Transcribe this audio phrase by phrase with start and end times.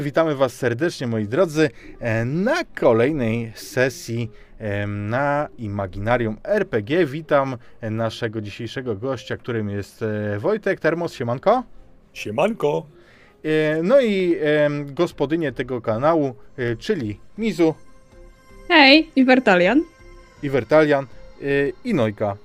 [0.00, 7.06] Witamy Was serdecznie, moi drodzy, e, na kolejnej sesji e, na Imaginarium RPG.
[7.06, 10.04] Witam e, naszego dzisiejszego gościa, którym jest
[10.38, 11.14] Wojtek Termos.
[11.14, 11.62] Siemanko.
[12.12, 12.86] Siemanko.
[13.82, 14.36] No i
[14.84, 16.34] gospodynię tego kanału,
[16.78, 17.74] czyli Mizu.
[18.68, 19.82] Hej, i Wertalian.
[20.42, 21.06] I Wertalian.
[21.84, 22.36] I Nojka.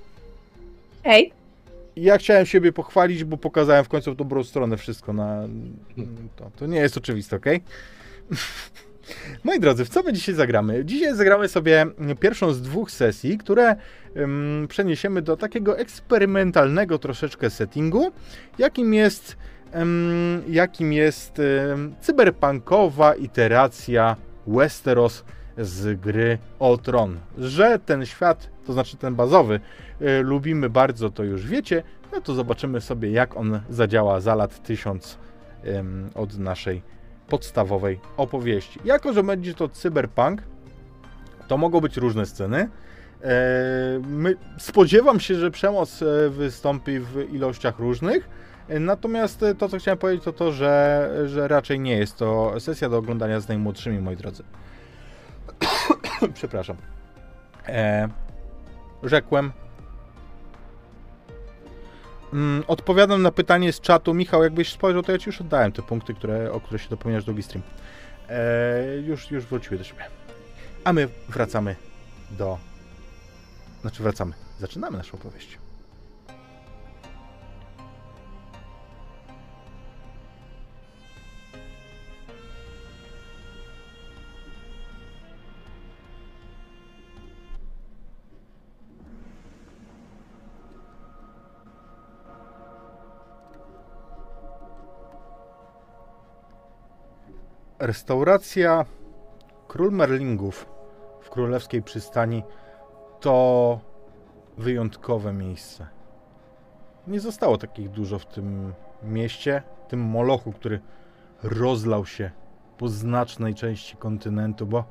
[1.03, 1.38] Hej.
[1.95, 5.43] Ja chciałem siebie pochwalić, bo pokazałem w końcu dobrą stronę wszystko na...
[6.35, 7.45] To, to nie jest oczywiste, ok?
[9.43, 10.85] Moi drodzy, w co my dzisiaj zagramy?
[10.85, 11.85] Dzisiaj zagramy sobie
[12.19, 13.75] pierwszą z dwóch sesji, które
[14.67, 18.11] przeniesiemy do takiego eksperymentalnego troszeczkę settingu,
[18.57, 19.37] jakim jest,
[20.49, 21.41] jakim jest
[22.01, 24.15] cyberpunkowa iteracja
[24.47, 25.23] Westeros
[25.57, 27.19] z gry o Tron.
[27.37, 29.59] Że ten świat, to znaczy ten bazowy,
[30.01, 34.63] y, lubimy bardzo, to już wiecie, no to zobaczymy sobie, jak on zadziała za lat
[34.63, 35.17] 1000
[35.63, 35.83] y,
[36.15, 36.81] od naszej
[37.27, 38.79] podstawowej opowieści.
[38.85, 40.41] Jako, że będzie to cyberpunk,
[41.47, 42.69] to mogą być różne sceny.
[43.23, 43.29] E,
[44.07, 48.29] my, spodziewam się, że przemoc e, wystąpi w ilościach różnych.
[48.67, 52.89] E, natomiast to, co chciałem powiedzieć, to to, że, że raczej nie jest to sesja
[52.89, 54.43] do oglądania z najmłodszymi, moi drodzy.
[56.33, 56.77] Przepraszam.
[57.67, 58.09] E,
[59.03, 59.51] rzekłem.
[62.33, 64.13] Mm, odpowiadam na pytanie z czatu.
[64.13, 67.25] Michał, jakbyś spojrzał, to ja ci już oddałem te punkty, które, o które się dopełniasz
[67.25, 67.63] drugi stream.
[68.29, 70.05] E, już, już wróciły do siebie.
[70.83, 71.75] A my wracamy
[72.31, 72.57] do...
[73.81, 74.33] Znaczy wracamy.
[74.59, 75.58] Zaczynamy naszą opowieść.
[97.79, 98.85] Restauracja
[99.67, 100.69] Król Merlingów
[101.21, 102.43] w Królewskiej Przystani
[103.19, 103.79] to
[104.57, 105.87] wyjątkowe miejsce.
[107.07, 108.73] Nie zostało takich dużo w tym
[109.03, 110.79] mieście, tym molochu, który
[111.43, 112.31] rozlał się
[112.77, 114.83] po znacznej części kontynentu, bo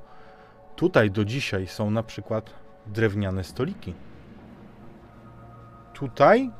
[0.76, 2.50] tutaj do dzisiaj są na przykład
[2.86, 3.94] drewniane stoliki.
[5.92, 6.50] Tutaj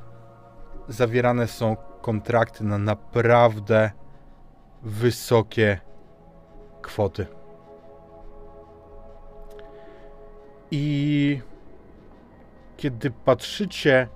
[0.89, 3.91] zawierane są kontrakty na naprawdę
[4.83, 5.88] wysokie
[6.83, 7.27] kwoty.
[10.71, 11.41] I
[12.77, 14.09] kiedy patrzycie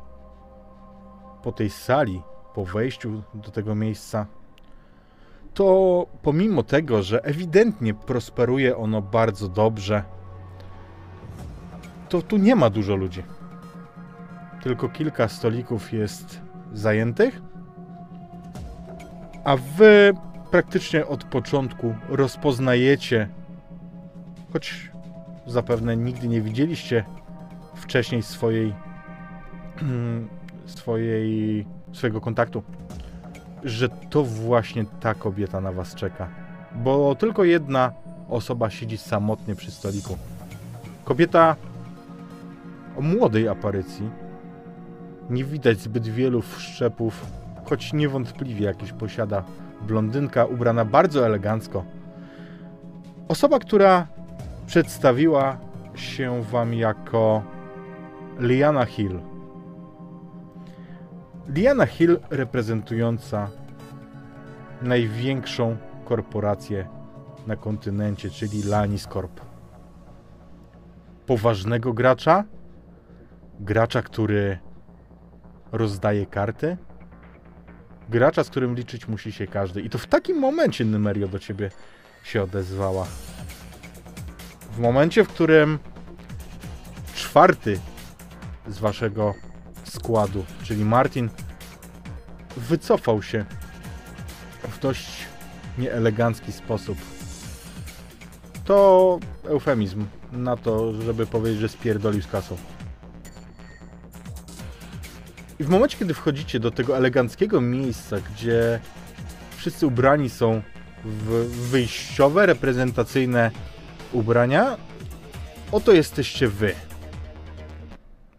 [1.42, 2.22] po tej sali,
[2.54, 4.26] po wejściu do tego miejsca,
[5.54, 10.04] to pomimo tego, że ewidentnie prosperuje ono bardzo dobrze,
[12.08, 13.22] to tu nie ma dużo ludzi.
[14.62, 16.40] Tylko kilka stolików jest
[16.72, 17.40] zajętych,
[19.44, 20.12] a wy
[20.52, 23.28] praktycznie od początku rozpoznajecie,
[24.52, 24.90] choć
[25.46, 27.04] zapewne nigdy nie widzieliście
[27.74, 28.74] wcześniej swojej,
[30.66, 32.62] swojej swojego kontaktu,
[33.64, 36.28] że to właśnie ta kobieta na was czeka.
[36.74, 37.92] Bo tylko jedna
[38.28, 40.18] osoba siedzi samotnie przy stoliku.
[41.04, 41.56] Kobieta
[42.96, 44.10] o młodej aparycji.
[45.30, 47.26] Nie widać zbyt wielu wszczepów,
[47.64, 49.44] choć niewątpliwie jakiś posiada
[49.86, 51.84] blondynka ubrana bardzo elegancko.
[53.28, 54.06] Osoba, która
[54.66, 55.56] przedstawiła
[55.94, 57.42] się wam jako
[58.40, 59.20] Liana Hill.
[61.48, 63.48] Liana Hill reprezentująca
[64.82, 66.88] największą korporację
[67.46, 69.40] na kontynencie, czyli Lanis Corp.
[71.26, 72.44] Poważnego gracza,
[73.60, 74.58] gracza, który
[75.72, 76.76] rozdaje karty,
[78.12, 79.80] gracza, z którym liczyć musi się każdy.
[79.80, 81.70] I to w takim momencie Numerio do ciebie
[82.24, 83.06] się odezwała.
[84.72, 85.78] W momencie, w którym
[87.14, 87.80] czwarty
[88.68, 89.34] z waszego
[89.84, 91.30] składu, czyli Martin,
[92.56, 93.44] wycofał się
[94.68, 95.26] w dość
[95.78, 96.98] nieelegancki sposób.
[98.64, 102.56] To eufemizm na to, żeby powiedzieć, że spierdolił z kasą.
[105.58, 108.80] I w momencie, kiedy wchodzicie do tego eleganckiego miejsca, gdzie
[109.56, 110.62] wszyscy ubrani są
[111.04, 111.28] w
[111.70, 113.50] wyjściowe, reprezentacyjne
[114.12, 114.76] ubrania,
[115.72, 116.74] oto jesteście wy.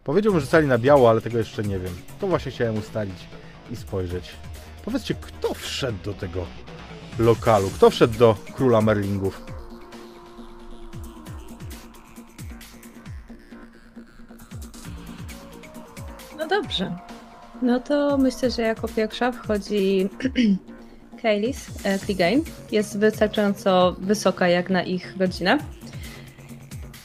[0.04, 1.94] Powiedziałbym, że cali na biało, ale tego jeszcze nie wiem.
[2.20, 3.16] To właśnie chciałem ustalić
[3.70, 4.30] i spojrzeć.
[4.84, 6.46] Powiedzcie, kto wszedł do tego
[7.18, 7.70] lokalu?
[7.70, 9.53] Kto wszedł do króla Merlingów?
[16.62, 16.96] Dobrze.
[17.62, 20.08] No to myślę, że jako pierwsza wchodzi
[21.22, 22.42] Kailis e, Clegane.
[22.72, 25.58] Jest wystarczająco wysoka jak na ich rodzinę.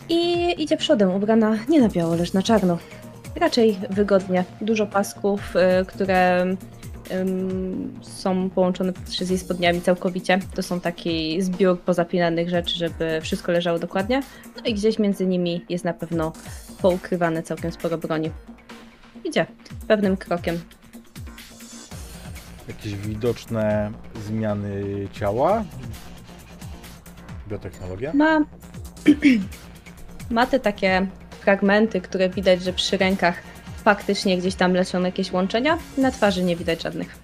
[0.09, 2.77] I idzie przodem, ubrana nie na biało, lecz na czarno.
[3.35, 4.43] Raczej wygodnie.
[4.61, 6.45] Dużo pasków, e, które
[8.01, 10.39] są połączone z jej spodniami całkowicie.
[10.55, 14.21] To są taki zbiór pozapinanych rzeczy, żeby wszystko leżało dokładnie.
[14.55, 16.33] No i gdzieś między nimi jest na pewno
[16.81, 18.31] poukrywane całkiem sporo broni.
[19.29, 19.45] Idzie
[19.87, 20.59] pewnym krokiem.
[22.67, 23.91] Jakieś widoczne
[24.25, 25.63] zmiany ciała?
[27.47, 28.13] Biotechnologia?
[28.13, 28.39] Ma,
[30.31, 31.07] ma te takie
[31.41, 33.35] fragmenty, które widać, że przy rękach
[33.83, 35.77] faktycznie gdzieś tam lecą jakieś łączenia.
[35.97, 37.17] Na twarzy nie widać żadnych.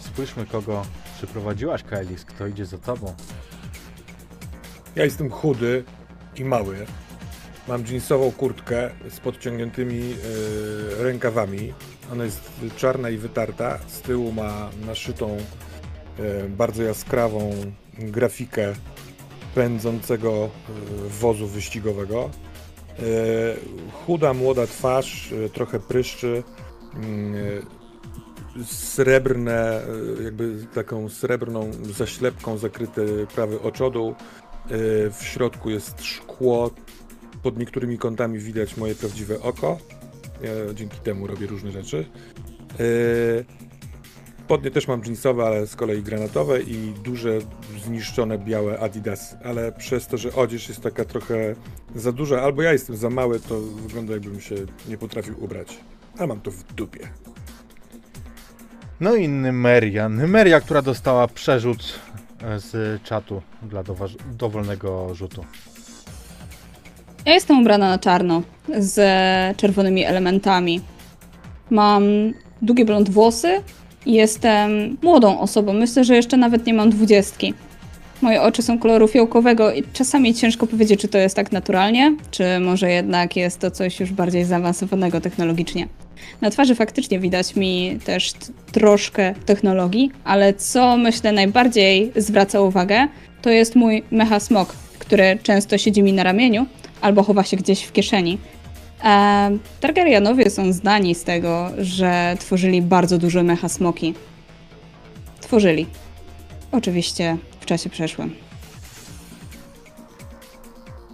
[0.00, 0.82] Spójrzmy, kogo
[1.16, 2.24] przyprowadziłaś, Kailis.
[2.24, 3.14] Kto idzie za tobą?
[4.96, 5.84] Ja jestem chudy
[6.36, 6.86] i mały.
[7.68, 10.00] Mam jeansową kurtkę z podciągniętymi
[11.00, 11.72] e, rękawami.
[12.12, 13.78] Ona jest czarna i wytarta.
[13.86, 15.36] Z tyłu ma naszytą
[16.18, 17.50] e, bardzo jaskrawą
[17.98, 18.72] grafikę
[19.54, 22.30] pędzącego e, wozu wyścigowego.
[23.92, 26.42] Chuda, młoda twarz, trochę pryszczy.
[26.94, 27.34] mm,
[28.64, 29.82] Srebrne,
[30.24, 34.10] jakby taką srebrną zaślepką zakryty prawy oczodół.
[34.10, 34.14] E,
[35.10, 36.70] W środku jest szkło.
[37.48, 39.78] Pod niektórymi kątami widać moje prawdziwe oko.
[40.42, 42.06] Ja dzięki temu robię różne rzeczy.
[42.80, 42.84] E,
[44.44, 47.38] Spodnie też mam jeansowe, ale z kolei granatowe i duże,
[47.84, 49.36] zniszczone białe Adidas.
[49.44, 51.54] Ale przez to, że odzież jest taka trochę
[51.94, 54.54] za duża, albo ja jestem za mały, to wygląda jakbym się
[54.88, 55.80] nie potrafił ubrać.
[56.18, 57.08] Ale mam to w dupie.
[59.00, 60.08] No i Nymeria.
[60.08, 61.98] Nymeria, która dostała przerzut
[62.42, 63.82] e, z czatu dla
[64.32, 65.44] dowolnego rzutu.
[67.26, 68.42] Ja jestem ubrana na czarno,
[68.78, 68.96] z
[69.56, 70.80] czerwonymi elementami.
[71.70, 72.04] Mam
[72.62, 73.48] długie blond włosy
[74.06, 75.72] i jestem młodą osobą.
[75.72, 77.54] Myślę, że jeszcze nawet nie mam dwudziestki.
[78.22, 82.44] Moje oczy są koloru fiołkowego i czasami ciężko powiedzieć, czy to jest tak naturalnie, czy
[82.60, 85.88] może jednak jest to coś już bardziej zaawansowanego technologicznie.
[86.40, 88.32] Na twarzy faktycznie widać mi też
[88.72, 93.08] troszkę technologii, ale co myślę najbardziej zwraca uwagę,
[93.42, 96.66] to jest mój mecha smok, który często siedzi mi na ramieniu
[97.00, 98.38] albo chowa się gdzieś w kieszeni.
[99.04, 104.14] E, Targaryenowie są znani z tego, że tworzyli bardzo duże mecha smoki.
[105.40, 105.86] Tworzyli.
[106.72, 108.34] Oczywiście w czasie przeszłym.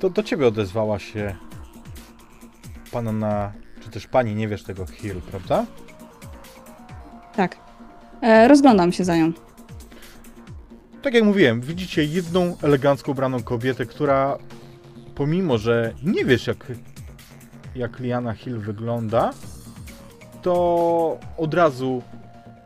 [0.01, 1.37] To do ciebie odezwała się
[2.93, 3.53] panna,
[3.95, 5.67] też pani, nie wiesz tego, Hill, prawda?
[7.37, 7.57] Tak.
[8.23, 9.33] E, rozglądam się za nią.
[11.03, 14.39] Tak jak mówiłem, widzicie jedną elegancko ubraną kobietę, która
[15.15, 16.67] pomimo, że nie wiesz jak,
[17.75, 19.31] jak Liana Hill wygląda,
[20.43, 22.03] to od razu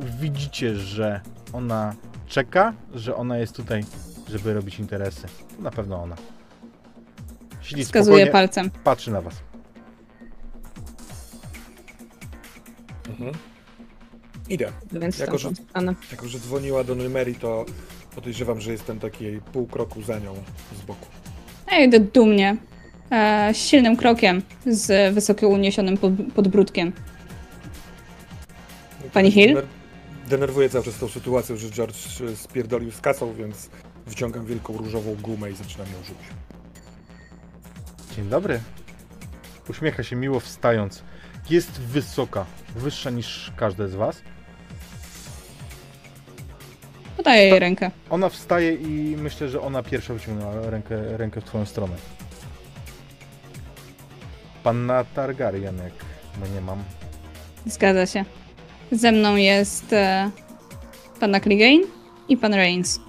[0.00, 1.20] widzicie, że
[1.52, 1.94] ona
[2.26, 3.84] czeka, że ona jest tutaj,
[4.28, 5.26] żeby robić interesy.
[5.56, 6.16] To na pewno ona.
[7.60, 8.70] Siedzi spokojnie, palcem.
[8.84, 9.47] patrzy na was.
[13.20, 13.34] Mhm.
[14.48, 14.72] Idę.
[14.92, 15.50] Więc Jako, że-.
[16.10, 17.64] Jako, że dzwoniła do Nymerii, to
[18.14, 20.34] podejrzewam, że jestem taki pół kroku za nią
[20.82, 21.06] z boku.
[21.70, 22.56] Ja idę dumnie.
[23.10, 26.92] E, z silnym krokiem, z wysoko uniesionym pod, podbródkiem.
[29.12, 29.54] Pani Hill?
[29.56, 29.66] Dener-
[30.28, 31.96] Denerwuję cały czas tą sytuacją, że George
[32.32, 33.70] e, spierdolił z kasą, więc
[34.06, 36.26] wyciągam wielką różową gumę i zaczynam ją rzucić.
[38.16, 38.60] Dzień dobry.
[39.68, 41.02] Uśmiecha się miło wstając.
[41.50, 44.22] Jest wysoka, wyższa niż każde z was.
[47.16, 47.90] Podaję jej rękę.
[48.10, 51.96] Ona wstaje i myślę, że ona pierwsza wyciągnęła rękę, rękę w twoją stronę.
[54.62, 55.92] Panna Targaryen, jak
[56.54, 56.82] nie mam.
[57.66, 58.24] Zgadza się.
[58.92, 60.30] Ze mną jest e,
[61.20, 61.80] panna Clegane
[62.28, 63.00] i pan Reigns.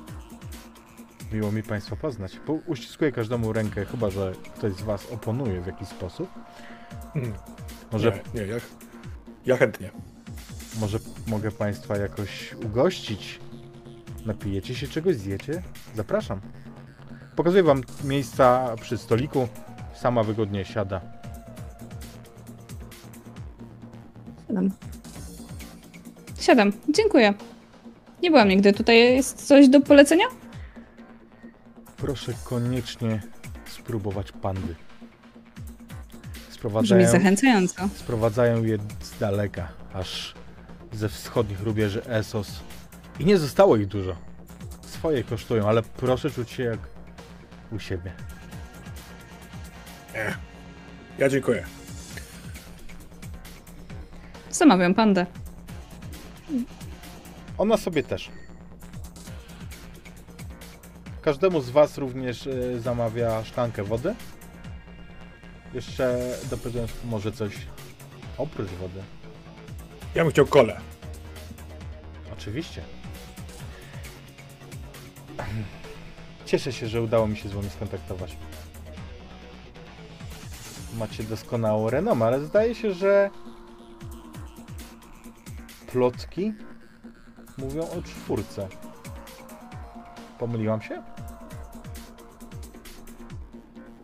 [1.32, 2.38] Miło mi Państwa poznać.
[2.46, 6.30] Po- Uściskuję każdemu rękę, chyba że ktoś z Was oponuje w jakiś sposób.
[7.92, 8.56] Może, Nie, nie, ja,
[9.46, 9.92] ja chętnie.
[10.80, 13.40] może mogę Państwa jakoś ugościć?
[14.26, 15.62] Napijecie się czegoś, zjecie?
[15.96, 16.42] Zapraszam.
[17.36, 19.48] Pokazuję Wam miejsca przy stoliku.
[19.96, 21.02] Sama wygodnie siada.
[24.48, 24.72] Siadam.
[26.40, 26.72] Siadam.
[26.90, 27.34] Dziękuję.
[28.24, 28.74] Nie byłam nigdy.
[28.74, 30.26] Tutaj jest coś do polecenia?
[31.98, 33.22] Proszę koniecznie
[33.66, 34.76] spróbować pandy.
[36.60, 37.90] Brzmi Sprowadzają, zachęcająco.
[37.96, 40.34] sprowadzają je z daleka, aż
[40.94, 42.60] ze wschodnich rubieży Esos.
[43.20, 44.16] I nie zostało ich dużo.
[44.82, 46.80] Swoje kosztują, ale proszę czuć się jak
[47.72, 48.12] u siebie.
[51.18, 51.66] Ja dziękuję.
[54.52, 55.26] Zamawiam pandę.
[57.58, 58.30] Ona sobie też.
[61.22, 64.16] Każdemu z Was również y, zamawia szklankę wody.
[65.74, 67.54] Jeszcze dopytuję, może coś
[68.38, 69.04] oprócz wody.
[70.16, 70.80] Ja bym chciał kole.
[72.34, 72.82] Oczywiście.
[76.46, 78.36] Cieszę się, że udało mi się z Wami skontaktować.
[80.98, 83.30] Macie doskonałą renomę, ale zdaje się, że
[85.92, 86.54] plotki
[87.58, 88.68] mówią o czwórce.
[90.40, 91.04] Pomyliłam się?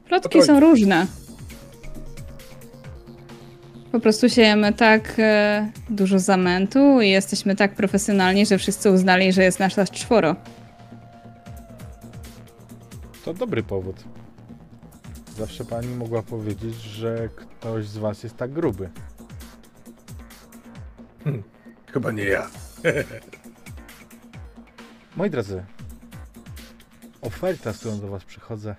[0.05, 0.47] Plotki trójki.
[0.47, 1.07] są różne.
[3.95, 9.43] Po prostu siejemy tak e, dużo zamętu i jesteśmy tak profesjonalni, że wszyscy uznali, że
[9.43, 10.35] jest nasz aż czworo.
[13.25, 14.03] To dobry powód.
[15.37, 18.89] Zawsze pani mogła powiedzieć, że ktoś z was jest tak gruby.
[21.93, 22.47] Chyba nie ja.
[25.17, 25.63] Moi drodzy,
[27.21, 28.75] oferta, z którą do Was przychodzę,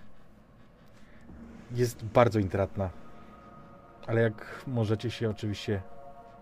[1.72, 3.05] jest bardzo intratna.
[4.06, 5.82] Ale jak możecie się oczywiście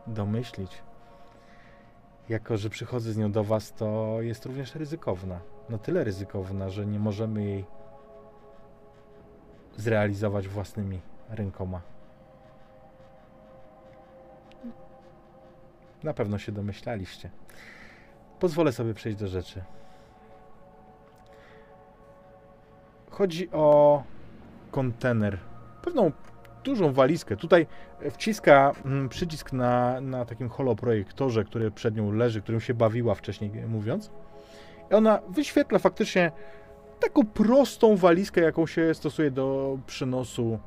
[0.06, 0.82] domyślić,
[2.28, 5.40] jako że przychodzę z nią do Was, to jest również ryzykowna.
[5.68, 7.64] No tyle ryzykowna, że nie możemy jej
[9.76, 11.80] zrealizować własnymi rękoma.
[16.02, 17.30] Na pewno się domyślaliście.
[18.40, 19.64] Pozwolę sobie przejść do rzeczy.
[23.10, 24.02] Chodzi o
[24.70, 25.38] kontener.
[25.82, 26.12] Pewną
[26.64, 27.36] dużą walizkę.
[27.36, 27.66] Tutaj
[28.10, 33.50] wciska mm, przycisk na, na takim holoprojektorze, który przed nią leży, którym się bawiła wcześniej
[33.68, 34.10] mówiąc.
[34.90, 36.32] I ona wyświetla faktycznie
[37.00, 40.58] taką prostą walizkę, jaką się stosuje do przynosu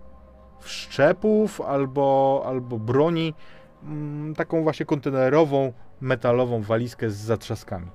[0.59, 3.33] wszczepów albo, albo broni.
[3.83, 7.87] Mm, Taką właśnie kontenerową, metalową walizkę z zatrzaskami.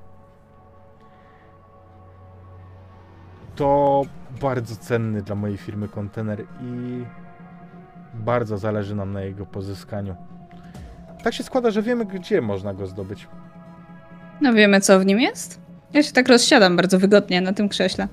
[3.56, 4.02] To
[4.40, 7.04] bardzo cenny dla mojej firmy kontener i
[8.14, 10.16] bardzo zależy nam na jego pozyskaniu.
[11.24, 13.28] Tak się składa, że wiemy, gdzie można go zdobyć.
[14.40, 15.60] No wiemy, co w nim jest?
[15.92, 18.08] Ja się tak rozsiadam bardzo wygodnie na tym krześle.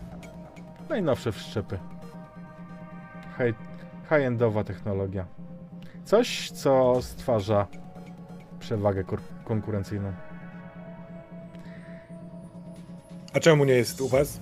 [0.89, 1.79] Najnowsze wszczepy.
[3.37, 3.53] High-
[4.09, 5.25] High-endowa technologia.
[6.05, 7.67] Coś, co stwarza
[8.59, 9.03] przewagę
[9.45, 10.13] konkurencyjną.
[13.33, 14.39] A czemu nie jest u was?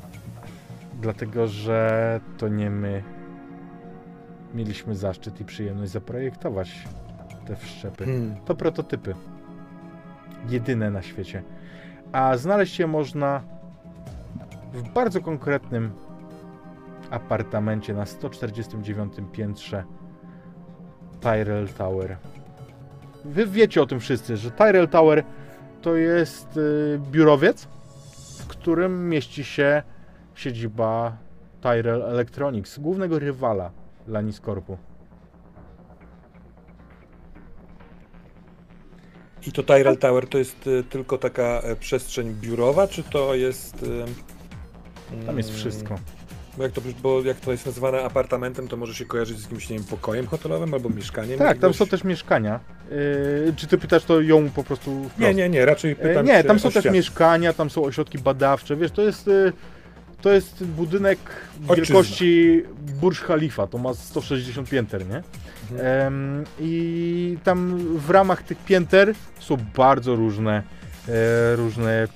[1.02, 3.04] Dlatego, że to nie my
[4.58, 6.84] mieliśmy zaszczyt i przyjemność zaprojektować
[7.46, 8.06] te wszczepy.
[8.06, 8.36] Hmm.
[8.46, 9.16] To prototypy.
[10.50, 11.44] Jedyne na świecie.
[12.12, 13.42] A znaleźć je można
[14.74, 15.92] w bardzo konkretnym
[17.10, 19.84] apartamencie na 149 piętrze
[21.22, 22.18] Tyrell Tower.
[23.26, 25.24] Wy wiecie o tym wszyscy, że Tyrell Tower
[25.82, 27.68] to jest y, biurowiec,
[28.40, 29.84] w którym mieści się
[30.36, 31.18] siedziba
[31.62, 33.72] Tyrell Electronics, głównego rywala
[34.08, 34.78] Laniscorpu.
[39.48, 43.84] I to Tyrell Tower to jest y, tylko taka e, przestrzeń biurowa, czy to jest...
[43.84, 44.06] y,
[45.26, 45.96] Tam jest mm, wszystko.
[46.58, 49.70] Bo jak, to, bo jak to jest nazywane apartamentem, to może się kojarzyć z jakimś,
[49.70, 51.38] nie wiem, pokojem hotelowym albo mieszkaniem?
[51.40, 51.76] Tak, tam jakiegoś?
[51.76, 52.60] są też mieszkania.
[53.46, 55.20] Yy, czy ty pytasz to ją po prostu wprost?
[55.20, 56.94] Nie, nie, nie, raczej E, pytam Nie, tam o są też świat.
[56.94, 58.76] mieszkania, tam są ośrodki badawcze.
[58.76, 59.54] Wiesz, to jest, y,
[60.22, 61.20] to jest budynek
[61.68, 61.76] Ojczyzna.
[61.76, 62.64] wielkości
[63.02, 65.24] Burj Khalifa, to ma 160 pięter, nie?
[65.72, 66.08] Mhm.
[66.08, 70.64] Em, I tam w ramach tych pięter są bardzo różne,
[71.08, 72.08] e, różne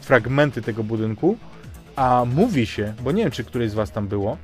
[0.00, 1.36] fragmenty tego budynku.
[1.96, 4.36] A mówi się, bo nie wiem, czy któryś z Was tam było,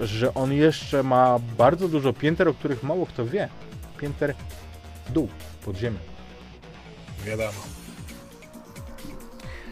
[0.00, 3.48] że on jeszcze ma bardzo dużo pięter, o których mało kto wie.
[3.98, 4.34] Pięter
[5.06, 5.28] w dół,
[5.64, 5.98] pod ziemią.
[7.24, 7.52] Wiadomo.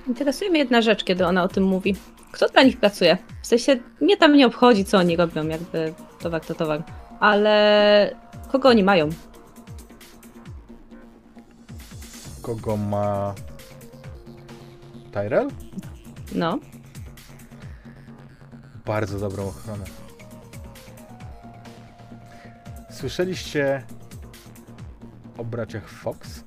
[0.09, 1.97] Interesuje mnie jedna rzecz, kiedy ona o tym mówi.
[2.39, 3.19] Kto dla nich pracuje?
[3.43, 6.83] W sensie, mnie tam nie obchodzi, co oni robią, jakby towar to towar.
[7.21, 8.17] Ale
[8.53, 9.09] kogo oni mają?
[12.43, 13.35] Kogo ma
[15.13, 15.49] Tyrell?
[16.35, 16.59] No.
[18.87, 19.85] Bardzo dobrą ochronę.
[22.91, 23.83] Słyszeliście
[25.39, 26.43] o braciach Fox?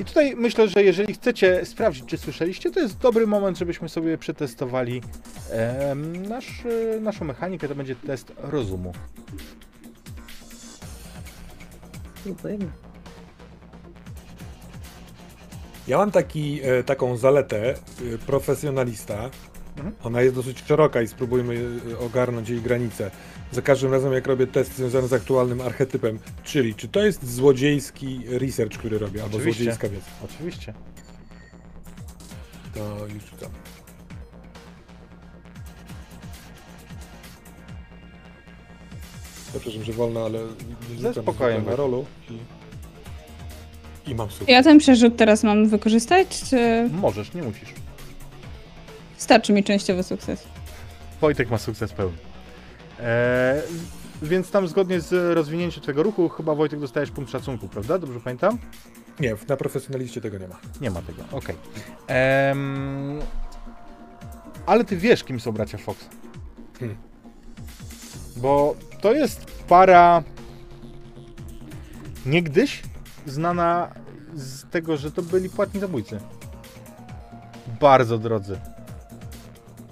[0.00, 4.18] I tutaj myślę, że jeżeli chcecie sprawdzić, czy słyszeliście, to jest dobry moment, żebyśmy sobie
[4.18, 5.02] przetestowali
[5.50, 6.64] em, nasz,
[6.96, 7.68] e, naszą mechanikę.
[7.68, 8.92] To będzie test rozumu.
[15.88, 17.74] Ja mam taki, e, taką zaletę, e,
[18.26, 19.30] profesjonalista,
[19.80, 19.94] Mhm.
[20.02, 21.54] Ona jest dosyć szeroka i spróbujmy
[21.90, 23.10] y, ogarnąć jej granice.
[23.52, 28.20] Za każdym razem, jak robię test związany z aktualnym archetypem, czyli czy to jest złodziejski
[28.28, 29.64] research, który robię, albo Oczywiście.
[29.64, 30.74] złodziejska wiedza, Oczywiście.
[32.74, 33.50] to już rzucam.
[39.50, 40.38] Przepraszam, że wolno, ale
[40.90, 44.48] nie Ze rzucam spokojem zwykle na rolu i, i mam sukces.
[44.48, 47.68] Ja ten przerzut teraz mam wykorzystać, czy Możesz, nie musisz.
[49.16, 50.44] starczy mi częściowy sukces?
[51.20, 52.16] Wojtek ma sukces pełny.
[53.02, 53.62] Eee,
[54.22, 57.98] więc tam zgodnie z rozwinięciem tego ruchu, chyba Wojtek dostajesz punkt szacunku, prawda?
[57.98, 58.58] Dobrze pamiętam?
[59.20, 60.56] Nie, na profesjonaliście tego nie ma.
[60.80, 61.56] Nie ma tego, okej.
[62.06, 63.18] Em,
[64.66, 66.06] Ale ty wiesz, kim są bracia Fox.
[66.80, 66.96] Hmm.
[68.36, 70.22] Bo to jest para
[72.26, 72.82] niegdyś
[73.26, 73.94] znana
[74.34, 76.20] z tego, że to byli płatni zabójcy.
[77.80, 78.58] Bardzo drodzy.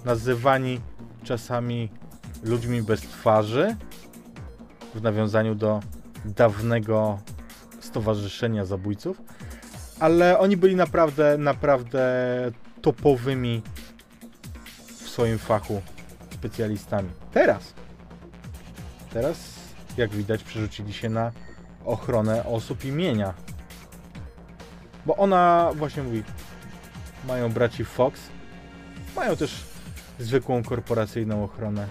[0.05, 0.79] Nazywani
[1.23, 1.89] czasami
[2.43, 3.75] ludźmi bez twarzy
[4.95, 5.79] w nawiązaniu do
[6.25, 7.19] dawnego
[7.79, 9.21] stowarzyszenia zabójców
[9.99, 12.01] ale oni byli naprawdę, naprawdę
[12.81, 13.61] topowymi
[15.03, 15.81] w swoim fachu
[16.33, 17.09] specjalistami.
[17.31, 17.73] Teraz,
[19.13, 19.55] teraz,
[19.97, 21.31] jak widać, przerzucili się na
[21.85, 23.33] ochronę osób imienia.
[25.05, 26.23] Bo ona właśnie mówi,
[27.27, 28.21] mają braci Fox,
[29.15, 29.63] mają też
[30.19, 31.87] zwykłą korporacyjną ochronę,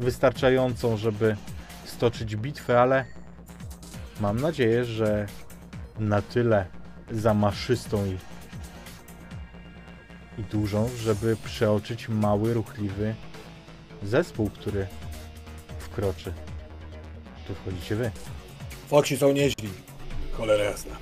[0.00, 1.36] wystarczającą, żeby
[1.84, 3.04] stoczyć bitwę, ale
[4.20, 5.26] mam nadzieję, że
[5.98, 6.66] na tyle
[7.10, 8.18] zamaszystą i,
[10.40, 13.14] i dużą, żeby przeoczyć mały, ruchliwy
[14.02, 14.86] zespół, który
[15.78, 16.32] wkroczy.
[17.46, 18.10] Tu wchodzicie wy.
[18.88, 19.68] Foksi są nieźli.
[20.32, 20.96] Cholera jasna.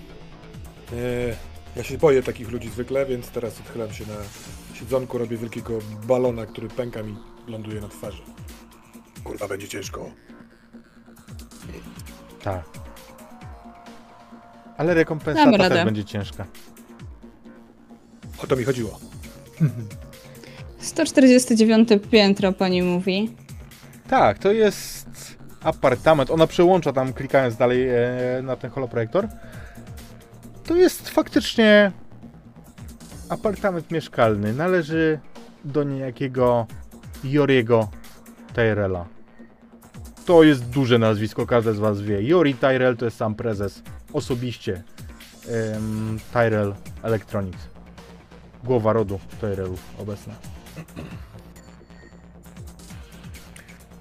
[0.93, 1.35] Eee,
[1.77, 4.17] ja się boję takich ludzi zwykle, więc teraz odchylam się na
[4.75, 7.17] siedzonku, robię wielkiego balona, który pęka mi,
[7.49, 8.23] ląduje na twarzy.
[9.25, 10.11] Kurwa, będzie ciężko.
[12.43, 12.65] Tak.
[14.77, 15.85] Ale rekompensata Damy też radę.
[15.85, 16.47] będzie ciężka.
[18.43, 18.99] O to mi chodziło.
[20.79, 23.37] 149 piętro pani mówi.
[24.09, 25.09] Tak, to jest
[25.63, 26.31] apartament.
[26.31, 27.97] Ona przełącza tam, klikając dalej e,
[28.43, 29.29] na ten holoprojektor.
[30.65, 31.93] To jest faktycznie
[33.29, 34.53] apartament mieszkalny.
[34.53, 35.21] Należy
[35.65, 36.67] do niejakiego
[37.25, 37.89] Joriego
[38.55, 39.07] Tyrella.
[40.27, 42.23] To jest duże nazwisko, każdy z Was wie.
[42.23, 43.83] Jori Tyrell to jest sam prezes
[44.13, 44.83] osobiście
[45.49, 47.59] em, Tyrell Electronics.
[48.65, 50.35] Głowa rodu Tyrellów obecna.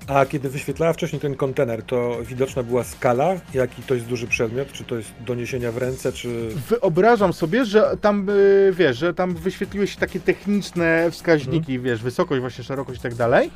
[0.07, 4.71] A kiedy wyświetlała wcześniej ten kontener, to widoczna była skala, jaki to jest duży przedmiot,
[4.71, 6.49] czy to jest do niesienia w ręce, czy...
[6.69, 12.41] Wyobrażam sobie, że tam, y, wiesz, że tam wyświetliły się takie techniczne wskaźniki, wiesz, wysokość,
[12.41, 13.51] właśnie szerokość i tak dalej.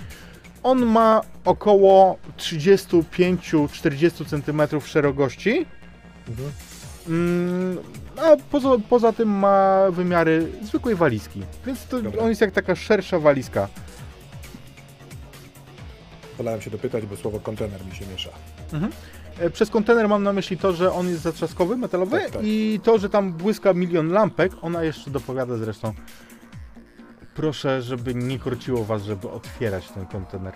[0.65, 5.65] On ma około 35-40 cm szerokości,
[6.29, 6.51] Mhm.
[7.07, 7.77] mm,
[8.17, 11.41] a poza, poza tym ma wymiary zwykłej walizki.
[11.65, 12.21] Więc to, Dobra.
[12.23, 13.67] on jest jak taka szersza walizka.
[16.37, 18.29] Wolałem się dopytać, bo słowo kontener mi się miesza.
[19.39, 22.41] E, Przez kontener mam na myśli to, że on jest zatrzaskowy, metalowy Tak, tak.
[22.43, 24.51] i to, że tam błyska milion lampek.
[24.61, 25.93] Ona jeszcze dopowiada zresztą.
[27.35, 30.53] Proszę, żeby nie korciło was, żeby otwierać ten kontener.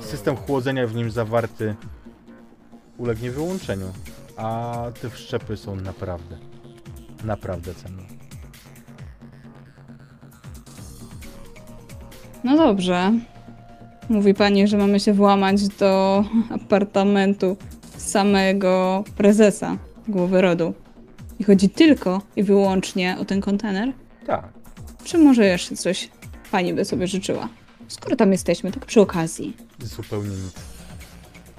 [0.00, 1.74] System chłodzenia w nim zawarty
[2.98, 3.86] ulegnie wyłączeniu,
[4.36, 6.38] a te wszczepy są naprawdę,
[7.24, 8.02] naprawdę cenne.
[12.44, 13.12] No dobrze.
[14.08, 17.56] Mówi pani, że mamy się włamać do apartamentu
[17.96, 19.76] samego prezesa
[20.08, 20.74] głowy rodu.
[21.38, 23.92] I chodzi tylko i wyłącznie o ten kontener?
[24.26, 24.57] Tak,
[25.04, 26.08] Czy może jeszcze coś
[26.50, 27.48] pani by sobie życzyła?
[27.88, 29.56] Skoro tam jesteśmy, tak przy okazji.
[29.82, 30.54] zupełnie nic.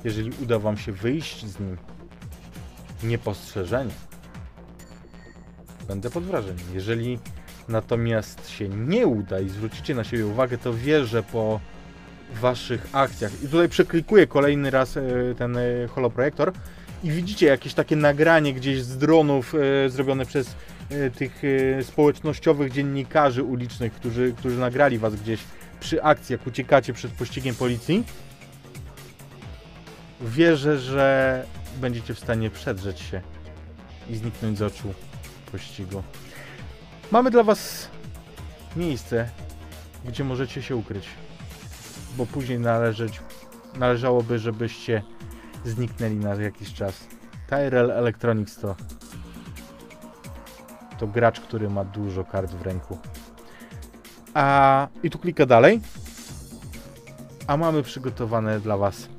[0.04, 1.78] Jeżeli uda wam się wyjść z nim
[3.04, 3.92] niepostrzeżenie,
[5.88, 6.66] będę pod wrażeniem.
[6.74, 7.20] Jeżeli
[7.68, 11.60] natomiast się nie uda i zwrócicie na siebie uwagę, to wierzę po
[12.42, 13.44] waszych akcjach.
[13.44, 15.02] I tutaj przeklikuję kolejny raz e,
[15.38, 15.62] ten e,
[15.96, 16.54] holoprojektor
[17.04, 20.56] i widzicie jakieś takie nagranie gdzieś z dronów e, zrobione przez
[21.16, 21.42] tych
[21.80, 25.40] e, społecznościowych dziennikarzy ulicznych, którzy, którzy nagrali was gdzieś
[25.80, 28.04] przy akcji, jak uciekacie przed pościgiem policji.
[30.22, 31.46] Wierzę, że
[31.82, 33.22] będziecie w stanie przedrzeć się
[34.10, 34.94] i zniknąć z oczu
[35.52, 36.04] pościgu.
[37.12, 37.90] Mamy dla was
[38.76, 39.30] miejsce,
[40.06, 41.08] gdzie możecie się ukryć,
[42.18, 43.20] bo później należeć,
[43.76, 45.04] należałoby, żebyście
[45.66, 47.08] zniknęli na jakiś czas.
[47.48, 48.76] Tyrell Electronics to
[51.00, 52.98] to gracz, który ma dużo kart w ręku.
[54.34, 55.82] A i tu klika dalej.
[57.48, 59.10] A mamy przygotowane dla was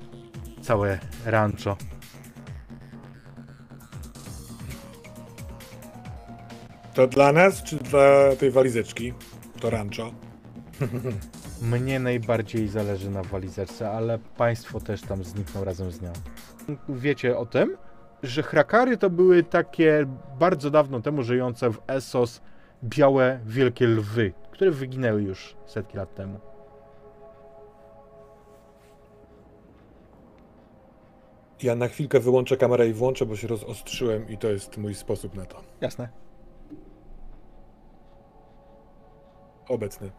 [0.62, 1.77] całe rancho.
[6.95, 9.14] To dla nas, czy dla tej walizeczki?
[9.61, 10.11] To rancho.
[11.62, 16.12] Mnie najbardziej zależy na walizeczce, ale państwo też tam znikną razem z nią.
[16.88, 17.77] Wiecie o tym,
[18.22, 20.06] że Hrakary to były takie
[20.38, 22.40] bardzo dawno temu żyjące w Essos
[22.85, 26.40] białe wielkie lwy, które wyginęły już setki lat temu.
[31.62, 35.35] Ja na chwilkę wyłączę kamerę i włączę, bo się rozostrzyłem i to jest mój sposób
[35.35, 35.62] na to.
[35.80, 36.09] Jasne.
[39.68, 40.11] Obecny.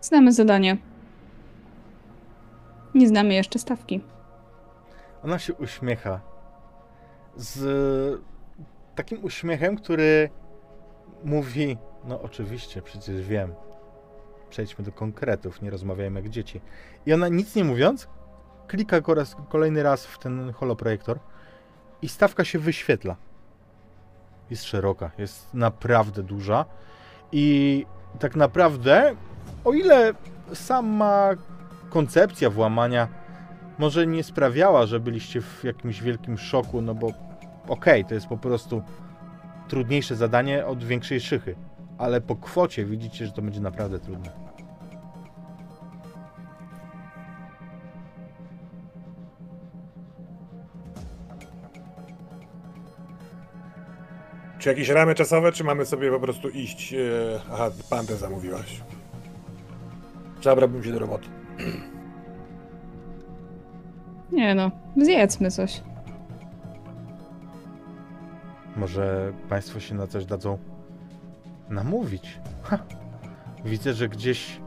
[0.00, 0.76] Znamy zadanie.
[2.94, 4.00] Nie znamy jeszcze stawki.
[5.24, 6.20] Ona się uśmiecha.
[7.36, 8.22] Z
[8.94, 10.30] takim uśmiechem, który
[11.24, 13.54] mówi: No, oczywiście, przecież wiem.
[14.50, 16.60] Przejdźmy do konkretów, nie rozmawiajmy jak dzieci.
[17.06, 18.08] I ona nic nie mówiąc,
[18.68, 18.96] klika
[19.48, 21.18] kolejny raz w ten holoprojektor
[22.02, 23.16] i stawka się wyświetla.
[24.50, 26.64] Jest szeroka, jest naprawdę duża.
[27.32, 27.86] I
[28.18, 29.14] tak naprawdę,
[29.64, 30.12] o ile
[30.54, 31.30] sama
[31.90, 33.08] koncepcja włamania
[33.80, 37.12] może nie sprawiała, że byliście w jakimś wielkim szoku, no bo
[37.68, 38.82] okej, to jest po prostu
[39.68, 41.54] trudniejsze zadanie od większej szychy,
[41.98, 44.30] ale po kwocie widzicie, że to będzie naprawdę trudne.
[54.58, 56.94] Czy jakieś ramy czasowe, czy mamy sobie po prostu iść?
[56.94, 56.98] e,
[57.52, 58.80] Aha, pantę zamówiłaś.
[60.42, 61.28] Zabrałbym się do roboty.
[64.32, 65.82] Nie no, zjedzmy coś.
[68.76, 70.58] Może Państwo się na coś dadzą
[71.68, 72.40] namówić.
[72.62, 72.78] Ha.
[73.64, 74.60] Widzę, że gdzieś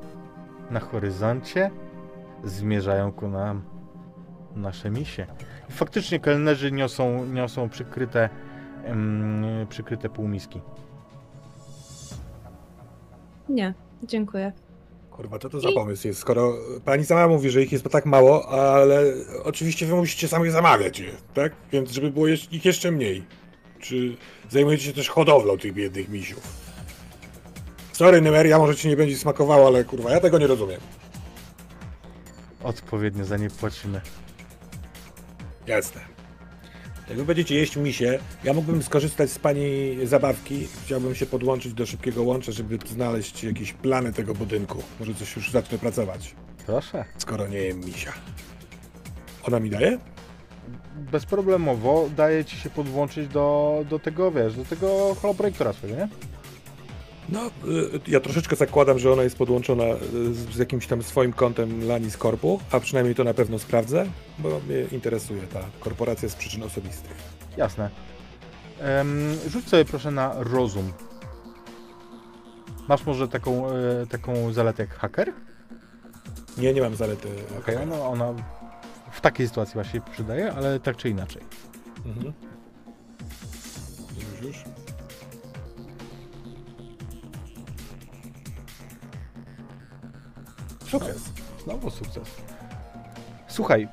[0.72, 1.72] na horyzoncie
[2.44, 3.64] zmierzają ku nam
[4.56, 5.26] nasze misie.
[5.70, 8.30] I faktycznie kelnerzy niosą, niosą przykryte,
[8.84, 10.62] em, przykryte półmiski.
[13.50, 13.74] Nie,
[14.04, 14.52] dziękuję.
[15.16, 16.54] Kurwa, co to za pomysł jest, skoro
[16.86, 19.04] pani sama mówi, że ich jest tak mało, ale
[19.44, 21.52] oczywiście wy musicie sami zamawiać je, tak?
[21.72, 23.24] Więc żeby było jeż- ich jeszcze mniej.
[23.80, 24.18] Czy
[24.50, 26.40] zajmujecie się też hodowlą tych biednych misiów?
[27.94, 30.80] Sorry, Nymeria, może ci nie będzie smakowało, ale kurwa, ja tego nie rozumiem.
[32.64, 34.02] Odpowiednio za nie płacimy.
[35.68, 36.02] Jasne.
[37.10, 40.68] Jak wy będziecie jeść misie, ja mógłbym skorzystać z pani zabawki.
[40.86, 44.84] Chciałbym się podłączyć do szybkiego łącza, żeby znaleźć jakieś plany tego budynku.
[45.00, 46.36] Może coś już zacznę pracować,
[46.66, 47.06] Proszę.
[47.18, 48.14] skoro nie jem misia.
[49.48, 49.98] Ona mi daje?
[50.96, 56.08] Bezproblemowo daje ci się podłączyć do, do tego, wiesz, do tego holoprojektora swojego, nie?
[57.30, 57.52] No, y,
[58.08, 62.18] ja troszeczkę zakładam, że ona jest podłączona y, z, z jakimś tam swoim kontem Lanis
[62.18, 64.06] Corpu, a przynajmniej to na pewno sprawdzę,
[64.40, 67.12] bo mnie interesuje ta korporacja z przyczyn osobistych.
[67.58, 67.90] Jasne.
[68.80, 70.94] Em, rzuć sobie proszę na rozum.
[72.88, 75.34] Masz może taką, e, taką zaletę jak haker?
[76.58, 77.28] Nie, nie mam zalety.
[77.60, 78.34] Okej, no ona
[79.12, 81.42] w takiej sytuacji właśnie przydaje, ale tak czy inaczej.
[82.06, 82.34] Mhm.
[90.94, 91.22] Sukces.
[91.64, 92.24] Znowu sukces.
[93.48, 93.88] Słuchaj,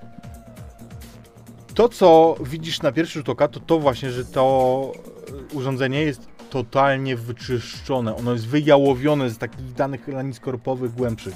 [1.74, 4.92] to co widzisz na pierwszy rzut oka, to to właśnie, że to
[5.52, 8.16] e, urządzenie jest totalnie wyczyszczone.
[8.16, 11.34] Ono jest wyjałowione z takich danych granic korpowych głębszych.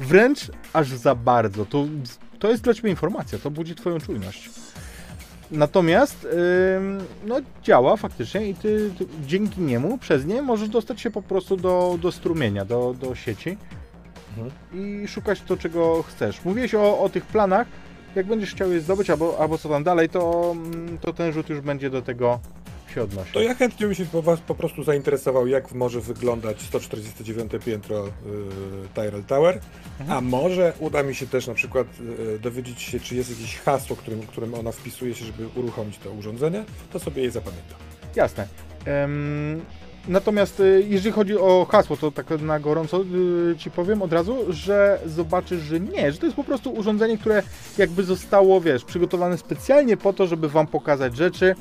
[0.00, 1.66] Wręcz aż za bardzo.
[1.66, 1.86] To,
[2.38, 4.50] to jest dla ciebie informacja, to budzi twoją czujność.
[5.50, 6.26] Natomiast
[6.76, 11.22] ym, no, działa faktycznie i ty, ty dzięki niemu, przez nie możesz dostać się po
[11.22, 13.58] prostu do, do strumienia, do, do sieci
[14.40, 15.04] Mhm.
[15.04, 16.44] i szukać to, czego chcesz.
[16.44, 17.66] Mówiłeś o, o tych planach.
[18.14, 21.48] Jak będziesz chciał je zdobyć, albo, albo co tam dalej, to, mm, to ten rzut
[21.48, 22.40] już będzie do tego
[22.94, 23.32] się odnosił.
[23.34, 28.06] To ja chętnie bym się po, was po prostu zainteresował, jak może wyglądać 149 piętro
[28.06, 28.10] y,
[28.94, 29.60] Tyrell Tower,
[30.00, 30.18] Mhm.
[30.18, 31.86] a może uda mi się też na przykład
[32.34, 36.10] y, dowiedzieć się, czy jest jakieś hasło, którym, którym ona wpisuje się, żeby uruchomić to
[36.10, 37.78] urządzenie, to sobie je zapamiętam.
[38.16, 38.48] Jasne.
[40.08, 43.02] Natomiast y, jeżeli chodzi o hasło, to tak na gorąco
[43.52, 47.18] y, ci powiem od razu, że zobaczysz, że nie, że to jest po prostu urządzenie,
[47.18, 47.42] które
[47.78, 51.54] jakby zostało, wiesz, przygotowane specjalnie po to, żeby wam pokazać rzeczy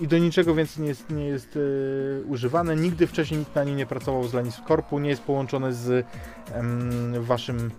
[0.00, 2.76] i do niczego więcej nie jest, nie jest y, używane.
[2.76, 6.06] Nigdy wcześniej nikt na nim nie pracował z Lanis Corpu, nie jest połączone z
[7.20, 7.70] waszym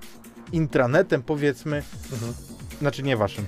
[0.51, 1.83] intranetem, powiedzmy.
[2.79, 3.45] Znaczy nie waszym,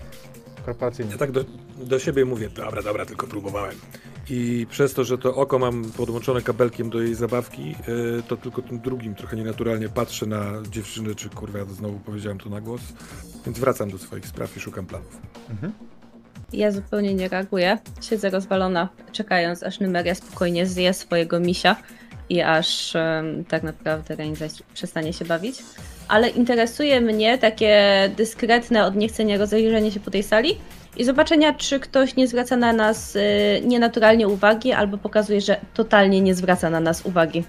[0.65, 1.11] korporacyjnym.
[1.11, 1.45] Ja tak do,
[1.77, 3.75] do siebie mówię, dobra, dobra, tylko próbowałem.
[4.29, 8.61] I przez to, że to oko mam podłączone kabelkiem do jej zabawki, yy, to tylko
[8.61, 12.81] tym drugim trochę nienaturalnie patrzę na dziewczynę, czy kurwa, ja znowu powiedziałem to na głos.
[13.45, 15.21] Więc wracam do swoich spraw i szukam planów.
[15.49, 15.73] Mhm.
[16.53, 17.77] Ja zupełnie nie reaguję.
[18.01, 21.75] Siedzę rozwalona, czekając aż Numeria spokojnie zje swojego misia
[22.29, 24.35] i aż em, tak naprawdę Rain
[24.73, 25.63] przestanie się bawić.
[26.07, 30.57] Ale interesuje mnie takie dyskretne od niechcenia rozejrzenie się po tej sali
[30.97, 33.19] i zobaczenia, czy ktoś nie zwraca na nas y,
[33.65, 37.43] nienaturalnie uwagi, albo pokazuje, że totalnie nie zwraca na nas uwagi.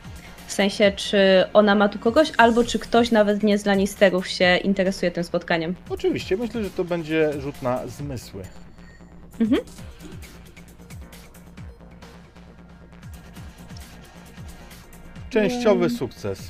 [0.46, 1.18] W sensie, czy
[1.52, 5.74] ona ma tu kogoś, albo czy ktoś nawet nie z Lannisterów się interesuje tym spotkaniem.
[5.90, 8.42] Oczywiście, myślę, że to będzie rzut na zmysły.
[9.40, 9.60] Mhm.
[15.30, 15.96] Częściowy Jem.
[15.96, 16.48] sukces.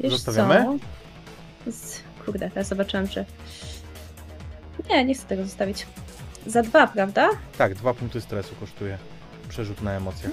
[0.00, 0.78] Wiesz Zostawiamy?
[1.64, 2.24] Co?
[2.24, 3.24] Kurde, teraz zobaczyłam, że...
[4.90, 5.86] Nie, nie chcę tego zostawić.
[6.46, 7.28] Za dwa, prawda?
[7.58, 8.98] Tak, dwa punkty stresu kosztuje.
[9.48, 10.32] Przerzut na emocjach.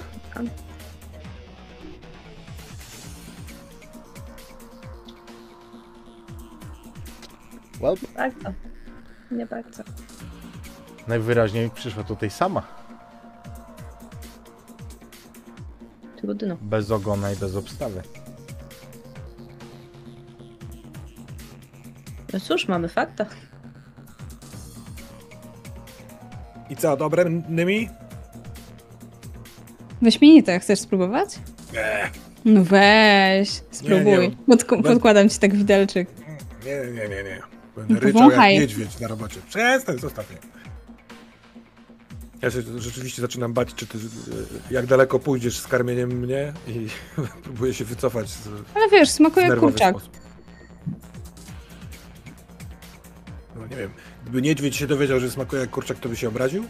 [7.80, 8.52] Well, Bardzo.
[9.30, 9.82] Nie bardzo.
[11.08, 12.62] najwyraźniej przyszła tutaj sama.
[16.16, 16.56] Trudno.
[16.60, 18.02] Bez ogona i bez obstawy.
[22.32, 23.26] No cóż, mamy fakta.
[26.70, 27.88] I co, dobre, Nymi?
[30.02, 31.28] Wyśmienite, chcesz spróbować?
[31.72, 32.10] Nie,
[32.44, 34.04] No weź, spróbuj.
[34.28, 34.30] nie.
[34.56, 36.08] Podk- Bez- podkładam ci tak widelczyk.
[36.66, 37.40] nie, nie, nie, nie.
[37.76, 39.40] Będę No ryczał jak niedźwiedź na robocie.
[39.48, 40.38] Przestań, zostaw mnie.
[42.42, 43.98] Ja się rzeczywiście zaczynam bać, czy ty,
[44.70, 46.86] jak daleko pójdziesz z karmieniem mnie i
[47.44, 49.90] próbuję się wycofać z, Ale wiesz, smakuje kurczak.
[49.90, 50.16] sposób.
[53.64, 53.90] No nie wiem,
[54.22, 56.64] gdyby niedźwiedź się dowiedział, że smakuje jak kurczak, to by się obraził?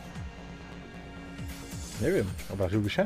[2.03, 3.05] Nie wiem, obraziłby się?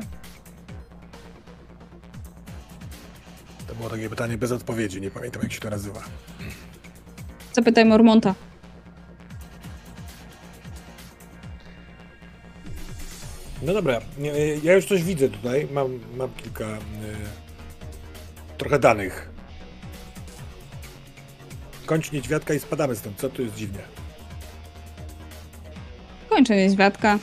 [3.67, 6.03] To było takie pytanie bez odpowiedzi, nie pamiętam jak się to nazywa.
[7.53, 8.35] Zapytaj Mormonta.
[13.61, 14.01] No dobra,
[14.63, 16.77] ja już coś widzę tutaj, mam, mam kilka e,
[18.57, 19.38] trochę danych.
[21.89, 23.79] Kończ niedźwiadka i spadamy stąd, co tu jest dziwnie?
[26.29, 27.19] Kończę niedźwiadka.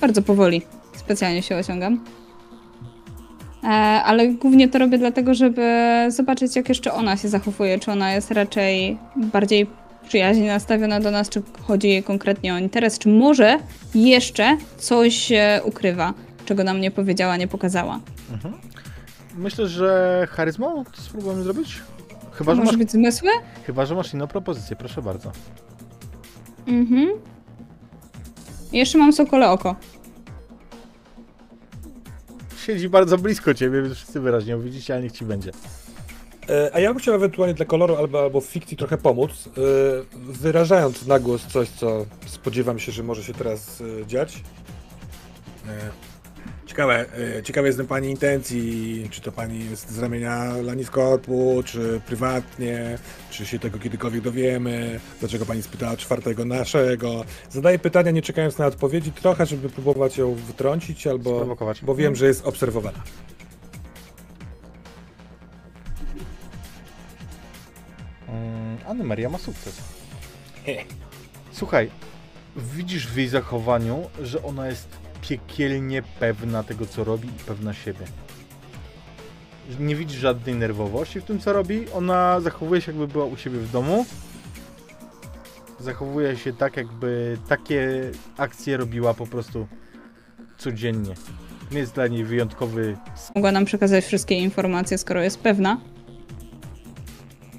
[0.00, 0.62] Bardzo powoli.
[0.96, 2.04] Specjalnie się osiągam.
[3.64, 3.66] E,
[4.04, 5.62] ale głównie to robię dlatego, żeby
[6.08, 7.78] zobaczyć, jak jeszcze ona się zachowuje.
[7.78, 9.66] Czy ona jest raczej bardziej
[10.08, 13.58] przyjaźnie nastawiona do nas, czy chodzi jej konkretnie o interes, czy może
[13.94, 18.00] jeszcze coś e, ukrywa, czego nam nie powiedziała, nie pokazała.
[18.32, 18.54] Mhm.
[19.34, 21.80] Myślę, że charyzmą to spróbujemy zrobić?
[22.38, 23.28] Chyba że, masz, być zmysły?
[23.66, 25.32] chyba, że masz inną propozycję, proszę bardzo.
[26.66, 27.08] Mhm.
[28.72, 29.76] Jeszcze mam sokole oko.
[32.66, 35.50] Siedzi bardzo blisko ciebie, więc wszyscy wyraźnie widzicie, ale niech ci będzie.
[36.50, 39.50] E, A ja bym chciał ewentualnie dla koloru albo, albo w fikcji trochę pomóc, e,
[40.14, 44.42] wyrażając na głos coś, co spodziewam się, że może się teraz e, dziać.
[46.76, 47.06] Ciekawe,
[47.38, 52.98] e, ciekawe jestem Pani intencji, czy to Pani jest z ramienia Laniskorpu, czy prywatnie,
[53.30, 57.24] czy się tego kiedykolwiek dowiemy, dlaczego Pani spytała czwartego naszego.
[57.50, 62.26] Zadaję pytania nie czekając na odpowiedzi, trochę, żeby próbować ją wytrącić, albo, bo wiem, że
[62.26, 63.02] jest obserwowana.
[68.28, 69.80] Mm, Anny Maria ma sukces.
[71.52, 71.90] Słuchaj,
[72.56, 78.06] widzisz w jej zachowaniu, że ona jest piekielnie pewna tego, co robi i pewna siebie.
[79.80, 81.84] Nie widzisz żadnej nerwowości w tym, co robi.
[81.94, 84.06] Ona zachowuje się, jakby była u siebie w domu.
[85.80, 89.66] Zachowuje się tak, jakby takie akcje robiła po prostu
[90.58, 91.14] codziennie.
[91.72, 92.96] Nie jest dla niej wyjątkowy
[93.34, 95.80] Mogła nam przekazać wszystkie informacje, skoro jest pewna.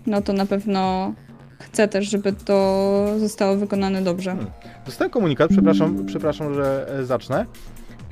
[0.06, 1.14] No to na pewno
[1.60, 4.32] chcę też, żeby to zostało wykonane dobrze.
[4.32, 4.52] Hmm.
[4.88, 7.46] Dostałem komunikat, przepraszam, przepraszam że e, zacznę,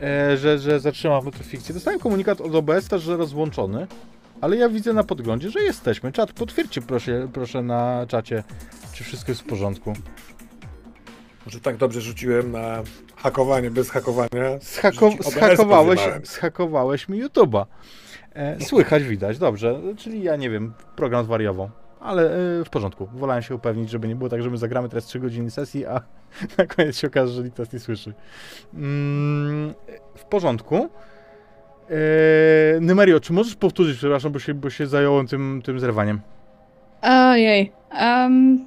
[0.02, 1.74] e, że, że zatrzymam fikcję.
[1.74, 3.88] Dostałem komunikat od OBS, że rozłączony,
[4.42, 6.12] ale ja widzę na podglądzie, że jesteśmy.
[6.12, 8.44] Czat, potwierdźcie proszę, proszę na czacie,
[8.94, 9.94] czy wszystko jest w porządku.
[11.46, 12.84] Może tak dobrze rzuciłem na
[13.16, 14.60] hakowanie bez hakowania.
[14.62, 16.26] Schakowałeś, pozywałem.
[16.26, 17.66] schakowałeś mi YouTube'a.
[18.34, 21.70] E, słychać, widać, dobrze, czyli ja nie wiem, program zwariował.
[22.06, 23.08] Ale e, w porządku.
[23.14, 26.02] Wolałem się upewnić, żeby nie było tak, że my zagramy teraz 3 godziny sesji, a
[26.58, 28.14] na koniec się okaże, że nikt nas nie słyszy.
[28.74, 29.74] Mm,
[30.16, 30.90] w porządku.
[31.90, 36.22] E, Numerio, czy możesz powtórzyć, przepraszam, bo się, bo się zająłem tym, tym zerwaniem.
[37.02, 37.72] Ojej.
[38.02, 38.66] Um,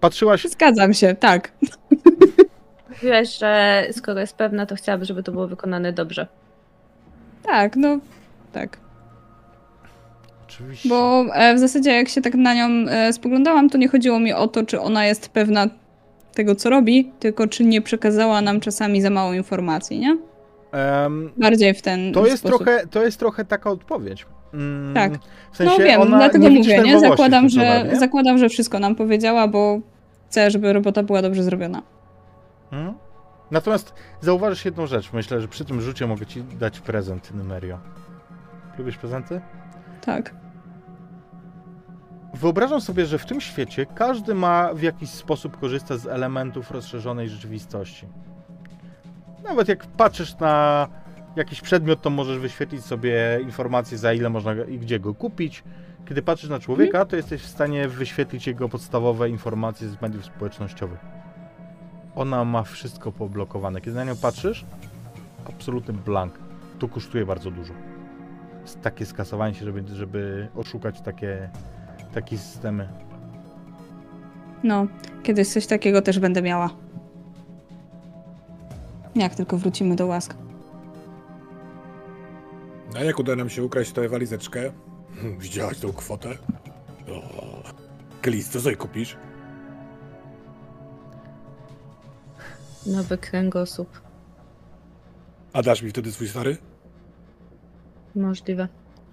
[0.00, 1.52] Patrzyłaś, zgadzam się, tak.
[2.90, 6.26] Mówiłaś, że skoro jest pewna, to chciałaby, żeby to było wykonane dobrze.
[7.42, 7.98] Tak, no
[8.52, 8.78] tak.
[10.54, 10.88] Oczywiście.
[10.88, 14.32] Bo e, w zasadzie jak się tak na nią e, spoglądałam, to nie chodziło mi
[14.32, 15.66] o to, czy ona jest pewna
[16.34, 20.16] tego, co robi, tylko czy nie przekazała nam czasami za mało informacji, nie?
[20.72, 22.64] Em, Bardziej w ten to, jest sposób.
[22.64, 24.26] trochę, to jest trochę taka odpowiedź.
[24.54, 25.12] Mm, Tak.
[25.52, 27.00] W sensie no wiem, dlatego nie mówię, nie?
[27.00, 27.96] Zakładam że, nie?
[27.96, 29.80] zakładam, że wszystko nam powiedziała, bo
[30.28, 31.82] chcę, żeby robota była dobrze zrobiona.
[32.72, 32.94] Mhm.
[33.50, 35.12] Natomiast zauważysz jedną rzecz.
[35.12, 37.78] Myślę, że przy tym rzucie mogę ci dać prezent, Numerio.
[38.78, 39.40] Lubisz prezenty?
[40.00, 40.34] Tak.
[42.34, 47.28] Wyobrażam sobie, że w tym świecie każdy ma w jakiś sposób korzysta z elementów rozszerzonej
[47.28, 48.06] rzeczywistości.
[49.44, 50.86] Nawet jak patrzysz na
[51.36, 55.64] jakiś przedmiot, to możesz wyświetlić sobie informacje, za ile można i gdzie go kupić.
[56.08, 60.98] Kiedy patrzysz na człowieka, to jesteś w stanie wyświetlić jego podstawowe informacje z mediów społecznościowych.
[62.14, 63.80] Ona ma wszystko poblokowane.
[63.80, 64.64] Kiedy na nią patrzysz,
[65.48, 66.38] absolutny blank.
[66.78, 67.72] To kosztuje bardzo dużo.
[68.62, 71.50] Jest takie skasowanie się, żeby, żeby oszukać takie,
[72.14, 72.88] takie systemy.
[74.62, 74.86] No,
[75.22, 76.70] kiedyś coś takiego też będę miała.
[79.14, 80.34] Jak tylko wrócimy do łask.
[82.96, 84.72] A jak uda nam się ukraść tę walizeczkę?
[85.40, 86.28] Widziałaś tą kwotę?
[87.08, 87.62] O.
[88.50, 89.16] Co sobie kupisz?
[92.86, 94.00] Nowy kręgosłup.
[95.52, 96.56] A dasz mi wtedy swój stary?
[98.14, 98.68] Możliwe.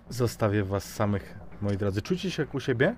[0.10, 2.02] Zostawię was samych, moi drodzy.
[2.02, 2.96] Czujcie się jak u siebie?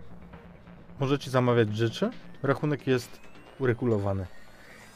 [0.99, 2.09] Możecie zamawiać rzeczy.
[2.43, 3.19] Rachunek jest
[3.59, 4.25] uregulowany.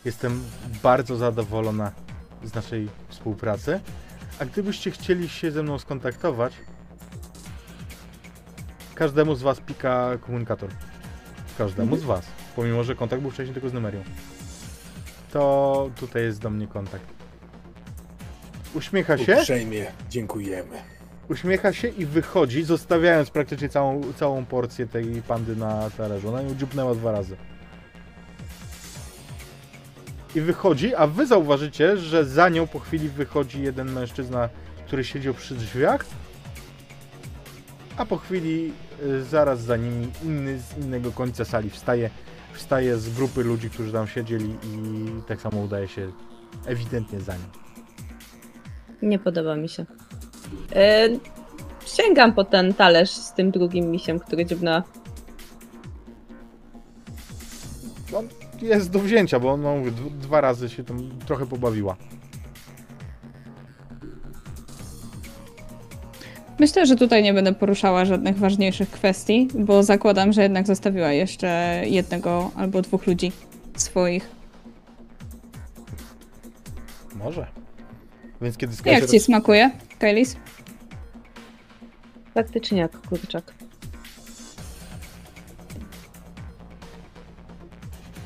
[0.05, 0.43] Jestem
[0.83, 1.91] bardzo zadowolona
[2.43, 3.79] z naszej współpracy.
[4.39, 6.53] A gdybyście chcieli się ze mną skontaktować,
[8.95, 10.69] każdemu z was pika komunikator.
[11.57, 12.25] Każdemu z was.
[12.55, 14.03] Pomimo, że kontakt był wcześniej tylko z numerią.
[15.31, 17.05] To tutaj jest do mnie kontakt.
[18.73, 19.37] Uśmiecha się.
[19.37, 20.94] Uprzejmie dziękujemy.
[21.29, 26.29] Uśmiecha się i wychodzi, zostawiając praktycznie całą, całą porcję tej pandy na talerzu.
[26.29, 27.37] Ona ją dziupnęła dwa razy.
[30.35, 34.49] I wychodzi, a wy zauważycie, że za nią po chwili wychodzi jeden mężczyzna,
[34.85, 36.05] który siedział przy drzwiach,
[37.97, 42.09] a po chwili y, zaraz za nimi inny z innego końca sali wstaje,
[42.53, 46.11] wstaje z grupy ludzi, którzy tam siedzieli i tak samo udaje się
[46.65, 47.47] ewidentnie za nim.
[49.01, 49.85] Nie podoba mi się.
[50.75, 51.09] E,
[51.85, 54.83] sięgam po ten talerz z tym drugim misiem, który dziubnęła.
[58.15, 58.27] On
[58.61, 61.95] jest do wzięcia, bo no, mówię, dwa razy się tam trochę pobawiła.
[66.59, 71.81] Myślę, że tutaj nie będę poruszała żadnych ważniejszych kwestii, bo zakładam, że jednak zostawiła jeszcze
[71.85, 73.31] jednego albo dwóch ludzi
[73.75, 74.29] swoich.
[77.15, 77.47] Może.
[78.41, 80.35] Więc kiedy się Jak ci smakuje, Kailis?
[82.33, 83.53] Faktycznie jak kurczak.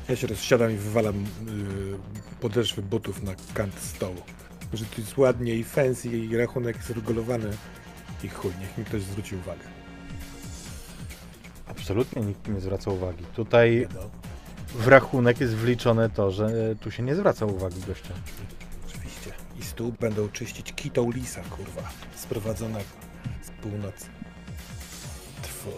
[0.08, 1.98] Ja się rozsiadam i wywalam yy,
[2.40, 4.22] podeszwy butów na kant stołu.
[4.72, 7.50] Że to jest ładnie i fancy i rachunek jest regulowany.
[8.24, 9.64] I chuj, niech mi ktoś zwróci uwagę.
[11.66, 13.24] Absolutnie nikt nie zwraca uwagi.
[13.36, 14.00] Tutaj No,
[14.74, 18.14] w rachunek jest wliczone to, że tu się nie zwraca uwagi gościa.
[19.80, 21.82] Stół będą czyścić kitą lisa, kurwa.
[22.16, 22.78] Sprowadzona
[23.42, 24.06] z północy.
[25.42, 25.70] Tfu.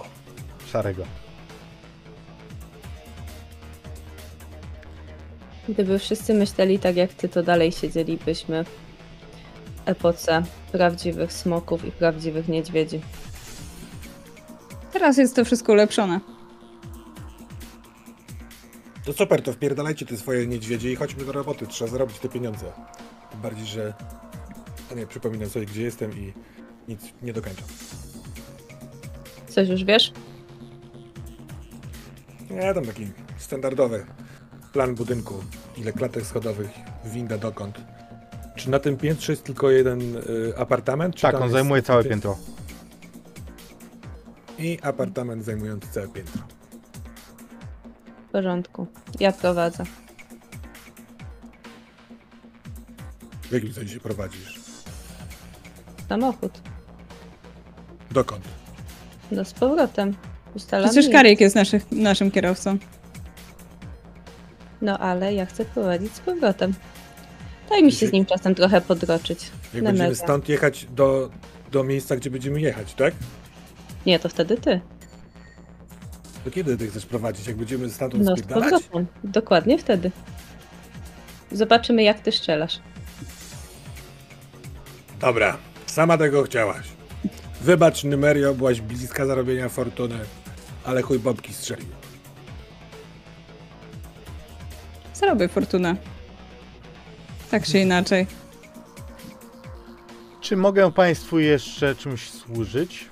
[0.67, 1.05] Szarego.
[5.69, 8.69] Gdyby wszyscy myśleli tak jak ty, to dalej siedzielibyśmy w
[9.85, 13.01] epoce prawdziwych smoków i prawdziwych niedźwiedzi.
[14.93, 16.21] Teraz jest to wszystko ulepszone.
[19.05, 21.67] To super, to wpierdalajcie te swoje niedźwiedzie i chodźmy do roboty.
[21.67, 22.73] Trzeba zarobić te pieniądze.
[23.33, 23.95] Tym bardziej, że...
[24.93, 26.33] A nie, przypominam sobie, gdzie jestem i
[26.89, 27.65] nic nie dokończam.
[29.49, 30.13] Coś już wiesz?
[32.51, 34.07] Nie, tam taki standardowy
[34.73, 35.35] plan budynku.
[35.77, 36.71] Ile klatek schodowych,
[37.05, 37.81] winda dokąd.
[38.57, 40.23] Czy na tym piętrze jest tylko jeden y,
[40.59, 41.15] apartament?
[41.15, 42.37] Czy Tak, on jest zajmuje całe pię- piętro.
[44.59, 46.43] I apartament zajmujący całe piętro.
[48.29, 48.87] W porządku.
[49.21, 49.85] Ja prowadzę.
[53.53, 54.61] W jakim sensie prowadzisz?
[56.09, 56.61] Samochód.
[58.11, 58.45] Dokąd?
[59.31, 60.15] No z powrotem.
[60.55, 61.13] Ustalam Przecież miejsce.
[61.23, 62.79] Karik jest naszych, naszym kierowcą.
[64.83, 66.75] No ale ja chcę prowadzić z powrotem.
[67.69, 69.51] Daj mi się z nim czasem trochę podroczyć.
[69.75, 70.23] Jak Na będziemy mega.
[70.25, 71.31] stąd jechać do,
[71.73, 73.15] do miejsca, gdzie będziemy jechać, tak?
[74.07, 74.81] Nie, to wtedy ty.
[76.45, 77.47] To kiedy ty chcesz prowadzić?
[77.47, 78.71] Jak będziemy stamtąd No z spierdalać?
[78.71, 79.07] powrotem.
[79.25, 80.11] Dokładnie wtedy.
[81.53, 82.79] Zobaczymy, jak ty strzelasz.
[85.23, 85.57] Dobra,
[85.87, 86.87] sama tego chciałaś.
[87.61, 90.19] Wybacz, Numerio, byłaś bliska zarobienia fortuny,
[90.85, 91.89] ale chuj babki strzelił.
[95.15, 95.97] Zarobię fortunę.
[97.51, 98.27] Tak czy inaczej.
[100.41, 103.09] Czy mogę Państwu jeszcze czymś służyć?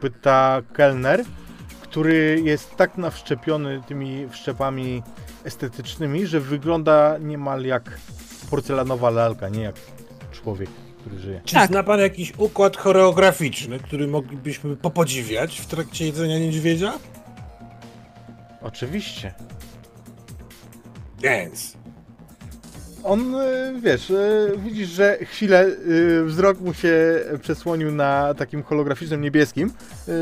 [0.00, 1.24] Pyta kelner,
[1.80, 5.02] który jest tak nawszczepiony tymi wszczepami
[5.44, 7.98] estetycznymi, że wygląda niemal jak
[8.50, 9.76] porcelanowa lalka, nie jak
[10.32, 10.70] człowiek,
[11.06, 11.40] który żyje.
[11.44, 11.70] Czy Tak.
[11.70, 16.92] zna pan jakiś układ choreograficzny, który moglibyśmy popodziwiać w trakcie jedzenia niedźwiedzia?
[18.62, 19.34] Oczywiście.
[21.22, 21.78] Dance.
[23.04, 29.20] On, e, wiesz, e, widzisz, że chwilę e, wzrok mu się przesłonił na takim holograficznym
[29.20, 29.72] niebieskim.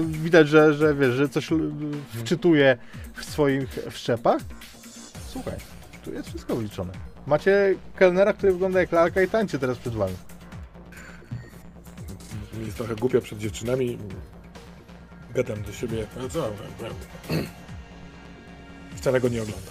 [0.02, 1.48] Widać, że, że wiesz, że coś
[2.08, 2.76] wczytuje
[3.14, 4.40] w swoich wszczepach.
[5.28, 5.54] Słuchaj,
[6.04, 6.92] tu jest wszystko wliczone.
[7.26, 10.14] Macie kelnera, który wygląda jak lalka i tańczy teraz przed wami.
[12.58, 13.98] Mi jest trochę głupio przed dziewczynami.
[15.34, 16.06] Gadam do siebie.
[16.22, 16.50] No co?
[18.96, 19.70] Wcale go nie ogląda.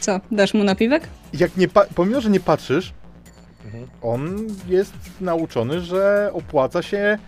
[0.00, 1.08] Co, dasz mu napiwek?
[1.32, 2.92] Jak nie pa- pomimo, że nie patrzysz,
[3.64, 3.88] Mhm.
[4.02, 7.18] on jest nauczony, że opłaca się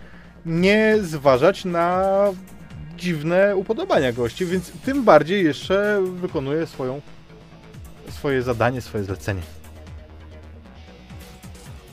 [0.45, 2.03] nie zważać na
[2.97, 7.01] dziwne upodobania gości, więc tym bardziej jeszcze wykonuje swoją,
[8.09, 9.41] swoje zadanie, swoje zlecenie.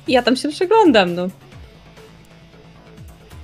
[0.08, 1.28] Ja tam się przyglądam, no.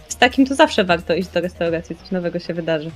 [0.08, 2.90] Z takim to zawsze warto iść do restauracji, coś nowego się wydarzy.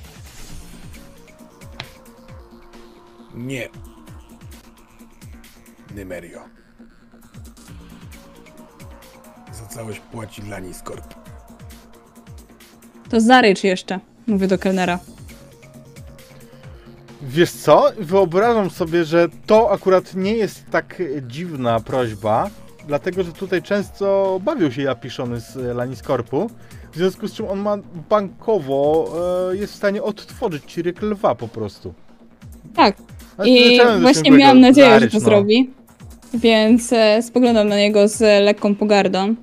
[3.35, 3.69] Nie.
[5.97, 6.41] Numerio.
[9.53, 11.15] Za całość płaci Lanis Corp.
[13.11, 14.99] To zarycz jeszcze, mówię do kelnera.
[17.23, 17.85] Wiesz co?
[17.99, 22.51] Wyobrażam sobie, że to akurat nie jest tak dziwna prośba,
[22.91, 26.51] dlatego że tutaj często bawią się japiszony z Laniskorpu,
[26.93, 27.77] w związku z czym on ma
[28.11, 29.13] bankowo,
[29.53, 31.95] e, jest w stanie odtworzyć ci ryk lwa po prostu.
[32.75, 32.97] Tak,
[33.39, 35.21] Ale i właśnie miałam nadzieję, że to no.
[35.21, 35.71] zrobi.
[36.35, 39.35] Więc e, spoglądam na niego z lekką pogardą.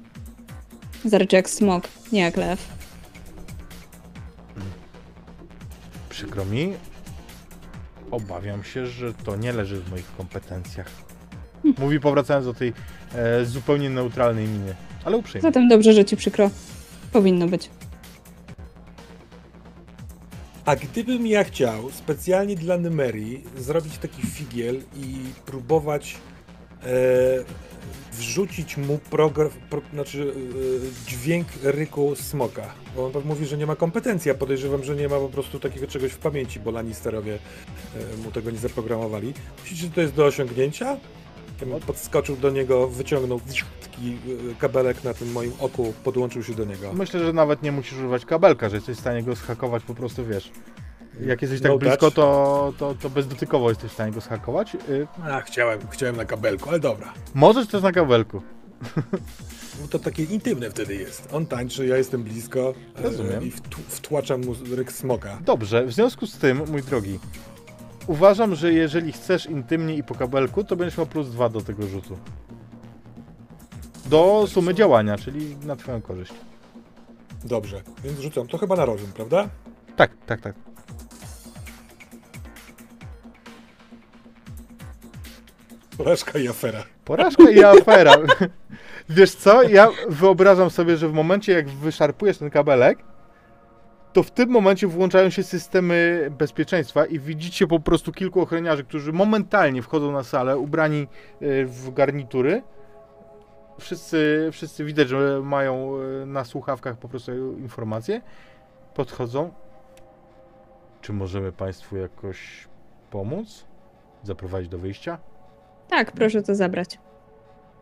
[1.06, 2.68] Zarycz jak smok, nie jak lew.
[6.10, 6.74] Przykro mi.
[8.12, 11.07] Obawiam się, że to nie leży w moich kompetencjach.
[11.78, 12.74] Mówi powracając do tej
[13.16, 14.76] e, zupełnie neutralnej miny.
[15.06, 15.42] Ale uprzejmie.
[15.42, 16.50] Zatem dobrze, że ci przykro.
[17.12, 17.70] Powinno być.
[20.66, 25.16] A gdybym ja chciał specjalnie dla Numerii zrobić taki figiel i
[25.46, 26.16] próbować
[26.84, 26.88] e,
[28.14, 30.34] wrzucić mu progr, pro, znaczy,
[31.06, 32.74] e, dźwięk ryku smoka.
[32.96, 35.88] Bo on mówi, że nie ma kompetencji, a podejrzewam, że nie ma po prostu takiego
[35.88, 39.34] czegoś w pamięci, bo Lannisterowie e, mu tego nie zaprogramowali.
[39.62, 40.98] Myślicie, że to jest do osiągnięcia?
[41.88, 43.40] Podskoczył do niego, wyciągnął
[43.82, 44.18] taki
[44.52, 46.94] e, kabelek na tym moim oku, podłączył się do niego.
[46.94, 50.26] Myślę, że nawet nie musisz używać kabelka, że jesteś w stanie go zhakować po prostu,
[50.26, 50.52] wiesz.
[51.26, 54.76] Jak jesteś tak No blisko, to, to, to bezdotykowo jesteś w stanie go zhakować.
[54.90, 57.14] Y, A, chciałem, chciałem na kabelku, ale dobra.
[57.34, 58.42] możesz też na kabelku.
[59.82, 61.30] No to takie intymne wtedy jest.
[61.34, 63.44] On tańczy, ja jestem blisko e, Rozumiem.
[63.44, 63.52] i
[63.90, 65.40] wtłaczam mu ryk smoka.
[65.46, 67.20] Dobrze, w związku z tym, mój drogi,
[68.08, 71.88] uważam, że jeżeli chcesz intymnie i po kabelku, to będziesz miał plus dwa do tego
[71.88, 72.18] rzutu.
[74.06, 76.34] Do sumy działania, czyli na twoją korzyść.
[77.44, 78.48] Dobrze, więc rzucam.
[78.48, 79.50] To chyba na rozum, prawda?
[79.96, 80.56] Tak, tak, tak.
[85.98, 86.84] Porażka i afera.
[87.06, 88.14] Porażka i afera.
[89.10, 93.00] Wiesz co, ja wyobrażam sobie, że w momencie jak wyszarpujesz ten kabelek,
[94.14, 99.14] to w tym momencie włączają się systemy bezpieczeństwa i widzicie po prostu kilku ochroniarzy, którzy
[99.14, 101.08] momentalnie wchodzą na salę, ubrani
[101.42, 102.64] y, w garnitury.
[103.80, 108.22] Wszyscy, wszyscy widać, że mają y, na słuchawkach po prostu informacje.
[108.94, 109.52] Podchodzą.
[111.02, 112.68] Czy możemy Państwu jakoś
[113.12, 113.66] pomóc?
[114.24, 115.18] Zaprowadzić do wyjścia?
[115.90, 117.00] Tak, proszę to zabrać.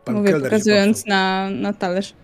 [0.04, 2.14] Pan Mówię, pokazując na, na talerz.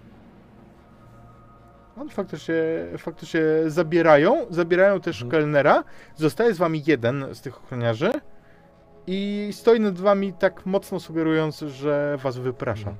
[2.02, 2.54] On faktycznie,
[2.98, 5.30] faktycznie zabierają, zabierają też Mhm.
[5.30, 5.84] kelnera.
[6.16, 8.12] Zostaje z wami jeden z tych ochroniarzy
[9.06, 12.90] i stoi nad wami tak mocno sugerując, że was wyprasza.
[12.90, 12.96] Mhm.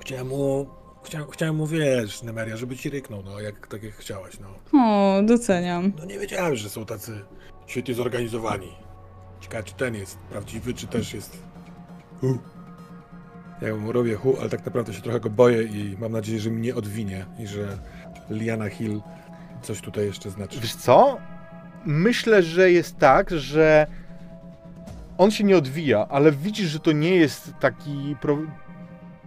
[0.00, 0.66] Chciałem mu,
[1.04, 4.48] chciałem, chciałem mu, wiesz, Nemeria, żeby ci ryknął, no, jak, tak jak chciałaś, no.
[4.80, 5.92] O, doceniam.
[5.98, 7.24] No nie wiedziałem, że są tacy
[7.66, 8.72] świetnie zorganizowani.
[9.40, 11.38] Ciekawe, czy ten jest prawdziwy, czy też jest
[12.20, 12.38] hu.
[13.62, 16.50] Ja mu robię hu, ale tak naprawdę się trochę go boję i mam nadzieję, że
[16.50, 17.78] mi nie odwinie i że
[18.30, 19.00] Liana Hill
[19.62, 20.60] coś tutaj jeszcze znaczy.
[20.60, 21.18] Wiesz co?
[21.86, 23.86] myślę, że jest tak, że
[25.18, 28.38] on się nie odwija, ale widzisz, że to nie jest taki pro,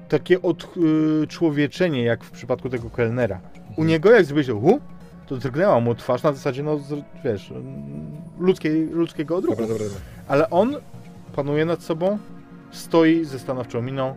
[0.10, 3.40] takie odczłowieczenie, jak w przypadku tego kelnera.
[3.76, 4.80] U niego, jak zrobiłeś hu,
[5.28, 6.80] to drgnęła mu twarz na zasadzie, no
[7.24, 9.62] wiesz, mm, ludzkiej, ludzkiego odruchu.
[9.62, 10.02] Dobra, dobra, dobra.
[10.28, 10.76] Ale on
[11.36, 12.18] panuje nad sobą,
[12.72, 14.16] stoi ze stanowczą miną,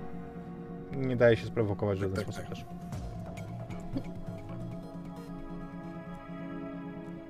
[0.96, 2.50] nie daje się sprowokować w żaden Tak, sposób tak.
[2.50, 2.64] też.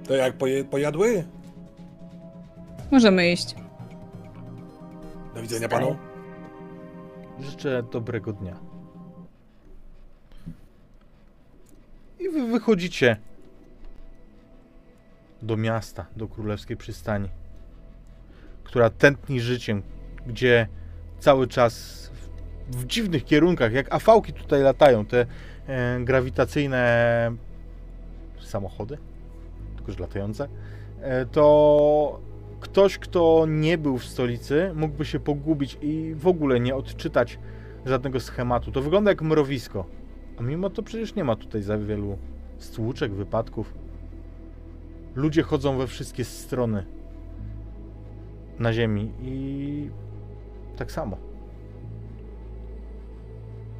[0.06, 1.24] To jak poje, pojadły?
[2.90, 3.54] Możemy iść.
[5.34, 5.96] Do widzenia panu.
[7.40, 8.56] Życzę dobrego dnia.
[12.20, 13.16] I wy wychodzicie
[15.42, 17.28] do miasta, do królewskiej przystani,
[18.64, 19.82] która tętni życiem,
[20.26, 20.68] gdzie
[21.22, 22.02] cały czas
[22.70, 25.26] w, dziwnych kierunkach, jak afałki tutaj latają, te
[25.66, 27.32] e, grawitacyjne
[28.40, 28.98] samochody,
[29.76, 30.48] tylko że latające,
[31.00, 32.20] e, to
[32.60, 37.38] ktoś, kto nie był w stolicy, mógłby się pogubić i w ogóle nie odczytać
[37.86, 38.72] żadnego schematu.
[38.72, 39.84] To wygląda jak mrowisko.
[40.38, 42.18] A mimo to przecież nie ma tutaj za wielu
[42.58, 43.74] stłuczek, wypadków.
[45.14, 46.86] Ludzie chodzą we wszystkie strony
[48.58, 49.90] na ziemi i
[50.82, 51.16] tak samo.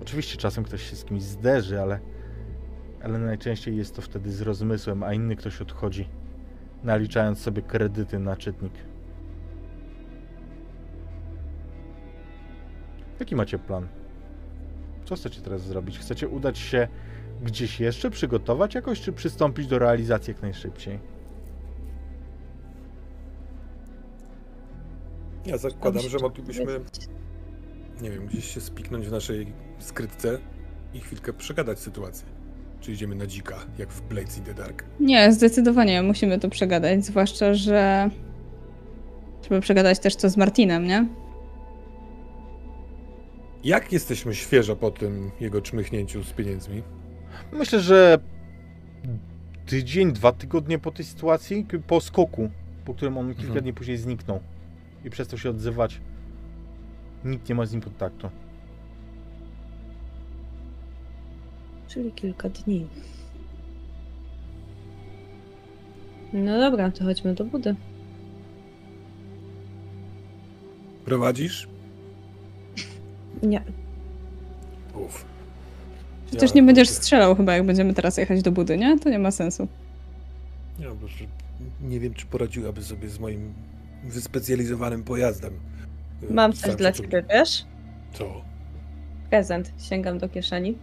[0.03, 1.99] Oczywiście czasem ktoś się z kimś zderzy, ale,
[3.03, 6.09] ale najczęściej jest to wtedy z rozmysłem, a inny ktoś odchodzi
[6.85, 8.73] naliczając sobie kredyty na czytnik.
[13.21, 13.89] Jaki macie plan?
[15.05, 15.99] Co chcecie teraz zrobić?
[15.99, 16.89] Chcecie udać się
[17.43, 21.12] gdzieś jeszcze, przygotować jakoś, czy przystąpić do realizacji jak najszybciej?
[25.47, 26.81] Ja zakładam, że moglibyśmy,
[28.03, 29.47] nie wiem, gdzieś się spiknąć w naszej
[29.79, 30.39] skrytce
[30.95, 32.27] i chwilkę przegadać sytuację.
[32.81, 34.85] Czy idziemy na dzika, jak w Blades in the Dark.
[35.01, 38.11] Nie, zdecydowanie musimy to przegadać, zwłaszcza, że
[39.43, 41.07] trzeba przegadać też co z Martinem, nie?
[43.65, 46.83] Jak jesteśmy świeżo po tym jego czmychnięciu z pieniędzmi?
[47.53, 48.19] Myślę, że
[49.67, 52.51] tydzień, dwa tygodnie po tej sytuacji, po skoku,
[52.85, 53.63] po którym on kilka Mhm.
[53.63, 54.41] dni później zniknął
[55.05, 56.01] i przestał się odzywać,
[57.25, 58.31] nikt nie ma z nim kontaktu.
[61.89, 62.87] Czyli kilka dni.
[66.33, 67.75] No dobra, to chodźmy do budy.
[71.05, 71.69] Prowadzisz?
[73.43, 73.63] Nie,
[74.95, 75.25] Uf.
[76.27, 78.99] Przecież Ja- nie będziesz strzelał chyba, jak będziemy teraz jechać do budy, nie?
[78.99, 79.69] To nie ma sensu.
[80.79, 80.89] Ja
[81.81, 83.53] nie wiem, czy poradziłaby sobie z moim
[84.05, 85.53] wyspecjalizowanym pojazdem.
[86.31, 87.65] mam Z coś dla ciebie, wiesz?
[88.13, 88.43] Co?
[89.31, 89.73] Prezent.
[89.79, 90.75] Sięgam do kieszeni.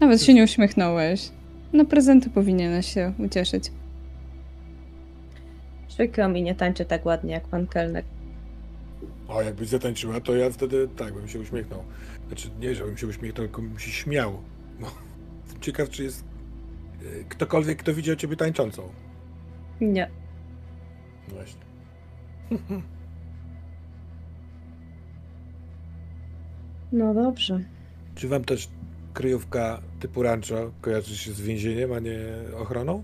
[0.00, 1.30] Nawet się nie uśmiechnąłeś.
[1.72, 3.72] Na prezenty powinieneś się ucieszyć.
[5.88, 8.04] Przykro mi, nie tańczy tak ładnie jak pan kelner.
[9.30, 11.84] O, jakbyś zatańczyła, to ja wtedy tak bym się uśmiechnął.
[12.26, 14.42] Znaczy, nie, żebym się uśmiechnął, tylko bym się śmiał.
[14.80, 14.86] Bo
[15.60, 16.24] ciekaw, czy jest
[17.02, 18.82] e, ktokolwiek, kto widział ciebie tańczącą.
[19.80, 20.10] Nie.
[21.28, 21.60] Właśnie.
[26.92, 27.64] No dobrze.
[28.14, 28.68] Czy wam też
[29.14, 32.18] kryjówka typu rancho kojarzy się z więzieniem, a nie
[32.58, 33.02] ochroną?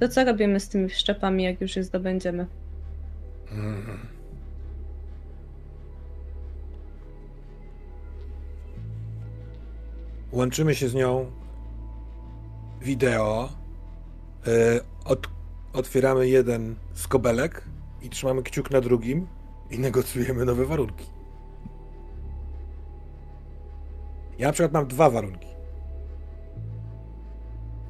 [0.00, 2.46] To co robimy z tymi wszczepami, jak już je zdobędziemy?
[3.52, 3.98] Mhm.
[10.32, 11.30] Łączymy się z nią
[12.82, 13.48] wideo.
[14.46, 14.50] e,
[15.04, 15.26] Od,
[15.72, 17.64] otwieramy jeden skobelek
[18.02, 19.26] i trzymamy kciuk na drugim
[19.70, 21.06] i negocjujemy nowe warunki.
[24.38, 25.51] Ja na przykład mam dwa warunki.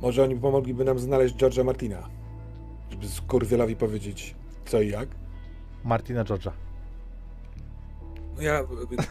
[0.02, 2.08] Może oni pomogliby nam znaleźć George'a Martina,
[2.90, 4.34] żeby skurwielowi powiedzieć
[4.64, 5.08] co i jak.
[5.84, 6.50] Martina George'a.
[8.36, 8.60] No ja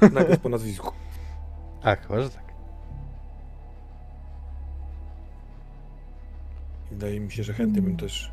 [0.01, 0.91] e, najpierw po nazwisku.
[1.83, 2.43] Ach, chyba, że tak.
[6.91, 8.31] Wydaje mi się, że chętnie bym też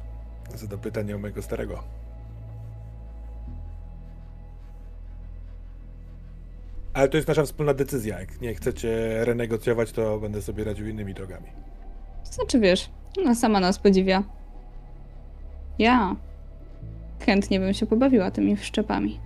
[0.55, 1.83] zadał pytanie o mojego starego.
[6.93, 8.21] Ale to jest nasza wspólna decyzja.
[8.21, 11.49] Jak nie chcecie renegocjować, to będę sobie radził innymi drogami.
[12.31, 14.23] Znaczy wiesz, ona sama nas podziwia.
[15.79, 16.17] Ja
[17.27, 19.21] chętnie bym się pobawiła tymi wszczepami.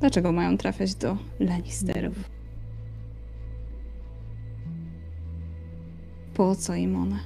[0.00, 2.30] Dlaczego mają trafiać do Lannisterów?
[6.34, 7.18] Po co im one?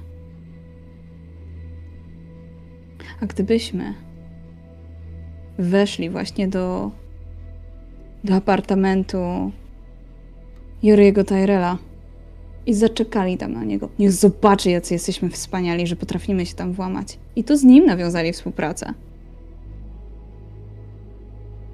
[3.21, 3.93] A gdybyśmy
[5.57, 6.91] weszli właśnie do,
[8.23, 9.51] do apartamentu
[10.83, 11.77] Juriego Tyrella
[12.65, 13.89] i zaczekali tam na niego.
[13.99, 17.19] Niech zobaczy, jacy jesteśmy wspaniali, że potrafimy się tam włamać.
[17.35, 18.93] I to z nim nawiązali współpracę.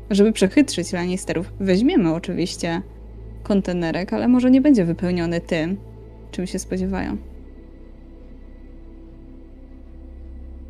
[0.10, 2.82] Żeby przechytrzyć Lannisterów, weźmiemy oczywiście
[3.44, 5.78] kontenerek, ale może nie będzie wypełniony tym,
[6.32, 7.18] czym się spodziewają.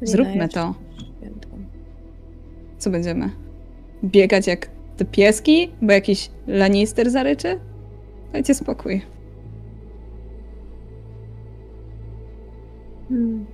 [0.01, 0.75] Zróbmy to.
[2.77, 3.29] Co będziemy?
[4.03, 7.59] Biegać jak te pieski, bo jakiś Lannister zaryczy?
[8.33, 9.01] Dajcie spokój.
[13.11, 13.45] Hmm.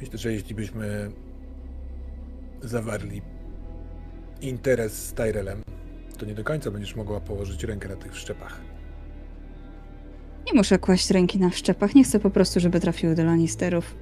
[0.00, 1.10] Myślę, że jeśli byśmy
[2.62, 3.22] zawarli
[4.40, 5.62] interes z Tyrellem,
[6.18, 8.60] to nie do końca będziesz mogła położyć rękę na tych szczepach.
[10.46, 13.94] Nie muszę kłaść ręki na szczepach, nie chcę po prostu, żeby trafiły do Lannisterów.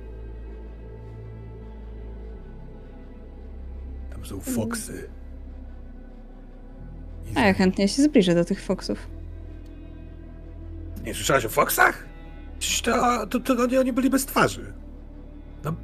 [4.11, 5.09] Tam są foksy.
[7.33, 9.09] I A ja chętnie się zbliżę do tych foksów.
[11.05, 12.14] Nie słyszałaś o foksach?
[12.83, 14.73] To, to, to oni, oni byli bez twarzy.
[15.65, 15.75] No,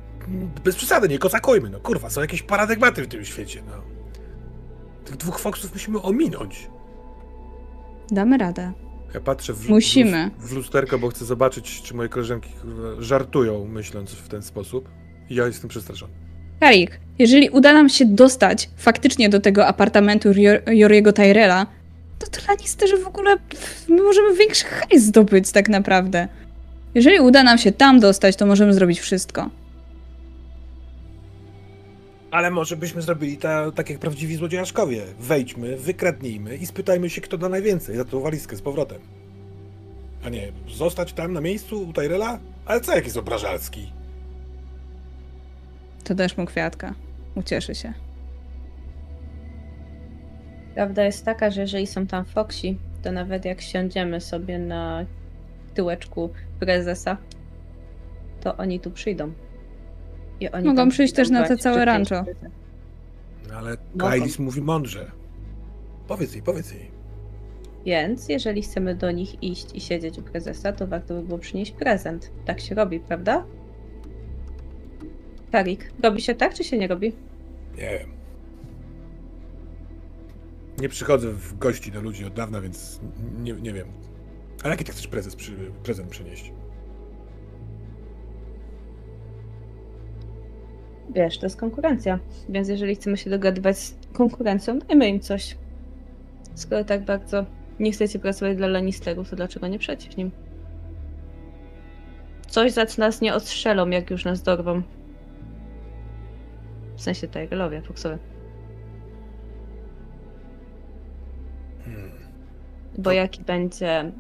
[0.65, 3.83] bez przesady, nie kozakujmy, no kurwa, są jakieś paradygmaty w tym świecie, no.
[5.05, 6.71] Tych dwóch foksów musimy ominąć.
[8.11, 8.73] Damy radę.
[9.15, 10.31] Ja patrzę w, Musimy.
[10.39, 14.89] W, w lusterko, bo chcę zobaczyć, czy moje koleżanki kurwa, żartują, myśląc w ten sposób.
[15.31, 16.13] I ja jestem przestraszony.
[16.61, 21.67] Karik, jeżeli uda nam się dostać faktycznie do tego apartamentu Jor- Joriego Tyrella,
[22.19, 23.37] to to Lannisterzy w ogóle
[23.89, 26.29] my możemy większy hajs zdobyć tak naprawdę.
[26.95, 29.51] Jeżeli uda nam się tam dostać, to możemy zrobić wszystko.
[32.31, 35.03] Ale może byśmy zrobili ta, tak jak prawdziwi złodziejaszkowie.
[35.21, 38.99] Wejdźmy, wykradnijmy i spytajmy się, kto da najwięcej za tą walizkę z powrotem.
[40.25, 42.39] A nie, zostać tam na miejscu u Tyrella?
[42.67, 43.93] Ale co jak jest obrażalski?
[46.05, 46.95] To dać mu kwiatka.
[47.35, 47.93] Ucieszy się.
[50.75, 55.07] Prawda jest taka, że jeżeli są tam Foxi, to nawet jak siądziemy sobie na
[55.81, 57.17] tyłeczku prezesa,
[58.41, 59.33] to oni tu przyjdą.
[60.41, 62.25] I oni Mogą przyjść też na te całe rancho.
[63.55, 63.77] ale.
[63.99, 65.11] Kailis mówi mądrze.
[66.09, 66.91] Powiedz jej, powiedz jej.
[67.87, 71.73] Więc jeżeli chcemy do nich iść i siedzieć u prezesa, to warto by było przynieść
[71.73, 72.31] prezent.
[72.45, 73.45] Tak się robi, prawda?
[75.53, 77.13] Karik, robi się tak, czy się nie robi?
[77.77, 78.09] Nie wiem.
[80.81, 83.01] Nie przychodzę w gości do ludzi od dawna, więc
[83.43, 83.87] nie, nie wiem.
[84.63, 85.53] Ale jaki ty chcesz prezes przy,
[85.83, 86.53] prezent przynieść?
[91.15, 92.19] Wiesz, to jest konkurencja.
[92.49, 95.57] Więc jeżeli chcemy się dogadywać z konkurencją, dajmy im coś.
[96.55, 97.47] Skoro tak bardzo
[97.81, 100.31] nie chcecie pracować dla Lannisterów, to dlaczego nie przeciw nim?
[102.49, 104.83] Coś za co nas nie odstrzelą, jak już nas dorwą.
[106.97, 108.19] W sensie Tyrelowie, Foxowie.
[111.85, 112.11] Hmm.
[112.99, 114.13] Bo jaki będzie...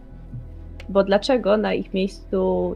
[0.90, 2.74] Bo dlaczego na ich miejscu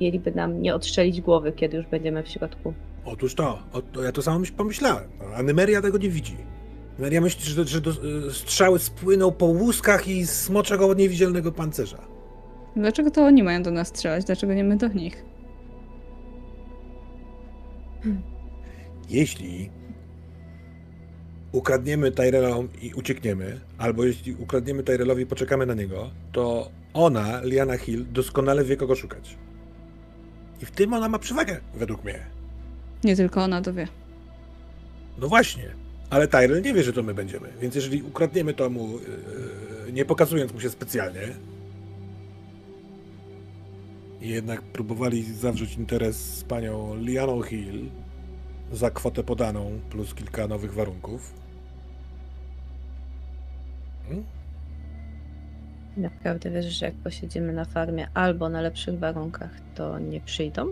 [0.00, 2.74] mieliby nam nie odstrzelić głowy, kiedy już będziemy w środku?
[3.04, 5.04] Otóż to, o, to ja to samo myśl- pomyślałem.
[5.18, 6.36] No, A Nymeria tego nie widzi.
[6.98, 11.52] Nymeria myśli, że, że do, y, strzały spłyną po łuskach i smoczą go od niewidzialnego
[11.52, 11.98] pancerza.
[12.76, 14.24] Dlaczego to oni mają do nas strzelać?
[14.24, 15.24] Dlaczego nie my do nich?
[19.10, 19.70] Jeśli
[21.52, 27.76] ukradniemy Tyrellom i uciekniemy, albo jeśli ukradniemy Tyrellowi i poczekamy na niego, to ona, Liana
[27.76, 29.36] Hill, doskonale wie, kogo szukać.
[30.62, 32.26] I w tym ona ma przewagę, według mnie.
[33.04, 33.88] Nie tylko ona to wie.
[35.18, 35.74] No właśnie,
[36.10, 38.98] ale Tyrell nie wie, że to my będziemy, więc jeżeli ukradniemy to mu,
[39.86, 41.28] yy, nie pokazując mu się specjalnie,
[44.22, 47.90] i jednak próbowali zawrzeć interes z panią Lianą Hill
[48.72, 51.32] za kwotę podaną plus kilka nowych warunków.
[54.08, 54.24] Hmm?
[55.96, 60.66] Naprawdę wierzysz, że jak posiedzimy na farmie albo na lepszych warunkach, to nie przyjdą?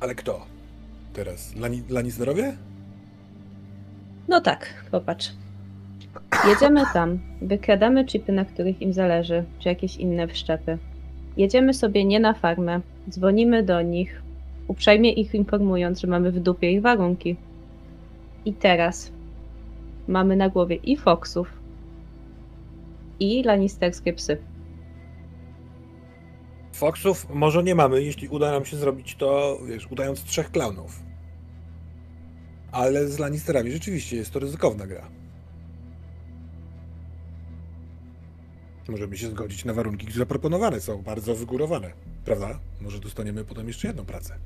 [0.00, 0.46] Ale kto?
[1.12, 2.56] Teraz Lani- Lannisterowie?
[4.28, 5.32] No tak, popatrz.
[6.48, 10.78] Jedziemy tam, wykradamy chipy, na których im zależy, czy jakieś inne wszczepy.
[11.36, 14.22] Jedziemy sobie nie na farmę, dzwonimy do nich,
[14.68, 17.36] uprzejmie ich informując, że mamy w dupie ich warunki.
[18.44, 19.12] I teraz
[20.08, 21.48] mamy na głowie i Foxów,
[23.20, 24.38] i Lannisterskie psy.
[26.72, 31.02] Foxów może nie mamy, jeśli uda nam się zrobić to, wiesz, udając trzech klaunów.
[32.72, 35.08] Ale z Lannisterami rzeczywiście jest to ryzykowna gra.
[38.88, 41.92] Możemy się zgodzić na warunki, które zaproponowane są, bardzo wygórowane,
[42.24, 42.58] prawda?
[42.80, 44.38] Może dostaniemy potem jeszcze jedną pracę.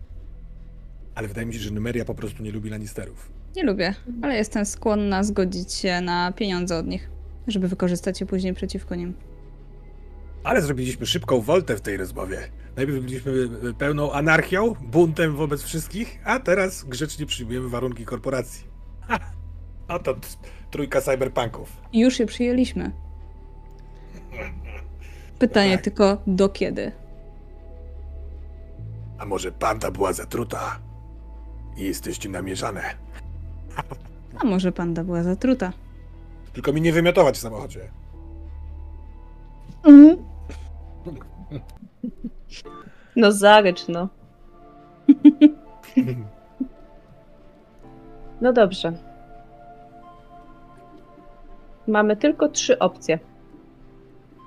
[1.15, 3.42] Ale wydaje mi się, że Numeria po prostu nie lubi Lannisterów.
[3.57, 7.11] Nie lubię, ale jestem skłonna zgodzić się na pieniądze od nich,
[7.47, 9.15] żeby wykorzystać je później przeciwko nim.
[10.45, 12.39] Ale zrobiliśmy szybką woltę w tej rozmowie.
[12.77, 13.33] Najpierw byliśmy
[13.79, 18.65] pełną anarchią, buntem wobec wszystkich, a teraz grzecznie przyjmujemy warunki korporacji.
[19.09, 19.19] Ha!
[19.89, 20.15] Oto
[20.71, 21.77] trójka cyberpunków.
[21.93, 22.91] Już je przyjęliśmy.
[25.39, 25.85] Pytanie Tak.
[25.85, 26.93] tylko, do kiedy?
[29.19, 30.79] A może panda była zatruta
[31.77, 32.83] i jesteście namierzane?
[34.41, 35.73] A może panda była zatruta?
[36.53, 37.81] Tylko mi nie wymiotować w samochodzie.
[43.17, 44.09] No zarycz, no.
[48.41, 48.93] No dobrze.
[51.87, 53.19] Mamy tylko trzy opcje.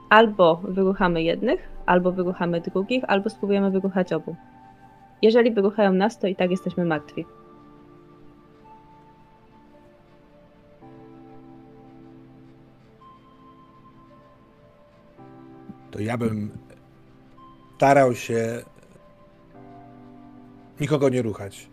[0.10, 4.36] Albo wyruchamy jednych, albo wyruchamy drugich, albo spróbujemy wyruchać obu.
[5.22, 7.26] Jeżeli wyruchają nas, to i tak jesteśmy martwi.
[15.96, 16.52] To ja bym
[17.76, 18.64] starał się
[20.80, 21.68] nikogo nie ruchać.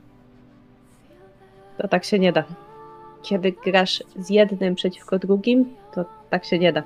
[1.79, 2.45] To tak się nie da.
[3.23, 6.83] Kiedy grasz z jednym przeciwko drugim, to tak się nie da.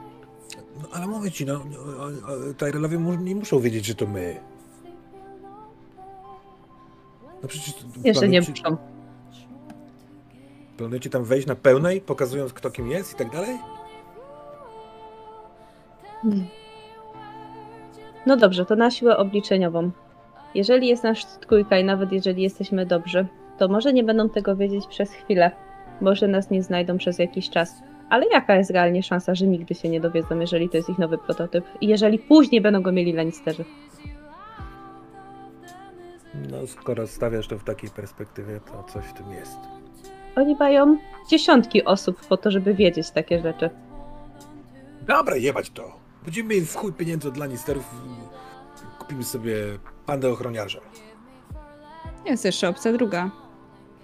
[0.83, 1.65] No, ale mówię ci, no,
[1.99, 4.41] no, Tyrelowie nie muszą wiedzieć, że to my.
[7.43, 7.75] No przecież
[8.05, 8.77] Jeszcze nie muszą.
[10.77, 13.59] Planujecie tam wejść na pełnej, pokazując kto kim jest i tak dalej?
[18.27, 19.91] No dobrze, to na siłę obliczeniową.
[20.55, 23.27] Jeżeli jest nasz trójka i nawet jeżeli jesteśmy dobrzy,
[23.59, 25.51] to może nie będą tego wiedzieć przez chwilę.
[26.01, 27.83] Może nas nie znajdą przez jakiś czas.
[28.11, 31.19] Ale jaka jest realnie szansa, że nigdy się nie dowiedzą, jeżeli to jest ich nowy
[31.19, 31.65] prototyp?
[31.81, 33.65] I jeżeli później będą go mieli Lannisterzy?
[36.51, 39.59] No, skoro stawiasz to w takiej perspektywie, to coś w tym jest.
[40.37, 40.99] Oni mają
[41.31, 43.71] dziesiątki osób po to, żeby wiedzieć takie rzeczy.
[45.07, 45.96] Dobra, jebać to.
[46.27, 47.85] Będziemy mieli w chuj pieniędzy od Lannisterów.
[48.99, 49.55] Kupimy sobie
[50.07, 50.81] pandę ochroniarza.
[52.25, 53.31] Jest jeszcze opcja druga.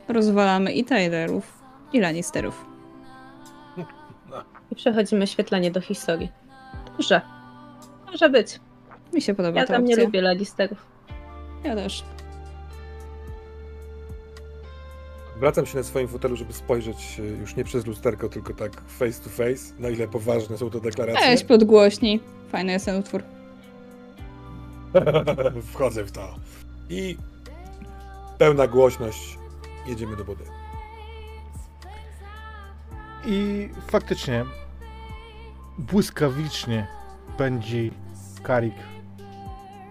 [0.09, 1.63] Rozwalamy i Tylerów,
[1.93, 2.65] i Lannisterów.
[4.71, 6.33] I przechodzimy świetlanie do historii.
[6.87, 7.21] Dobrze.
[8.07, 8.61] Może być.
[9.13, 10.87] Mi się podoba Ja ta tam nie lubię Lannisterów.
[11.65, 12.05] Ja też.
[15.43, 19.23] Wracam się na swoim fotelu, żeby spojrzeć e, już nie przez lusterko, tylko tak face
[19.23, 21.27] to face, na ile poważne są te deklaracje.
[21.27, 22.21] Weź podgłośnij.
[22.53, 23.23] Fajny jest ten utwór.
[25.73, 26.35] Wchodzę w to.
[26.91, 27.17] I
[28.39, 29.39] pełna głośność.
[29.87, 30.45] Jedziemy do budy.
[33.27, 34.45] I faktycznie
[35.79, 36.87] błyskawicznie
[37.39, 37.91] pędzi
[38.43, 38.75] Karik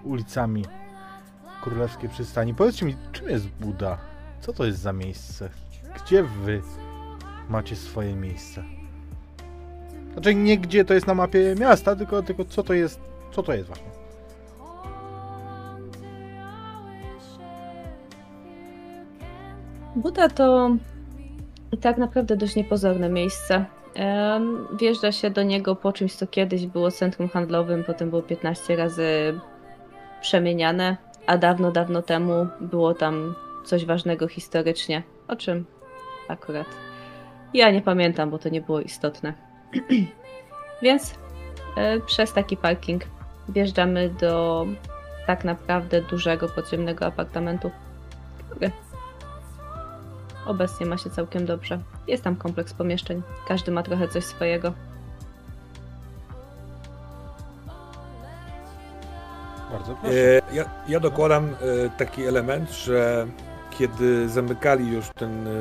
[0.04, 0.66] ulicami
[1.64, 2.54] królewskiej przystani.
[2.54, 4.11] Powiedzcie mi, czym jest Buda?
[4.42, 5.50] Co to jest za miejsce?
[5.96, 6.62] Gdzie wy
[7.50, 8.64] macie swoje miejsce?
[10.14, 13.54] Znaczy nie gdzie to jest na mapie miasta, tylko, tylko co to jest, co to
[13.54, 13.92] jest właśnie?
[19.96, 20.70] Buda to
[21.82, 23.66] tak naprawdę dość niepozorne miejsce.
[24.80, 29.40] Wjeżdża się do niego po czymś, co kiedyś było centrum handlowym, potem było 15 razy
[30.22, 35.04] przemieniane, a dawno, dawno temu było tam coś ważnego historycznie.
[35.28, 35.66] O czym
[36.28, 36.68] akurat
[37.54, 39.34] ja nie pamiętam, bo to nie było istotne.
[40.82, 41.16] Więc
[41.78, 43.04] e, przez taki parking
[43.50, 44.66] wjeżdżamy do
[45.28, 47.72] tak naprawdę dużego podziemnego apartamentu.
[48.50, 48.72] który
[50.46, 51.80] Obecnie ma się całkiem dobrze.
[52.08, 53.22] Jest tam kompleks pomieszczeń.
[53.48, 54.74] Każdy ma trochę coś swojego.
[59.72, 60.16] Bardzo proszę.
[60.18, 63.28] E, ja, ja dokładam e, taki element, że
[63.82, 65.52] kiedy zamykali już ten, e,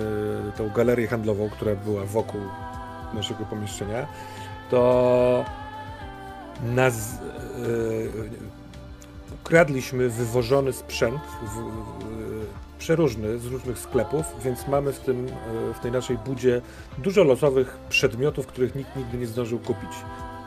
[0.57, 2.41] tą galerię handlową, która była wokół
[3.15, 4.07] naszego pomieszczenia,
[4.71, 5.45] to
[6.63, 7.19] nas, e,
[9.35, 11.57] ukradliśmy wywożony sprzęt w,
[12.79, 16.61] przeróżny z różnych sklepów, więc mamy w, tym, e, w tej naszej budzie
[16.99, 19.91] dużo losowych przedmiotów, których nikt nigdy nie zdążył kupić.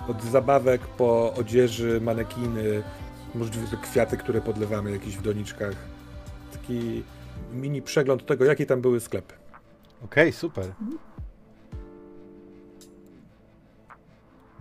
[0.08, 2.84] Od zabawek po odzieży, manekiny,
[3.36, 5.76] możliwe kwiaty, które podlewamy jakieś w doniczkach.
[6.54, 7.04] Taki
[7.54, 9.34] mini przegląd tego, jakie tam były sklepy.
[10.06, 10.74] Okej, super.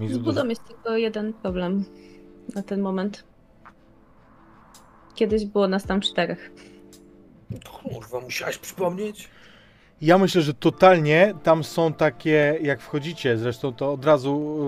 [0.09, 1.85] Z budą jest tylko jeden problem
[2.55, 3.25] na ten moment.
[5.15, 6.53] Kiedyś było nas tam czterech.
[7.83, 9.29] Kurwa, musiałaś przypomnieć?
[10.01, 14.59] Ja myślę, że totalnie tam są takie, jak wchodzicie, zresztą to od razu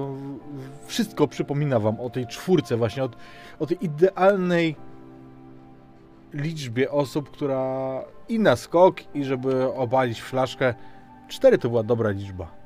[0.85, 3.11] y, wszystko przypomina wam o tej czwórce, właśnie o,
[3.59, 4.77] o tej idealnej
[6.33, 10.75] liczbie osób, która i na skok, i żeby obalić flaszkę.
[11.29, 12.65] Cztery to była dobra liczba.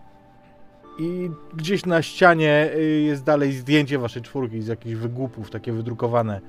[0.98, 6.40] I gdzieś na ścianie y, jest dalej zdjęcie waszej czwórki z jakichś wygłupów, takie wydrukowane.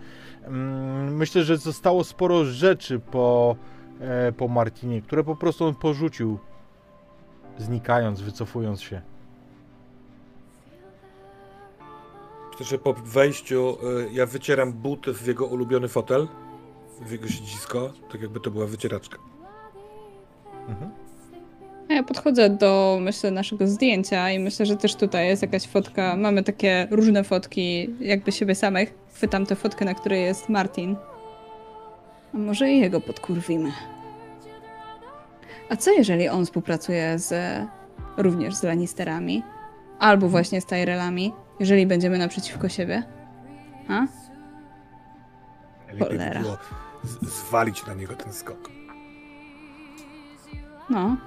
[0.44, 3.56] Mm, Myślę, że zostało sporo rzeczy po,
[4.00, 6.40] e, po Martinie, które po prostu on porzucił,
[7.58, 9.02] znikając, wycofując się.
[12.52, 13.78] Myślę, że po wejściu
[14.10, 16.28] y, ja wycieram but w jego ulubiony fotel,
[17.02, 19.18] w jego siedzisko, tak jakby to była wycieraczka.
[20.70, 20.92] Mhm.
[21.90, 26.16] A Ja podchodzę do, myślę, naszego zdjęcia i myślę, że też tutaj jest jakaś fotka.
[26.16, 28.94] Mamy takie różne fotki, jakby siebie samych.
[29.14, 30.96] Chwytam tę fotkę, na której jest Martin.
[32.34, 33.72] A może i jego podkurwimy.
[35.70, 37.34] A co jeżeli on współpracuje z,
[38.18, 39.44] również z Lannisterami?
[40.00, 43.04] Albo właśnie z Tyrellami, jeżeli będziemy naprzeciwko siebie?
[43.88, 44.08] A?
[46.00, 46.42] Cholera.
[47.04, 48.70] Zwalić na niego ten skok.
[50.90, 51.18] No,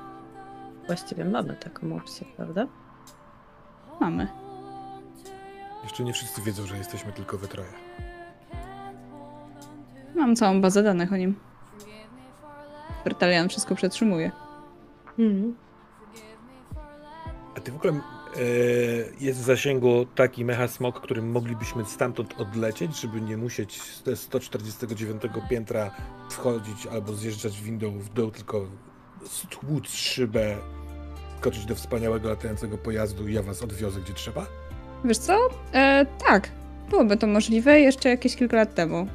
[0.86, 2.66] Właściwie mamy taką opcję, prawda?
[4.00, 4.28] mamy.
[5.82, 7.72] Jeszcze nie wszyscy wiedzą, że jesteśmy tylko we troje.
[10.14, 11.34] Mam całą bazę danych o nim.
[13.04, 14.30] Bertalian wszystko przetrzymuje.
[15.18, 15.56] Mhm.
[17.56, 18.00] A ty w ogóle
[19.20, 25.22] jest w zasięgu taki mechasmok, którym moglibyśmy stamtąd odlecieć, żeby nie musieć z te 149
[25.50, 25.90] piętra
[26.30, 28.66] wchodzić albo zjeżdżać windą w dół, tylko
[29.24, 30.56] stłuc szybę,
[31.38, 34.46] skoczyć do wspaniałego latającego pojazdu i ja was odwiozę gdzie trzeba?
[35.04, 35.38] Wiesz co?
[35.74, 36.50] E, tak,
[36.90, 39.06] byłoby to możliwe jeszcze jakieś kilka lat temu.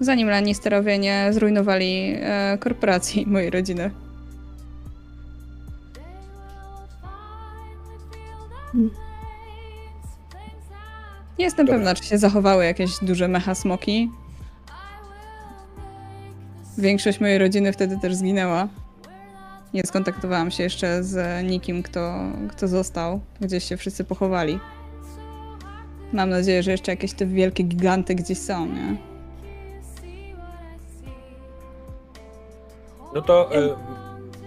[0.00, 3.90] Zanim Lannisterowie nie zrujnowali e, korporacji mojej rodziny.
[11.38, 11.78] Nie jestem Dobra.
[11.78, 14.10] pewna, czy się zachowały jakieś duże mecha smoki.
[16.78, 18.68] Większość mojej rodziny wtedy też zginęła.
[19.74, 22.14] Nie skontaktowałam się jeszcze z nikim, kto,
[22.48, 23.20] kto został.
[23.40, 24.60] Gdzieś się wszyscy pochowali.
[26.12, 28.96] Mam nadzieję, że jeszcze jakieś te wielkie giganty gdzieś są, nie?
[33.14, 33.76] No to e,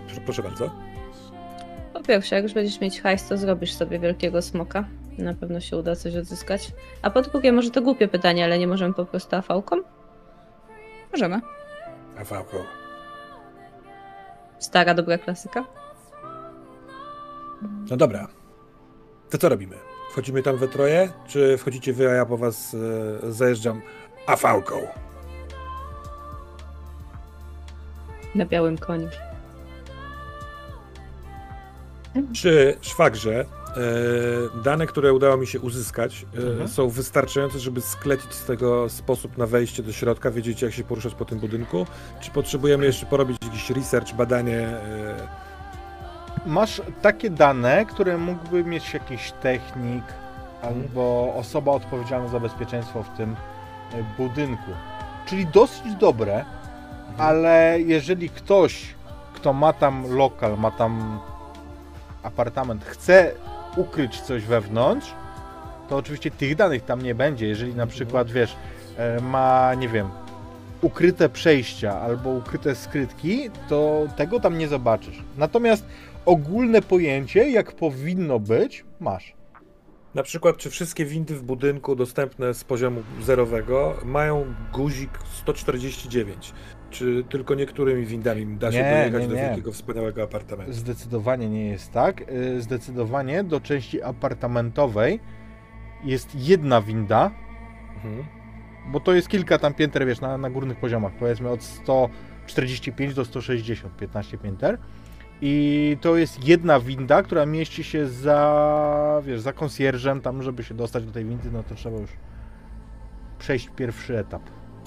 [0.08, 0.89] proszę, proszę bardzo.
[2.10, 4.86] Pierwsze, jak już będziesz mieć hajs, to zrobisz sobie wielkiego smoka.
[5.18, 6.72] Na pewno się uda coś odzyskać.
[7.02, 9.76] A po drugie, może to głupie pytanie, ale nie możemy po prostu afałką?
[11.12, 11.42] Możemy.
[12.20, 12.58] A Fałko.
[14.60, 15.66] Stara, dobra klasyka.
[17.90, 18.28] No dobra.
[19.30, 19.76] To co robimy?
[20.12, 22.76] Wchodzimy tam we troje, czy wchodzicie wy, a ja po was
[23.24, 23.82] e, zajeżdżam
[24.28, 24.76] afałką?
[28.36, 29.08] Na białym koniu.
[32.34, 33.46] Przy szwagrze e,
[34.64, 36.68] dane, które udało mi się uzyskać, e, Mhm.
[36.70, 40.32] są wystarczające, żeby sklecić z tego sposób na wejście do środka.
[40.32, 41.86] Wiedzieć, jak się poruszać po tym budynku?
[42.22, 44.58] Czy potrzebujemy jeszcze porobić jakiś research, badanie?
[44.60, 45.16] E,
[46.46, 50.04] Masz takie dane, które mógłby mieć jakiś technik
[50.62, 53.36] albo osoba odpowiedzialna za bezpieczeństwo w tym
[53.94, 54.72] e, budynku.
[55.26, 56.46] Czyli dosyć dobre,
[57.18, 58.86] ale jeżeli ktoś,
[59.34, 61.20] kto ma tam lokal, ma tam
[62.24, 63.32] apartament, chce
[63.78, 65.14] ukryć coś wewnątrz,
[65.90, 67.48] to oczywiście tych danych tam nie będzie.
[67.48, 68.56] Jeżeli na przykład, wiesz,
[68.98, 70.10] e, ma, nie wiem,
[70.82, 75.24] ukryte przejścia albo ukryte skrytki, to tego tam nie zobaczysz.
[75.38, 75.86] Natomiast
[76.26, 79.34] ogólne pojęcie, jak powinno być, masz.
[80.16, 86.54] Na przykład, czy wszystkie windy w budynku dostępne z poziomu zerowego mają guzik 149?
[86.90, 89.42] Czy tylko niektórymi windami da się Nie, dojechać nie, do nie.
[89.42, 90.74] wielkiego, wspaniałego apartamentu?
[90.74, 92.22] Zdecydowanie nie jest tak.
[92.32, 95.20] Y, Zdecydowanie do części apartamentowej
[96.04, 97.32] jest jedna winda,
[97.96, 98.26] Mhm.
[98.92, 103.26] bo to jest kilka tam pięter, wiesz, na, na górnych poziomach, powiedzmy od 145 do
[103.26, 104.78] 160, 15 pięter.
[105.42, 110.74] I to jest jedna winda, która mieści się za, wiesz, za konsjerżem, tam żeby się
[110.76, 112.10] dostać do tej windy, no to trzeba już
[113.40, 114.42] przejść pierwszy etap.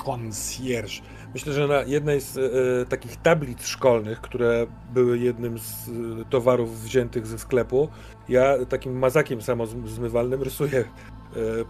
[0.04, 1.02] Concierge.
[1.34, 6.82] Myślę, że na jednej z e, takich tablic szkolnych, które były jednym z e, towarów
[6.82, 7.88] wziętych ze sklepu,
[8.28, 10.84] ja takim mazakiem samozmywalnym rysuję e,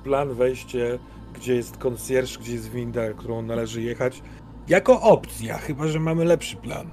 [0.04, 0.98] plan, wejście,
[1.34, 4.22] gdzie jest concierge, gdzie jest winda, którą należy jechać.
[4.68, 6.90] Jako opcja, chyba że mamy lepszy plan.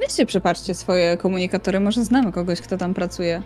[0.00, 3.42] Weźcie, przepatrzcie swoje komunikatory, może znamy kogoś, kto tam pracuje.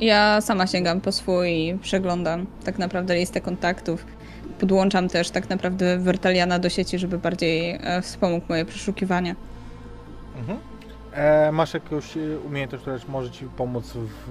[0.00, 4.06] Ja sama sięgam po swój i przeglądam tak naprawdę listę kontaktów.
[4.58, 9.34] podłączam też tak naprawdę Wertaliana do sieci, żeby bardziej e, wspomógł moje przeszukiwanie.
[10.38, 10.58] Mhm.
[11.12, 14.28] E, masz jakąś e, umiejętność, która może ci pomóc w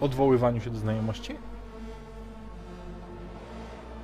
[0.00, 1.34] e, odwoływaniu się do znajomości?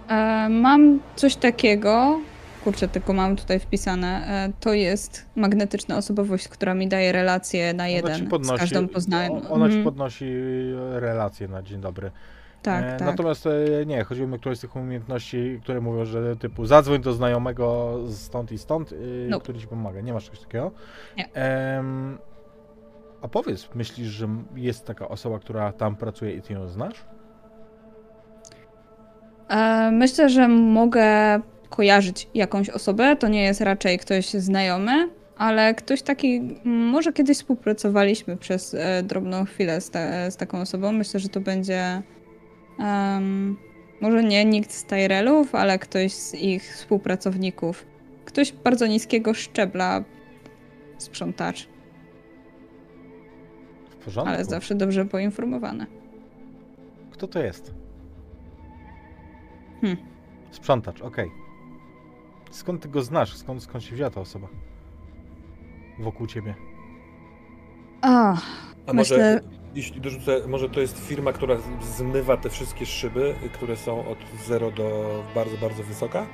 [0.08, 2.20] E, mam coś takiego,
[2.64, 7.82] kurczę, tylko mam tutaj wpisane, e, to jest magnetyczna osobowość, która mi daje relacje na
[7.84, 9.32] Ona jeden podnosi, z każdą poznają.
[9.48, 9.84] Ona ci Mhm.
[9.84, 10.24] podnosi
[10.94, 12.10] e, relacje na dzień dobry.
[12.62, 13.00] Tak, E, tak.
[13.08, 17.00] Natomiast e, nie, chodziło mi o którąś z tych umiejętności, które mówią, że typu zadzwoń
[17.00, 18.94] do znajomego stąd i stąd,
[19.28, 19.40] No.
[19.40, 20.00] który ci pomaga.
[20.00, 20.70] Nie masz czegoś takiego?
[21.16, 21.28] Nie.
[23.22, 27.04] A powiedz, myślisz, że jest taka osoba, która tam pracuje i ty ją znasz?
[29.92, 31.40] Myślę, że mogę
[31.76, 33.16] kojarzyć jakąś osobę.
[33.16, 36.40] To nie jest raczej ktoś znajomy, ale ktoś taki.
[36.64, 40.92] Może kiedyś współpracowaliśmy przez e, drobną chwilę z, ta, z taką osobą.
[40.92, 42.02] Myślę, że to będzie.
[42.78, 43.56] em,
[44.00, 47.86] może nie nikt z Tyrellów, ale ktoś z ich współpracowników.
[48.24, 50.04] Ktoś bardzo niskiego szczebla
[50.98, 51.68] sprzątacz,
[53.90, 54.34] W porządku.
[54.34, 55.86] ale zawsze dobrze poinformowany.
[57.10, 57.74] Kto to jest?
[59.80, 59.96] Hmm.
[60.50, 61.30] Sprzątacz, okej.
[62.52, 63.36] Skąd ty go znasz?
[63.36, 64.48] Skąd, skąd się wzięła ta osoba?
[65.98, 66.54] Wokół ciebie.
[68.02, 68.36] A,
[68.86, 69.40] A Myślę- może,
[69.74, 74.70] jeśli dorzucę, może to jest firma, która zmywa te wszystkie szyby, które są od 0
[74.70, 76.26] do bardzo, bardzo wysoka?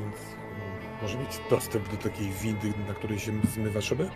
[0.00, 4.10] Więc mm, może mieć dostęp do takiej windy, na której się zmywa szyby?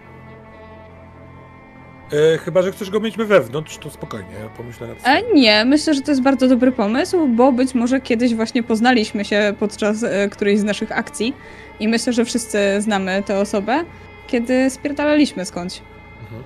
[2.13, 5.13] E, chyba, że chcesz go mieć wewnątrz, to spokojnie, ja pomyślę nad tym.
[5.13, 9.25] E, nie, myślę, że to jest bardzo dobry pomysł, bo być może kiedyś właśnie poznaliśmy
[9.25, 11.35] się podczas e, którejś z naszych akcji
[11.81, 13.85] i myślę, że wszyscy znamy tę osobę,
[14.27, 15.81] kiedy spierdalaliśmy skądś.
[16.23, 16.43] Mhm.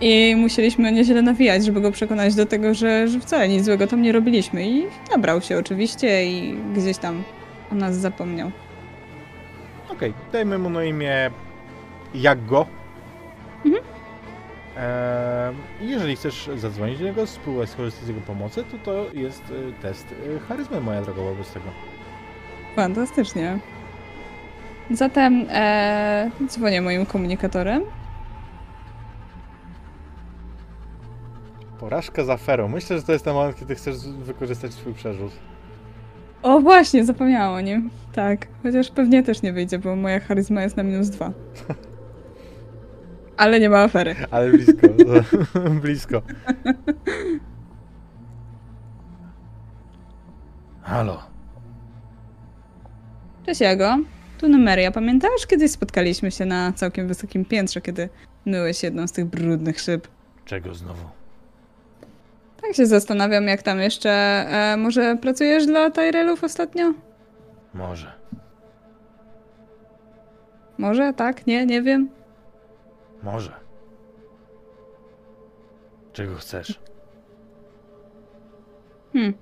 [0.00, 4.02] I musieliśmy nieźle nawijać, żeby go przekonać do tego, że, że wcale nic złego tam
[4.02, 4.68] nie robiliśmy.
[4.68, 7.22] I nabrał się oczywiście i gdzieś tam
[7.72, 8.50] o nas zapomniał.
[9.88, 11.30] Okej, dajmy mu na imię
[12.14, 12.66] Jaggo.
[13.64, 13.97] Mhm.
[15.80, 19.72] I jeżeli chcesz zadzwonić do niego, spróbować skorzystać z jego pomocy, to to jest y,
[19.82, 21.66] test y, charyzmy, moja droga, wobec tego.
[22.76, 23.58] Fantastycznie.
[24.90, 27.82] Zatem e, dzwonię moim komunikatorem.
[31.80, 32.68] Porażka za aferą.
[32.68, 35.32] Myślę, że to jest ten moment, kiedy chcesz wykorzystać swój przerzut.
[36.42, 37.90] O właśnie, zapomniałam o nim.
[38.12, 41.30] Tak, chociaż pewnie też nie wyjdzie, bo moja charyzma jest na minus dwa.
[43.38, 44.16] Ale nie ma afery.
[44.30, 44.88] Ale blisko.
[45.82, 46.22] blisko.
[50.82, 51.22] Halo.
[53.46, 53.98] Cześć Jago,
[54.38, 54.90] tu Numeria.
[54.90, 58.08] Pamiętasz, kiedyś spotkaliśmy się na całkiem wysokim piętrze, kiedy
[58.46, 60.08] myłeś jedną z tych brudnych szyb?
[60.44, 61.04] Czego znowu?
[62.62, 64.10] Tak się zastanawiam, jak tam jeszcze...
[64.10, 66.94] E, może pracujesz dla Tyrellów ostatnio?
[67.74, 68.12] Może.
[70.78, 72.17] Może, tak, nie, nie wiem.
[73.32, 73.52] Może.
[76.12, 76.80] Czego chcesz?
[79.12, 79.34] Hmm.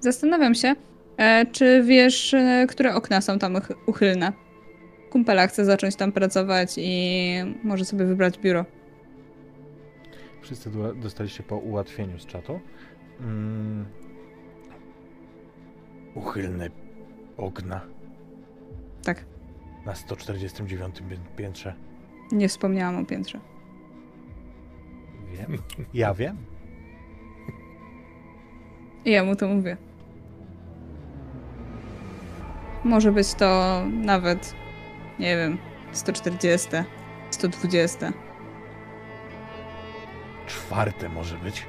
[0.00, 0.74] Zastanawiam się,
[1.16, 4.32] e, czy wiesz, e, które okna są tam uch- uchylne.
[5.10, 7.34] Kumpela chce zacząć tam pracować i
[7.64, 8.64] może sobie wybrać biuro.
[10.42, 12.60] Wszyscy do- dostaliście po ułatwieniu z czatu.
[13.20, 13.86] Mm.
[16.14, 16.68] Uchylne
[17.36, 17.80] okna
[19.02, 19.24] Tak,
[19.86, 21.74] na 149 pię- piętrze.
[22.32, 23.40] Nie wspomniałam o piętrze.
[25.32, 25.58] Wiem.
[25.94, 26.36] Ja wiem.
[29.04, 29.76] I ja mu to mówię.
[32.84, 34.54] Może być to nawet,
[35.18, 35.58] nie wiem,
[35.92, 36.68] 140,
[37.30, 38.12] 120.
[40.46, 41.66] Czwarte może być.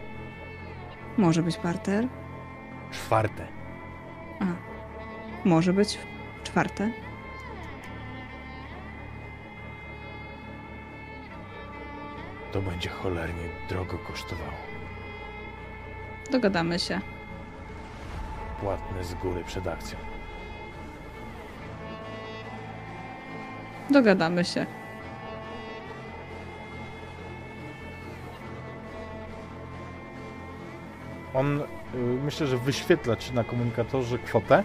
[1.18, 2.08] Może być parter,
[2.92, 3.48] Czwarte.
[4.40, 4.46] a
[5.48, 6.00] może być
[6.44, 6.92] czwarte.
[12.52, 14.58] To będzie cholernie drogo kosztowało.
[16.32, 17.02] Dogadamy się.
[18.62, 19.98] Płatne z góry przed akcją.
[23.90, 24.66] Dogadamy się.
[31.34, 31.66] On y,
[31.98, 34.64] myślę, że wyświetla ci na komunikatorze kwotę.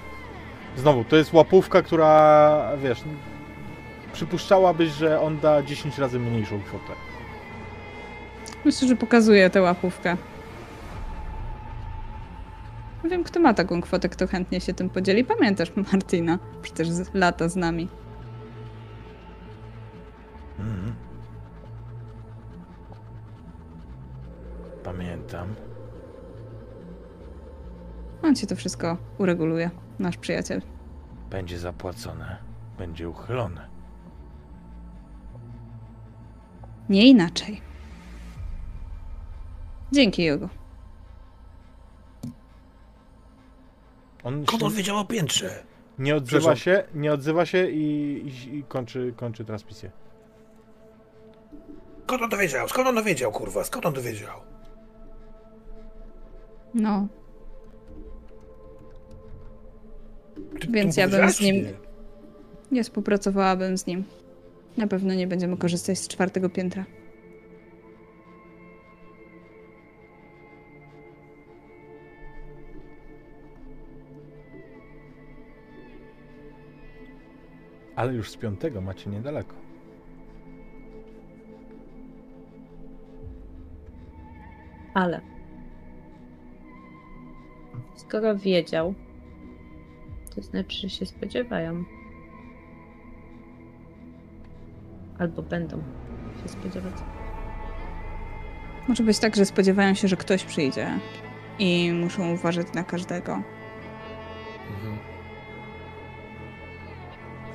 [0.77, 3.05] Znowu, to jest łapówka, która wiesz,
[4.13, 7.14] przypuszczałabyś, że on da 10 razy mniejszą kwotę.
[8.65, 10.17] Myślę, że pokazuje tę łapówkę.
[13.05, 15.25] Wiem, kto ma taką kwotę, kto chętnie się tym podzieli.
[15.25, 16.39] Pamiętasz Martina?
[16.63, 17.89] Przecież z lata z nami.
[20.59, 20.95] Mhm.
[24.85, 25.55] Pamiętam.
[28.23, 30.63] On ci to wszystko ureguluje, nasz przyjaciel.
[31.31, 32.37] Będzie zapłacone,
[32.79, 33.67] będzie uchylone.
[36.89, 37.74] Nie inaczej.
[39.95, 40.49] Dzięki, Jogo.
[44.25, 45.63] On Skąd się on wiedział o piętrze?
[45.99, 46.85] nie odzywa Przepraszam.
[46.85, 47.83] się, nie odzywa się i,
[48.29, 49.91] i, i kończy, kończy transmisję.
[52.05, 52.69] Skąd on to wiedział?
[52.69, 53.65] Skąd on to wiedział, kurwa?
[53.65, 54.41] Skąd on to wiedział?
[56.75, 57.07] No,
[60.61, 61.79] Ty, Więc ty ja bym z nim- czy nie?
[62.73, 64.05] nie współpracowałabym z nim.
[64.77, 66.85] Na pewno nie będziemy korzystać z czwartego piętra.
[77.97, 79.55] Ale już z piątego macie niedaleko.
[84.95, 85.21] Ale.
[87.95, 88.95] Skoro wiedział,
[90.35, 91.85] to znaczy, że się spodziewają.
[95.19, 95.83] Albo będą
[96.43, 96.95] się spodziewać.
[98.89, 100.89] Może być tak, że spodziewają się, że ktoś przyjdzie
[101.59, 103.43] i muszą uważać na każdego.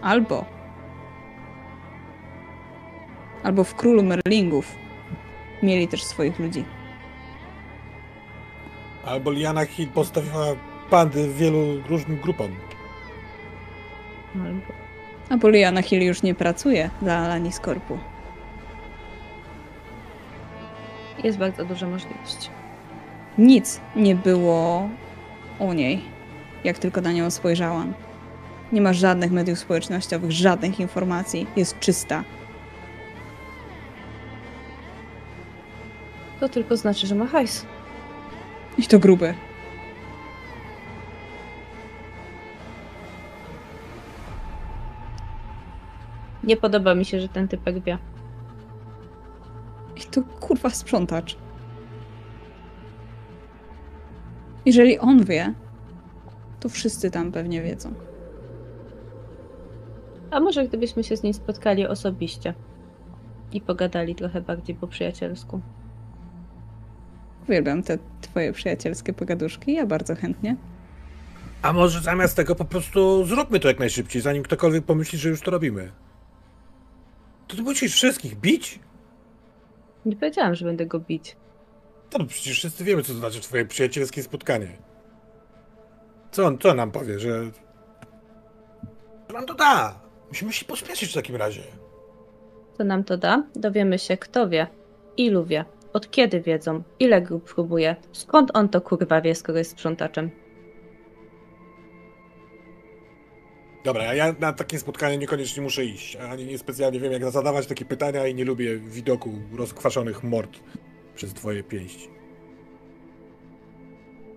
[0.02, 0.46] Albo.
[3.44, 4.76] Albo w królu Merlingów
[5.64, 6.66] mieli też swoich ludzi.
[9.06, 10.46] Albo Liana Hill postawiła
[10.90, 12.56] pandy wielu różnym grupom.
[14.36, 14.74] Albo.
[15.30, 17.98] Albo Liana Hill już nie pracuje dla Alani Skorpu.
[21.24, 22.50] Jest bardzo duża możliwość.
[23.38, 24.90] Nic nie było
[25.60, 26.02] o niej,
[26.64, 27.94] jak tylko na nią spojrzałam.
[28.72, 31.48] Nie ma żadnych mediów społecznościowych, żadnych informacji.
[31.56, 32.24] Jest czysta.
[36.40, 37.66] To tylko znaczy, że ma hajs.
[38.78, 39.34] I to gruby.
[46.44, 47.98] Nie podoba mi się, że ten typek wie.
[49.96, 51.38] I to kurwa sprzątacz.
[54.66, 55.54] Jeżeli on wie,
[56.60, 58.09] to wszyscy tam pewnie wiedzą.
[60.32, 62.54] A może gdybyśmy się z nim spotkali osobiście
[63.52, 65.62] i pogadali trochę bardziej po przyjacielsku.
[67.44, 70.56] Uwielbiam te twoje przyjacielskie pogaduszki, ja bardzo chętnie.
[71.62, 75.42] A może zamiast tego po prostu zróbmy to jak najszybciej, zanim ktokolwiek pomyśli, że już
[75.42, 75.92] to robimy.
[77.48, 78.80] To ty musisz wszystkich bić?
[80.06, 81.36] Nie powiedziałam, że będę go bić.
[82.10, 84.78] To no przecież wszyscy wiemy, co to znaczy twoje przyjacielskie spotkanie.
[86.32, 87.52] Co on, co on nam powie, że...
[89.28, 90.09] Co nam to da?
[90.30, 91.62] Musimy się pospieszyć w takim razie.
[92.78, 93.44] Co nam to da?
[93.56, 94.68] Dowiemy się, kto wie,
[95.18, 99.72] ilu wie, od kiedy wiedzą, ile grup próbuje, skąd on to kurwa wie, skoro jest
[99.72, 100.32] sprzątaczem.
[103.84, 106.16] Dobra, a ja na takie spotkanie niekoniecznie muszę iść.
[106.16, 110.60] Ani niespecjalnie wiem, jak zadawać takie pytania i nie lubię widoku rozkwaszonych mord
[111.16, 112.19] przez twoje pięści.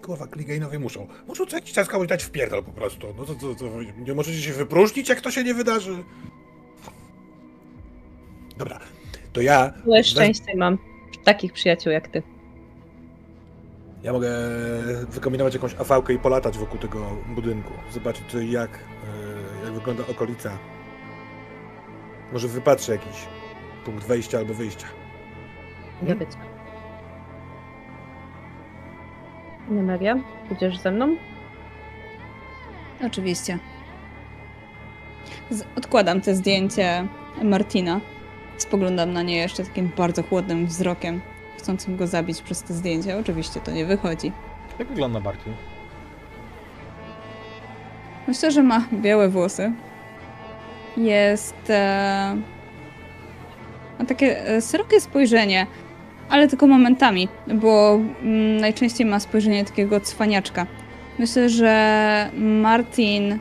[0.03, 1.07] Kurwa, Kligainowie muszą.
[1.29, 3.15] Muszą co jakiś czas komuś dać w pierdol po prostu.
[3.19, 3.65] No to, to, to
[4.07, 6.05] nie możecie się wypróżnić, jak to się nie wydarzy.
[8.59, 8.81] Dobra,
[9.33, 9.73] to ja...
[9.87, 10.79] Wez- szczęście mam
[11.25, 12.23] takich przyjaciół jak ty.
[14.03, 14.31] Ja mogę
[15.09, 17.73] wykombinować jakąś afałkę i polatać wokół tego budynku.
[17.91, 20.59] Zobaczyć, jak, e, jak wygląda okolica.
[22.33, 23.27] Może wypatrzę jakiś
[23.85, 24.87] punkt wejścia albo wyjścia.
[26.03, 26.37] Nie wiecie.
[29.69, 30.17] Nie Maria,
[30.49, 31.17] pójdziesz ze mną?
[33.07, 33.59] Oczywiście.
[35.51, 37.07] Z- odkładam te zdjęcie
[37.43, 38.01] Martina.
[38.57, 41.20] Spoglądam na nie jeszcze takim bardzo chłodnym wzrokiem,
[41.59, 43.19] chcącym go zabić przez te zdjęcia.
[43.19, 44.32] Oczywiście to nie wychodzi.
[44.78, 45.51] Jak wygląda Barty?
[48.28, 49.73] Myślę, że ma białe włosy.
[50.97, 51.70] Jest.
[51.70, 52.36] E...
[53.99, 55.66] Ma takie e, szerokie spojrzenie,
[56.33, 60.67] ale tylko momentami, bo mm, najczęściej ma spojrzenie takiego cwaniaczka.
[61.19, 63.39] Myślę, że Martin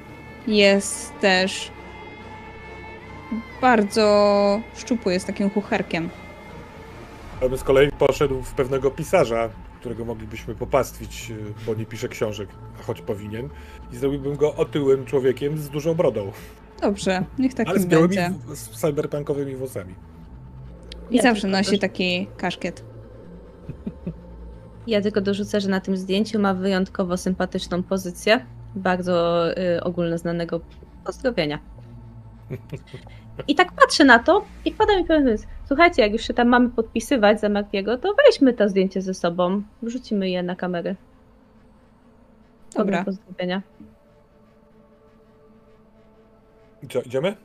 [0.47, 1.71] jest też
[3.61, 6.09] bardzo szczupły, jest takim chucherkiem.
[7.41, 9.49] Ja bym z kolei poszedł w pewnego pisarza,
[9.79, 12.49] którego moglibyśmy popastwić, e, bo nie pisze książek,
[12.79, 13.49] a choć powinien.
[13.93, 16.31] I zrobiłbym go otyłym człowiekiem z dużą brodą,
[16.81, 18.55] Dobrze, niech ale takim z białymi, będzie.
[18.55, 19.95] z cyberpunkowymi włosami.
[21.11, 22.83] I Ja zawsze nosi dorzu- taki kaszkiet.
[24.87, 28.45] Ja tylko dorzucę, że na tym zdjęciu ma wyjątkowo sympatyczną pozycję.
[28.75, 30.59] Bardzo y, ogólnoznanego
[31.05, 31.59] pozdrowienia.
[33.47, 35.47] I tak patrzę na to i wpada mi pewien pomysł.
[35.67, 39.61] Słuchajcie, jak już się tam mamy podpisywać za Markiego, to weźmy to zdjęcie ze sobą.
[39.81, 40.95] Wrzucimy je na kamery.
[42.75, 43.03] Dobra.
[43.05, 43.61] Pozdrowienia.
[46.83, 47.35] I co, idziemy?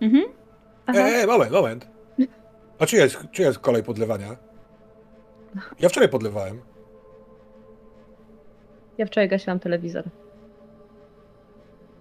[0.00, 0.24] Mhm.
[0.86, 0.98] Aha.
[0.98, 1.86] Ej, ej, moment, moment.
[2.78, 4.36] A czy jest, czy jest kolej podlewania?
[5.80, 6.60] Ja wczoraj podlewałem.
[8.98, 10.04] Ja wczoraj gasiłam telewizor.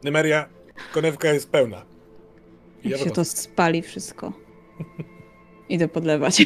[0.03, 0.49] Numeria,
[0.93, 1.85] konewka jest pełna.
[2.84, 4.34] I Jak ja się to spali wszystko.
[5.69, 6.45] Idę podlewać.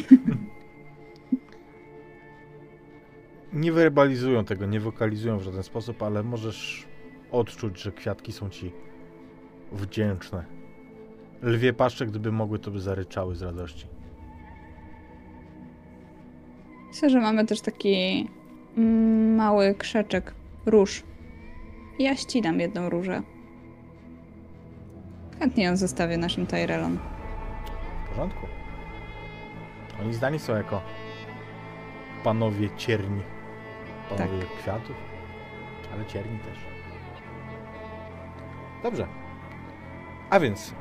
[3.52, 6.88] Nie werbalizują tego, nie wokalizują w żaden sposób, ale możesz
[7.30, 8.72] odczuć, że kwiatki są ci
[9.72, 10.44] wdzięczne.
[11.42, 13.86] Lwie paszcze, gdyby mogły, to by zaryczały z radości.
[16.90, 18.28] Myślę, że mamy też taki
[19.36, 20.34] mały krzeczek
[20.66, 21.02] róż.
[21.98, 23.22] Ja ścinam jedną różę.
[25.38, 26.98] Chętnie ją zostawię naszym Tyrellom.
[28.04, 28.46] W porządku.
[30.02, 30.82] Oni zdani są jako
[32.24, 33.22] panowie cierni.
[34.08, 34.96] Panowie kwiatów,
[35.94, 36.58] ale cierni też.
[38.82, 39.06] Dobrze.
[40.30, 40.74] A więc,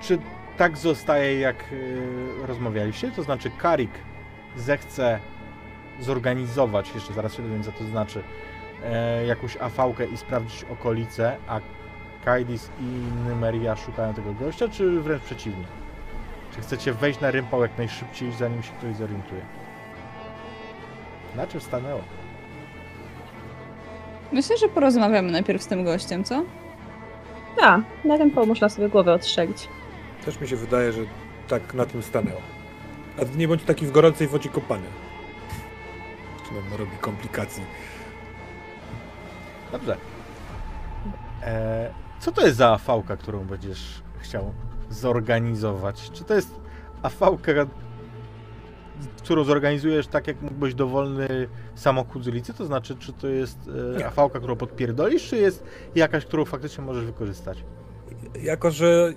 [0.00, 0.18] czy
[0.56, 3.10] tak zostaje, jak yy, rozmawialiście?
[3.10, 3.90] To znaczy, Karik
[4.56, 5.20] zechce
[6.00, 8.22] zorganizować, jeszcze zaraz się dowiem, co to znaczy,
[8.84, 11.60] e, jakąś afałkę i sprawdzić okolice, a
[12.24, 12.84] Kaidis i
[13.28, 15.64] Nymeria szukają tego gościa, czy wręcz przeciwnie?
[16.54, 19.42] Czy chcecie wejść na rympał jak najszybciej, zanim się ktoś zorientuje?
[21.36, 22.00] Na czym stanęło?
[24.32, 26.44] Myślę, że porozmawiamy najpierw z tym gościem, co?
[27.62, 29.68] A, na ręką można sobie głowę odstrzelić.
[30.24, 31.00] Też mi się wydaje, że
[31.48, 32.40] tak na tym stanęło.
[33.22, 34.86] A ty nie bądź taki w gorącej wodzie kopany.
[36.48, 37.62] Czy nam narobi komplikacji.
[39.72, 39.96] Dobrze.
[41.42, 44.52] E, co to jest za afałka, którą będziesz chciał
[44.90, 46.10] zorganizować?
[46.10, 46.54] Czy to jest
[47.02, 47.52] afałka,
[49.16, 52.54] którą zorganizujesz tak, jak mógłbyś dowolny samochód z ulicy?
[52.54, 53.58] To znaczy, czy to jest
[53.98, 55.64] e, afałka, którą podpierdolisz, czy jest
[55.94, 57.64] jakaś, którą faktycznie możesz wykorzystać?
[58.42, 59.12] Jako, że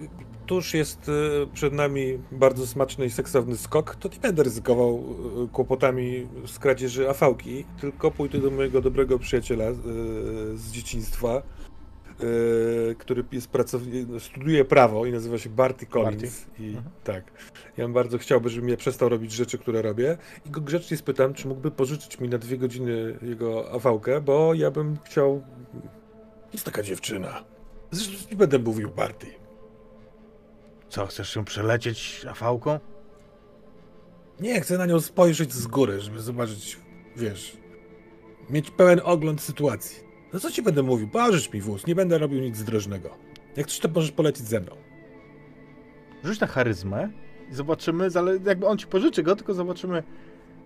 [0.52, 1.12] tuż jest e,
[1.54, 5.04] przed nami bardzo smaczny i seksowny skok, to nie będę ryzykował
[5.44, 9.74] e, kłopotami z kradzieży afałki, tylko pójdę do mojego dobrego przyjaciela e,
[10.56, 11.42] z dzieciństwa,
[12.98, 16.46] który jest pracowni- studiuje prawo i nazywa się Barty Collins.
[16.60, 16.86] I Mhm.
[17.04, 17.24] tak,
[17.78, 21.34] ja bym bardzo chciałby, żeby mnie przestał robić rzeczy, które robię i go grzecznie spytam,
[21.34, 25.42] czy mógłby pożyczyć mi na dwie godziny jego afałkę, bo ja bym chciał...
[26.54, 27.44] Jest taka dziewczyna.
[27.92, 29.41] Zresztą nie będę mówił Barty.
[30.92, 32.80] Co, chcesz się przelecieć afałką?
[34.40, 36.80] Nie, chcę na nią spojrzeć z góry, żeby zobaczyć,
[37.16, 37.58] wiesz,
[38.50, 40.04] mieć pełen ogląd sytuacji.
[40.34, 41.10] No co ci będę mówił?
[41.10, 43.10] Pożycz mi wóz, nie będę robił nic zdrożnego.
[43.56, 44.76] Jak chcesz, to możesz polecieć ze mną.
[46.24, 47.10] Rzuć na charyzmę
[47.52, 48.08] i zobaczymy,
[48.46, 50.04] jakby on ci pożyczy go, tylko zobaczymy,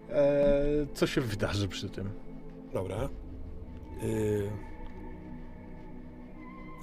[0.09, 2.09] e, co się wydarzy przy tym.
[2.73, 3.09] Dobra.
[4.01, 4.74] Yy...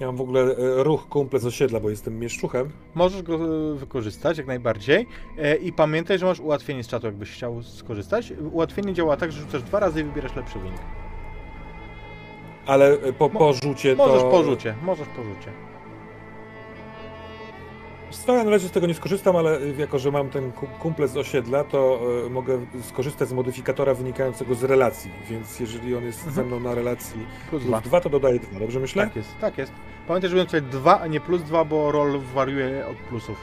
[0.03, 2.69] Ja mam w ogóle e, ruch kumple z osiedla, bo jestem mieszczuchem.
[2.95, 5.07] Możesz go e, wykorzystać jak najbardziej.
[5.37, 8.33] E, I pamiętaj, że masz ułatwienie z czatu, jakbyś chciał skorzystać.
[8.51, 10.81] Ułatwienie działa tak, że rzucasz dwa razy i wybierasz lepszy wynik.
[12.65, 15.51] Ale po, po rzucie Możesz po rzucie, możesz po rzucie.
[18.13, 21.07] Stałem na razie z tego nie skorzystam, ale y, jako, że mam ten ku- kumple
[21.07, 26.17] z osiedla, to y, mogę skorzystać z modyfikatora wynikającego z relacji, więc jeżeli on jest
[26.19, 26.35] Mhm.
[26.35, 27.81] ze mną na relacji Plus plus dwa.
[27.81, 29.03] 2, to dodaję 2, dobrze myślę?
[29.03, 29.71] Tak jest, tak jest.
[30.07, 33.37] Pamiętaj, żeby tutaj dwa, a nie plus dwa, bo roll wariuje od plusów.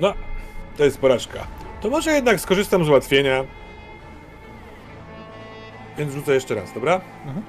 [0.00, 0.14] No,
[0.76, 1.46] to jest porażka.
[1.80, 3.44] To może jednak skorzystam z ułatwienia.
[5.98, 7.00] Więc rzucę jeszcze raz, dobra?
[7.26, 7.42] Mhm.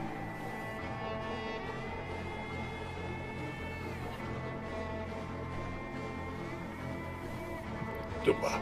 [8.27, 8.59] Dupa.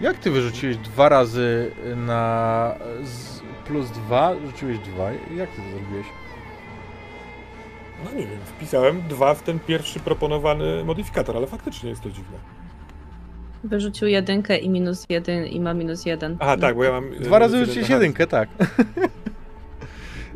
[0.00, 2.74] Jak ty wyrzuciłeś dwa razy na
[3.66, 5.12] plus dwa, rzuciłeś dwa?
[5.12, 6.06] Jak ty to zrobiłeś?
[8.04, 12.38] No nie wiem, wpisałem dwa w ten pierwszy proponowany modyfikator, ale faktycznie jest to dziwne.
[13.64, 16.36] Wyrzucił jedynkę i minus jeden i ma minus jeden.
[16.40, 17.10] Aha, tak, bo ja mam...
[17.10, 18.48] Dwa razy jeden rzuciłeś na jedynkę, tak.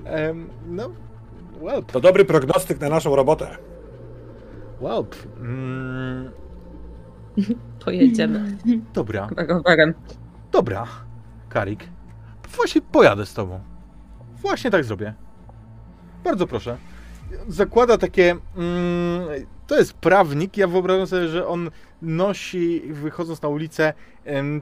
[0.04, 0.90] Em, no,
[1.62, 3.56] well, To dobry prognostyk na naszą robotę.
[4.80, 5.04] well.
[5.40, 6.30] Mm,
[7.84, 8.56] Pojedziemy.
[8.94, 9.94] dobra, Rowerem.
[10.52, 10.86] dobra,
[11.48, 11.88] Karik.
[12.56, 13.60] Właśnie pojadę z tobą.
[14.42, 15.14] Właśnie tak zrobię.
[16.24, 16.76] Bardzo proszę.
[17.48, 18.30] Zakłada takie.
[18.56, 19.28] Mm,
[19.66, 20.56] to jest prawnik.
[20.56, 21.70] Ja wyobrażam sobie, że on
[22.02, 23.92] nosi, wychodząc na ulicę,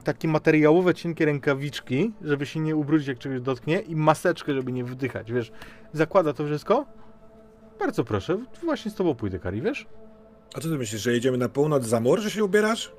[0.03, 4.83] takie materiałowe, cienkie rękawiczki, żeby się nie ubrudzić, jak czegoś dotknie, i maseczkę, żeby nie
[4.83, 5.31] wdychać.
[5.31, 5.51] Wiesz,
[5.93, 6.85] zakłada to wszystko.
[7.79, 9.87] Bardzo proszę, właśnie z tobą pójdę, Kari, wiesz?
[10.53, 12.93] A co ty myślisz, że jedziemy na północ za mur, że się ubierasz?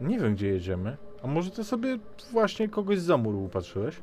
[0.00, 1.98] Nie wiem, gdzie jedziemy, A może ty sobie
[2.32, 3.94] właśnie kogoś z zamuru upatrzyłeś?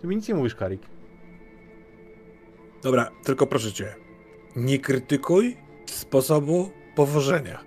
[0.00, 0.82] Ty mi nic nie mówisz, Karik.
[2.82, 3.94] Dobra, tylko proszę cię,
[4.56, 5.56] nie krytykuj
[5.86, 7.64] sposobu powożenia.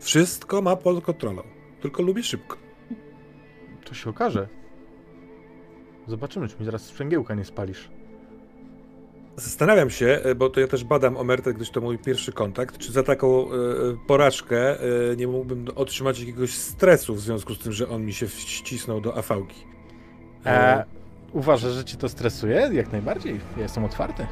[0.00, 1.42] Wszystko ma pod kontrolą,
[1.80, 2.56] tylko lubię szybko.
[3.84, 4.48] To się okaże.
[6.06, 7.90] Zobaczymy, czy mi zaraz sprzęgiełka nie spalisz.
[9.36, 12.92] Zastanawiam się, e, bo to ja też badam Omertę, gdyż to mój pierwszy kontakt, czy
[12.92, 13.54] za taką e,
[14.06, 18.26] porażkę e, nie mógłbym otrzymać jakiegoś stresu w związku z tym, że on mi się
[18.26, 19.66] wcisnął do afałki.
[20.46, 20.84] E,
[21.32, 22.70] uważasz, że ci to stresuje?
[22.72, 23.40] Jak najbardziej.
[23.56, 24.26] Ja jestem otwarty.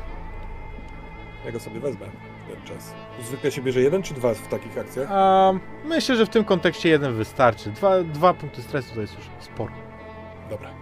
[1.45, 2.07] Ja go sobie wezmę
[2.49, 2.95] ten czas.
[3.23, 5.09] Zwykle się bierze jeden czy dwa w takich akcjach?
[5.11, 5.53] A
[5.85, 7.71] myślę, że w tym kontekście jeden wystarczy.
[7.71, 9.73] Dwa, dwa punkty stresu to jest już sporo.
[10.51, 10.80] Dobra.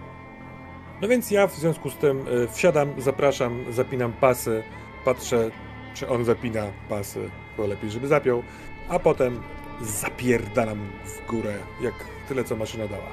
[1.01, 4.63] No więc ja w związku z tym y, wsiadam, zapraszam, zapinam pasy,
[5.05, 5.51] patrzę,
[5.93, 8.43] czy on zapina pasy, bo lepiej, żeby zapiął,
[8.89, 9.41] a potem
[9.81, 11.93] zapierdalam w górę, jak
[12.29, 13.09] tyle, co maszyna dała.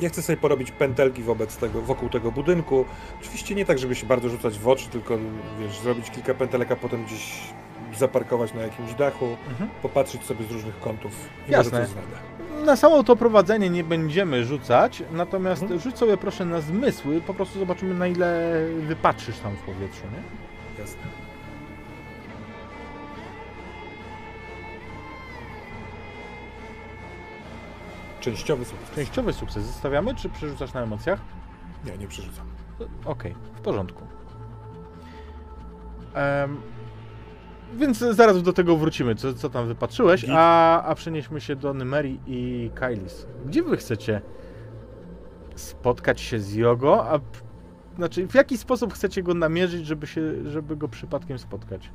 [0.00, 2.84] Ja chcę sobie porobić pętelki wobec tego, wokół tego budynku.
[3.20, 5.18] Oczywiście nie tak, żeby się bardzo rzucać w oczy, tylko
[5.60, 7.40] wiesz, zrobić kilka pętelek, a potem gdzieś
[7.98, 9.70] zaparkować na jakimś dachu, Mhm.
[9.82, 11.12] popatrzeć sobie z różnych kątów
[11.48, 11.70] i Jasne.
[11.78, 12.16] może coś znajdę.
[12.66, 15.80] Na samo to prowadzenie nie będziemy rzucać, natomiast Mhm.
[15.80, 20.22] rzuć sobie proszę na zmysły, po prostu zobaczymy na ile wypatrzysz tam w powietrzu, nie?
[20.82, 21.02] Jasne.
[28.20, 28.90] Częściowy sukces.
[28.94, 31.20] Częściowy sukces zostawiamy, czy przerzucasz na emocjach?
[31.84, 32.46] Nie, nie przerzucam.
[33.04, 34.02] Okej, w porządku.
[36.14, 36.60] Em,
[37.74, 42.20] więc zaraz do tego wrócimy, co, co tam wypatrzyłeś, a, a przenieśmy się do Nymerii
[42.26, 43.26] i Kailis.
[43.46, 44.20] Gdzie wy chcecie
[45.54, 47.20] spotkać się z Jogo, a
[47.96, 51.90] znaczy w jaki sposób chcecie go namierzyć, żeby, się, żeby go przypadkiem spotkać?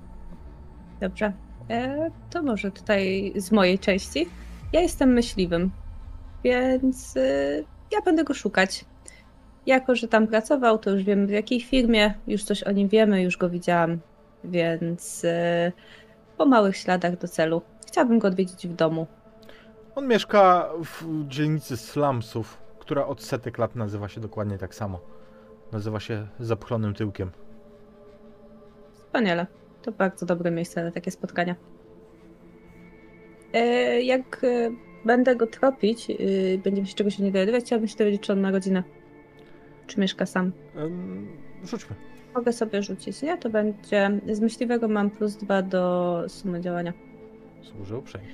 [1.00, 1.34] Dobrze.
[1.70, 4.30] E, to może tutaj z mojej części.
[4.74, 5.72] Ja jestem myśliwym,
[6.44, 8.86] więc y, ja będę go szukać.
[9.66, 13.24] Jako, że tam pracował, to już wiemy w jakiej firmie, już coś o nim wiemy,
[13.24, 14.00] już go widziałam,
[14.44, 15.72] więc y,
[16.38, 17.62] po małych śladach do celu.
[17.88, 19.08] Chciałabym go odwiedzić w domu.
[19.96, 25.00] On mieszka w dzielnicy slumsów, która od setek lat nazywa się dokładnie tak samo.
[25.72, 27.32] Nazywa się Zapchlonym Tyłkiem.
[28.94, 29.48] Wspaniale.
[29.82, 31.56] To bardzo dobre miejsce na takie spotkania.
[33.54, 34.72] E, jak e,
[35.06, 38.42] będę go tropić, y, będziemy się czegoś o niego dowiadywać, chciałabym się dowiedzieć, czy on
[38.42, 38.84] ma rodzinę.
[39.88, 40.52] Czy mieszka sam.
[41.64, 42.11] Rzućmy.
[42.36, 43.38] Mogę sobie rzucić, nie?
[43.38, 44.12] To będzie.
[44.32, 46.94] Z myśliwego mam plus dwa do sumy działania.
[47.62, 48.28] Służę uprzejmie.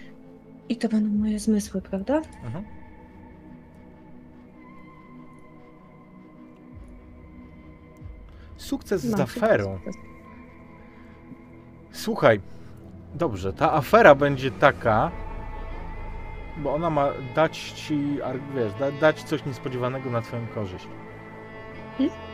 [0.69, 2.21] I to będą moje zmysły, prawda?
[2.43, 2.63] Mhm.
[8.57, 9.75] Sukces z aferą.
[9.77, 9.95] sukces.
[11.91, 12.41] Słuchaj,
[13.15, 15.11] dobrze, ta afera będzie taka,
[16.57, 18.19] bo ona ma dać ci,
[18.55, 20.87] wiesz, da, dać coś niespodziewanego na twoją korzyść.
[21.97, 22.26] Hmm?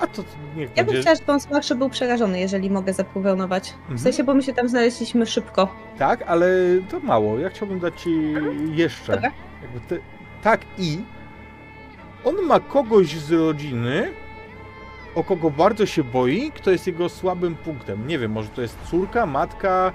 [0.00, 0.22] A to
[0.56, 1.00] niech Ja bym będzie...
[1.00, 3.74] chciała, żeby on słabszy był przerażony, jeżeli mogę zaproponować.
[3.80, 3.98] Mhm.
[3.98, 5.68] W sensie, bo my się tam znaleźliśmy szybko.
[5.98, 6.46] Tak, ale
[6.90, 7.38] to mało.
[7.38, 8.34] Ja chciałbym dać ci
[8.74, 9.12] jeszcze.
[9.12, 9.30] Dobra.
[9.62, 9.96] Jakby te,
[10.42, 10.98] tak i
[12.24, 14.10] on ma kogoś z rodziny,
[15.14, 18.06] o kogo bardzo się boi, kto jest jego słabym punktem.
[18.08, 19.92] Nie wiem, może to jest córka, matka,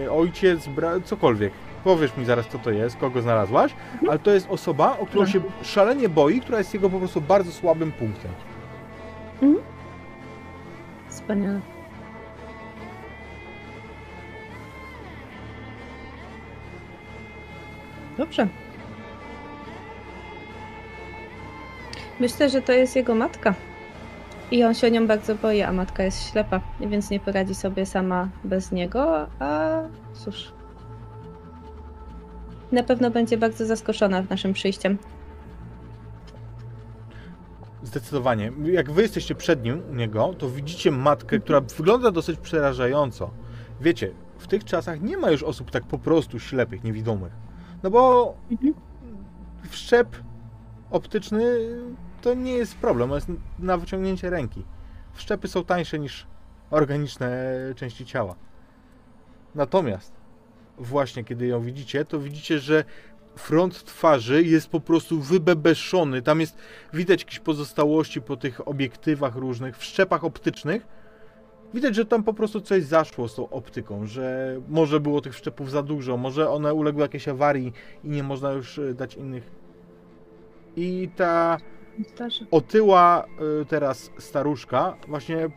[0.00, 1.52] yy, ojciec, bra- cokolwiek.
[1.84, 3.74] Powiesz mi zaraz, co to jest, kogo znalazłaś,
[4.08, 7.52] ale to jest osoba, o którą się szalenie boi, która jest jego po prostu bardzo
[7.52, 8.30] słabym punktem.
[11.08, 11.60] Wspaniale.
[18.18, 18.48] Dobrze.
[22.20, 23.54] Myślę, że to jest jego matka.
[24.50, 27.86] I on się o nią bardzo boi, a matka jest ślepa, więc nie poradzi sobie
[27.86, 30.52] sama bez niego, a cóż.
[32.72, 34.98] Na pewno będzie bardzo zaskoczona naszym przyjściem.
[37.94, 38.52] Zdecydowanie.
[38.64, 43.30] Jak wy jesteście przed nim, u niego, to widzicie matkę, która wygląda dosyć przerażająco.
[43.80, 47.32] Wiecie, w tych czasach nie ma już osób tak po prostu ślepych, niewidomych.
[47.82, 48.34] No bo
[49.68, 50.16] wszczep
[50.90, 51.44] optyczny
[52.22, 54.64] to nie jest problem, to jest na wyciągnięcie ręki.
[55.12, 56.26] Wszczepy są tańsze niż
[56.70, 58.34] organiczne części ciała.
[59.54, 60.12] Natomiast
[60.78, 62.84] właśnie kiedy ją widzicie, to widzicie, że
[63.36, 66.22] front twarzy jest po prostu wybebeszony.
[66.22, 66.58] Tam jest
[66.92, 70.86] widać jakieś pozostałości po tych obiektywach różnych, w szczepach optycznych.
[71.74, 75.70] Widać, że tam po prostu coś zaszło z tą optyką, że może było tych szczepów
[75.70, 77.72] za dużo, może one uległy jakiejś awarii
[78.04, 79.50] i nie można już e, dać innych.
[80.76, 81.58] I ta
[82.50, 83.24] otyła
[83.62, 85.48] y, teraz staruszka, właśnie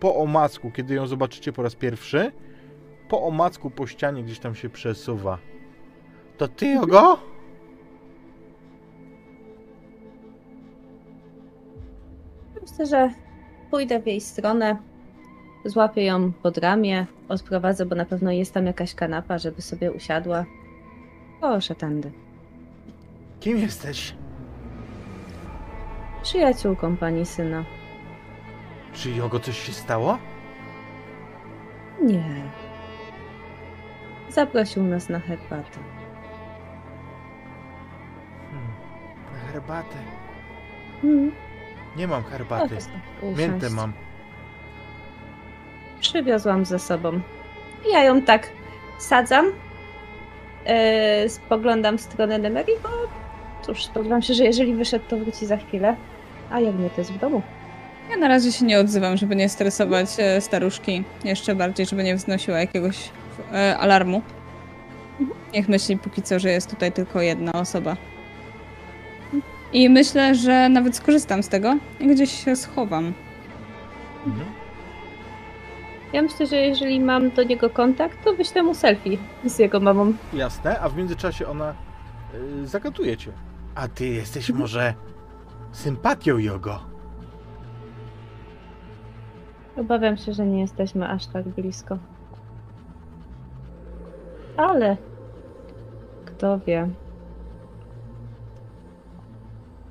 [0.00, 2.32] po omacku, kiedy ją zobaczycie po raz pierwszy,
[3.08, 5.38] po omacku po ścianie gdzieś tam się przesuwa.
[6.38, 7.18] To ty go?
[12.62, 13.10] Myślę, że
[13.70, 14.76] pójdę w jej stronę,
[15.64, 20.44] złapię ją pod ramię, odprowadzę, bo na pewno jest tam jakaś kanapa, żeby sobie usiadła.
[21.40, 22.12] Proszę tędy.
[23.40, 24.14] Kim jesteś?
[26.22, 27.64] Przyjaciółką pani syna.
[28.92, 30.18] Czy Jogo coś się stało?
[32.02, 32.42] Nie.
[34.28, 35.97] Zaprosił nas na herbatę.
[39.68, 39.98] Herbatę.
[41.02, 41.32] Hmm.
[41.96, 42.76] Nie mam herbaty.
[42.76, 43.38] usiąść.
[43.38, 43.92] Miętę mam.
[46.00, 47.20] Przywiozłam ze sobą.
[47.92, 48.48] Ja ją tak
[48.98, 49.46] sadzam.
[51.22, 52.88] Yy, spoglądam w stronę Nemery, bo
[53.62, 55.96] cóż, spodziewam się, że jeżeli wyszedł, to wróci za chwilę.
[56.50, 57.42] A jak nie, to jest w domu.
[58.10, 61.04] Ja na razie się nie odzywam, żeby nie stresować e, staruszki.
[61.24, 63.10] Jeszcze bardziej, żeby nie wznosiła jakiegoś
[63.52, 64.22] e, alarmu.
[65.54, 67.96] Niech myśli póki co, że jest tutaj tylko jedna osoba.
[69.72, 73.12] I myślę, że nawet skorzystam z tego i gdzieś się schowam.
[74.26, 74.46] Mhm.
[76.12, 80.12] Ja myślę, że jeżeli mam do niego kontakt, to wyślę mu selfie z jego mamą.
[80.32, 81.74] Jasne, a w międzyczasie ona
[82.62, 83.32] y, zagatuje cię.
[83.74, 84.94] A ty jesteś może
[85.72, 86.80] sympatią Jogo.
[89.76, 91.98] Obawiam się, że nie jesteśmy aż tak blisko.
[94.56, 94.96] Ale
[96.24, 96.88] kto wie.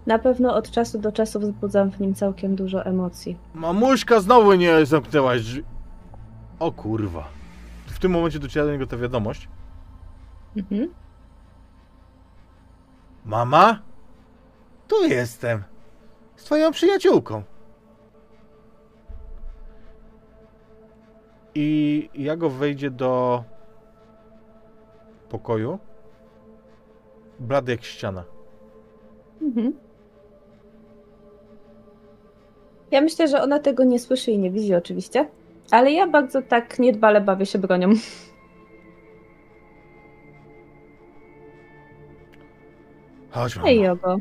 [0.07, 3.37] Na pewno od czasu do czasu wzbudzam w nim całkiem dużo emocji.
[3.53, 5.63] Mamuśka znowu nie zamknęłaś drzwi.
[6.59, 7.27] O kurwa.
[7.87, 9.49] W tym momencie dociera do niego ta wiadomość.
[10.57, 10.93] Mhm.
[13.25, 13.79] Mama?
[14.87, 15.63] Tu jestem.
[16.35, 17.43] Z twoją przyjaciółką.
[21.55, 23.43] I Jago wejdzie do
[25.29, 25.79] pokoju.
[27.39, 28.23] Blady jak ściana.
[29.41, 29.86] Mhm.
[32.91, 35.27] Ja myślę, że ona tego nie słyszy i nie widzi oczywiście,
[35.71, 37.89] ale ja bardzo tak niedbale bawię się bronią.
[43.31, 43.67] Chodź, mama.
[43.67, 44.17] Hej, Jogo.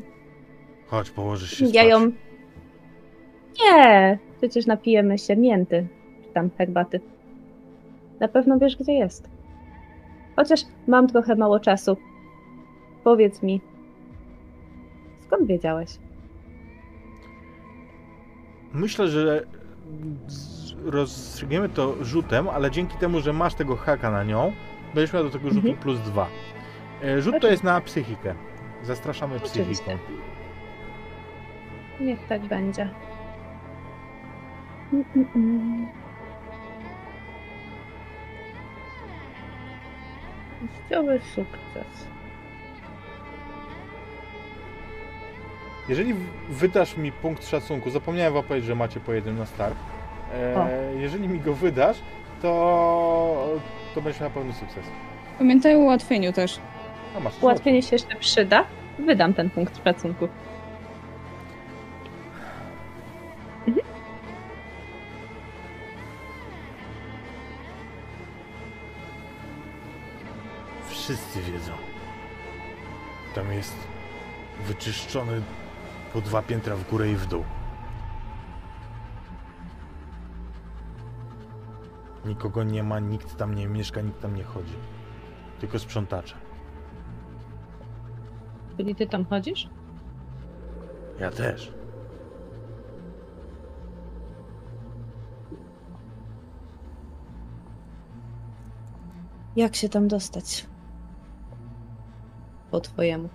[0.87, 1.87] Chodź, położysz się Ja spać.
[1.91, 2.13] ją...
[3.65, 5.87] Nie, przecież napijemy się mięty,
[6.27, 7.01] czy tam herbaty.
[8.21, 9.29] Na pewno wiesz, gdzie jest.
[10.37, 11.97] Chociaż mam trochę mało czasu.
[13.05, 13.61] Powiedz mi,
[15.27, 15.91] skąd wiedziałeś?
[18.77, 19.43] Myślę, że
[20.85, 24.53] rozstrzygniemy to rzutem, ale dzięki temu, że masz tego haka na nią,
[24.95, 25.77] będziesz miał do tego rzutu Mhm.
[25.77, 26.27] plus dwa.
[27.03, 28.35] E, Rzut to jest na psychikę.
[28.83, 29.61] Zastraszamy psychiką.
[29.63, 29.99] Oczywiście.
[32.01, 32.89] Niech tak będzie.
[34.93, 35.87] Mm.
[40.61, 42.07] Teściowy sukces.
[45.89, 46.15] Jeżeli
[46.49, 49.77] wydasz mi punkt szacunku, zapomniałem wam powiedzieć, że macie po jednym na start.
[50.35, 51.97] E, jeżeli mi go wydasz,
[52.43, 53.49] to,
[53.95, 54.85] to będziesz miał pełny sukces.
[55.39, 56.59] Pamiętaj o ułatwieniu też.
[57.17, 58.65] A masz Ułatwienie się jeszcze przyda.
[58.99, 60.29] Wydam ten punkt szacunku.
[70.89, 71.73] Wszyscy wiedzą.
[73.35, 73.77] Tam jest
[74.67, 75.43] wyczyszczony
[76.17, 77.45] po dwa piętra w górę i w dół.
[82.25, 84.75] Nikogo nie ma, nikt tam nie mieszka, nikt tam nie chodzi.
[85.61, 86.37] Tylko sprzątacze.
[88.77, 89.69] Czyli ty tam chodzisz?
[91.21, 91.73] Ja też.
[99.57, 100.67] Jak się tam dostać?
[102.71, 103.29] Po twojemu.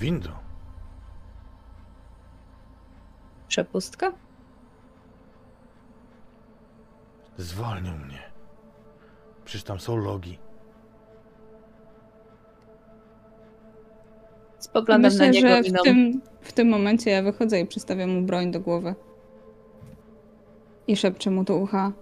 [0.00, 0.30] Windą.
[3.48, 4.12] Przepustka?
[7.38, 8.22] Zwolnią mnie.
[9.44, 10.38] Przecież tam są logi.
[14.58, 15.78] Spoglądam Myślę, na niego że miną.
[15.80, 18.94] w tym, w tym momencie ja wychodzę i przystawiam mu broń do głowy.
[20.86, 21.92] I szepczę mu do ucha.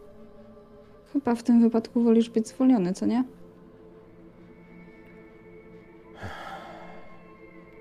[1.12, 3.24] Chyba w tym wypadku wolisz być zwolniony, co nie?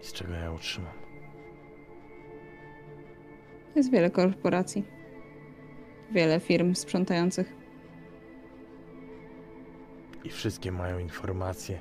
[0.01, 0.93] I z czego ja utrzymam?
[3.75, 4.83] Jest wiele korporacji.
[6.11, 7.53] Wiele firm sprzątających.
[10.23, 11.79] I wszystkie mają informacje.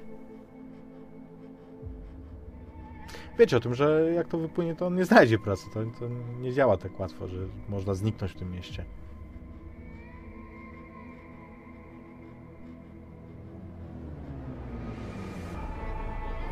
[3.39, 5.67] Wiecie o tym, że jak to wypłynie, to on nie znajdzie pracy.
[5.75, 6.09] To, to
[6.41, 7.39] nie działa tak łatwo, że
[7.69, 8.85] można zniknąć w tym mieście.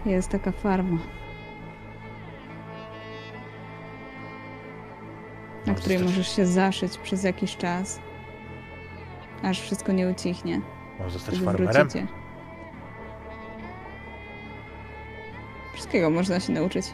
[0.07, 0.99] Jest taka farma.
[5.67, 8.01] Na której możesz się zaszyć przez jakiś czas,
[9.43, 10.61] aż wszystko nie ucichnie.
[10.99, 11.89] Może zostać farmerem?
[11.89, 12.07] wrócicie.
[15.75, 16.87] Wszystkiego można się nauczyć.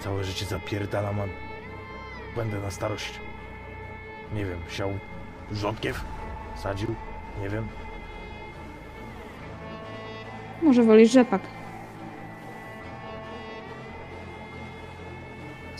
[0.00, 1.24] Całe życie zapierdalam, a
[2.36, 3.20] będę na starość.
[4.34, 4.90] Nie wiem, siał
[5.52, 6.04] rzodkiew?
[6.56, 6.94] Sadził?
[7.42, 7.68] Nie wiem.
[10.62, 11.42] Może wolisz rzepak.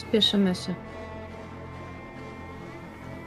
[0.09, 0.75] Spieszymy się.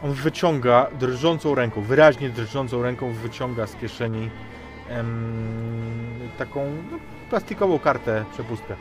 [0.04, 4.30] On wyciąga drżącą ręką, wyraźnie drżącą ręką wyciąga z kieszeni
[4.90, 6.98] em, taką no,
[7.30, 8.76] plastikową kartę przepustkę.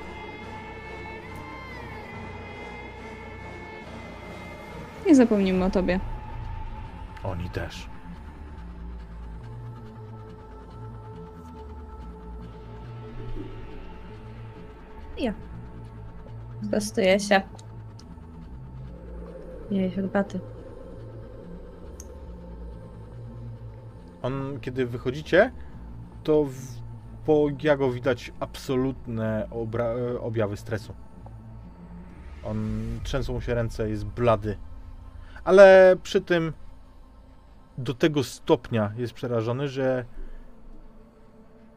[5.06, 6.00] Nie zapomnimy o tobie.
[7.24, 7.90] Oni też.
[16.70, 17.42] Prostuję się.
[19.70, 20.40] Jej, herbaty.
[24.22, 25.52] On, kiedy wychodzicie,
[26.24, 26.56] to w,
[27.26, 30.94] po Jago widać absolutne e, objawy stresu.
[32.44, 34.56] On trzęsą mu się ręce, jest blady.
[35.44, 36.52] Ale przy tym
[37.78, 40.04] do tego stopnia jest przerażony, że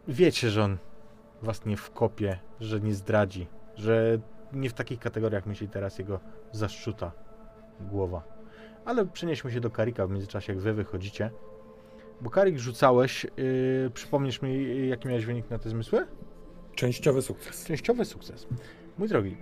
[0.07, 0.77] wiecie, że on
[1.41, 4.19] was nie wkopie, że nie zdradzi, że
[4.53, 6.19] nie w takich kategoriach myśli teraz jego
[6.51, 7.11] zaszczuta
[7.81, 8.23] głowa.
[8.85, 11.31] Ale przenieśmy się do Karika w międzyczasie, jak wy wychodzicie.
[12.21, 16.07] Bo Karik rzucałeś, yy, przypomnisz mi, yy, jaki miałeś wynik na te zmysły?
[16.75, 17.65] Częściowy sukces.
[17.65, 18.47] Częściowy sukces.
[18.97, 19.37] Mój drogi,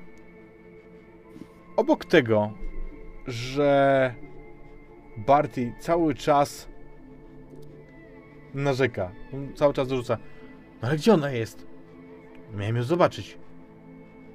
[1.76, 2.52] obok tego,
[3.28, 4.16] że
[5.18, 6.70] Barty cały czas
[8.54, 9.12] narzeka,
[9.56, 10.18] cały czas dorzuca,
[10.82, 11.68] no ale gdzie ona jest?
[12.54, 13.38] Miałem ją zobaczyć.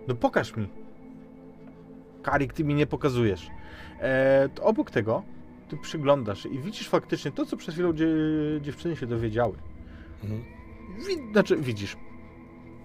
[0.08, 0.68] No pokaż mi.
[2.22, 3.50] Karik, ty mi nie pokazujesz.
[4.00, 5.22] E, to obok tego,
[5.68, 8.06] ty przyglądasz i widzisz faktycznie to, co przed chwilą dzie
[8.60, 9.54] dziewczyny się dowiedziały.
[10.24, 10.44] Mhm.
[11.08, 11.96] Wi- znaczy, widzisz.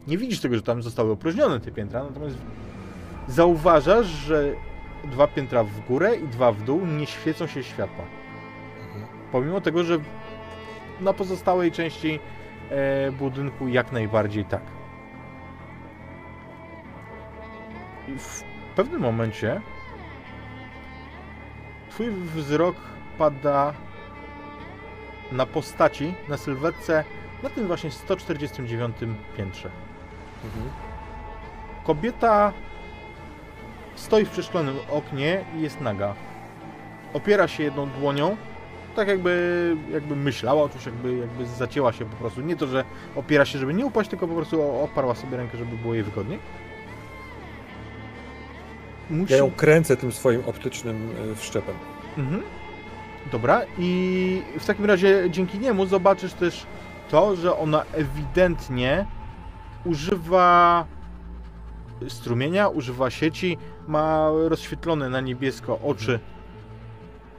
[0.07, 2.37] Nie widzisz tego, że tam zostały opróżnione te piętra, natomiast
[3.27, 4.55] zauważasz, że
[5.11, 8.05] dwa piętra w górę i dwa w dół nie świecą się światła.
[8.87, 9.05] Mhm.
[9.31, 9.97] Pomimo tego, że
[11.01, 12.19] na pozostałej części
[12.69, 14.61] e, budynku jak najbardziej tak.
[18.07, 18.43] I w
[18.75, 19.61] pewnym momencie
[21.91, 22.75] twój wzrok
[23.17, 23.73] pada
[25.31, 27.03] na postaci, na sylwetce
[27.43, 28.95] na tym właśnie 149
[29.37, 29.69] piętrze.
[30.43, 30.69] Mhm.
[31.83, 32.53] Kobieta
[33.95, 36.15] stoi w przeszklonym oknie i jest naga.
[37.13, 38.37] Opiera się jedną dłonią,
[38.95, 42.41] tak jakby, jakby myślała, otóż jakby, jakby zacięła się po prostu.
[42.41, 42.83] Nie to, że
[43.15, 46.39] opiera się, żeby nie upaść, tylko po prostu oparła sobie rękę, żeby było jej wygodniej.
[49.11, 49.33] Musi...
[49.33, 51.75] Ja ją kręcę tym swoim optycznym y, wszczepem.
[52.17, 52.41] Mhm.
[53.31, 56.65] Dobra, i w takim razie dzięki niemu zobaczysz też
[57.09, 59.05] to, że ona ewidentnie
[59.85, 60.85] używa
[62.07, 63.57] strumienia, używa sieci,
[63.87, 66.19] ma rozświetlone na niebiesko oczy.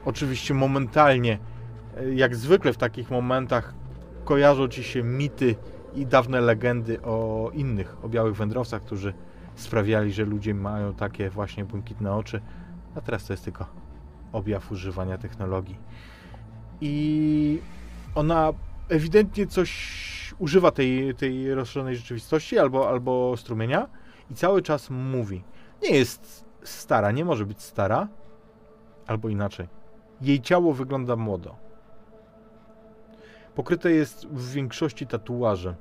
[0.04, 1.38] Oczywiście momentalnie,
[1.96, 3.74] e, jak zwykle w takich momentach,
[4.24, 5.54] kojarzą ci się mity
[5.94, 9.14] i dawne legendy o innych, o białych wędrowcach, którzy
[9.54, 12.40] sprawiali, że ludzie mają takie właśnie błękitne oczy.
[12.94, 13.66] A teraz to jest tylko
[14.32, 15.78] objaw używania technologii.
[16.80, 17.58] I
[18.14, 18.52] ona
[18.88, 23.88] ewidentnie coś używa tej, tej rozszerzonej rzeczywistości albo, albo strumienia
[24.30, 25.44] i cały czas mówi.
[25.82, 28.08] Nie jest stara, nie może być stara,
[29.06, 29.68] albo inaczej.
[30.20, 31.56] Jej ciało wygląda młodo.
[33.54, 35.74] Pokryte jest w większości tatuaży.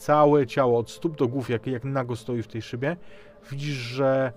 [0.00, 2.96] Całe ciało, od stóp do głów, jak, jak nago stoi w tej szybie,
[3.50, 4.32] widzisz, że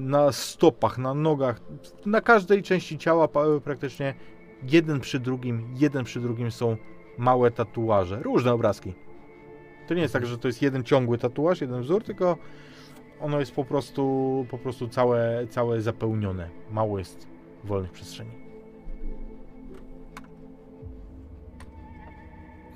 [0.00, 1.60] na stopach, na nogach,
[2.06, 4.14] na każdej części ciała pa- praktycznie
[4.62, 6.76] jeden przy drugim, jeden przy drugim są
[7.18, 8.94] małe tatuaże, różne obrazki.
[9.86, 12.36] To nie jest tak, że to jest jeden ciągły tatuaż, jeden wzór, tylko
[13.20, 16.48] ono jest po prostu, po prostu całe, całe zapełnione.
[16.70, 17.26] Mało jest
[17.64, 18.30] wolnych przestrzeni.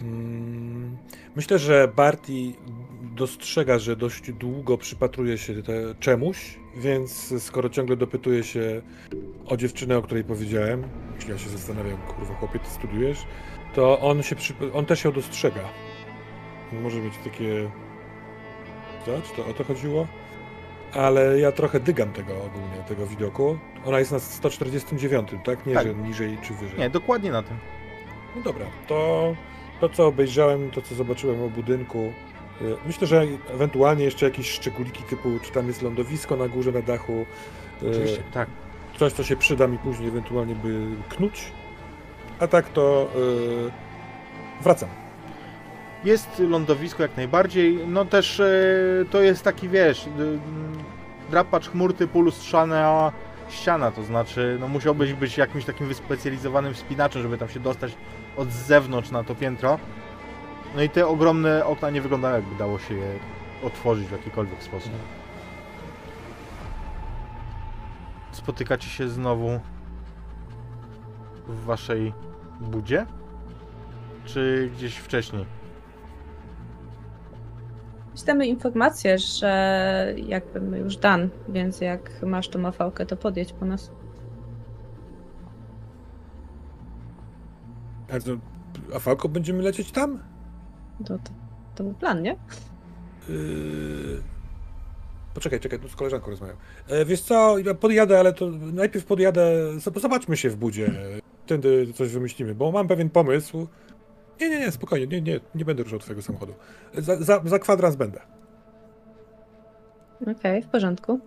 [0.02, 0.96] Mm,
[1.36, 2.32] Myślę, że Barty
[3.02, 8.82] dostrzega, że dość długo przypatruje się te czemuś, więc skoro ciągle dopytuje się
[9.46, 10.82] o dziewczynę, o której powiedziałem,
[11.16, 13.18] jeśli ja się zastanawiam, kurwa chłopie, ty studiujesz,
[13.74, 15.60] to on się przypa- on też ją dostrzega.
[16.72, 17.70] On może mieć takie...
[19.06, 19.20] Co?
[19.22, 20.06] Czy to o to chodziło?
[20.92, 23.58] Ale ja trochę dygam tego ogólnie, tego widoku.
[23.84, 25.66] Ona jest na 149, tak?
[25.66, 25.86] Nie, Tak.
[25.86, 26.78] że niżej czy wyżej.
[26.78, 27.56] Nie, dokładnie na tym.
[28.36, 29.34] No dobra, to
[29.82, 32.12] to co obejrzałem, to co zobaczyłem o budynku,
[32.62, 33.22] Y, Myślę, że
[33.54, 37.26] ewentualnie jeszcze jakieś szczególiki typu, czy tam jest lądowisko na górze, na dachu.
[37.82, 38.48] y, Oczywiście, tak.
[38.98, 41.52] Coś, co się przyda mi później ewentualnie by knuć.
[42.40, 43.08] A tak to
[44.58, 44.88] y, wracam.
[46.04, 47.78] Jest lądowisko jak najbardziej.
[47.86, 48.42] No też
[49.10, 50.08] to jest taki, wiesz,
[51.30, 53.12] drapacz chmur typu lustrzana
[53.48, 57.92] ściana, to znaczy no musiałbyś być jakimś takim wyspecjalizowanym wspinaczem, żeby tam się dostać
[58.36, 59.78] od zewnątrz na to piętro.
[60.76, 63.18] No i te ogromne okna nie wyglądają jakby dało się je
[63.62, 64.92] otworzyć w jakikolwiek sposób.
[68.32, 69.60] Spotykacie się znowu
[71.48, 72.12] w waszej
[72.60, 73.06] budzie?
[74.24, 75.61] Czy gdzieś wcześniej?
[78.14, 83.90] Czytamy informację, że jakby już dan, więc jak masz tą mafałkę, to podjedź po nas.
[88.10, 88.30] A, to,
[88.96, 90.18] a Falko będziemy lecieć tam?
[90.98, 91.30] To, to,
[91.74, 92.36] to był plan, nie?
[93.28, 94.22] Yy...
[95.34, 96.56] Poczekaj, czekaj, tu z koleżanką rozmawiam.
[96.88, 100.90] E, wiesz co, ja podjadę, ale to najpierw podjadę, zob- zobaczmy się w budzie.
[101.44, 103.68] Wtedy coś wymyślimy, bo mam pewien pomysł.
[104.42, 106.54] Nie, nie, nie, spokojnie, nie, nie, nie będę ruszał twojego samochodu.
[106.94, 108.20] Za, za, za kwadrans będę.
[110.38, 111.20] Okej, w porządku.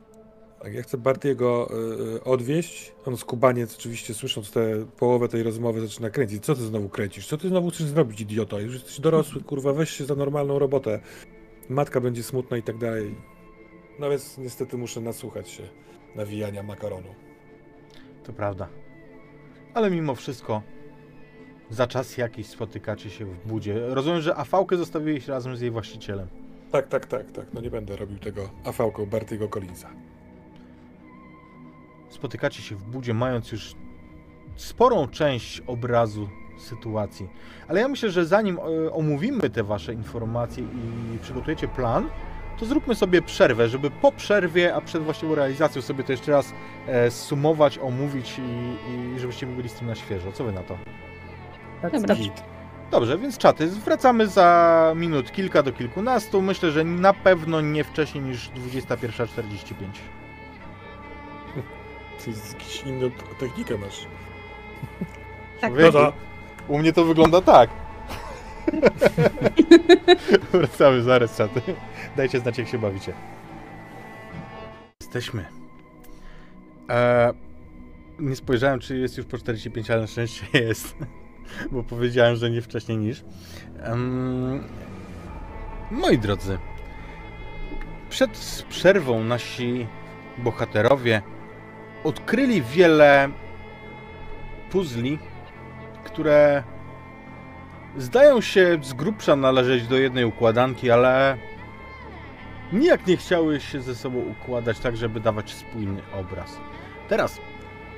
[0.61, 1.69] Tak, ja chcę Bartiego
[2.15, 2.91] y, odwieźć.
[3.05, 6.45] On skubaniec oczywiście słysząc tę połowę tej rozmowy zaczyna kręcić.
[6.45, 7.27] Co ty znowu kręcisz?
[7.27, 8.59] Co ty znowu chcesz zrobić, idioto?
[8.59, 10.99] Już jesteś dorosły, kurwa, weź się za normalną robotę.
[11.69, 13.15] Matka będzie smutna i tak dalej.
[13.99, 15.63] No więc niestety muszę nasłuchać się
[16.15, 17.15] nawijania makaronu.
[18.23, 18.67] To prawda.
[19.73, 20.61] Ale mimo wszystko
[21.69, 23.87] za czas jakiś spotykacie się w budzie.
[23.87, 26.27] Rozumiem, że afałkę zostawiłeś razem z jej właścicielem.
[26.71, 27.45] Tak, tak, tak, tak.
[27.53, 29.89] No nie będę robił tego afałką Bartiego Collinsa.
[32.09, 33.75] Spotykacie się w budzie, mając już
[34.55, 37.29] sporą część obrazu sytuacji.
[37.67, 42.09] Ale ja myślę, że zanim e, omówimy te wasze informacje i przygotujecie plan,
[42.59, 46.53] to zróbmy sobie przerwę, żeby po przerwie, a przed właściwą realizacją sobie to jeszcze raz
[46.87, 50.31] e, sumować, omówić i, i żebyście byli z tym na świeżo.
[50.31, 50.77] Co wy na to?
[51.81, 52.15] Tak, Dobra.
[52.15, 52.43] Git.
[52.91, 56.41] Dobrze, więc czaty, wracamy za minut kilka do kilkunastu.
[56.41, 59.33] Myślę, że na pewno nie wcześniej niż 21.45.
[62.25, 64.05] Ty z- jakiś inną technikę masz.
[65.61, 65.71] Tak.
[65.73, 66.13] Człowieku, No to-
[66.67, 67.69] U mnie to wygląda tak.
[70.53, 71.61] Wracamy zaraz, czaty.
[72.17, 73.13] Dajcie znać, jak się bawicie.
[75.01, 75.45] Jesteśmy.
[76.89, 77.33] E,
[78.19, 80.95] nie spojrzałem, czy jest już po 45, ale na szczęście jest.
[81.71, 83.23] Bo powiedziałem, że nie wcześniej niż.
[83.79, 84.63] Em,
[85.91, 86.57] moi drodzy,
[88.09, 89.87] przed przerwą nasi
[90.37, 91.21] bohaterowie
[92.03, 93.29] odkryli wiele
[94.71, 95.19] puzli,
[96.03, 96.63] które
[97.97, 101.37] zdają się z grubsza należeć do jednej układanki, ale
[102.73, 106.59] nijak nie chciały się ze sobą układać tak, żeby dawać spójny obraz.
[107.09, 107.41] Teraz,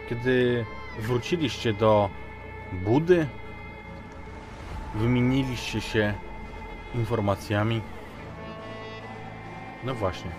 [0.10, 0.65] kiedy
[0.99, 2.10] wróciliście do
[2.73, 3.27] Budy,
[4.95, 6.14] wymieniliście się
[6.95, 7.81] informacjami.
[9.84, 10.31] No właśnie.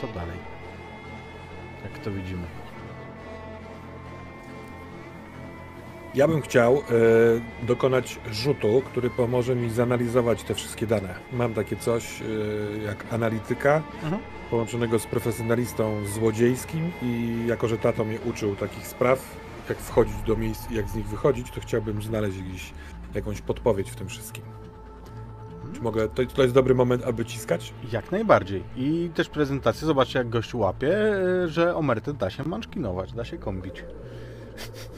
[0.00, 0.36] Co dalej?
[1.84, 2.42] Jak to widzimy?
[6.14, 6.80] Ja bym chciał e,
[7.66, 11.14] dokonać rzutu, który pomoże mi zanalizować te wszystkie dane.
[11.32, 12.24] Mam takie coś e,
[12.84, 14.22] jak analityka, Mhm.
[14.50, 19.36] połączonego z profesjonalistą złodziejskim i jako, że tato mnie uczył takich spraw,
[19.68, 22.72] jak wchodzić do miejsc i jak z nich wychodzić, to chciałbym znaleźć gdzieś
[23.14, 24.44] jakąś podpowiedź w tym wszystkim.
[25.74, 27.74] Czy mogę, to, to jest dobry moment, aby ciskać?
[27.92, 28.64] Jak najbardziej.
[28.76, 30.96] I też prezentację, zobaczcie jak gość łapie,
[31.44, 33.84] e, że omertę da się manczkinować, da się kombić.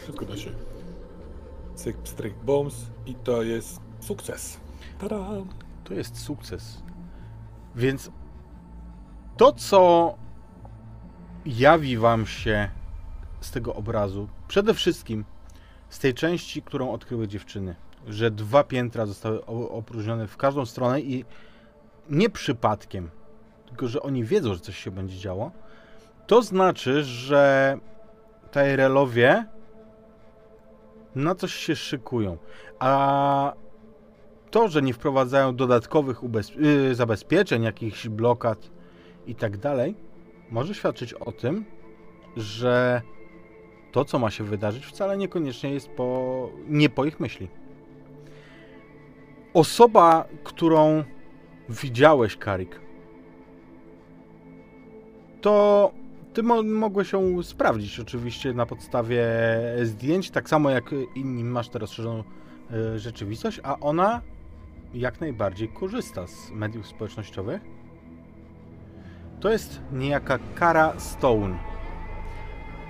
[0.02, 0.50] Wszystko da się.
[1.74, 4.60] Cyk, pstryk, bums i to jest sukces.
[4.98, 5.26] Tada!
[5.84, 6.82] To jest sukces.
[7.76, 8.10] Więc
[9.36, 10.14] to, co
[11.46, 12.68] jawi wam się
[13.44, 15.24] z tego obrazu, przede wszystkim
[15.88, 17.74] z tej części, którą odkryły dziewczyny,
[18.06, 21.24] że dwa piętra zostały opróżnione w każdą stronę i
[22.10, 23.10] nie przypadkiem,
[23.66, 25.50] tylko że oni wiedzą, że coś się będzie działo,
[26.26, 27.78] to znaczy, że
[28.50, 29.44] Tyrelowie
[31.14, 32.38] na coś się szykują.
[32.78, 33.52] A
[34.50, 36.20] to, że nie wprowadzają dodatkowych
[36.56, 38.70] yy, zabezpieczeń, jakichś blokad
[39.26, 39.94] i tak dalej,
[40.50, 41.64] może świadczyć o tym,
[42.36, 43.02] że
[43.94, 47.48] to, co ma się wydarzyć, wcale niekoniecznie jest po, nie po ich myśli.
[49.54, 51.04] Osoba, którą
[51.68, 52.80] widziałeś, Karik,
[55.40, 55.92] to
[56.32, 59.26] ty mo- mogłeś ją sprawdzić oczywiście na podstawie
[59.82, 62.24] zdjęć, tak samo jak inni masz teraz rozszerzoną
[62.94, 64.20] y, rzeczywistość, a ona
[64.94, 67.62] jak najbardziej korzysta z mediów społecznościowych,
[69.40, 71.73] to jest niejaka Kara Stone.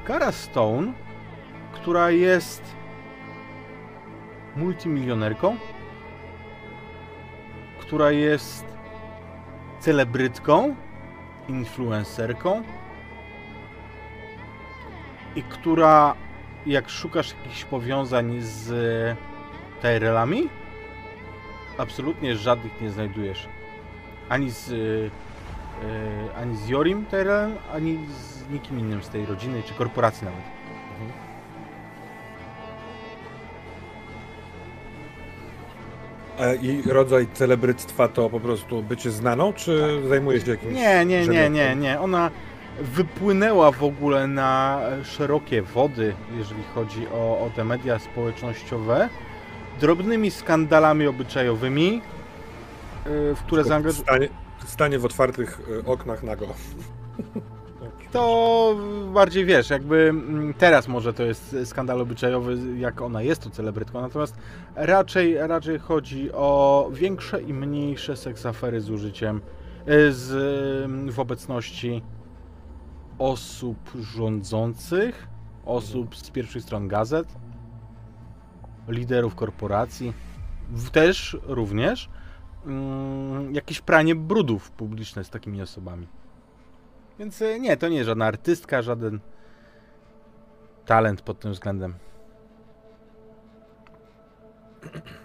[0.04, 0.92] Kara Stone,
[1.72, 2.62] która jest
[4.56, 5.56] multimilionerką,
[7.80, 8.64] która jest
[9.80, 10.76] celebrytką,
[11.48, 12.62] influencerką
[15.36, 16.14] i która
[16.66, 18.68] jak szukasz jakichś powiązań z
[19.82, 20.48] Tyrellami,
[21.78, 23.48] absolutnie żadnych nie znajdujesz.
[24.28, 24.70] Ani z,
[25.82, 30.24] y, y, ani z Jorim Tyrellem, ani z nikim innym z tej rodziny, czy korporacji
[30.24, 30.54] nawet.
[36.38, 41.26] A i rodzaj celebryctwa to po prostu bycie znaną, czy zajmuje się jakimś Nie, nie,
[41.26, 42.00] nie, nie, nie.
[42.00, 42.30] Ona
[42.80, 49.08] wypłynęła w ogóle na szerokie wody, jeżeli chodzi o, o te media społecznościowe,
[49.80, 52.02] drobnymi skandalami obyczajowymi,
[53.06, 54.26] y, w które zaangażowano.
[54.66, 56.46] Stanie, w otwartych y, oknach nago.
[58.12, 58.76] To
[59.14, 64.00] bardziej wiesz, jakby mm, teraz może to jest skandal obyczajowy, jak ona jest tu celebrytką,
[64.00, 64.36] natomiast
[64.74, 69.40] raczej, raczej chodzi o większe i mniejsze seksafery z użyciem,
[69.88, 70.30] y, z,
[71.08, 72.02] y, w obecności
[73.18, 75.26] osób rządzących,
[75.64, 77.28] osób z pierwszych stron gazet,
[78.88, 80.12] liderów korporacji,
[80.92, 82.10] też również
[82.66, 86.06] mm, jakieś pranie brudów publiczne z takimi osobami.
[87.18, 89.20] Więc e, nie, to nie żadna artystka, żaden
[90.86, 91.94] talent pod tym względem.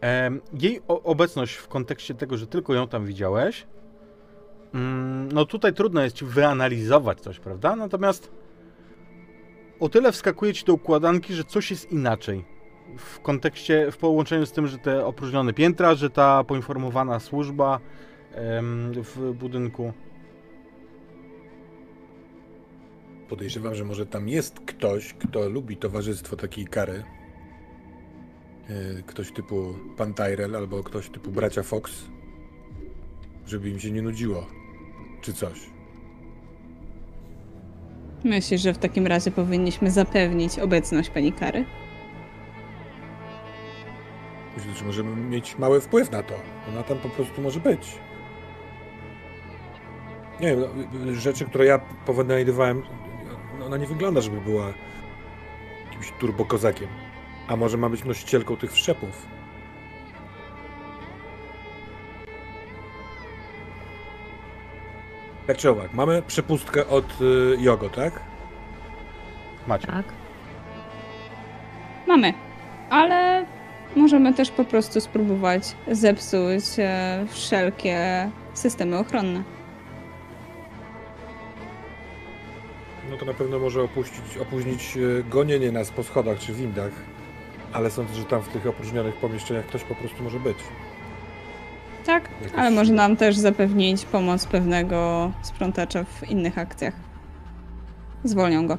[0.00, 3.66] Em, Jej obecność w kontekście tego, że tylko ją tam widziałeś,
[4.74, 7.76] mm, no tutaj trudno jest ci wyanalizować coś, prawda?
[7.76, 8.30] Natomiast
[9.80, 12.57] o tyle wskakuje ci do układanki, że coś jest inaczej
[12.96, 17.80] w kontekście, w połączeniu z tym, że te opróżnione piętra, że ta poinformowana służba
[18.32, 19.92] em, w budynku.
[23.28, 27.04] Podejrzewam, że może tam jest ktoś, kto lubi towarzystwo takiej kary.
[28.68, 32.04] Yy, Ktoś typu pan Tyrell albo ktoś typu bracia Fox.
[33.46, 34.46] Żeby im się nie nudziło.
[35.20, 35.70] Czy coś.
[38.24, 41.64] Myślisz, że w takim razie powinniśmy zapewnić obecność pani Kary?
[44.58, 46.34] Myślę, że możemy mieć mały wpływ na to.
[46.68, 47.98] Ona tam po prostu może być.
[50.40, 50.60] Nie wiem,
[50.92, 52.82] no, rzeczy, które ja powynajdywałem,
[53.66, 54.72] ona nie wygląda, żeby była
[55.84, 56.88] jakimś turbokozakiem.
[57.48, 59.26] A może ma być nosicielką tych wszczepów.
[65.46, 68.20] Tak czy owak, mamy przepustkę od y, Jogo, tak?
[69.66, 69.86] Macie.
[69.86, 70.04] Tak.
[72.06, 72.34] Mamy,
[72.90, 73.46] ale
[73.96, 79.42] możemy też po prostu spróbować zepsuć e, wszelkie systemy ochronne.
[83.10, 86.92] No to na pewno może opuścić, opóźnić e, gonienie nas po schodach czy windach,
[87.72, 90.56] ale sądzę, że tam w tych opróżnionych pomieszczeniach ktoś po prostu może być.
[92.06, 96.94] Tak, Jakoś- ale może nam też zapewnić pomoc pewnego sprzątacza w innych akcjach.
[98.24, 98.78] Zwolnią go.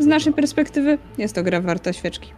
[0.00, 2.32] Z naszej perspektywy jest to gra warta świeczki.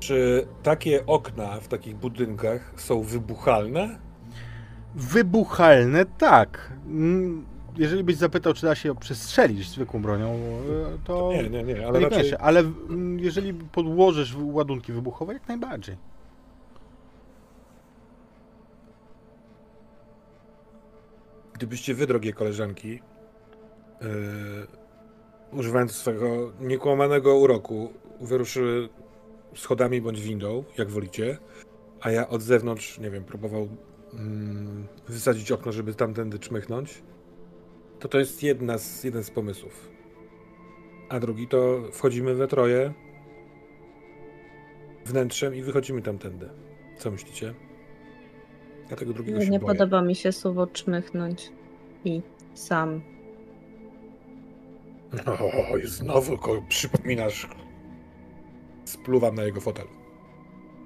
[0.00, 3.98] Czy takie okna w takich budynkach są wybuchalne?
[4.94, 6.72] Wybuchalne, tak.
[6.86, 11.32] Mm, Jeżeli byś zapytał, czy da się przestrzelić zwykłą bronią, e, to.
[11.32, 12.32] Nie, nie, nie, ale raczej.
[12.38, 15.96] Ale mm, jeżeli podłożysz ładunki wybuchowe, jak najbardziej.
[21.56, 24.08] Gdybyście wy, drogie koleżanki, yy,
[25.52, 28.88] używając swego niekłamanego uroku, wyruszyły
[29.54, 31.38] schodami bądź windą, jak wolicie,
[32.00, 33.68] a ja od zewnątrz, nie wiem, próbował
[34.14, 37.02] mm, wysadzić okno, żeby tamtędy czmychnąć,
[37.98, 39.90] to to jest jedna z, jeden z pomysłów.
[41.08, 42.94] A drugi to wchodzimy we troje
[45.04, 46.50] wnętrzem i wychodzimy tamtędy.
[46.98, 47.54] Co myślicie?
[48.90, 49.74] Ja tego drugiego się Nie boję.
[49.78, 51.50] podoba mi się słowo czmychnąć.
[52.04, 52.22] I
[52.54, 53.00] sam.
[55.72, 57.48] O, i znowu go przypominasz.
[58.84, 59.86] Spluwam na jego fotel.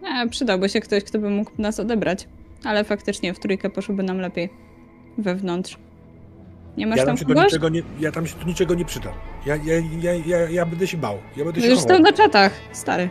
[0.05, 2.29] E, przydałby się ktoś, kto by mógł nas odebrać.
[2.65, 4.49] Ale faktycznie w trójkę poszłoby nam lepiej.
[5.19, 5.79] Wewnątrz.
[6.77, 7.45] Nie masz Ja tam tam, się do kogoś?
[7.53, 9.13] niczego nie, ja tam się do niczego nie przydam.
[9.47, 11.19] Ja, ja, ja, ja, ja będę się bał.
[11.37, 13.11] Ja będę się Już stał na czatach, stary.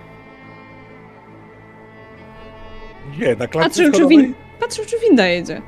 [3.19, 4.17] Nie, na klatce Patrzył czy, schodowej?
[4.17, 4.33] win...
[4.59, 5.61] Patrzył, czy winda jedzie.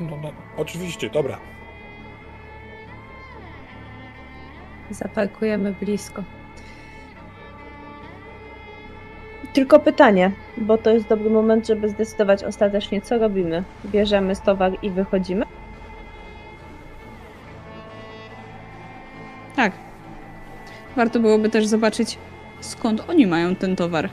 [0.00, 1.38] no, no, oczywiście, dobra.
[4.90, 6.22] Zaparkujemy blisko.
[9.52, 13.64] Tylko pytanie, bo to jest dobry moment, żeby zdecydować ostatecznie, co robimy.
[13.86, 15.44] Bierzemy z towar i wychodzimy?
[19.56, 19.72] Tak.
[20.96, 22.18] Warto byłoby też zobaczyć,
[22.60, 24.10] skąd oni mają ten towar.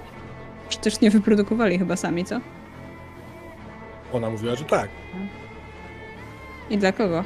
[0.70, 2.40] Przecież nie wyprodukowali chyba sami, co?
[4.14, 4.90] Ona mówiła, że tak.
[6.70, 7.24] I dla kogo?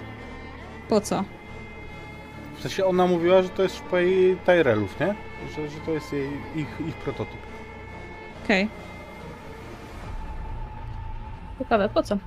[0.90, 1.24] Po co?
[2.56, 5.16] W sensie ona mówiła, że to jest szpej Tyrellów, nie?
[5.56, 7.38] Że, że to jest jej, ich, ich prototyp.
[8.45, 8.70] Okej.
[11.60, 12.18] Ciekawe, po co?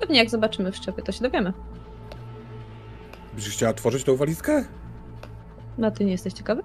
[0.00, 1.52] Pewnie jak zobaczymy w szczepy, to się dowiemy.
[3.34, 4.64] Byś chciała otworzyć tą walizkę?
[5.78, 6.62] No ty nie jesteś ciekawy?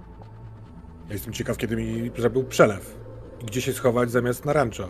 [1.08, 2.98] Ja jestem ciekaw, kiedy mi zrobił przelew.
[3.42, 4.88] I gdzie się schować zamiast na rancho.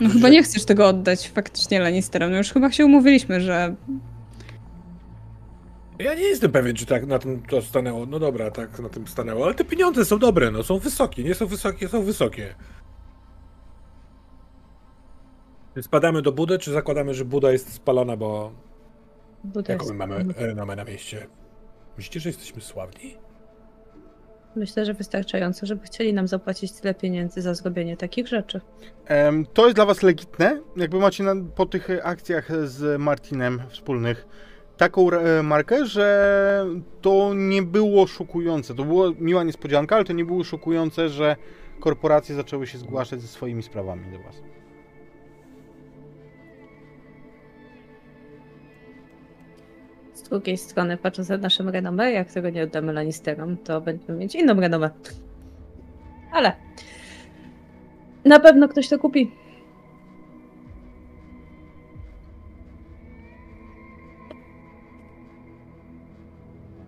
[0.00, 2.30] No chyba nie chcesz tego oddać faktycznie Lannisterom.
[2.30, 3.74] No już chyba się umówiliśmy, że
[5.98, 8.06] Ja nie jestem pewien, czy tak na tym to stanęło.
[8.06, 11.34] No dobra, tak na tym stanęło, ale te pieniądze są dobre, no są wysokie, nie
[11.34, 12.54] są wysokie, są wysokie.
[15.82, 18.52] Spadamy do Budy, czy zakładamy, że Buda jest spalona, bo
[19.44, 21.26] Buda jaką mamy renomę na mieście?
[21.96, 23.16] Myślicie, że jesteśmy sławni?
[24.56, 28.60] Myślę, że wystarczająco, żeby chcieli nam zapłacić tyle pieniędzy za zrobienie takich rzeczy.
[29.52, 30.60] To jest dla was legitne.
[30.76, 34.26] Jakby macie na, po tych akcjach z Martinem wspólnych
[34.76, 36.66] taką e, markę, że
[37.00, 38.74] to nie było szokujące.
[38.74, 41.36] To była miła niespodzianka, ale to nie było szokujące, że
[41.80, 44.42] korporacje zaczęły się zgłaszać ze swoimi sprawami do was.
[50.28, 54.60] Drugiej strony, patrząc na naszą renomę, jak tego nie oddamy Lannisterom, to będziemy mieć inną
[54.60, 54.90] renomę.
[56.32, 56.52] Ale
[58.24, 59.32] na pewno ktoś to kupi.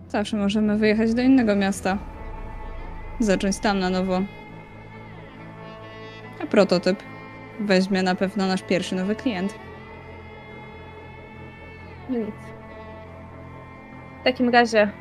[0.09, 1.97] zawsze możemy wyjechać do innego miasta.
[3.19, 4.21] Zacząć tam na nowo.
[6.43, 7.03] A prototyp
[7.59, 9.53] weźmie na pewno nasz pierwszy nowy klient.
[12.09, 12.58] No nic.
[14.21, 14.91] W takim razie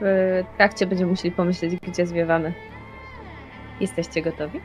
[0.00, 2.52] w trakcie będziemy musieli pomyśleć, gdzie zwiewamy.
[3.80, 4.60] Jesteście gotowi?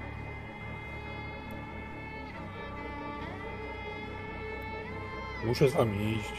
[5.46, 6.34] Muszę z wami iść,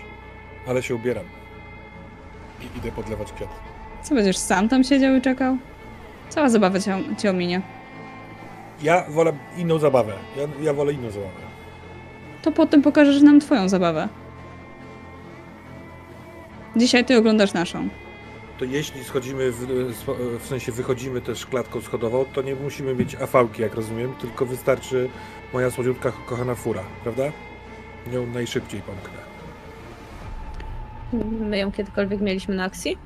[0.68, 1.24] ale się ubieram.
[2.60, 3.48] I idę podlewać kwiat.
[4.02, 5.56] Co będziesz sam tam siedział i czekał?
[6.28, 7.62] Cała zabawa cię, cię ominie.
[8.82, 10.12] Ja wolę inną zabawę.
[10.36, 11.32] Ja, ja wolę inną zabawę.
[12.42, 14.08] To potem pokażesz nam twoją zabawę.
[16.76, 17.88] Dzisiaj ty oglądasz naszą.
[18.58, 19.66] To jeśli schodzimy, w,
[20.40, 25.08] w sensie wychodzimy też klatką schodową, to nie musimy mieć afałki, jak rozumiem, tylko wystarczy
[25.52, 27.22] moja słodziutka kochana fura, prawda?
[28.12, 29.18] Nią najszybciej pomknę.
[31.40, 32.98] My ją kiedykolwiek mieliśmy na akcji?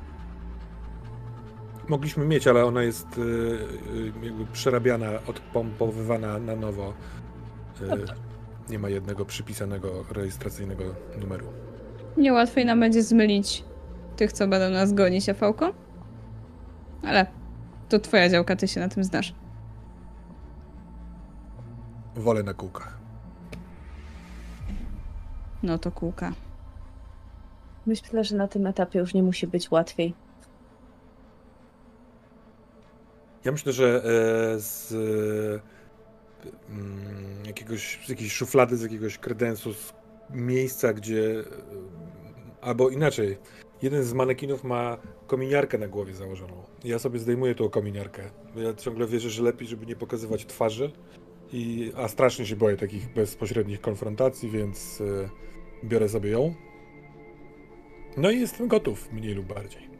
[1.88, 6.92] Mogliśmy mieć, ale ona jest y, y, jakby przerabiana, odpompowywana na nowo.
[7.82, 8.14] Y, Dobrze.
[8.70, 10.84] nie ma jednego przypisanego rejestracyjnego
[11.20, 11.46] numeru.
[12.16, 13.64] Niełatwiej nam będzie zmylić
[14.16, 15.72] tych, co będą nas gonić afałką.
[17.02, 17.26] Ale
[17.88, 19.34] to twoja działka, ty się na tym znasz.
[22.14, 22.98] Wolę na kółkach.
[25.62, 26.32] No to kółka.
[27.86, 30.14] Myślę, że na tym etapie już nie musi być łatwiej.
[33.44, 35.60] Ja myślę, że e, z e,
[36.70, 39.92] mm, jakiegoś, z jakiejś szuflady, z jakiegoś kredensu, z
[40.34, 41.44] miejsca, gdzie e,
[42.60, 43.38] albo inaczej,
[43.82, 46.62] jeden z manekinów ma kominiarkę na głowie założoną.
[46.84, 48.22] Ja sobie zdejmuję tą kominiarkę.
[48.54, 50.92] bo Ja ciągle wierzę, że lepiej, żeby nie pokazywać twarzy,
[51.52, 55.28] i, a strasznie się boję takich bezpośrednich konfrontacji, więc e,
[55.84, 56.54] biorę sobie ją.
[58.16, 59.92] No i jestem gotów, mniej lub bardziej.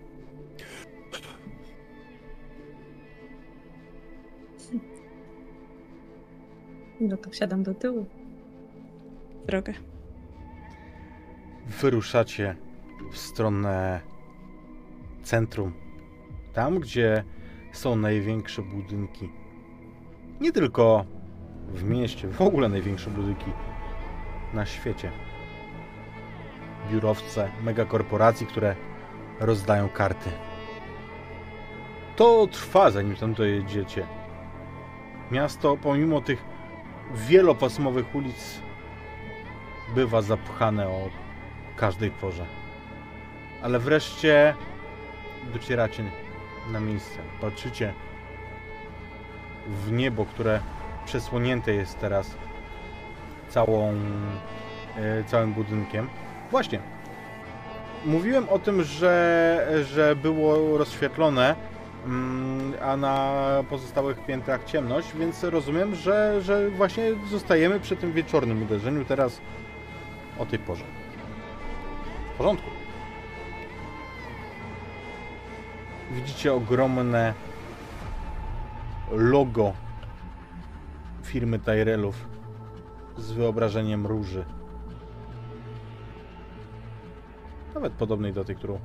[7.01, 8.07] No to wsiadam do tyłu.
[9.47, 9.92] Drogę.
[11.67, 12.57] Wyruszacie
[13.13, 14.01] w stronę
[15.23, 15.73] centrum.
[16.53, 17.25] Tam, gdzie
[17.73, 19.31] są największe budynki.
[20.41, 21.05] Nie tylko
[21.69, 23.53] w mieście, w ogóle największe budynki
[24.55, 25.11] na świecie.
[26.91, 28.77] Biurowce megakorporacji, które
[29.41, 30.31] rozdają karty.
[32.17, 34.07] To trwa, zanim tam dojedziecie.
[35.31, 36.45] Miasto, pomimo tych
[37.15, 38.61] wielopasmowych ulic,
[39.95, 41.22] bywa zapchane o
[41.83, 42.45] każdej porze.
[43.63, 44.55] Ale wreszcie
[45.53, 46.05] docieracie
[46.73, 47.19] na miejsce.
[47.41, 47.93] Patrzycie
[49.67, 50.61] w niebo, które
[51.05, 52.35] przesłonięte jest teraz
[53.49, 53.95] całą
[54.97, 56.09] e, całym budynkiem.
[56.51, 56.79] Właśnie.
[58.05, 61.55] Mówiłem o tym, że, że było rozświetlone,
[62.07, 63.37] mm, a na
[63.71, 69.41] pozostałych piętrach ciemność, więc rozumiem, że, że właśnie zostajemy przy tym wieczornym uderzeniu teraz
[70.39, 71.02] o tej porze.
[72.43, 72.71] Porządku.
[76.11, 77.35] Widzicie ogromne
[79.11, 79.73] logo
[81.23, 82.29] firmy Tyrellów
[83.19, 84.45] z wyobrażeniem róży.
[87.75, 88.79] Nawet podobnej do tej, którą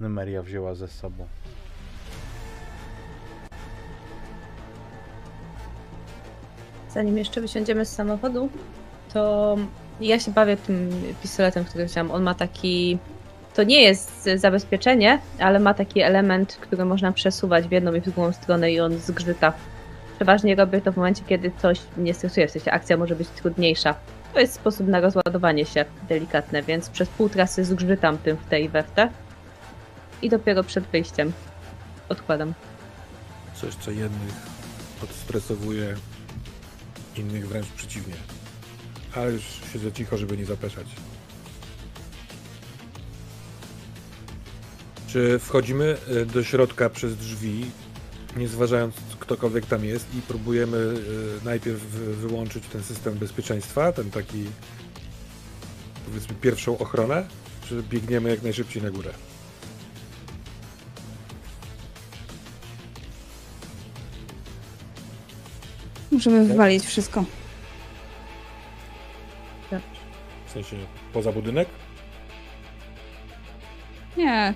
[0.00, 1.26] Nymeria wzięła ze sobą.
[6.90, 8.48] Zanim jeszcze wysiądziemy z samochodu,
[9.12, 9.56] to
[10.00, 10.90] ja się bawię tym
[11.22, 12.10] pistoletem, który wziąłem.
[12.10, 12.98] On ma taki.
[13.54, 18.04] To nie jest zabezpieczenie, ale ma taki element, który można przesuwać w jedną i w
[18.04, 19.52] drugą stronę i on zgrzyta.
[20.16, 23.94] Przeważnie robię to w momencie, kiedy coś mnie stresuje, w sensie akcja może być trudniejsza.
[24.34, 28.64] To jest sposób na rozładowanie się delikatne, więc przez pół trasy zgrzytam tym w tej
[28.64, 29.10] i we w te.
[30.22, 31.32] I dopiero przed wyjściem
[32.08, 32.54] odkładam.
[33.54, 34.34] Coś, co jednych
[35.04, 35.94] odstresowuje,
[37.16, 38.14] innych wręcz przeciwnie.
[39.16, 40.86] Ale już siedzę cicho, żeby nie zapeszać.
[45.08, 47.64] Czy wchodzimy e, do środka przez drzwi,
[48.36, 50.76] nie zważając ktokolwiek tam jest i próbujemy
[51.40, 54.44] e, najpierw wy- wyłączyć ten system bezpieczeństwa, ten taki
[56.06, 57.26] powiedzmy pierwszą ochronę,
[57.68, 59.10] czy biegniemy jak najszybciej na górę?
[66.12, 67.24] Możemy wywalić wszystko.
[70.64, 71.68] Sensie poza budynek?
[74.16, 74.54] Nie.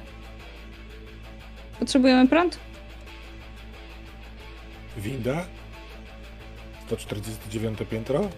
[1.78, 2.58] Potrzebujemy prąd?
[4.96, 5.44] Winda?
[6.86, 8.28] 149 piętro?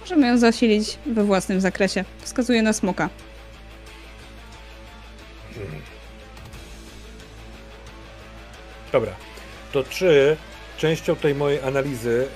[0.00, 2.04] Możemy ją zasilić we własnym zakresie.
[2.18, 3.08] Wskazuje na smoka.
[8.92, 9.12] Dobra.
[9.72, 10.36] To czy
[10.78, 12.26] częścią tej mojej analizy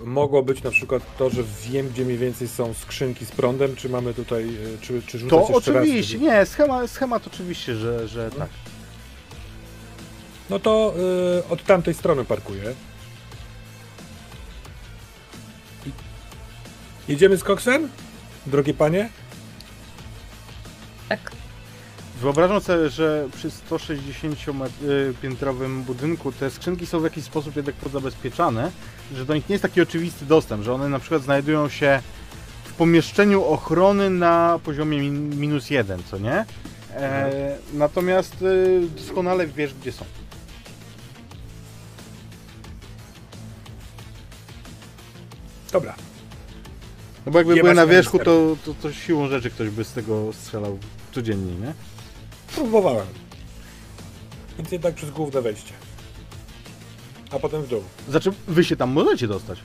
[0.00, 3.76] yy, mogło być na przykład to, że wiem, gdzie mniej więcej są skrzynki z prądem,
[3.76, 6.22] czy mamy tutaj, yy, czy, czy rzucać To jeszcze oczywiście, raz?
[6.22, 8.48] nie, schemat, schemat oczywiście, że, że tak.
[10.50, 12.74] No to yy, od tamtej strony parkuję.
[17.08, 17.88] Jedziemy z koksem?
[18.46, 19.08] Drogie panie?
[22.22, 28.70] Wyobrażam sobie, że przy 160-piętrowym budynku te skrzynki są w jakiś sposób jednak podzabezpieczane,
[29.14, 32.02] że do nich nie jest taki oczywisty dostęp, że one na przykład znajdują się
[32.64, 36.44] w pomieszczeniu ochrony na poziomie min minus jeden, co nie?
[36.94, 40.04] E, natomiast y, doskonale wiesz, gdzie są.
[45.72, 45.94] Dobra.
[47.26, 49.92] No bo jakby Nie były na wierzchu, to, to, to siłą rzeczy ktoś by z
[49.92, 50.78] tego strzelał
[51.12, 51.74] codziennie, nie?
[52.54, 53.06] Próbowałem.
[54.58, 55.72] Więc jednak przez główne wejście.
[57.30, 57.82] A potem w dół.
[58.08, 59.58] Znaczy, wy się tam możecie dostać.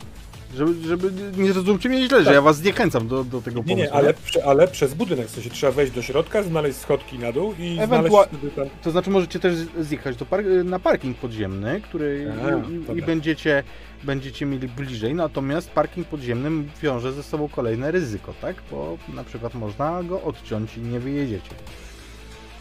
[0.55, 2.33] Żeby, żeby nie zrozumcie mnie źle, że Tak.
[2.33, 3.83] ja was zniechęcam do, do tego Nie, pomysłu.
[3.83, 5.27] nie, ale, prze- ale przez budynek.
[5.27, 8.65] W sensie trzeba wejść do środka, znaleźć schodki na dół i Ewentua- znaleźć wtedy tam...
[8.83, 13.05] To znaczy możecie też zjechać do par na parking podziemny, który A, i, i dobra.
[13.05, 13.63] będziecie,
[14.03, 16.49] będziecie mieli bliżej, natomiast parking podziemny
[16.81, 18.55] wiąże ze sobą kolejne ryzyko, tak?
[18.71, 21.51] Bo na przykład można go odciąć i nie wyjedziecie.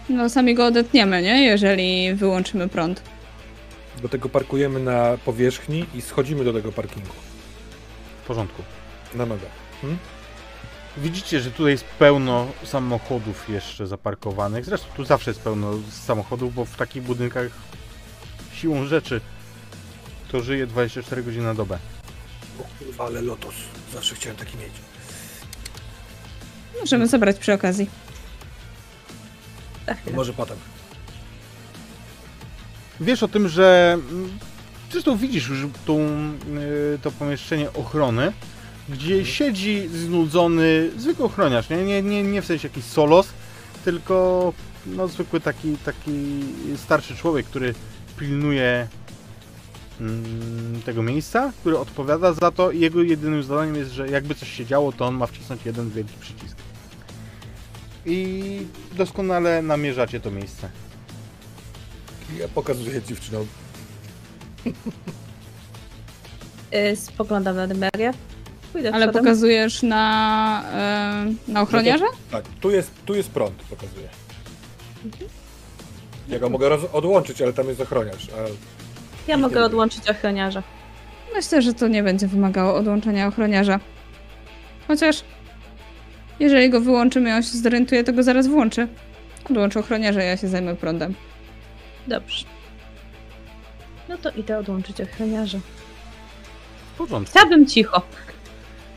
[0.08, 1.44] No sami go odetniemy, nie?
[1.44, 3.02] Jeżeli wyłączymy prąd.
[4.02, 7.12] Do tego parkujemy na powierzchni i schodzimy do tego parkingu.
[8.24, 8.62] W porządku.
[9.14, 9.50] Na nogach.
[9.80, 9.98] Hmm?
[10.96, 14.64] Widzicie, że tutaj jest pełno samochodów jeszcze zaparkowanych.
[14.64, 17.48] Zresztą tu zawsze jest pełno samochodów, bo w takich budynkach
[18.54, 19.20] siłą rzeczy
[20.32, 21.78] to żyje 24 godziny na dobę.
[22.60, 23.54] O kurwa, ale Lotos.
[23.92, 24.72] Zawsze chciałem taki mieć.
[26.80, 27.90] Możemy zabrać przy okazji.
[29.86, 30.16] Za chwilę.
[30.16, 30.56] Może potem.
[33.00, 34.38] Wiesz o tym, że mm,
[34.92, 35.98] zresztą widzisz już tą,
[36.94, 38.32] y, to pomieszczenie ochrony,
[38.88, 43.28] gdzie siedzi znudzony zwykły ochroniarz, nie, nie, nie, nie w sensie jakiś solos,
[43.84, 44.52] tylko
[44.86, 46.44] no, zwykły taki, taki
[46.76, 47.74] starszy człowiek, który
[48.18, 48.88] pilnuje
[50.00, 54.52] mm, tego miejsca, który odpowiada za to i jego jedynym zadaniem jest, że jakby coś
[54.52, 56.55] się działo, to on ma wcisnąć jeden wielki przycisk.
[58.06, 60.68] I doskonale namierzacie to miejsce.
[62.40, 63.46] Ja pokazuję dziewczynom.
[66.92, 68.12] Y, spoglądam na Dymerię.
[68.72, 69.24] Pójdę Ale przodem.
[69.24, 70.62] pokazujesz na,
[71.48, 72.04] e, na ochroniarza?
[72.30, 74.08] Tak, tu jest, tu jest prąd, pokazuję.
[76.28, 78.28] Ja go mogę roz- odłączyć, ale tam jest ochroniarz.
[78.28, 80.62] A Ja mogę odłączyć ochroniarza.
[81.34, 83.80] Myślę, że to nie będzie wymagało odłączenia ochroniarza.
[84.88, 85.24] Chociaż
[86.40, 88.88] Jeżeli go wyłączymy on się zorientuje, to go zaraz włączy.
[89.50, 91.14] Odłączę ochroniarza, ja się zajmę prądem.
[92.06, 92.44] Dobrze.
[94.08, 95.58] No to idę odłączyć ochroniarza.
[96.94, 97.30] W porządku.
[97.30, 98.02] Chciałabym cicho.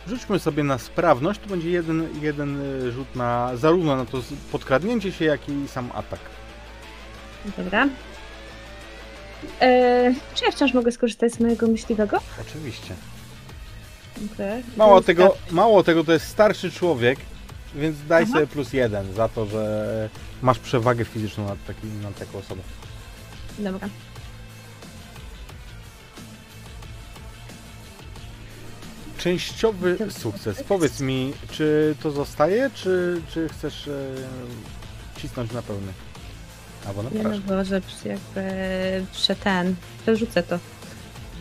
[0.08, 4.22] Rzućmy sobie na sprawność, to będzie jeden, jeden y, rzut na zarówno na to
[4.52, 6.20] podkradnięcie się, jak i sam atak.
[7.58, 7.88] Dobra.
[9.62, 12.18] Eee, czy ja wciąż mogę skorzystać z mojego myśliwego?
[12.42, 12.94] Oczywiście.
[14.34, 14.64] Okej.
[14.78, 17.20] Mało tego, mało tego, to jest starszy człowiek,
[17.76, 18.34] więc daj Aha.
[18.34, 20.10] sobie plus jeden za to, że
[20.42, 22.62] masz przewagę fizyczną nad, taki, nad taką osobą.
[23.60, 23.90] Dobra.
[29.18, 30.64] Częściowy sukces.
[30.64, 33.92] Powiedz mi, czy to zostaje, czy, czy chcesz e,
[35.22, 35.94] cisnąć na pełny?
[36.88, 39.76] Albo na Nie no, przy- jakby prze ten.
[40.04, 40.60] Przerzucę to.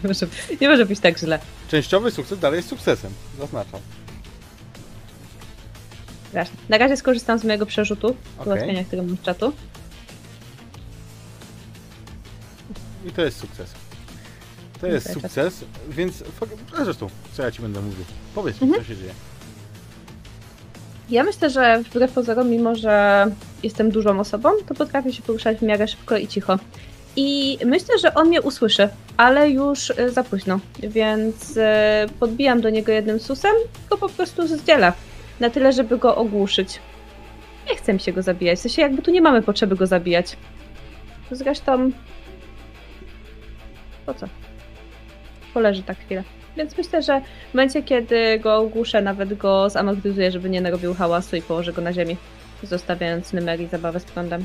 [0.04, 0.26] Nie może,
[0.60, 1.38] nie może być tak źle.
[1.70, 3.80] Częściowy sukces dalej jest sukcesem, zaznaczam.
[6.32, 6.56] Ważne.
[6.68, 8.06] Na razie skorzystam z mojego przerzutu,
[8.38, 8.46] Okej.
[8.52, 9.52] ułatwienia, którego mam z czatu.
[13.06, 13.70] I to jest sukces.
[14.80, 18.04] To jest sukces, więc fak- zresztą, co ja ci będę mówił?
[18.34, 18.84] Powiedz mi, Mhm.
[18.84, 19.12] co się dzieje.
[21.10, 23.26] Ja myślę, że wbrew pozorom, mimo że
[23.62, 26.58] jestem dużą osobą, to potrafię się poruszać w miarę szybko i cicho.
[27.20, 31.62] I myślę, że on mnie usłyszy, ale już y, za późno, więc y,
[32.20, 33.52] podbijam do niego jednym susem,
[33.90, 34.92] go po prostu zdzielę.
[35.40, 36.80] Na tyle, żeby go ogłuszyć.
[37.70, 40.36] Nie chcę mi się go zabijać, w sensie jakby tu nie mamy potrzeby go zabijać.
[41.30, 41.90] Zresztą...
[44.06, 44.26] Po co?
[45.54, 46.24] Poleży tak chwilę.
[46.56, 47.20] Więc myślę, że
[47.50, 51.82] w momencie, kiedy go ogłuszę, nawet go zamortyzuję, żeby nie narobił hałasu i położę go
[51.82, 52.16] na ziemi,
[52.62, 54.44] zostawiając Nymeri zabawę z prądem.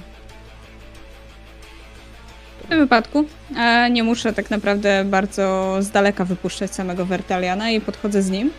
[2.63, 3.25] W tym wypadku
[3.57, 8.51] e, nie muszę tak naprawdę bardzo z daleka wypuszczać samego Wertaliana i podchodzę z nim.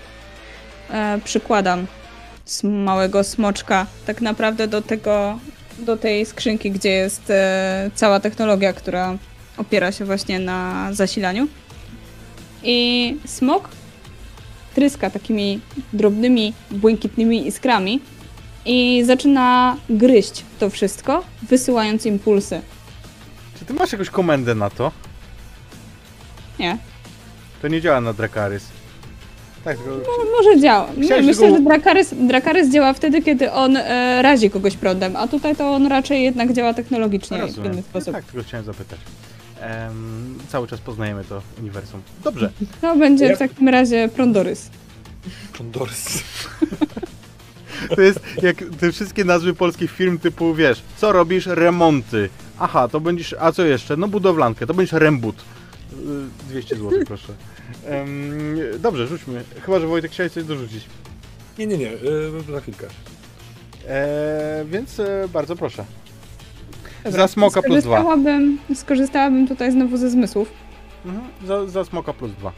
[0.91, 1.87] E, przykładam
[2.63, 5.39] małego smoczka tak naprawdę do tego,
[5.79, 9.17] do tej skrzynki, gdzie jest e, cała technologia, która
[9.57, 11.49] opiera się właśnie na zasilaniu.
[12.63, 13.69] I smok
[14.75, 15.61] tryska takimi
[15.93, 18.01] drobnymi, błękitnymi iskrami
[18.67, 22.61] i zaczyna gryźć to wszystko, wysyłając impulsy.
[23.65, 24.93] Czy ty masz jakąś komendę na to?
[26.59, 26.79] Nie,
[27.63, 28.65] To nie działa na Dracarys.
[29.65, 30.01] Tak, tylko...
[30.37, 30.89] Może działa.
[30.97, 35.17] Nie, Chciałeś myślę, tylko- że Dracarys, Dracarys działa wtedy, kiedy on e, razi kogoś prądem,
[35.17, 37.73] a tutaj to on raczej jednak działa technologicznie w Rozumiem.
[37.73, 38.15] inny sposób.
[38.15, 38.99] Tak, tylko chciałem zapytać.
[39.61, 42.03] Em, cały czas poznajemy to uniwersum.
[42.25, 42.51] Dobrze.
[42.81, 44.71] To będzie Ja- w takim razie prądorys.
[45.59, 46.23] Condors.
[47.97, 51.47] To jest jak te wszystkie nazwy polskich firm typu, wiesz, co robisz?
[51.47, 52.29] Remonty.
[52.59, 53.97] Aha, to będziesz, a co jeszcze?
[53.97, 55.37] No budowlankę, to będziesz rembut.
[55.37, 55.97] Y,
[56.49, 57.33] 200 zł, proszę.
[57.87, 59.45] Em, dobrze, rzućmy.
[59.63, 60.85] Chyba, że Wojtek chciałeś coś dorzucić.
[61.59, 62.87] Nie, nie, nie, yy, za chwilkę.
[63.89, 65.85] E, więc e, bardzo proszę.
[67.05, 67.97] Za smoka plus dwa.
[68.01, 70.51] Skorzystałabym, skorzystałabym tutaj znowu ze zmysłów.
[71.05, 72.53] Mhm, za, za smoka plus dwa.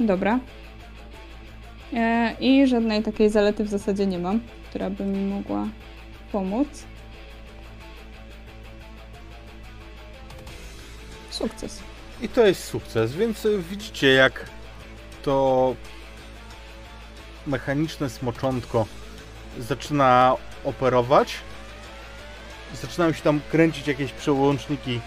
[0.00, 0.40] Dobra.
[1.92, 4.40] E, I żadnej takiej zalety w zasadzie nie mam,
[4.70, 5.68] która by mi mogła
[6.32, 6.68] pomóc.
[11.38, 11.82] Sukces.
[12.22, 14.50] I to jest sukces, więc y, widzicie jak
[15.22, 15.74] to
[17.46, 18.86] mechaniczne smoczątko
[19.58, 20.34] zaczyna
[20.64, 21.34] operować.
[22.82, 25.00] Zaczynają się tam kręcić jakieś przełączniki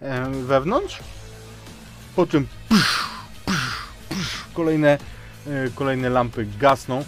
[0.00, 0.98] em, wewnątrz.
[2.16, 3.08] Po czym psz,
[3.46, 4.98] psz, psz, kolejne,
[5.46, 7.04] y, kolejne lampy gasną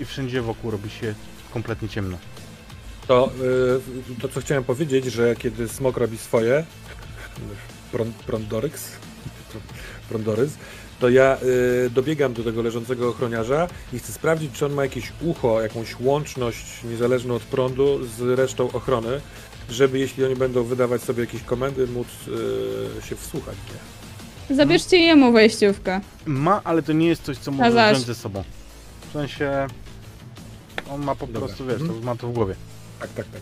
[0.00, 1.14] i wszędzie wokół robi się
[1.52, 2.18] kompletnie ciemno.
[3.06, 3.32] To,
[4.08, 6.64] yy, to co chciałem powiedzieć, że kiedy smok robi swoje,
[7.92, 8.12] pron-
[10.08, 10.52] Prondorys,
[11.00, 11.38] to ja
[11.84, 16.00] yy, dobiegam do tego leżącego ochroniarza i chcę sprawdzić, czy on ma jakieś ucho, jakąś
[16.00, 19.20] łączność niezależną od prądu z resztą ochrony,
[19.70, 23.56] żeby jeśli oni będą wydawać sobie jakieś komendy, móc yy, się wsłuchać.
[24.50, 24.56] Nie?
[24.56, 26.00] Zabierzcie jemu wejściówkę.
[26.26, 28.44] Ma, ale to nie jest coś, co może wziąć ze sobą.
[29.08, 29.66] W sensie
[30.90, 31.40] on ma po Dobra.
[31.40, 32.04] prostu, wiesz, to Mhm.
[32.04, 32.54] ma to w głowie.
[33.00, 33.40] Tak, tak, tak.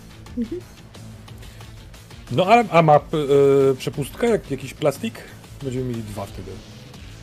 [2.32, 5.14] No a, a ma yy, przepustkę, jak jakiś plastik?
[5.62, 6.50] Będziemy mieli dwa wtedy.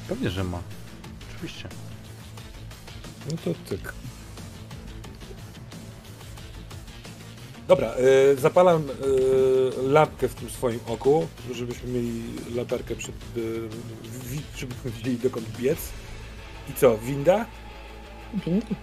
[0.08, 0.60] Pewnie, że ma.
[1.36, 1.70] Oczywiście.
[3.32, 3.94] No to cyk.
[7.68, 7.94] Dobra,
[8.34, 12.22] y, zapalam y, lampkę w tym swoim oku, żebyśmy mieli
[12.56, 13.68] latarkę przed, y,
[14.30, 15.78] wi- żebyśmy wiedzieli dokąd biec.
[16.70, 17.46] I co, winda?
[18.46, 18.76] Windy.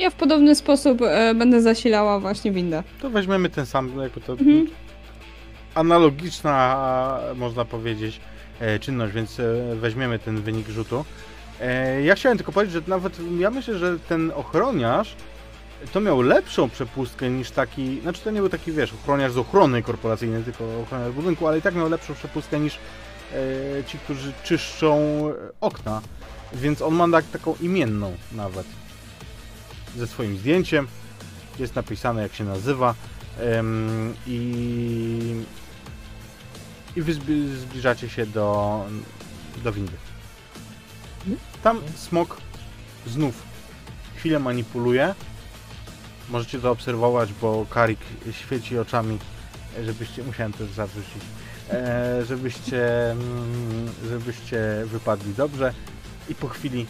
[0.00, 2.82] Ja w podobny sposób e, będę zasilała właśnie windę.
[3.00, 4.66] To weźmiemy ten sam, jakby to Mhm.
[5.74, 8.20] analogiczna, można powiedzieć,
[8.60, 9.44] e, czynność, więc e,
[9.76, 11.04] weźmiemy ten wynik rzutu.
[11.60, 15.16] E, ja chciałem tylko powiedzieć, że nawet ja myślę, że ten ochroniarz
[15.92, 19.82] to miał lepszą przepustkę niż taki, znaczy to nie był taki, wiesz, ochroniarz z ochrony
[19.82, 24.98] korporacyjnej, tylko ochroniarz budynku, ale i tak miał lepszą przepustkę niż e, ci, którzy czyszczą
[25.60, 26.00] okna,
[26.52, 28.66] więc on ma tak, taką imienną nawet,
[29.96, 30.88] ze swoim zdjęciem,
[31.58, 32.94] jest napisane jak się nazywa
[33.38, 35.44] em, i,
[36.96, 37.14] i wy
[37.60, 38.84] zbliżacie się do,
[39.64, 39.96] do windy.
[41.62, 42.36] Tam smok
[43.06, 43.42] znów
[44.16, 45.14] chwilę manipuluje.
[46.28, 47.98] Możecie to obserwować, bo Karik
[48.30, 49.18] świeci oczami,
[49.84, 51.22] żebyście, musiałem też zawrócić,
[51.70, 55.74] e, żebyście, mm, żebyście wypadli dobrze.
[56.28, 56.86] I po chwili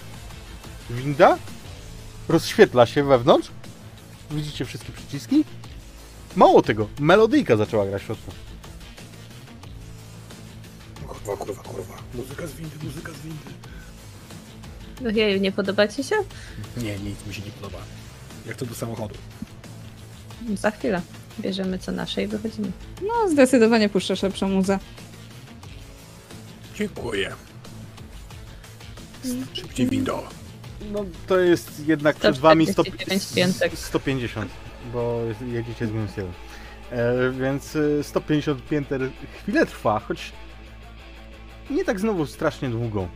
[0.90, 1.38] winda
[2.30, 3.48] rozświetla się wewnątrz.
[4.30, 5.44] Widzicie wszystkie przyciski.
[6.36, 8.30] Mało tego, melodyjka zaczęła grać w środku.
[11.06, 11.94] Kurwa, kurwa, kurwa.
[12.14, 13.50] Muzyka z windy, muzyka z windy.
[15.00, 16.16] No jeju, nie podoba ci się?
[16.76, 17.78] Nie, nic mi się nie podoba.
[18.46, 19.14] Jak to do samochodu.
[20.54, 21.02] Za chwilę.
[21.40, 22.72] Bierzemy co nasze i wychodzimy.
[23.02, 24.78] No, zdecydowanie puszczasz lepszą muzę.
[26.74, 27.34] Dziękuję.
[29.52, 30.39] Szybciej windo.
[30.92, 33.78] No to jest jednak przed wami 100, 149 piętek.
[33.78, 34.50] 150,
[34.92, 35.20] bo
[35.52, 36.32] jedziecie z minus 1.
[36.90, 39.00] E, więc e, 150 pięter
[39.40, 40.32] chwilę trwa, choć
[41.70, 43.08] nie tak znowu strasznie długo.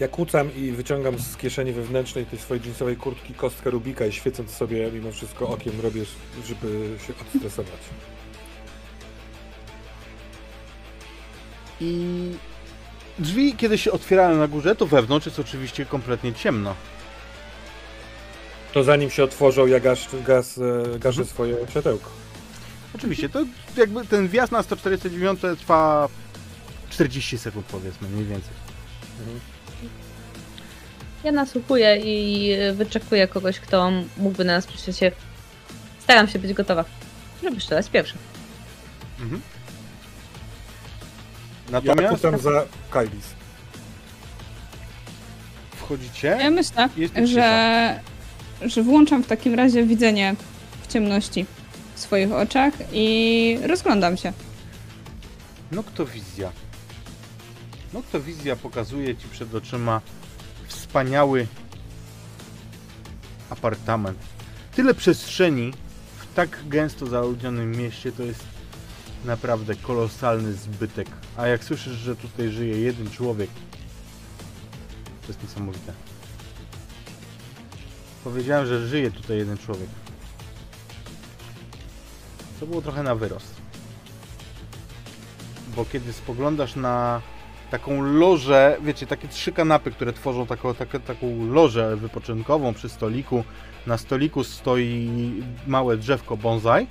[0.00, 4.50] Ja kłócam i wyciągam z kieszeni wewnętrznej tej swojej jeansowej kurtki kostkę Rubika i świecąc
[4.50, 6.02] sobie mimo wszystko okiem robię,
[6.46, 7.80] żeby się odstresować.
[11.80, 12.30] I
[13.18, 16.74] drzwi, kiedy się otwierają na górze, to wewnątrz jest oczywiście kompletnie ciemno.
[18.72, 21.26] To zanim się otworzą, ja gasz, gaz, e, gaszę Mhm.
[21.28, 22.10] swoje światełko.
[22.94, 23.44] Oczywiście, to
[23.76, 26.08] jakby ten wjazd na 149 trwa
[26.90, 28.50] 40 sekund powiedzmy, mniej więcej.
[31.24, 35.12] Ja nasłuchuję i wyczekuję kogoś, kto mógłby na nas przyjrzeć się.
[35.98, 36.84] Staram się być gotowa,
[37.42, 38.14] żeby strzelać pierwszy.
[39.20, 39.42] Mhm.
[41.72, 43.34] Ja Natomiast kłócam za Kailis.
[45.76, 46.88] wchodzicie, Ja myślę,
[47.24, 48.00] że,
[48.62, 50.34] że włączam w takim razie widzenie
[50.82, 51.46] w ciemności
[51.94, 54.32] w swoich oczach i rozglądam się.
[55.72, 56.52] Noktowizja.
[57.92, 60.00] Noktowizja pokazuje ci przed oczyma
[60.66, 61.46] wspaniały
[63.50, 64.18] apartament.
[64.76, 65.72] Tyle przestrzeni
[66.18, 68.51] w tak gęsto zaludnionym mieście to jest
[69.24, 71.08] naprawdę kolosalny zbytek.
[71.36, 73.50] A jak słyszysz, że tutaj żyje jeden człowiek,
[75.22, 75.92] to jest niesamowite.
[78.24, 79.88] Powiedziałem, że żyje tutaj jeden człowiek.
[82.60, 83.62] To było trochę na wyrost
[85.76, 87.20] bo kiedy spoglądasz na
[87.70, 93.44] taką lożę, wiecie, takie trzy kanapy, które tworzą taką, taką, taką lożę wypoczynkową przy stoliku,
[93.86, 96.86] na stoliku stoi małe drzewko bonsai,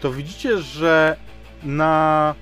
[0.00, 1.16] to widzicie, że
[1.62, 2.34] na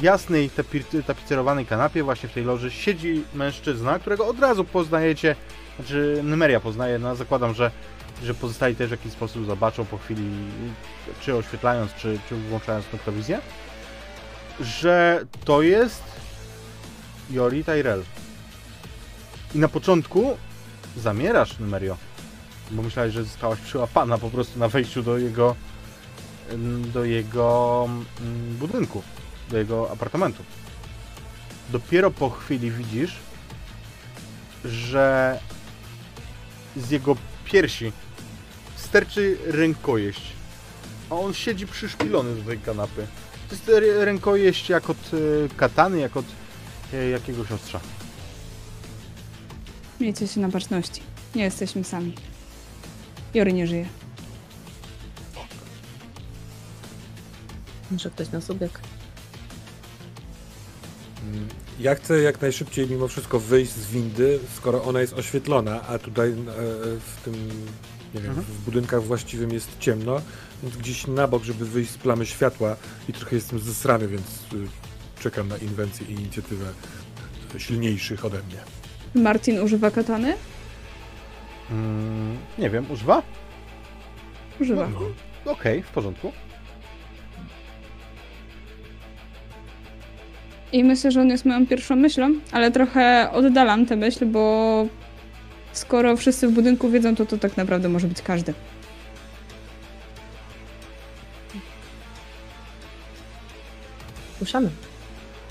[0.00, 5.36] jasnej tapi- tapicerowanej kanapie właśnie w tej loży siedzi mężczyzna, którego od razu poznajecie,
[5.76, 7.70] znaczy Nymeria poznaje, no zakładam, że,
[8.24, 10.30] że pozostali też w jakiś sposób zobaczą po chwili,
[11.20, 13.40] czy oświetlając, czy, czy włączając noktowizję
[14.60, 16.02] że to jest
[17.30, 18.02] Jori Tyrell.
[19.54, 20.36] I na początku
[20.96, 21.96] zamierasz, Numerio,
[22.70, 25.56] bo myślałeś, że zostałaś przyłapana po prostu na wejściu do jego
[26.92, 27.88] do jego
[28.20, 29.02] ym, budynku,
[29.50, 30.42] do jego apartamentu.
[31.70, 33.16] Dopiero po chwili widzisz,
[34.64, 35.38] że
[36.76, 37.92] z jego piersi
[38.76, 40.32] sterczy rękojeść,
[41.10, 43.06] a on siedzi przyszpilony do tej kanapy.
[43.48, 43.70] To jest
[44.04, 46.24] rękojeść jak od e, katany, jak od
[46.92, 47.80] e, jakiegoś ostrza.
[50.00, 51.02] Miejcie się na baczności.
[51.34, 52.12] Nie jesteśmy sami.
[53.34, 53.86] Jory nie żyje.
[57.90, 58.74] Może ktoś nas ubiegł.
[61.24, 61.48] Mm,
[61.80, 66.30] Ja chcę jak najszybciej mimo wszystko wyjść z windy, skoro ona jest oświetlona, a tutaj
[66.30, 66.34] e,
[67.00, 67.34] w tym,
[68.14, 68.46] nie wiem, Mhm.
[68.46, 70.20] w budynkach właściwym jest ciemno,
[70.62, 72.76] więc gdzieś na bok, żeby wyjść z plamy światła
[73.08, 74.68] i trochę jestem zesrany, więc y,
[75.22, 76.66] czekam na inwencję i inicjatywę
[77.58, 78.58] silniejszych ode mnie.
[79.22, 80.34] Martin używa katany?
[81.70, 83.22] Mm, nie wiem, używa?
[84.60, 84.88] Używa.
[84.88, 86.32] No, Okej, w porządku.
[90.72, 94.86] I myślę, że on jest moją pierwszą myślą, ale trochę oddalam tę myśl, bo
[95.72, 98.54] skoro wszyscy w budynku wiedzą, to to tak naprawdę może być każdy.
[104.40, 104.70] Ruszamy.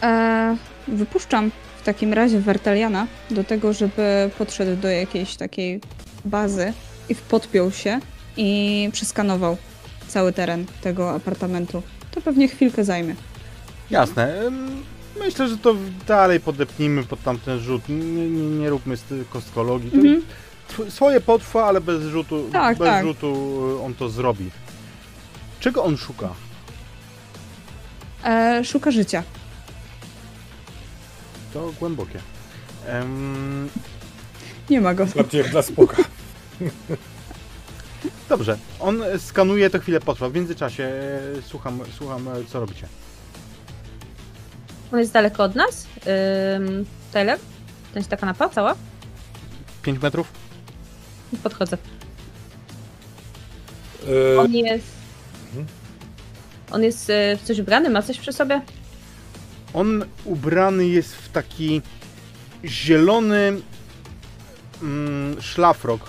[0.01, 5.81] Eee, wypuszczam w takim razie Werteliana do tego, żeby podszedł do jakiejś takiej
[6.25, 6.73] bazy
[7.09, 7.99] i podpiął się
[8.37, 9.57] i przeskanował
[10.07, 11.81] cały teren tego apartamentu.
[12.11, 13.15] To pewnie chwilkę zajmie.
[13.91, 14.33] Jasne.
[15.19, 15.75] Myślę, że to
[16.07, 17.89] dalej podepnijmy pod tamten rzut.
[17.89, 17.95] Nie,
[18.29, 18.95] nie, nie róbmy
[19.29, 19.91] kostkologii.
[19.95, 20.21] Mhm.
[20.89, 23.05] Swoje potrwa, ale bez rzutu, Tak, bez tak.
[23.05, 23.27] rzutu
[23.79, 24.51] y, on to zrobi.
[25.59, 26.29] Czego on szuka?
[28.23, 29.23] E, szuka życia.
[31.53, 32.19] To głębokie.
[32.87, 33.69] Em,
[34.69, 35.05] Nie ma go.
[35.15, 35.97] Bardziej jak dla spoka.
[38.29, 40.29] dobrze, on e, skanuje, to chwilę potrwa.
[40.29, 42.87] W międzyczasie e, słucham, słucham e, co robicie.
[44.91, 45.87] On jest daleko od nas.
[46.57, 47.39] Ym, Tyler?
[47.93, 48.75] To jest ta kanapa cała?
[49.81, 50.31] 5 metrów?
[51.43, 51.77] Podchodzę.
[54.07, 54.85] E, On jest...
[55.47, 55.65] Mhm.
[56.71, 57.89] On jest y, w coś ubrany?
[57.89, 58.61] Ma coś przy sobie?
[59.73, 61.81] On ubrany jest w taki
[62.65, 63.53] zielony
[64.81, 66.01] mm, szlafrok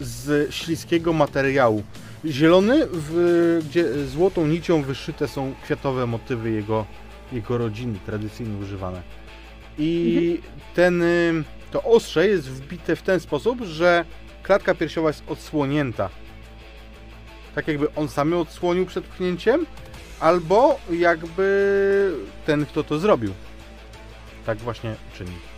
[0.00, 1.82] z śliskiego materiału.
[2.24, 6.86] Zielony, w, gdzie złotą nicią wyszyte są kwiatowe motywy jego,
[7.32, 9.02] jego rodziny, tradycyjnie używane.
[9.78, 10.40] I
[10.74, 14.04] ten, y, to ostrze jest wbite w ten sposób, że
[14.42, 16.08] klatka piersiowa jest odsłonięta.
[17.54, 19.66] Tak jakby on sam ją odsłonił przed pchnięciem,
[20.20, 22.14] albo jakby
[22.46, 23.32] ten, kto to zrobił.
[24.46, 25.55] Tak właśnie czyni.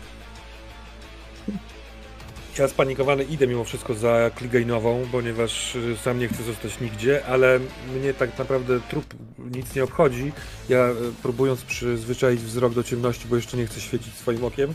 [2.59, 7.59] Ja spanikowany idę mimo wszystko za Kligejnową, ponieważ y, sam nie chcę zostać nigdzie, ale
[7.99, 9.05] mnie tak naprawdę trup
[9.51, 10.31] nic nie obchodzi.
[10.69, 14.73] Ja y, próbując przyzwyczaić wzrok do ciemności, bo jeszcze nie chcę świecić swoim okiem,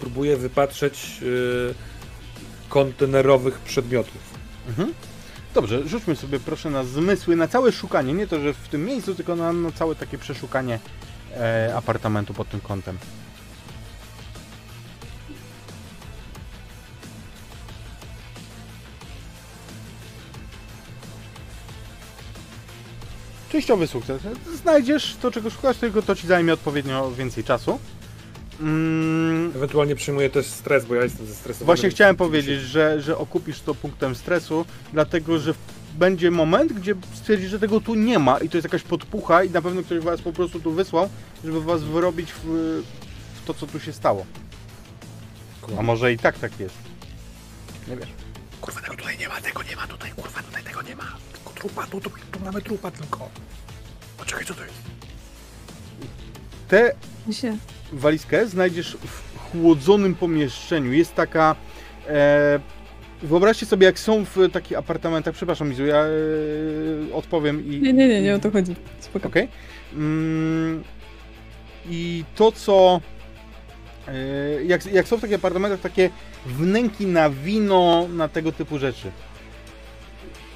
[0.00, 1.74] próbuję wypatrzeć y,
[2.68, 4.22] kontenerowych przedmiotów.
[4.68, 4.94] Mhm.
[5.54, 9.14] Dobrze, rzućmy sobie proszę na zmysły, na całe szukanie, nie to, że w tym miejscu,
[9.14, 10.78] tylko na, na całe takie przeszukanie
[11.36, 12.98] e, apartamentu pod tym kątem.
[23.54, 24.22] Częściowy sukces.
[24.62, 27.78] Znajdziesz to, czego szukasz, tylko to ci zajmie odpowiednio więcej czasu.
[28.60, 31.66] Mm, Ewentualnie przyjmuję też stres, bo ja jestem zestresowany.
[31.66, 35.54] Właśnie chciałem powiedzieć, że, że okupisz to punktem stresu, dlatego że
[35.98, 39.50] będzie moment, gdzie stwierdzisz, że tego tu nie ma i to jest jakaś podpucha i
[39.50, 41.08] na pewno ktoś was po prostu tu wysłał,
[41.44, 42.44] żeby was wyrobić w,
[43.34, 44.26] w to, co tu się stało.
[45.78, 46.74] A może i tak tak jest.
[47.88, 48.08] Nie wiesz.
[48.60, 51.16] Kurwa, tego tutaj nie ma, tego nie ma tutaj, kurwa, tutaj tego nie ma.
[51.64, 53.28] Trupa, tu, tu, tu mamy trupa tylko.
[54.18, 54.76] Poczekaj, co to jest?
[56.68, 56.92] Tę
[57.32, 57.56] Się.
[57.92, 60.92] walizkę znajdziesz w chłodzonym pomieszczeniu.
[60.92, 61.56] Jest taka...
[62.08, 62.60] E,
[63.22, 67.80] wyobraźcie sobie, jak są w takich apartamentach, przepraszam Mizu, ja e, odpowiem i...
[67.80, 68.76] Nie, nie, nie, nie o to chodzi.
[69.00, 69.28] Spoko.
[69.28, 69.48] Okej.
[69.94, 70.84] Mm,
[71.86, 73.00] I to, co.
[74.08, 76.10] e, Jak, jak są w takich apartamentach takie
[76.46, 79.10] wnęki na wino, na tego typu rzeczy.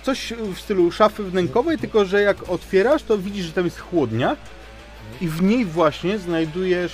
[0.09, 4.37] Coś w stylu szafy wnękowej, tylko że jak otwierasz, to widzisz, że tam jest chłodnia
[5.21, 6.93] i w niej właśnie znajdujesz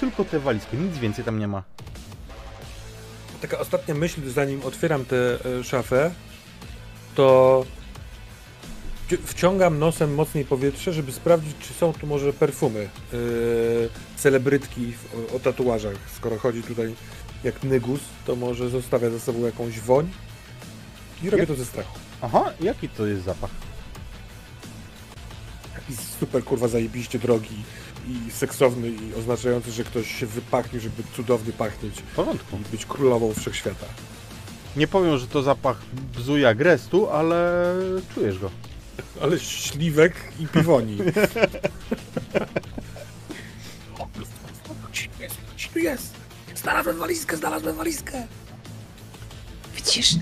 [0.00, 1.62] tylko tę walizkę, nic więcej tam nie ma.
[3.40, 5.16] Taka ostatnia myśl, zanim otwieram tę
[5.60, 6.10] e, szafę,
[7.14, 7.64] to
[9.08, 15.32] wci- wciągam nosem mocniej powietrze, żeby sprawdzić, czy są tu może perfumy, yy, celebrytki w-
[15.32, 15.96] o, o tatuażach.
[16.16, 16.94] Skoro chodzi tutaj
[17.44, 20.10] jak Nygus, to może zostawia za sobą jakąś woń
[21.22, 21.98] i robię to ze strachu.
[22.24, 23.50] Aha, jaki to jest zapach?
[25.74, 27.62] Jakiś super kurwa zajebiście drogi
[28.08, 32.56] i seksowny i oznaczający, że ktoś się wypachnił, żeby cudownie pachnieć W porządku.
[32.56, 33.86] i być królową wszechświata.
[34.76, 35.78] Nie powiem, że to zapach
[36.16, 37.64] bzuja grestu, ale
[38.14, 38.50] czujesz go.
[39.22, 40.98] Ale śliwek i piwoni.
[45.72, 46.14] tu jest!
[46.54, 48.26] Znalazłem walizkę, znalazłem walizkę!
[49.76, 50.14] Widzisz?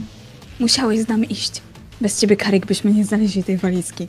[0.61, 1.63] Musiałeś z nami iść.
[2.03, 4.09] Bez ciebie, Karik, byśmy nie znaleźli tej walizki.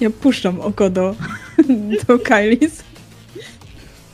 [0.00, 1.14] Ja puszczam oko do,
[2.08, 2.82] do Kylis.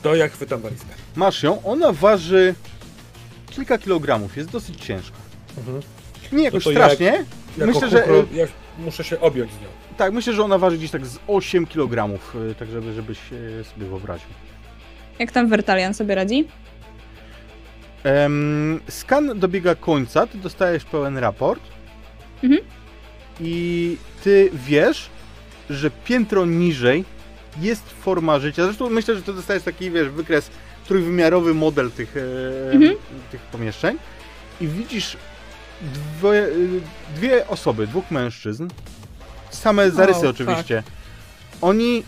[0.02, 0.88] To ja chwytam walizkę.
[1.16, 2.54] Masz ją, ona waży
[3.50, 5.16] kilka kilogramów, jest dosyć ciężka.
[5.58, 5.80] Mhm.
[6.32, 7.24] Nie jakoś No to jak- strasznie.
[7.58, 8.46] Jako myślę, że kukro, ja
[8.78, 9.68] muszę się objąć z nią.
[9.96, 12.18] tak, myślę, że ona waży gdzieś tak z 8 kg,
[12.58, 13.18] tak żeby żebyś
[13.60, 14.28] e, sobie wyobraził.
[15.18, 16.48] Jak tam Wertalian sobie radzi?
[18.04, 21.62] Em, skan dobiega końca, ty dostajesz pełen raport.
[22.42, 22.60] Mhm.
[23.40, 25.10] I ty wiesz,
[25.70, 27.04] że piętro niżej
[27.60, 28.64] jest forma życia.
[28.64, 30.50] Zresztą myślę, że to dostajesz taki, wiesz, wykres,
[30.86, 32.94] trójwymiarowy model tych, e, Mhm.
[33.30, 33.98] tych pomieszczeń.
[34.60, 35.16] I widzisz
[36.20, 36.80] dwie, y,
[37.16, 38.68] dwie osoby, dwóch mężczyzn.
[39.50, 40.82] Same zarysy O, oczywiście.
[41.60, 42.02] Oni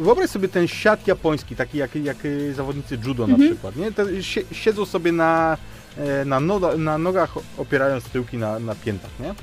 [0.00, 3.50] wyobraź sobie ten siat japoński, taki jak, jak y, zawodnicy judo na Mhm.
[3.50, 3.92] przykład, nie?
[3.92, 4.04] Te,
[4.52, 5.56] siedzą sobie na,
[5.98, 6.40] e, na,
[6.78, 9.34] na nogach, opierając tyłki na, na piętach, nie?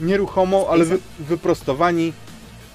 [0.00, 2.12] Nieruchomo, ale wy, wyprostowani,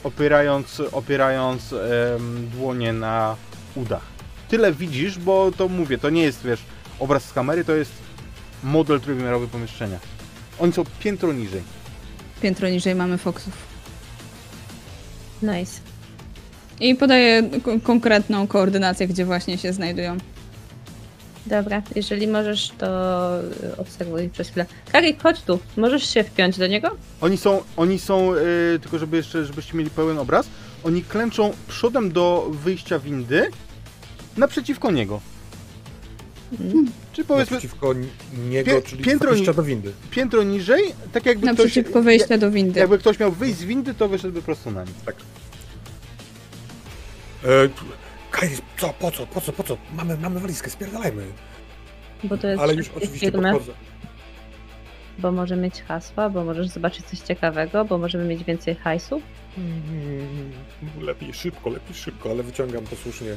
[0.03, 3.35] opierając, opierając em, dłonie na
[3.76, 4.02] udach.
[4.49, 6.60] Tyle widzisz, bo to mówię, to nie jest, wiesz,
[6.99, 7.91] obraz z kamery, to jest
[8.64, 9.99] model trójwymiarowy pomieszczenia.
[10.60, 11.61] Oni są piętro niżej.
[12.41, 13.53] Piętro niżej mamy Foxów.
[15.41, 15.80] Nice.
[16.80, 20.18] I podaję ko- konkretną koordynację, gdzie właśnie się znajdują.
[21.45, 22.88] Dobra, jeżeli możesz, to
[23.63, 24.65] y, obserwuj przez chwilę.
[24.91, 25.59] Karik, chodź tu.
[25.77, 26.89] Możesz się wpiąć do niego?
[27.22, 30.47] Oni są, oni są, yy, tylko żeby jeszcze, żebyście mieli pełen obraz,
[30.84, 33.49] oni klęczą przodem do wyjścia windy
[34.38, 35.22] naprzeciwko niego.
[36.59, 36.91] Mm.
[37.13, 37.93] Czy powiedzmy Naprzeciwko
[38.49, 39.91] niego, Pie- czyli piętro ni- do windy.
[40.11, 42.80] piętro niżej, tak jakby ktoś, Naprzeciwko wejścia do windy.
[42.80, 44.93] jakby ktoś miał wyjść z windy, to wyszedłby prosto na nim.
[45.05, 45.15] Tak.
[47.43, 47.47] E,
[48.31, 49.77] Kajs, co, po co, po co, po co?
[49.93, 51.25] Mamy, mamy walizkę, spierdalajmy.
[52.23, 53.73] Bo to jest Ale już oczywiście firmy, podchodzę.
[55.19, 59.21] bo może mieć hasła, bo możesz zobaczyć coś ciekawego, bo możemy mieć więcej hajsu.
[59.57, 60.51] Mm,
[61.01, 63.35] Lepiej szybko, lepiej szybko, ale wyciągam posłusznie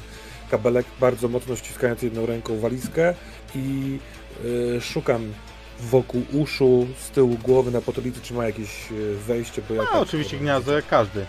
[0.51, 3.15] kabelek, bardzo mocno ściskając jedną ręką walizkę
[3.55, 3.99] i
[4.45, 5.33] y, szukam
[5.81, 9.87] wokół uszu, z tyłu głowy na potolicy, czy ma jakieś y, wejście, bo ja No
[9.89, 11.21] tak- oczywiście gniazdo jak każdy.
[11.21, 11.25] E,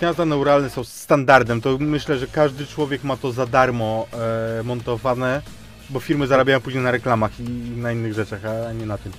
[0.00, 4.06] gniazda neuralne są standardem, to myślę, że każdy człowiek ma to za darmo
[4.58, 5.42] e, montowane,
[5.90, 7.42] bo firmy zarabiają później na reklamach i
[7.76, 9.12] na innych rzeczach, a nie na tym.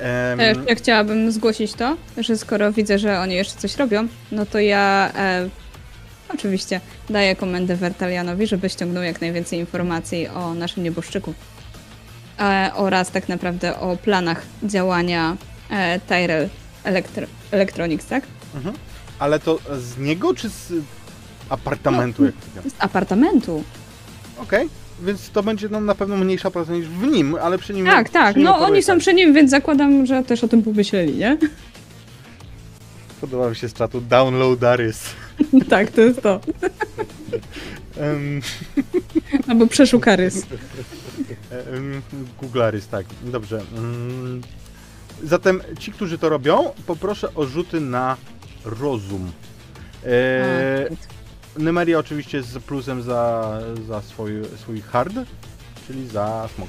[0.00, 0.36] E,
[0.68, 5.12] Ja chciałabym zgłosić to, że skoro widzę, że oni jeszcze coś robią, no to ja
[5.16, 5.48] e,
[6.34, 6.80] oczywiście
[7.10, 11.34] daję komendę Wertalianowi, żeby ściągnął jak najwięcej informacji o naszym nieboszczyku.
[12.40, 15.36] E, oraz tak naprawdę o planach działania
[15.70, 16.48] e, Tyrell
[16.84, 18.24] Electro Electronics, tak?
[18.54, 18.74] Mhm.
[19.18, 20.72] Ale to z niego czy z
[21.48, 22.22] apartamentu?
[22.22, 22.34] No, jak
[22.64, 22.70] to?
[22.70, 23.64] Z apartamentu.
[24.38, 24.68] Okej,
[25.02, 27.86] więc to będzie no, na pewno mniejsza praca niż w nim, ale przy nim.
[27.86, 31.14] Tak, tak, nim no oni są przy nim, więc zakładam, że też o tym pomyśleli,
[31.14, 31.38] nie?
[33.20, 35.04] Podoba mi się z czatu Downloadarys.
[35.70, 36.40] tak, to jest to.
[39.48, 40.46] Albo przeszukarys.
[42.42, 43.06] Googlarys, tak.
[43.22, 43.62] Dobrze.
[43.76, 44.40] Mm,
[45.22, 48.16] Zatem ci, którzy to robią, poproszę o rzuty na
[48.66, 49.32] rozum.
[50.06, 50.88] E,
[51.58, 53.52] Nemeria oczywiście z plusem za,
[53.88, 55.14] za swój, swój hard,
[55.86, 56.68] czyli za smog.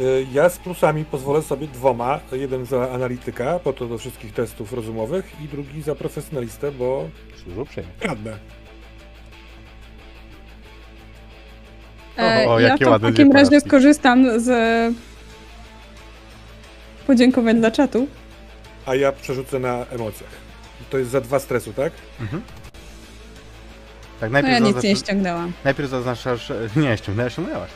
[0.00, 2.20] Y, Ja z plusami pozwolę sobie dwoma.
[2.32, 7.08] Jeden za analityka, po to do wszystkich testów rozumowych i drugi za profesjonalistę, bo
[7.44, 7.90] Służę uprzejmie.
[8.00, 8.38] kradnę.
[12.18, 13.68] E, O, o, ja to w ładne takim razie porażki.
[13.68, 14.48] skorzystam z
[17.06, 18.06] podziękowań dla czatu.
[18.86, 20.47] A ja przerzucę na emocjach.
[20.90, 21.92] To jest za dwa stresu, tak?
[22.20, 22.42] Mhm.
[24.20, 25.52] Tak, No najpierw, ja nic zaznacz- nie ściągnęłam.
[25.64, 26.52] najpierw zaznaczasz.
[26.76, 27.70] Nie, ściągnęłaś, ściągnęłaś.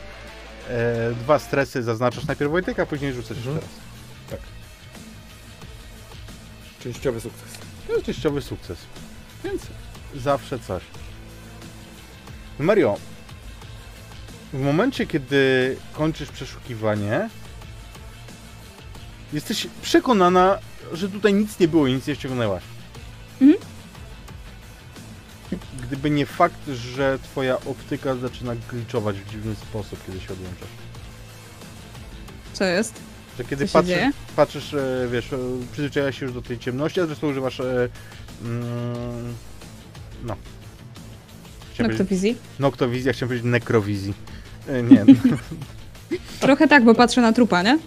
[0.69, 3.55] E, dwa stresy zaznaczasz najpierw Wojtyka, później rzucasz Mhm.
[3.55, 3.69] jeszcze
[4.35, 4.39] raz.
[6.83, 7.49] Częściowy sukces.
[7.87, 8.77] To jest częściowy sukces.
[9.43, 9.61] Więc
[10.15, 10.83] zawsze coś.
[12.59, 12.97] Mario,
[14.53, 17.29] w momencie, kiedy kończysz przeszukiwanie,
[19.33, 20.57] jesteś przekonana,
[20.93, 22.63] że tutaj nic nie było i nic nie ściągnęłaś.
[23.41, 23.59] Mhm.
[25.83, 30.67] Gdyby nie fakt, że twoja optyka zaczyna glitchować w dziwny sposób, kiedy się odłączasz.
[32.53, 32.93] Co jest?
[33.37, 34.11] Że kiedy Co patrzysz, dzieje?
[34.35, 35.37] patrzysz, e, wiesz, e,
[35.71, 37.89] przyzwyczaiłaś się już do tej ciemności, a zresztą używasz e,
[38.43, 39.33] mm,
[40.23, 40.35] no.
[41.73, 42.35] Chciałem Noktowizji?
[42.59, 44.13] noktowizji, chciałem powiedzieć nekrowizji.
[44.83, 45.05] Nie.
[46.39, 47.79] Trochę tak, bo patrzę na trupa, nie?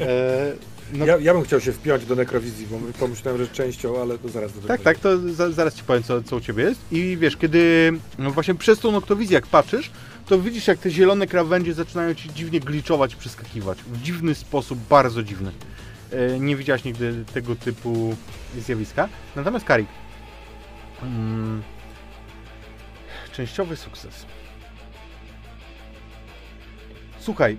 [0.00, 0.52] e,
[0.92, 4.28] no, Ja, ja bym chciał się wpiąć do nekrowizji, bo pomyślałem, że częścią, ale to
[4.28, 6.80] zaraz do tego tak, tak, to za, zaraz ci powiem, co, co u ciebie jest.
[6.92, 9.90] I wiesz, kiedy no właśnie przez tą noktowizję, jak patrzysz,
[10.26, 13.78] to widzisz, jak te zielone krawędzie zaczynają ci dziwnie gliczować, przeskakiwać.
[13.82, 15.52] W dziwny sposób, bardzo dziwny.
[16.12, 18.16] E, nie widziałaś nigdy tego typu
[18.58, 19.08] zjawiska.
[19.36, 19.88] Natomiast Karik.
[21.02, 21.62] Mm,
[23.32, 24.26] częściowy sukces.
[27.20, 27.56] Słuchaj,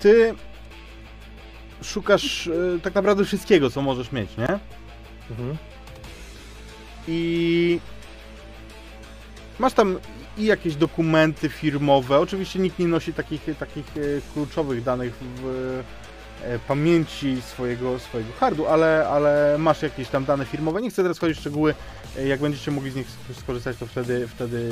[0.00, 0.34] ty
[1.82, 2.50] szukasz e,
[2.82, 4.48] tak naprawdę wszystkiego, co możesz mieć, nie?
[5.30, 5.56] Mhm.
[7.08, 7.78] I
[9.58, 9.98] masz tam
[10.38, 12.18] i jakieś dokumenty firmowe.
[12.18, 14.00] Oczywiście nikt nie nosi takich, takich e,
[14.34, 15.82] kluczowych danych w
[16.44, 20.82] e, pamięci swojego, swojego hardu, ale, ale masz jakieś tam dane firmowe.
[20.82, 21.74] Nie chcę teraz wchodzić w szczegóły.
[22.26, 24.70] Jak będziecie mogli z nich sk- skorzystać, to wtedy, wtedy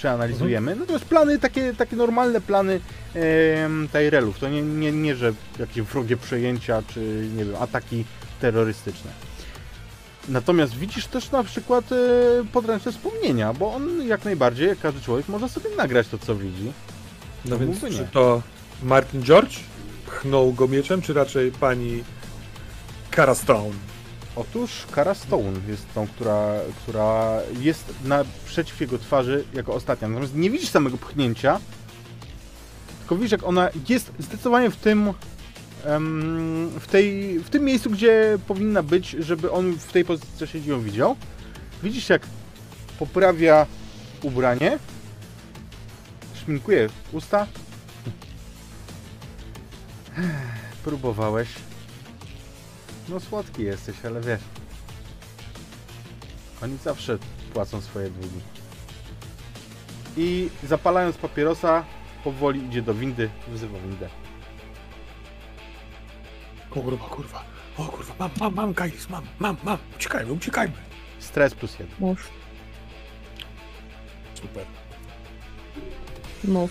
[0.00, 0.76] przeanalizujemy.
[0.76, 2.80] Natomiast plany, takie, takie normalne plany
[3.14, 8.04] em, Tyrellów, to nie, nie, nie, że jakieś wrogie przejęcia, czy nie wiem, ataki
[8.40, 9.10] terrorystyczne.
[10.28, 11.96] Natomiast widzisz też na przykład e,
[12.52, 16.72] podręczne wspomnienia, bo on jak najbardziej, jak każdy człowiek, może sobie nagrać to, co widzi.
[17.44, 18.42] No To więc czy to
[18.82, 19.56] Martin George
[20.06, 22.04] pchnął go mieczem, czy raczej pani
[23.16, 23.74] Cara Stone?
[24.40, 30.08] Otóż Kara Stone jest tą, która, która jest naprzeciw jego twarzy jako ostatnia.
[30.08, 31.60] Natomiast nie widzisz samego pchnięcia,
[32.98, 35.12] tylko widzisz, jak ona jest zdecydowanie w tym,
[36.80, 40.70] w, tej, w tym miejscu, gdzie powinna być, żeby on w tej pozycji, co siedzi,
[40.70, 41.16] ją widział.
[41.82, 42.22] Widzisz, jak
[42.98, 43.66] poprawia
[44.22, 44.78] ubranie,
[46.34, 47.46] szminkuje usta.
[50.84, 51.48] Próbowałeś.
[53.10, 54.40] No słodki jesteś, ale wiesz.
[56.62, 57.18] Oni zawsze
[57.54, 58.40] płacą swoje długi.
[60.16, 61.84] I zapalając papierosa,
[62.24, 64.08] powoli idzie do windy, wzywa windę.
[66.70, 67.44] O kurwa, kurwa,
[67.76, 70.74] o kurwa, mam, mam, mam, Kailis, mam, mam, mam, uciekajmy, uciekajmy.
[71.18, 71.94] Stres plus jeden.
[71.98, 72.30] Mów,
[74.34, 74.64] Super.
[76.44, 76.70] mów.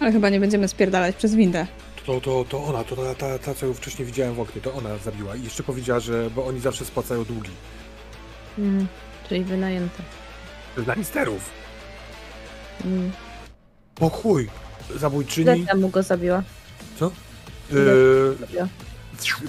[0.00, 1.66] Ale chyba nie będziemy spierdalać przez windę.
[2.06, 4.72] To, to, to ona, to ta, ta, ta, co ją wcześniej widziałem w oknie, to
[4.74, 5.36] ona zabiła.
[5.36, 7.50] I jeszcze powiedziała, że, bo oni zawsze spłacają długi.
[8.58, 8.86] Mm,
[9.28, 10.02] czyli wynajęte.
[10.76, 11.50] Dla misterów.
[12.84, 13.12] Mm.
[14.00, 14.48] O chuj,
[14.90, 15.66] Ile zabójczyni.
[15.66, 16.42] temu go zabiła?
[16.98, 17.10] Co?
[17.70, 18.68] Ile Yy, zabiła?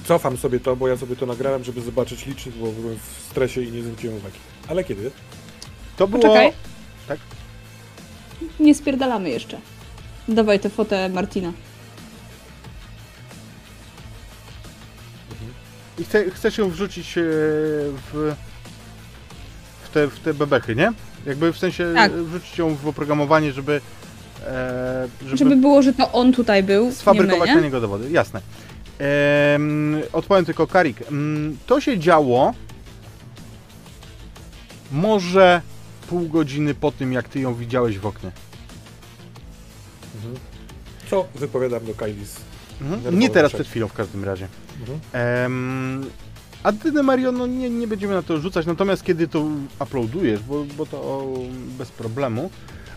[0.05, 3.61] cofam sobie to, bo ja sobie to nagrałem, żeby zobaczyć licznik, bo byłem w stresie
[3.61, 4.39] i nie zwróciłem uwagi.
[4.67, 5.11] Ale kiedy?
[5.97, 6.21] To było...
[6.21, 6.51] Poczekaj.
[7.07, 7.19] Tak?
[8.59, 9.59] Nie spierdalamy jeszcze.
[10.27, 11.53] Dawaj tę fotę Martina.
[15.99, 18.33] I chce, chcesz ją wrzucić e, w,
[19.83, 20.91] w, te, w te bebechy, nie?
[21.25, 22.11] Jakby w sensie Tak.
[22.11, 23.81] wrzucić ją w oprogramowanie, żeby,
[24.47, 27.61] e, żeby, Żeby było, że to on tutaj był, nie my, sfabrykować na nie?
[27.61, 28.11] niego dowody.
[28.11, 28.41] Jasne.
[28.99, 31.01] Em, odpowiem tylko Karik.
[31.11, 32.53] Mm, to się działo
[34.91, 35.61] może
[36.09, 38.31] pół godziny po tym, jak ty ją widziałeś w oknie.
[41.09, 42.35] Co wypowiadam do Kailis?
[42.81, 43.19] Mhm.
[43.19, 43.67] Nie teraz, przed.
[43.67, 44.47] chwilą w każdym razie.
[44.79, 46.05] Mhm.
[46.63, 49.45] A ty, Mario, no nie, nie będziemy na to rzucać, natomiast kiedy to
[49.79, 51.27] uploadujesz, bo, bo to
[51.77, 52.49] bez problemu,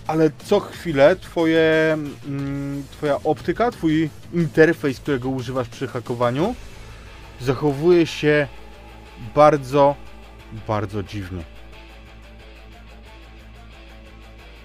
[0.06, 1.96] ale co chwilę twoje,
[2.26, 6.54] mm, twoja optyka, twój interfejs, którego używasz przy hakowaniu,
[7.40, 8.48] zachowuje się
[9.34, 9.94] bardzo,
[10.68, 11.44] bardzo dziwnie.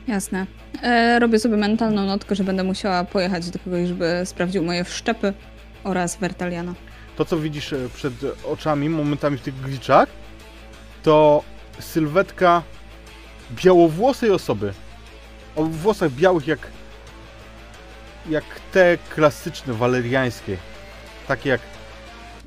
[0.07, 0.47] Jasne.
[0.83, 5.33] E, robię sobie mentalną notkę, że będę musiała pojechać do kogoś, żeby sprawdził moje wszczepy
[5.83, 6.73] oraz Wertaliana.
[7.15, 8.13] To, co widzisz e, przed
[8.45, 10.09] oczami momentami w tych glitchach,
[11.03, 11.43] to
[11.79, 12.63] sylwetka
[13.63, 14.73] białowłosej osoby.
[15.55, 16.59] O włosach białych jak
[18.29, 20.57] jak te klasyczne, waleriańskie.
[21.27, 21.61] Takie jak,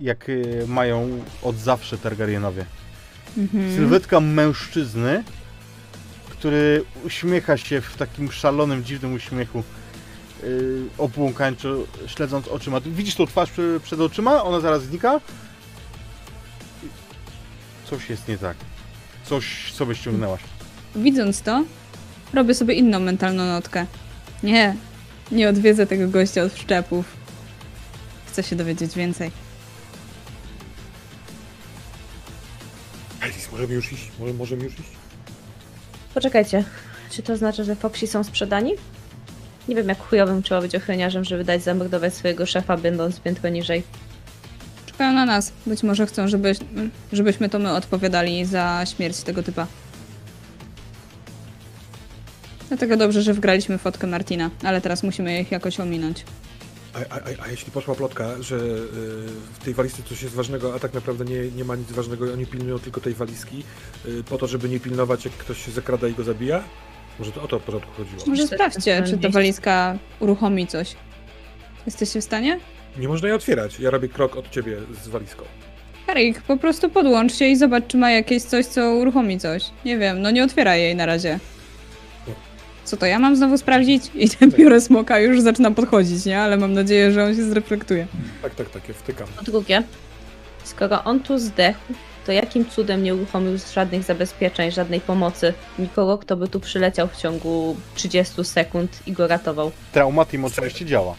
[0.00, 0.32] jak e,
[0.66, 2.64] mają od zawsze Targaryenowie.
[3.38, 3.74] Mhm.
[3.76, 5.24] Sylwetka mężczyzny,
[6.38, 9.62] który uśmiecha się w takim szalonym, dziwnym uśmiechu,
[10.42, 11.74] yy, obłąkańczo,
[12.06, 12.80] śledząc oczyma.
[12.80, 13.50] Widzisz tą twarz
[13.82, 14.42] przed oczyma?
[14.42, 15.20] Ona zaraz znika.
[17.90, 18.56] Coś jest nie tak.
[19.24, 20.40] Coś sobie ściągnęłaś.
[20.96, 21.64] Widząc to,
[22.34, 23.86] robię sobie inną mentalną notkę.
[24.42, 24.76] Nie,
[25.32, 27.06] nie odwiedzę tego gościa od wszczepów.
[28.26, 29.30] Chcę się dowiedzieć więcej.
[33.20, 34.10] Kailis, możemy już iść?
[34.20, 34.98] Może, możemy już iść?
[36.14, 36.64] Poczekajcie,
[37.10, 38.72] czy to znaczy, że Foxy są sprzedani?
[39.68, 43.82] Nie wiem, jak chujowym trzeba być ochroniarzem, żeby dać zamordować swojego szefa, będąc piętro niżej.
[44.86, 45.52] Czekają na nas.
[45.66, 46.58] Być może chcą, żebyś,
[47.12, 49.66] żebyśmy to my odpowiadali za śmierć tego typa.
[52.68, 56.24] Dlatego dobrze, że wgraliśmy fotkę Martina, ale teraz musimy ich jakoś ominąć.
[56.94, 58.58] A, a, a- jeśli poszła plotka, że y,
[59.52, 62.30] w tej walizce coś jest ważnego, a tak naprawdę nie, nie ma nic ważnego i
[62.32, 63.62] oni pilnują tylko tej walizki,
[64.06, 66.64] y, po to, żeby nie pilnować, jak ktoś się zakrada i go zabija?
[67.18, 68.22] Może to o to w porządku chodziło?
[68.26, 70.96] Może sprawdźcie, czy ta walizka uruchomi coś.
[71.86, 72.60] Jesteście w stanie?
[72.98, 73.80] Nie można jej otwierać.
[73.80, 75.44] Ja robię krok od ciebie z walizką.
[76.06, 79.64] Karik, po prostu podłącz się i zobacz, czy ma jakieś coś, co uruchomi coś.
[79.84, 81.38] Nie wiem, no nie otwieraj jej na razie.
[82.88, 84.02] Co to, ja mam znowu sprawdzić?
[84.14, 86.40] I ten biorę smoka, już zaczynam podchodzić, nie?
[86.40, 88.06] Ale mam nadzieję, że on się zreflektuje.
[88.42, 89.28] Tak, tak, tak, ja wtykam.
[89.36, 89.82] Po drugie,
[90.64, 91.78] skoro on tu zdechł,
[92.26, 97.16] to jakim cudem nie uruchomił żadnych zabezpieczeń, żadnej pomocy, nikogo, kto by tu przyleciał w
[97.16, 99.70] ciągu 30 sekund i go ratował?
[99.92, 101.14] Traumatim oczywiście działa.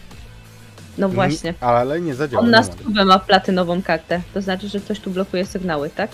[0.98, 1.50] No właśnie.
[1.50, 2.42] N- Ale nie zadziała.
[2.44, 4.20] On na stówę ma platynową kartę.
[4.34, 6.10] To znaczy, że ktoś tu blokuje sygnały, tak?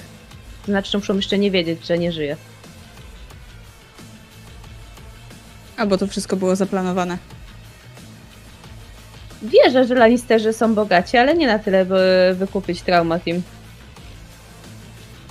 [0.67, 2.37] To znaczy, że muszą jeszcze nie wiedzieć, że nie żyje.
[5.77, 7.19] Albo to wszystko było zaplanowane.
[9.43, 13.43] Wierzę, że Lannisterzy są bogaci, ale nie na tyle, by wykupić Trauma Team.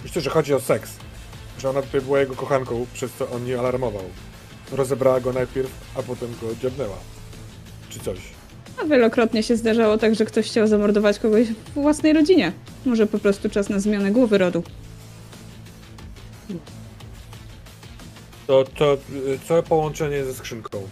[0.03, 0.91] Myślę, że chodzi o seks.
[1.59, 4.03] Że ona tutaj była jego kochanką, przez co on nie alarmował.
[4.72, 6.97] Rozebrała go najpierw, a potem go dziabnęła.
[7.89, 8.17] Czy coś.
[8.81, 12.51] A wielokrotnie się zdarzało tak, że ktoś chciał zamordować kogoś w własnej rodzinie.
[12.85, 14.63] Może po prostu czas na zmianę głowy rodu.
[18.47, 18.97] To, to
[19.47, 20.88] co połączenie ze skrzynką mm,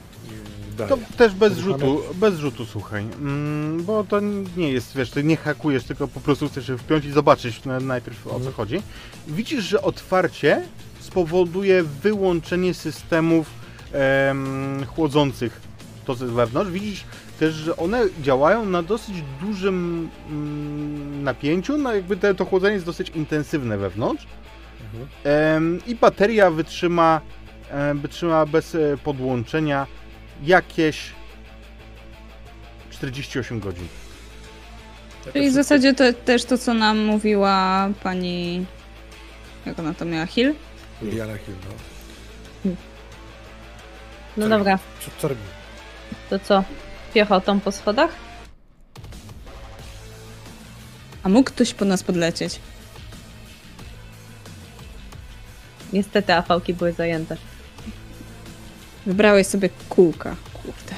[0.77, 0.89] daje?
[0.89, 3.03] To też bez rzutu, bez rzutu, słuchaj.
[3.03, 4.19] Mm, bo to
[4.57, 7.80] nie jest, wiesz, ty nie hakujesz, tylko po prostu chcesz się wpiąć i zobaczyć na,
[7.80, 8.53] najpierw o co Mhm.
[8.53, 8.81] chodzi.
[9.27, 10.63] Widzisz, że otwarcie
[10.99, 13.47] spowoduje wyłączenie systemów
[13.91, 15.61] em, chłodzących
[16.05, 16.71] to co jest wewnątrz.
[16.71, 17.03] Widzisz
[17.39, 22.85] też, że one działają na dosyć dużym mm, napięciu, no jakby te, to chłodzenie jest
[22.85, 24.27] dosyć intensywne wewnątrz.
[24.84, 25.07] Mhm.
[25.23, 27.21] Em, I bateria wytrzyma,
[27.74, 29.88] em, wytrzyma bez e, podłączenia
[30.44, 31.12] jakieś
[32.91, 33.88] 48 godzin.
[35.26, 38.66] Ja Czyli w też- zasadzie to też to, co nam mówiła pani...
[39.66, 40.26] Jak ona to miała?
[40.26, 40.56] Hill?
[41.02, 42.72] Liana Hill, no.
[44.38, 44.50] No Tak.
[44.60, 45.41] dobra, Co, co robi?
[46.30, 46.64] to co?
[47.14, 48.10] Piechotą po schodach?
[51.24, 52.60] A mógł ktoś po nas podlecieć?
[55.94, 57.38] Niestety afałki były zajęte.
[59.05, 60.35] Wybrałeś sobie kółka.
[60.53, 60.95] Kurde.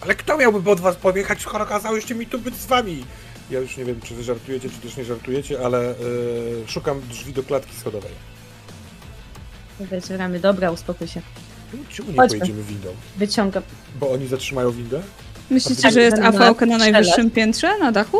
[0.00, 3.04] Ale kto miałby od was pojechać, skoro okazałyście mi tu być z wami?
[3.50, 5.94] Ja już nie wiem, czy wy żartujecie, czy też nie żartujecie, ale y,
[6.66, 8.10] szukam drzwi do klatki schodowej.
[9.80, 11.22] Wiecie, ramy, dobra, uspokój się.
[11.90, 12.38] Czemu nie Chodźmy.
[12.38, 12.88] pojedziemy windą?
[13.16, 13.62] Wyciągam.
[14.00, 15.02] Bo oni zatrzymają windę?
[15.50, 16.92] Myślicie, Tak, że jest będę AVK na strzelać.
[16.92, 18.18] najwyższym piętrze, na dachu?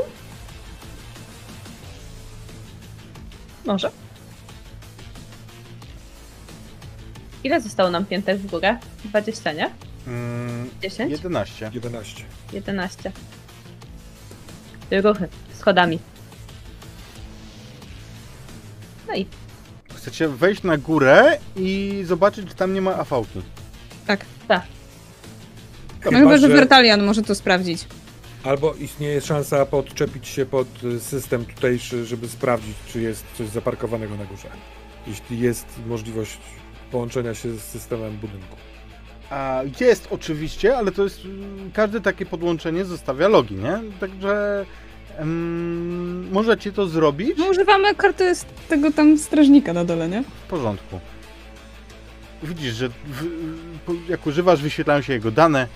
[3.65, 3.91] Może.
[7.47, 8.77] Ile zostało nam piętek w górę?
[9.05, 9.71] 20, nie?
[10.07, 11.13] Mm, 10?
[11.13, 11.71] 11.
[11.75, 12.25] 11.
[12.53, 13.13] 11.
[14.91, 15.99] Ruchy, schodami.
[19.09, 19.27] No i
[19.95, 23.43] Chcecie wejść na górę i zobaczyć, czy tam nie ma afałki.
[24.07, 24.25] Tak.
[24.49, 24.63] tak.
[26.05, 27.87] No chyba, że Vertalian może to sprawdzić.
[28.45, 30.69] Albo istnieje szansa podczepić się pod
[31.01, 34.49] system tutejszy, żeby sprawdzić, czy jest coś zaparkowanego na górze.
[35.07, 36.39] Jeśli jest możliwość
[36.91, 38.57] połączenia się z systemem budynku.
[39.31, 41.25] A jest oczywiście, ale to jest.
[41.25, 43.81] mm, Każde takie podłączenie zostawia logi, nie?
[44.01, 44.65] Także.
[45.19, 50.23] em, możecie to zrobić No używamy karty z tego tam strażnika na dole, nie?
[50.23, 51.01] w porządku.
[52.43, 53.25] Widzisz, że w,
[54.09, 55.67] jak używasz, wyświetlają się jego dane.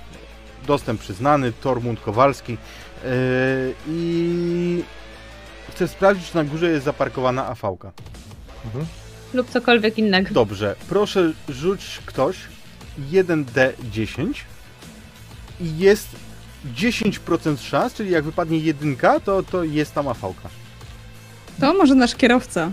[0.66, 2.52] Dostęp przyznany, Tormund Kowalski.
[2.52, 3.08] Yy,
[3.88, 4.82] I
[5.70, 7.92] chcę sprawdzić, czy na górze jest zaparkowana afałka.
[8.64, 8.86] Mhm.
[9.34, 10.34] Lub cokolwiek innego.
[10.34, 12.36] Dobrze, proszę rzuć ktoś
[13.12, 14.34] 1d10
[15.60, 16.08] i jest
[16.76, 20.48] 10% szans, czyli jak wypadnie jedynka, to, to jest tam afałka.
[21.60, 22.70] To może nasz kierowca.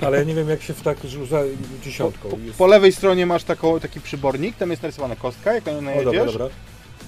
[0.00, 2.28] Ale ja nie wiem, jak się w tak rzuca Po, dziesiątką.
[2.28, 2.58] po, Jest...
[2.58, 6.04] po lewej stronie masz taką, taki przybornik, tam jest narysowana kostka, jak na nią O,
[6.04, 6.46] dobra, dobra.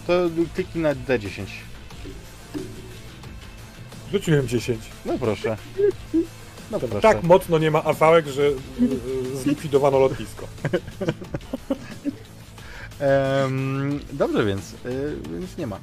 [0.07, 0.13] to
[0.55, 1.45] kliknij na d10.
[4.13, 4.81] Rzuciłem 10.
[5.07, 5.57] No proszę.
[6.71, 7.01] No proszę.
[7.01, 8.57] Tak mocno nie ma afałek, że y,
[9.43, 10.47] zlikwidowano lotnisko.
[14.13, 15.79] Dobrze, więc, y, więc nie ma.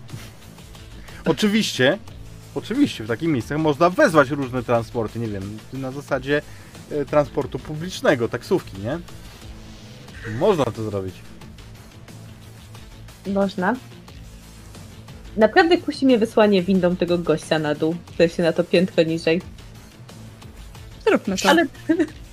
[1.26, 1.98] Oczywiście,
[2.56, 6.42] oczywiście w takich miejscach można wezwać różne transporty, nie wiem, na zasadzie
[6.92, 9.00] y, transportu publicznego, taksówki, nie?
[10.40, 11.16] Można to zrobić.
[13.28, 13.76] Można.
[15.38, 17.96] Naprawdę kusi mnie wysłanie windą tego gościa na dół.
[18.14, 19.42] W sensie na to piętro niżej.
[21.08, 21.50] Zróbmy to.
[21.50, 21.66] Ale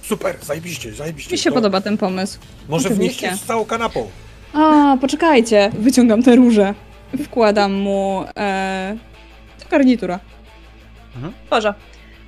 [0.02, 1.32] Super, zajebiście, zajebiście.
[1.32, 2.38] Mi się To podoba ten pomysł.
[2.68, 4.10] Może wnieść z całą kanapą.
[4.52, 5.70] A, poczekajcie.
[5.78, 6.74] Wyciągam te róże.
[7.24, 8.96] Wkładam mu e,
[9.70, 10.20] garnitura.
[11.50, 11.74] Boże.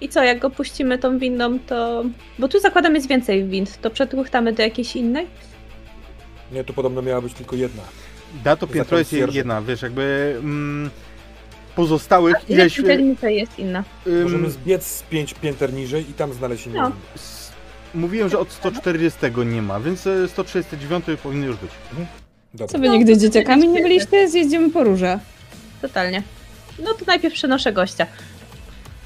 [0.00, 2.04] I co, jak go puścimy tą windą, to...
[2.38, 3.80] Bo tu zakładam jest więcej wind.
[3.80, 5.26] To przetruchtamy do jakiejś innej?
[6.52, 7.82] Nie, tu podobno miała być tylko jedna.
[8.44, 10.90] Da to piętro jest jedna, wiesz, jakby mm,
[11.76, 12.76] pozostałych Ile ileś...
[12.76, 13.84] pięterniczej jest inna?
[14.06, 16.92] ym, Możemy zbiec z pięć pięter niżej i tam znaleźć inną No.
[17.94, 21.70] Mówiłem, że od 140 nie ma, więc e, 139 powinny już być.
[22.54, 22.66] Dobra.
[22.72, 24.28] Co wy nigdy dzieciakami nie byliście?
[24.28, 25.18] Zjeździmy po róże.
[25.82, 26.22] Totalnie.
[26.84, 28.06] No to najpierw przenoszę gościa.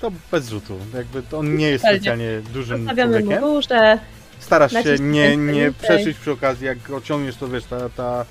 [0.01, 1.99] To bez rzutu, jakby to on nie jest Totalnie.
[2.01, 3.45] specjalnie dużym Zostawiamy mu człowiekiem.
[3.45, 3.99] róże.
[4.39, 8.25] Starasz się nie, nie przeszyć przy okazji, jak go ciągniesz, to wiesz, ta, ta,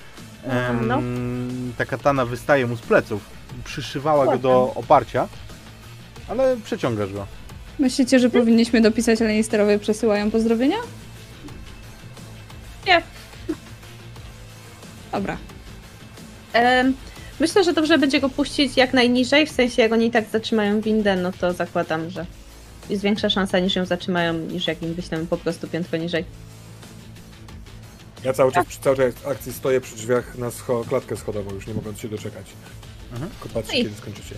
[0.44, 1.00] em, No.
[1.78, 3.20] ta katana wystaje mu z pleców.
[3.64, 5.28] Przyszywała go do oparcia,
[6.28, 7.26] ale przeciągasz go.
[7.78, 10.76] Myślicie, że powinniśmy dopisać Lannisterowie przesyłają pozdrowienia?
[12.86, 13.02] Nie.
[15.12, 15.36] Dobra.
[16.52, 16.94] Em,
[17.40, 20.80] myślę, że dobrze będzie go puścić jak najniżej, w sensie jak oni i tak zatrzymają
[20.80, 22.26] windę, no to zakładam, że
[22.90, 26.24] jest większa szansa niż ją zatrzymają, niż jak im wyślemy po prostu piętro niżej.
[28.24, 31.74] Ja cały czas przy całej akcji stoję przy drzwiach na scho- klatkę schodową, już nie
[31.74, 32.46] mogąc się doczekać.
[33.12, 33.30] Mhm.
[33.30, 34.34] Tylko patrzę, No i- kiedy skończycie.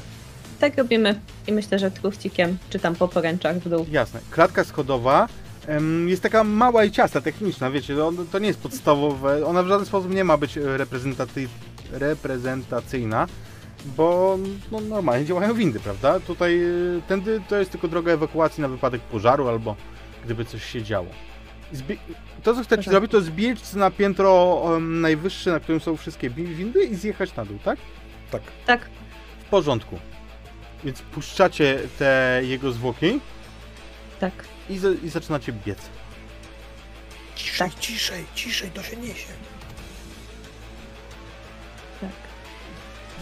[0.60, 3.86] Tak robimy i myślę, że truchcikiem czy tam po poręczach w dół.
[3.90, 4.20] Jasne.
[4.30, 5.28] Klatka schodowa
[5.66, 9.66] em, jest taka mała i ciasta, techniczna, wiecie, on, to nie jest podstawowe, ona w
[9.68, 11.48] żaden sposób nie ma być reprezentaty,
[11.92, 13.26] reprezentacyjna,
[13.96, 14.38] bo
[14.72, 16.20] no, normalnie działają windy, prawda?
[16.20, 16.68] Tutaj e,
[17.08, 19.76] tędy to jest tylko droga ewakuacji na wypadek pożaru albo
[20.24, 21.06] gdyby coś się działo.
[21.74, 21.96] Zbie-
[22.40, 22.90] to, co chcecie Proszę.
[22.90, 27.36] zrobić, to zbiec na piętro em, najwyższe, na którym są wszystkie wi- windy i zjechać
[27.36, 27.78] na dół, tak?
[28.30, 28.42] Tak.
[28.66, 28.90] Tak,
[29.40, 29.98] W porządku.
[30.84, 33.20] Więc puszczacie te jego zwłoki
[34.20, 34.32] tak.
[34.70, 35.78] i, za- i zaczynacie biec.
[37.36, 39.28] Ciszej, ciszej, ciszej, to się niesie.
[42.00, 42.10] tak.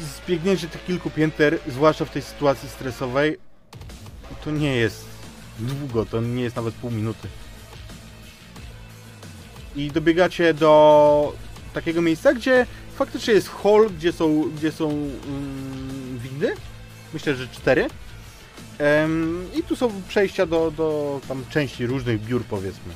[0.01, 3.39] Zbiegnięcie tych kilku pięter, zwłaszcza w tej sytuacji stresowej,
[4.45, 5.05] to nie jest
[5.59, 7.29] długo, to nie jest nawet pół minuty.
[9.79, 11.33] I dobiegacie do
[11.75, 12.67] takiego miejsca, gdzie
[12.97, 16.55] faktycznie jest hall, gdzie są, gdzie są mm, windy.
[17.15, 17.89] Myślę, że cztery.
[19.57, 22.93] I tu są przejścia do, do tam części różnych biur, powiedzmy.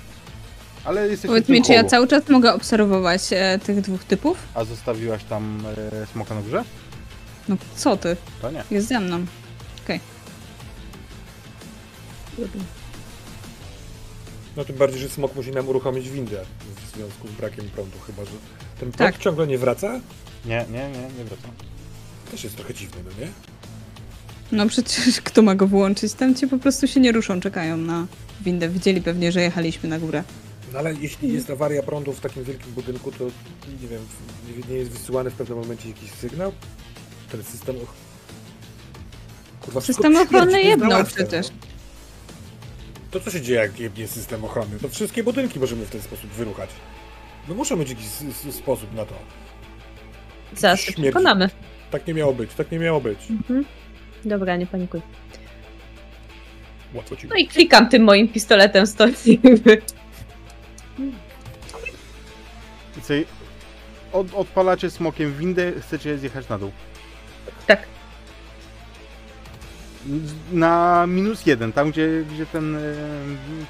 [0.85, 4.39] Ale Powiedz mi, czy ja cały czas mogę obserwować e, tych dwóch typów?
[4.55, 6.65] A zostawiłaś tam e, smoka na górze?
[7.49, 8.17] No co ty?
[8.43, 8.65] To nie.
[8.71, 9.27] Jest ze mną.
[14.57, 16.45] No tym bardziej, że smok musi nam uruchomić windę
[16.93, 18.31] w związku z brakiem prądu, chyba że
[18.81, 19.19] ten prąd Tak.
[19.19, 20.01] ciągle nie wraca?
[20.45, 21.51] Nie, nie, nie, nie wracam.
[22.31, 23.33] Też jest trochę dziwne, no nie?
[24.53, 26.13] No przecież kto ma go włączyć?
[26.13, 28.07] Tam ci po prostu się nie ruszą, czekają na
[28.41, 28.69] windę.
[28.69, 30.25] Widzieli pewnie, że jechaliśmy na górę.
[30.73, 33.25] No ale jeśli jest awaria prądu w takim wielkim budynku, to
[33.83, 34.01] nie wiem,
[34.69, 36.53] nie, jest wysyłany w pewnym momencie jakiś sygnał?
[37.33, 37.77] Ten system...
[37.77, 37.95] Och...
[39.61, 41.47] Kurwa, System śmierdzi, jedną niezdałatwne, przecież.
[41.51, 41.72] no.
[43.13, 44.79] To co się dzieje, jak jebnie system ochronny?
[44.79, 46.71] To wszystkie budynki możemy w ten sposób wyruchać.
[47.49, 48.07] No muszą mieć jakiś
[48.55, 49.15] sposób na to.
[50.57, 51.51] Zaraz się przekonamy.
[51.91, 53.31] Tak nie miało być, tak nie miało być.
[53.31, 53.65] Mhm.
[54.25, 55.01] Dobra, nie panikuj.
[56.95, 59.13] Łatwo ci No i klikam tym moim pistoletem stoi.
[62.97, 63.15] I co,
[64.13, 66.73] od, odpalacie smokiem windę, chcecie zjechać na dół.
[67.67, 67.87] tak,
[70.53, 72.81] Na minus jeden, tam gdzie, gdzie ten e,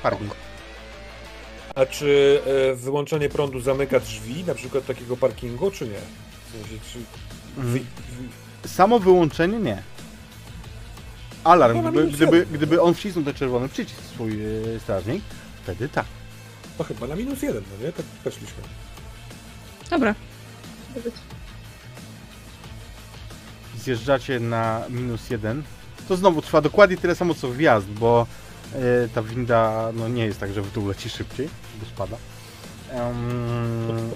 [0.02, 0.32] parking.
[1.74, 2.40] A czy
[2.72, 5.98] e, wyłączenie prądu zamyka drzwi, na przykład takiego parkingu, czy nie?
[6.48, 6.98] W sensie, czy
[7.56, 7.72] Mhm.
[8.62, 9.82] wy, Samo wyłączenie nie.
[11.44, 14.32] Alarm, No, gdyby, gdyby, gdyby on wcisnął ten czerwony przycisk swój
[14.76, 15.22] e, strażnik,
[15.62, 16.06] wtedy tak.
[16.78, 17.92] to chyba na minus jeden, no nie?
[17.92, 18.62] Tak weszliśmy.
[19.90, 20.14] Dobra.
[23.78, 25.62] Zjeżdżacie na minus jeden.
[26.08, 28.26] To znowu trwa dokładnie tyle samo co wjazd, bo
[28.74, 31.48] e, ta winda no nie jest tak, że w dół leci szybciej,
[31.80, 32.16] bo spada.
[32.90, 34.10] Em,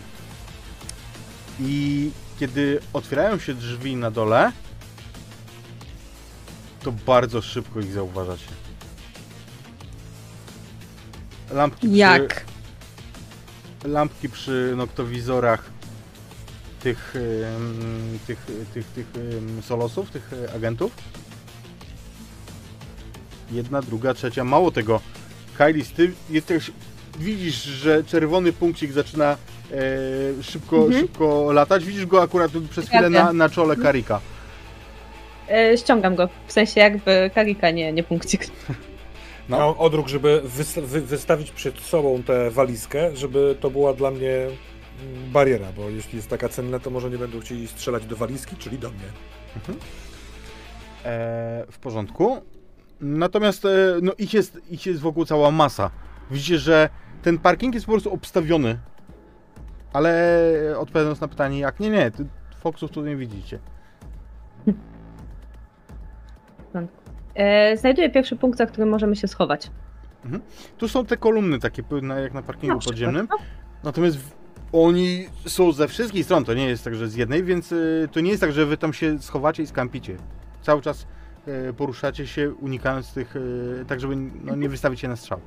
[1.60, 4.52] I kiedy otwierają się drzwi na dole,
[6.82, 8.46] to bardzo szybko ich zauważacie.
[11.50, 12.44] Lampki przy, Jak?
[13.84, 15.70] lampki przy noktowizorach
[16.82, 17.14] tych,
[18.26, 20.92] tych, tych, tych em, solosów, tych e, agentów.
[23.52, 24.44] Jedna, druga, trzecia.
[24.44, 25.00] Mało tego,
[25.58, 26.70] Kylie, ty jesteś,
[27.18, 29.36] widzisz, że czerwony punkcik zaczyna
[29.72, 31.00] e, szybko, Mhm.
[31.00, 31.84] szybko latać.
[31.84, 34.20] Widzisz go akurat przez chwilę na, na czole Karika.
[35.48, 36.28] e, ściągam go.
[36.46, 38.46] W sensie jakby karika, nie, nie punkcik.
[39.48, 39.58] No.
[39.58, 44.30] Mam odruch, żeby wysta- wy- wystawić przed sobą tę walizkę, żeby to była dla mnie
[44.36, 44.52] mm,
[45.32, 48.78] bariera, bo jeśli jest taka cenna, to może nie będą chcieli strzelać do walizki, czyli
[48.78, 49.08] do mnie.
[51.04, 52.36] E, w porządku.
[53.00, 53.68] Natomiast e,
[54.02, 55.90] no, ich, jest, ich jest wokół cała masa.
[56.30, 56.88] Widzicie, że
[57.22, 58.78] ten parking jest po prostu obstawiony.
[59.92, 62.10] Ale odpowiadając na pytanie, jak nie, nie,
[62.60, 63.58] Foxów tu nie widzicie.
[67.34, 69.70] E, znajduję pierwszy punkt, za którym możemy się schować.
[70.78, 71.82] Tu są te kolumny takie
[72.22, 73.28] jak na parkingu Na przykład, podziemnym.
[73.30, 73.36] no.
[73.84, 74.18] Natomiast
[74.72, 78.20] oni są ze wszystkich stron, to nie jest tak, że z jednej, więc y, to
[78.20, 80.16] nie jest tak, że wy tam się schowacie i skampicie.
[80.62, 81.06] Cały czas
[81.76, 85.40] poruszacie się, unikając tych, y, tak żeby no, nie wystawić się na strzał.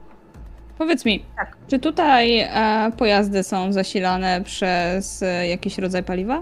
[0.78, 1.58] Powiedz mi, Tak.
[1.68, 6.42] czy tutaj e, pojazdy są zasilane przez e, jakiś rodzaj paliwa?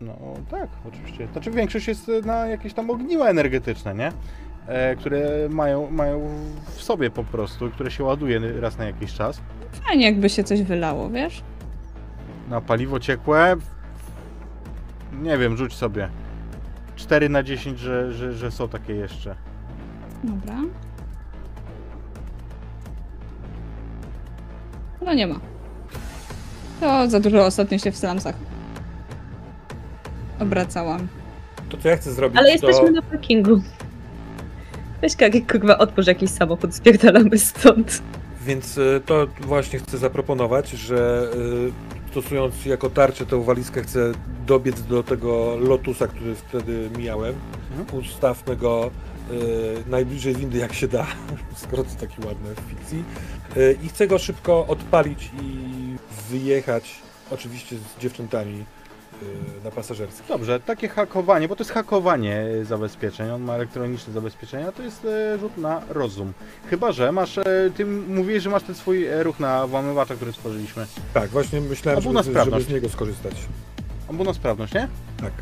[0.00, 0.14] No
[0.50, 1.28] tak, oczywiście.
[1.32, 4.12] Znaczy większość jest y, na jakieś tam ogniwa energetyczne, nie?
[4.66, 6.28] E, które mają, mają
[6.76, 9.40] w sobie po prostu, które się ładuje raz na jakiś czas.
[9.86, 11.42] Fajnie, jakby się coś wylało, wiesz?
[12.48, 13.56] Na paliwo ciekłe,
[15.22, 16.08] nie wiem, rzuć sobie.
[17.00, 19.34] 4 na 10, że, że, że są takie jeszcze.
[20.24, 20.56] Dobra.
[25.02, 25.40] No nie ma.
[26.80, 28.34] To za dużo ostatnio się w slumsach
[30.40, 31.08] obracałam.
[31.68, 32.66] To co ja chcę zrobić, Ale to...
[32.66, 33.62] jesteśmy na parkingu.
[35.00, 38.02] Weź Kagi, kurwa, otwórz jakiś samochód, spierdalamy stąd.
[38.46, 44.12] Więc y, to właśnie chcę zaproponować, że y, stosując jako tarczę tę walizkę chcę
[44.46, 47.34] dobiec do tego lotusa, który wtedy mijałem.
[47.78, 48.00] Mhm.
[48.00, 48.90] Ustawmy go
[49.30, 51.06] y, najbliżej windy jak się da,
[51.62, 53.04] skoro to taki ładny w fikcji.
[53.56, 55.96] Y, I chcę go szybko odpalić i
[56.30, 56.94] wyjechać,
[57.30, 58.64] oczywiście z dziewczętami
[59.64, 60.22] na pasażerski.
[60.28, 65.38] Dobrze, takie hakowanie, bo to jest hakowanie zabezpieczeń, on ma elektroniczne zabezpieczenia, to jest e,
[65.38, 66.32] rzut na rozum.
[66.70, 67.44] Chyba, że masz, e,
[67.76, 70.86] ty mówiłeś, że masz ten swój e, ruch na włamywacza, który stworzyliśmy.
[71.14, 73.34] Tak, właśnie myślałem, żeby, żeby z niego skorzystać.
[74.08, 74.88] On był na sprawność, nie?
[75.20, 75.32] Tak.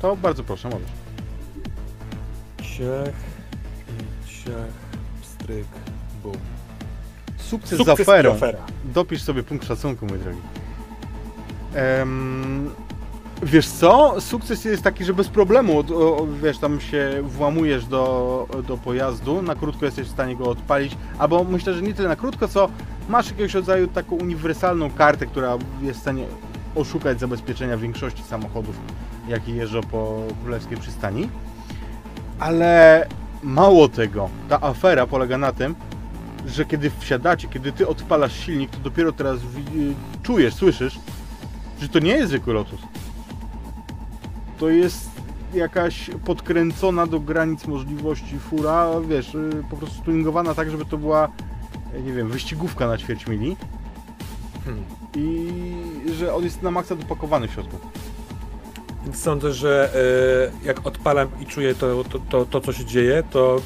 [0.00, 0.88] To bardzo proszę, możesz.
[2.62, 3.14] Ciach
[3.88, 4.72] i ciach,
[5.22, 5.66] stryk,
[6.22, 6.32] bum.
[7.36, 8.36] Sukces, Sukces z aferą.
[8.84, 10.40] Dopisz sobie punkt szacunku, mój drogi.
[11.74, 12.70] Em,
[13.42, 14.20] wiesz co?
[14.20, 19.42] Sukces jest taki, że bez problemu, o, o, wiesz, tam się włamujesz do, do pojazdu,
[19.42, 22.68] na krótko jesteś w stanie go odpalić, albo myślę, że nie tyle na krótko, co
[23.08, 26.26] masz jakiegoś rodzaju taką uniwersalną kartę, która jest w stanie
[26.74, 28.76] oszukać zabezpieczenia większości samochodów,
[29.28, 31.28] jakie jeżdżą po królewskiej przystani.
[32.38, 33.06] Ale
[33.42, 35.74] mało tego, ta afera polega na tym,
[36.46, 39.38] że kiedy wsiadacie, kiedy ty odpalasz silnik, to dopiero teraz
[40.22, 40.98] czujesz, słyszysz,
[41.80, 42.80] że to nie jest zwykły Lotus.
[44.62, 45.10] To jest
[45.54, 51.28] jakaś podkręcona do granic możliwości fura, wiesz, y, po prostu tuningowana tak, żeby to była,
[51.94, 53.56] y, nie wiem, wyścigówka na ćwierć mili
[54.64, 54.84] Hmm.
[55.16, 55.52] i
[56.14, 57.76] że on jest na maksa dopakowany w środku.
[59.04, 59.90] Więc sądzę, że
[60.62, 63.60] e, jak odpalam i czuję to, to, to, to, co się dzieje, to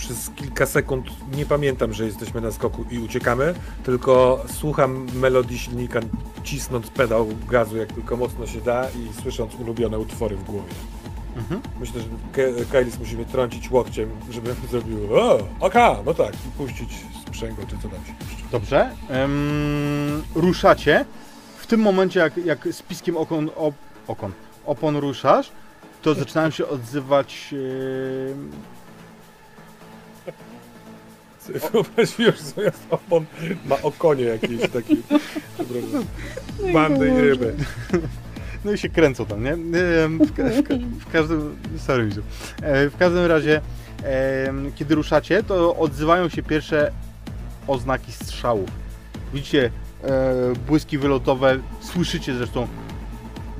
[0.00, 1.06] przez kilka sekund
[1.36, 3.54] nie pamiętam, że jesteśmy na skoku i uciekamy,
[3.84, 6.00] tylko słucham melodii silnika,
[6.44, 10.72] cisnąc pedał gazu jak tylko mocno się da i słysząc ulubione utwory w głowie.
[11.36, 11.60] Mhm.
[11.80, 16.90] Myślę, że Kailis musimy trącić łokciem, żeby zrobił o, oka, no tak, i puścić
[17.26, 18.44] sprzęgło, czy co tam się puszcza.
[18.52, 18.90] Dobrze.
[19.08, 21.04] Em, ruszacie.
[21.58, 23.74] W tym momencie, jak, jak z piskiem okon, op,
[24.08, 24.32] okon,
[24.66, 25.52] opon ruszasz,
[26.02, 28.50] to zaczynają się odzywać em,
[31.58, 33.24] Sobie Wyobraziłem, że zamiast opon
[33.66, 34.96] ma okonie jakieś takie.
[35.58, 35.82] Dobra,
[36.72, 37.54] bandy i ryby.
[38.64, 39.56] No i się kręcą tam, nie?
[39.56, 40.74] W, ka- w, ka-
[41.08, 41.56] w każdym.
[41.78, 42.20] Sorry, Mizu.
[42.62, 43.60] E, W każdym razie,
[44.74, 46.92] kiedy ruszacie, to odzywają się pierwsze
[47.66, 48.70] oznaki strzałów.
[49.34, 49.70] Widzicie
[50.04, 50.10] e,
[50.66, 52.66] błyski wylotowe, słyszycie zresztą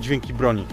[0.01, 0.67] dźwięki broni.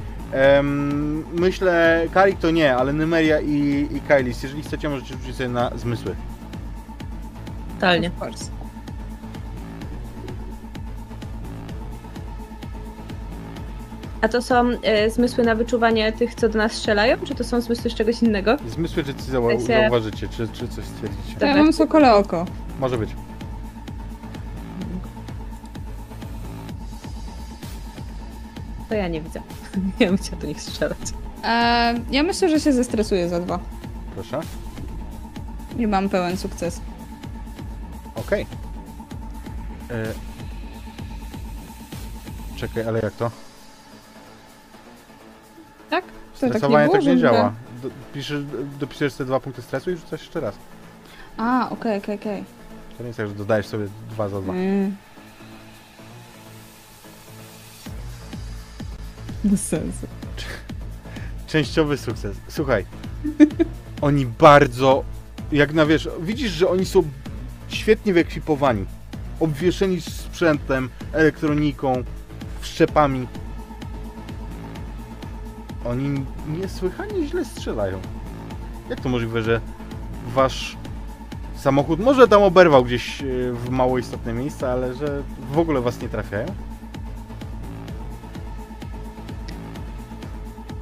[1.33, 5.71] Myślę, Karik to nie, ale Nymeria i, i Kailis, jeżeli chcecie, możecie rzucić sobie na
[5.77, 6.15] zmysły.
[7.79, 8.11] Totalnie.
[14.21, 17.61] A to są e, zmysły na wyczuwanie tych, co do nas strzelają, czy to są
[17.61, 18.57] zmysły z czegoś innego?
[18.67, 21.39] Zmysły, czy coś zauwa- zauważycie, czy, czy coś stwierdzicie.
[21.39, 22.45] To ja mam sokole oko.
[22.79, 23.09] Może być.
[28.89, 29.41] To ja nie widzę.
[29.99, 30.97] Nie bym chciała do nich strzelać.
[31.43, 33.59] E, ja myślę, że się zestresuję za dwa.
[34.13, 34.39] Proszę.
[35.77, 36.81] I mam pełen sukces.
[38.27, 38.45] Okej.
[39.91, 40.13] E...
[42.55, 43.31] Czekaj, ale jak to?
[45.89, 46.05] Tak?
[46.05, 47.53] To tak nie Stresowanie było, tak nie że- działa.
[47.83, 48.43] Do, piszesz,
[48.79, 50.55] dopisujesz te dwa punkty stresu i rzucasz jeszcze raz.
[51.37, 52.43] A, okej, okej, okej.
[52.97, 54.53] To nie jest tak, że dodajesz sobie dwa za dwa.
[54.53, 54.95] Mm.
[59.43, 60.07] Bez sensu.
[61.47, 62.37] Częściowy sukces.
[62.47, 62.85] Słuchaj,
[64.01, 65.03] oni bardzo,
[65.51, 67.03] jak na wiesz, widzisz, że oni są
[67.67, 68.85] świetnie wyekwipowani.
[69.39, 72.03] Obwieszeni sprzętem, elektroniką,
[72.59, 73.27] wszczepami.
[75.85, 77.99] Oni niesłychanie źle strzelają.
[78.89, 79.61] Jak to możliwe, że
[80.33, 80.77] wasz
[81.55, 86.01] samochód może tam oberwał gdzieś e, w mało istotne miejsca, ale że w ogóle was
[86.01, 86.45] nie trafiają?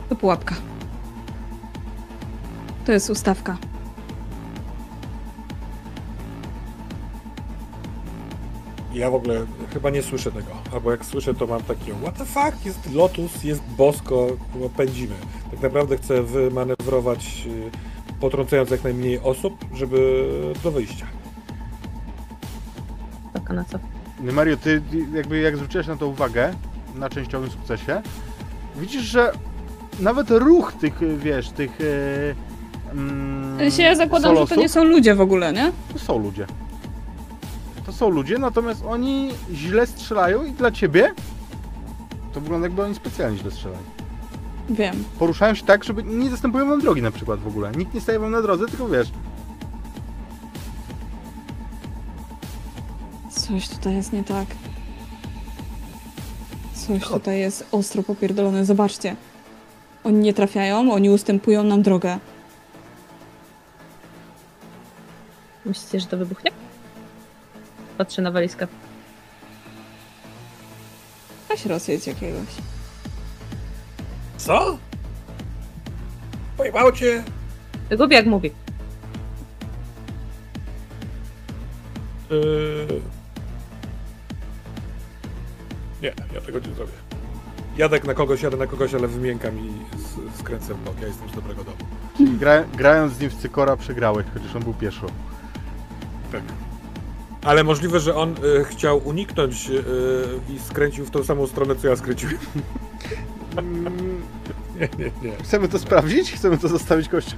[0.09, 0.55] To pułapka.
[2.85, 3.57] To jest ustawka.
[8.95, 10.47] Ja w ogóle chyba nie słyszę tego.
[10.73, 14.27] Albo jak słyszę, to mam takie what the fuck, jest Lotus, jest bosko,
[14.77, 15.15] pędzimy.
[15.51, 20.29] Tak naprawdę chcę wymanewrować, y, potrącając jak najmniej osób, żeby
[20.63, 21.05] do wyjścia.
[23.33, 23.79] Tak, na co?
[24.19, 24.81] Mario, ty
[25.13, 26.53] jakby jak zwróciłeś na to uwagę,
[26.95, 28.01] na częściowym sukcesie,
[28.75, 29.31] widzisz, że
[29.99, 32.55] nawet ruch tych, wiesz, tych e,
[32.91, 34.57] Mm, ja zakładam, że to solosów.
[34.57, 35.71] nie są ludzie w ogóle, nie?
[35.93, 36.47] To są ludzie.
[37.85, 41.13] To są ludzie, natomiast oni źle strzelają i dla ciebie
[42.33, 43.83] to wygląda jakby oni specjalnie źle strzelają.
[44.69, 45.03] Wiem.
[45.19, 47.71] Poruszają się tak, żeby nie zastępują wam drogi na przykład w ogóle.
[47.71, 49.11] Nikt nie staje wam na drodze, tylko wiesz,
[53.47, 54.47] Coś tutaj jest nie tak.
[56.73, 58.65] Coś tutaj jest ostro popierdolone.
[58.65, 59.15] Zobaczcie.
[60.03, 62.19] Oni nie trafiają, oni ustępują nam drogę.
[65.65, 66.51] Myślicie, że to wybuchnie?
[67.97, 68.67] Patrzę na walizkę.
[71.49, 72.49] Weź rozjedź jakiegoś.
[74.37, 74.77] Co?
[76.57, 77.23] Pojebało cię?
[77.89, 78.51] Tego jak mówi.
[82.29, 83.01] Yy...
[86.01, 86.91] Nie, ja tego nie zrobię.
[87.77, 89.71] Jadę na kogoś, jadę na kogoś, ale wymiękam i
[90.39, 91.01] skręcę w bok.
[91.01, 91.77] Ja jestem z dobrego domu.
[92.17, 95.07] czyli gra, grając z nim w cykora przegrałeś, chociaż on był pieszo.
[96.31, 96.41] Tak.
[97.45, 99.83] Ale możliwe, że on y, chciał uniknąć y,
[100.55, 102.37] i skręcił w tą samą stronę, co ja skręciłem.
[103.57, 104.21] Mm,
[104.79, 105.35] Nie, nie, nie.
[105.43, 106.31] Chcemy to sprawdzić?
[106.31, 107.37] Chcemy to zostawić kością?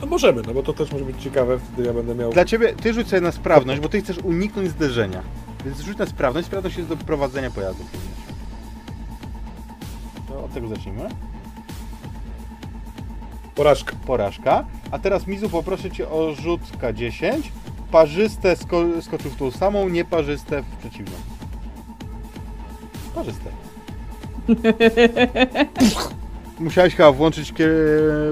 [0.00, 2.32] No możemy, no bo to też może być ciekawe, wtedy ja będę miał...
[2.32, 5.22] Dla ciebie, ty rzuć sobie na sprawność, bo ty chcesz uniknąć zderzenia.
[5.64, 7.84] Więc rzuć na sprawność, sprawność jest do prowadzenia pojazdu.
[10.28, 11.08] To od tego zacznijmy.
[13.54, 13.96] Porażka.
[14.06, 14.64] Porażka.
[14.90, 17.42] A teraz Mizu poproszę cię o rzut K10.
[17.90, 21.12] Parzyste sko skoczył w tą samą, nieparzyste w przeciwną.
[23.14, 23.50] Parzyste.
[26.60, 27.52] Musiałeś chyba włączyć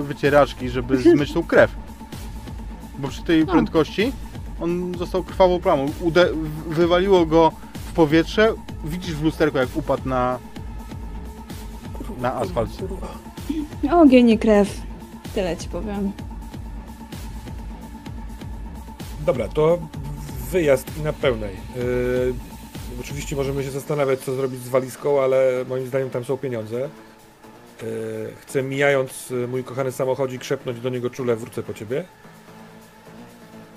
[0.00, 1.70] wycieraczki, żeby zmyć tą krew.
[2.98, 3.52] Bo przy tej No.
[3.52, 4.12] prędkości
[4.60, 5.86] on został krwawą plamą.
[6.00, 6.28] Ude
[6.68, 8.54] wywaliło go w powietrze.
[8.84, 10.38] Widzisz w lusterku, jak upadł na,
[12.20, 12.70] na asfalt.
[13.92, 14.80] Ogień i krew.
[15.34, 16.12] Tyle ci powiem.
[19.26, 19.78] Dobra, to
[20.50, 21.56] wyjazd i na pełnej.
[21.76, 22.34] Yy,
[23.00, 26.88] oczywiście możemy się zastanawiać, co zrobić z walizką, ale moim zdaniem tam są pieniądze.
[27.82, 32.04] Yy, chcę mijając y, mój kochany samochodzik szepnąć do niego czule, wrócę po ciebie.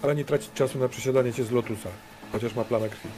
[0.01, 1.89] Ale nie tracić czasu na przesiadanie cię z Lotusa,
[2.31, 3.09] chociaż ma plamę krwi.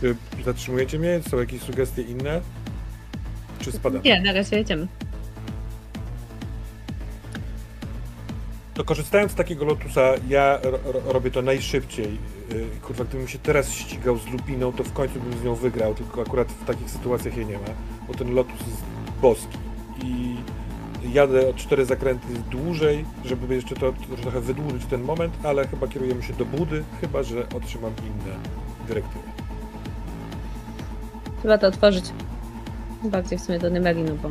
[0.00, 1.20] Czy zatrzymujecie mnie?
[1.30, 2.40] Są jakieś sugestie inne?
[3.60, 4.02] Czy spadam?
[4.02, 4.86] Nie, na razie jedziemy.
[8.74, 12.18] To korzystając z takiego lotusa, ja ro, ro, robię to najszybciej.
[12.50, 15.94] Yy, Kurwa, gdybym się teraz ścigał z lupiną, to w końcu bym z nią wygrał,
[15.94, 17.68] tylko akurat w takich sytuacjach jej nie ma,
[18.08, 18.82] bo ten lotus jest
[19.22, 19.58] boski.
[20.04, 20.36] I
[21.12, 25.88] jadę o cztery zakręty dłużej, żeby jeszcze to, to trochę wydłużyć ten moment, ale chyba
[25.88, 28.36] kierujemy się do budy, chyba że otrzymam inne
[28.88, 29.24] dyrektywy.
[31.40, 32.04] Trzeba to otworzyć.
[33.04, 34.30] Bardziej w sumie do Nemerinu, bo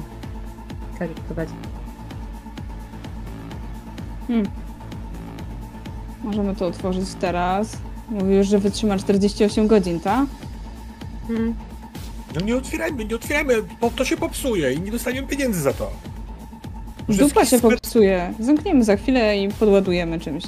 [1.00, 1.54] Karik prowadzi.
[4.28, 4.46] Hmm.
[6.24, 7.78] Możemy to otworzyć teraz.
[8.10, 10.26] Mówisz, że wytrzyma 48 godzin, tak?
[11.28, 11.56] Hmm.
[12.36, 15.92] No nie otwierajmy, nie otwierajmy, bo to się popsuje i nie dostaniemy pieniędzy za to.
[17.10, 18.34] Dupa się popsuje.
[18.40, 20.44] Zamkniemy za chwilę i podładujemy czymś.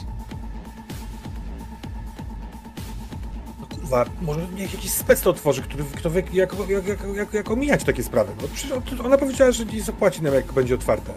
[3.91, 7.51] No może niech jakiś spec to otworzy, który, kto wie, jak, jak, jak, jak, jak
[7.51, 8.31] omijać takie sprawy.
[8.41, 11.13] No przecież on- ona powiedziała, że nie zapłaci nam, jak będzie otwarte.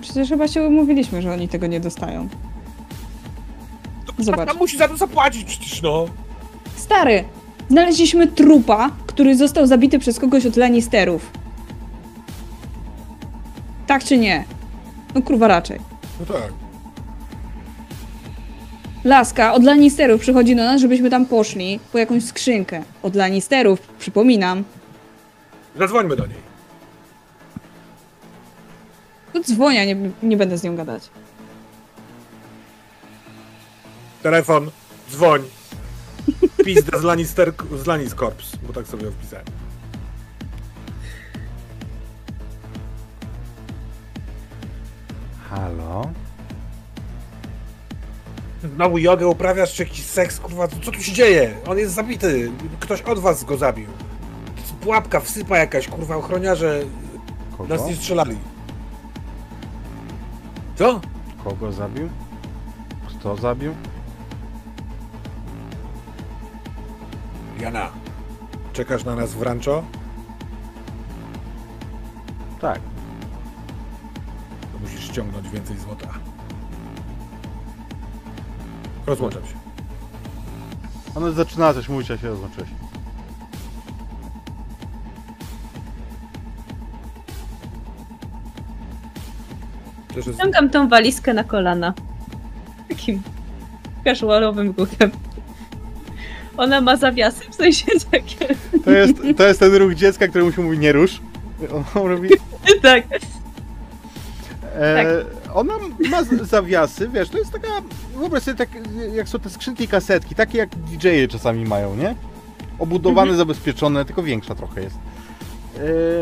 [0.00, 2.28] Przecież chyba się umówiliśmy, że oni tego nie dostają.
[4.06, 4.50] To Zobacz.
[4.50, 6.06] Ona musi za to zapłacić przecież, no.
[6.76, 7.24] Stary!
[7.70, 11.30] Znaleźliśmy trupa, który został zabity przez kogoś od Lannisterów.
[13.86, 14.44] Tak czy nie?
[15.14, 15.80] No kurwa raczej.
[16.20, 16.52] No tak.
[19.08, 22.82] Laska od Lannisterów przychodzi do nas, żebyśmy tam poszli po jakąś skrzynkę.
[23.02, 24.64] Od Lannisterów, przypominam.
[25.78, 26.38] Zadzwońmy do niej.
[29.32, 31.02] To dzwonia, nie, nie będę z nią gadać.
[34.22, 34.70] Telefon,
[35.10, 35.42] dzwoń.
[36.64, 39.46] Pizda z Lannister, z Lannis Corps, bo tak sobie ją wpisałem.
[45.50, 46.27] Halo?
[48.62, 51.54] Znowu jogę uprawiasz, czy jakiś seks, kurwa, co tu się dzieje?
[51.66, 53.86] On jest zabity, ktoś od was go zabił.
[54.80, 56.82] Pułapka, wsypa jakaś, kurwa, ochroniarze
[57.58, 57.74] Kogo?
[57.76, 58.38] nas nie strzelali.
[60.76, 61.00] Co?
[61.44, 62.08] Kogo zabił?
[63.08, 63.74] Kto zabił?
[67.60, 67.88] Jana,
[68.72, 69.82] czekasz na nas w rancho?
[72.60, 72.80] Tak.
[74.72, 76.08] To musisz ściągnąć więcej złota.
[79.08, 79.54] Rozłączam się.
[81.14, 82.68] Ona no, zaczyna coś mówić, a się rozłączyłeś.
[90.14, 91.94] Też jest- Ściągam tą walizkę na kolana.
[92.88, 93.22] Takim
[94.04, 95.10] casualowym ruchem.
[96.56, 98.54] Ona ma zawiasy, w sensie takie.
[98.84, 101.20] To jest, to jest ten ruch dziecka, któremu się mówi nie rusz.
[101.94, 102.28] On robi...
[102.82, 103.04] Tak.
[104.74, 105.37] E, tak.
[105.54, 105.74] Ona
[106.10, 107.68] ma zawiasy, wiesz, to jest taka,
[108.16, 108.68] wyobraź sobie tak,
[109.14, 112.14] jak są te skrzynki i kasetki, takie jak DJ-e czasami mają, nie?
[112.78, 114.96] Obudowane, zabezpieczone, tylko większa trochę jest.
[115.76, 115.80] E,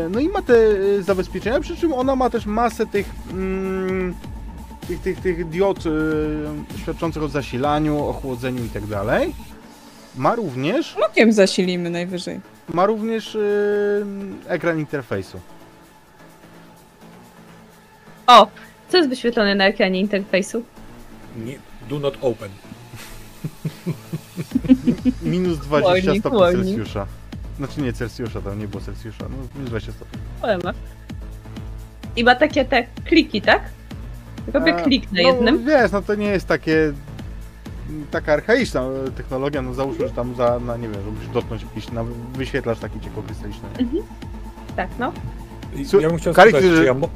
[0.09, 0.53] no i ma te
[0.99, 4.15] e, zabezpieczenia, przy czym ona ma też masę tych, mm,
[4.87, 5.89] tych, tych, tych diod e,
[6.79, 9.35] świadczących o zasilaniu, ochłodzeniu i tak dalej.
[10.17, 12.39] Ma również, Mokiem zasilimy najwyżej.
[12.73, 13.39] ma również e,
[14.47, 15.39] ekran interfejsu.
[18.27, 18.47] O,
[18.89, 20.63] co jest wyświetlone na ekranie interfejsu?
[21.45, 21.55] Nie,
[21.89, 22.49] do not open.
[25.23, 26.65] Minus 20 Warning, stopni warning.
[26.65, 27.07] Celsjusza.
[27.57, 29.23] Znaczy nie Celsjusza, tam nie było Celsjusza.
[29.29, 30.19] No, minus 20 stopni.
[30.41, 30.75] OMF.
[32.15, 33.61] I ma takie te kliki, tak?
[34.53, 35.65] Robię A, klik na no, jednym.
[35.65, 36.93] Wiesz, no to nie jest takie...
[38.11, 38.83] Taka archaiczna
[39.17, 42.03] technologia, no załóżmy, że tam za, na, nie wiem, żebyś dotknąć jakiś na
[42.35, 43.69] wyświetlacz taki ciekłokrystaliczny.
[44.75, 45.13] Tak, no.
[45.75, 47.09] I Słu- Ja bym chciał spytać, czy ja, mo-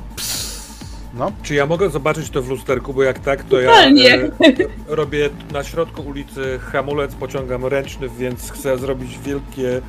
[1.13, 4.31] No, czy ja mogę zobaczyć to w lusterku, bo jak tak, to ja e,
[4.87, 9.81] robię na środku ulicy hamulec, pociągam ręczny, więc chcę zrobić wielkie, e,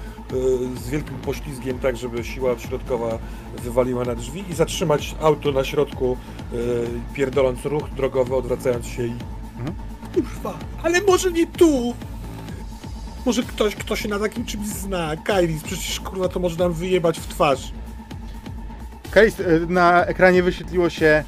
[0.85, 3.19] z wielkim poślizgiem, tak żeby siła środkowa
[3.63, 6.17] wywaliła na drzwi i zatrzymać auto na środku,
[6.53, 6.57] e,
[7.15, 9.15] pierdoląc ruch drogowy, odwracając się i...
[9.59, 9.75] Mhm.
[10.15, 11.95] Kurwa, ale może nie tu!
[13.27, 17.21] Może ktoś, kto się na takim czymś zna, Kailis, przecież kurwa to może nam wyjebać
[17.21, 17.73] w twarz.
[19.17, 21.25] E, na ekranie wyświetliło się,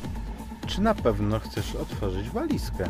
[0.66, 2.84] czy na pewno chcesz otworzyć walizkę.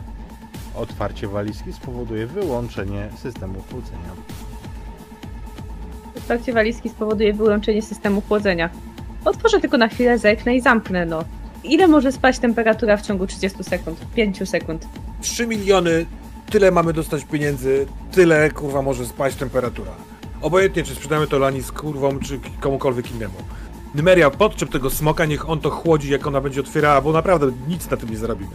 [0.75, 4.11] Otwarcie walizki spowoduje wyłączenie systemu chłodzenia.
[6.17, 8.71] Otwarcie walizki spowoduje wyłączenie systemu chłodzenia.
[9.25, 11.25] Otworzę tylko na chwilę, zerknę i zamknę, no.
[11.65, 13.99] Ile może spać temperatura w ciągu 30 sekund?
[14.15, 14.89] 5 sekund.
[15.21, 16.07] 3 miliony,
[16.51, 19.91] tyle mamy dostać pieniędzy, tyle kurwa może spaść temperatura.
[20.43, 23.35] Obojętnie czy sprzedamy to Lani z kurwą, czy komukolwiek innemu.
[23.95, 27.91] Nymeria, podczep tego smoka, niech on to chłodzi, jak ona będzie otwierała, bo naprawdę nic
[27.91, 28.51] na tym nie zarobimy.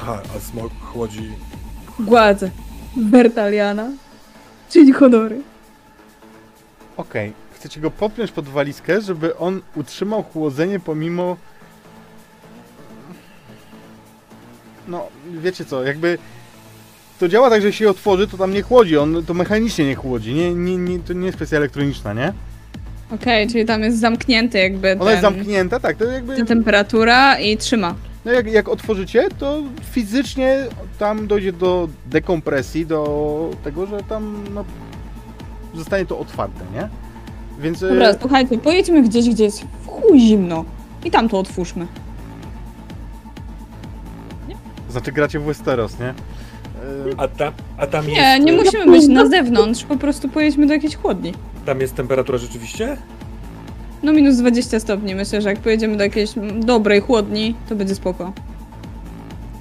[0.00, 1.32] Aha, a smok chłodzi...
[1.98, 2.50] Gładzę.
[2.96, 3.90] Bertaliana.
[4.70, 5.42] Czyli honory.
[6.96, 11.36] Okej, chcecie go podpiąć pod walizkę, żeby on utrzymał chłodzenie pomimo...
[14.88, 16.18] No, wiecie co, jakby...
[17.18, 19.94] To działa tak, że jeśli się otworzy, to tam nie chłodzi, on to mechanicznie nie
[19.94, 22.32] chłodzi, nie, nie, nie, to nie jest kwestia elektroniczna, nie?
[23.10, 26.36] Okej, czyli tam jest zamknięty jakby Ona ten, jest zamknięta, tak, to jakby...
[26.36, 27.94] ta temperatura i trzyma.
[28.24, 30.58] No jak, jak otworzycie, to fizycznie
[30.98, 34.64] tam dojdzie do dekompresji, do tego, że tam no,
[35.74, 36.88] zostanie to otwarte, nie?
[37.58, 40.64] Więc e, Dobra, słuchajcie, pojedźmy gdzieś, gdzie jest w chuj zimno.
[41.04, 41.86] I tam to otwórzmy.
[44.94, 46.06] znaczy gracie w Westeros, nie?
[46.06, 46.14] E,
[47.16, 48.44] A tam, a tam Nie, jest...
[48.44, 51.34] nie musimy być na zewnątrz, po prostu pojedźmy do jakiejś chłodni.
[51.66, 52.96] Tam jest temperatura rzeczywiście?
[54.02, 58.32] No minus 20 stopni, myślę, że jak pojedziemy do jakiejś dobrej chłodni, to będzie spoko.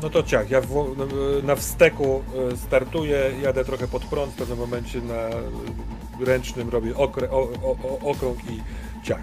[0.01, 0.95] No to ciach, ja w,
[1.43, 2.23] na wsteku
[2.53, 7.41] e, startuję, jadę trochę pod prąd, w pewnym momencie na e, ręcznym robię okrę, o,
[7.41, 8.61] o, o, okrąg i
[9.03, 9.21] ciach.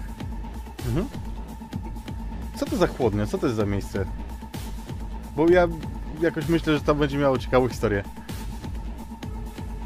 [0.87, 1.07] mhm.
[2.55, 3.25] Co to za chłodnia?
[3.25, 4.05] Co to jest za miejsce?
[5.35, 5.67] Bo ja
[6.21, 8.03] jakoś myślę, że tam będzie miało ciekawą historię.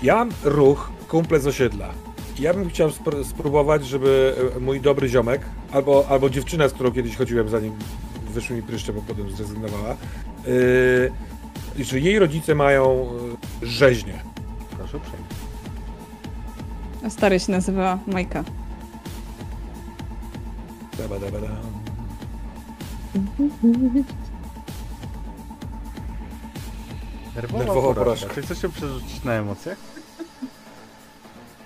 [0.04, 1.90] Ja mam ruch kumple z osiedla.
[2.40, 5.42] Ja bym chciał spr- spróbować, żeby e, mój dobry ziomek,
[5.72, 7.74] albo, albo dziewczyna, z którą kiedyś chodziłem, zanim
[8.30, 9.96] wyszły mi pryszcze, bo potem zrezygnowała,
[11.78, 13.10] yy, że jej rodzice mają
[13.62, 14.24] yy, rzeźnię.
[14.78, 15.26] Proszę uprzejmie.
[17.06, 18.44] A stary się nazywa Majka.
[20.98, 21.38] Daba, daba.
[27.36, 28.04] Nerwowa, Nerwowa porażka.
[28.04, 28.34] porażka.
[28.36, 29.78] Czy chcesz się przerzucić na emocjach?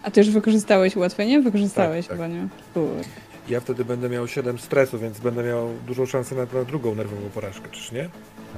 [0.03, 1.41] A ty już wykorzystałeś ułatwienie?
[1.41, 2.27] Wykorzystałeś Tak, tak.
[2.27, 2.47] chyba, nie?
[3.49, 7.29] Ja wtedy będę miał 7 stresu, więc będę miał dużą szansę na, na drugą nerwową
[7.29, 8.09] porażkę, czyż nie?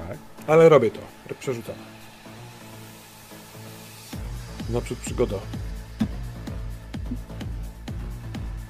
[0.07, 0.17] Tak.
[0.47, 0.99] Ale robię to,
[1.39, 1.75] przerzucam.
[4.69, 5.35] Naprzód przygoda.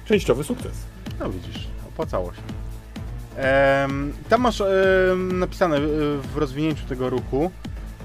[0.04, 0.72] Częściowy sukces.
[1.20, 2.40] No widzisz, opłacało się.
[3.36, 5.80] Em, tam masz em, napisane e,
[6.34, 7.50] w rozwinięciu tego ruchu,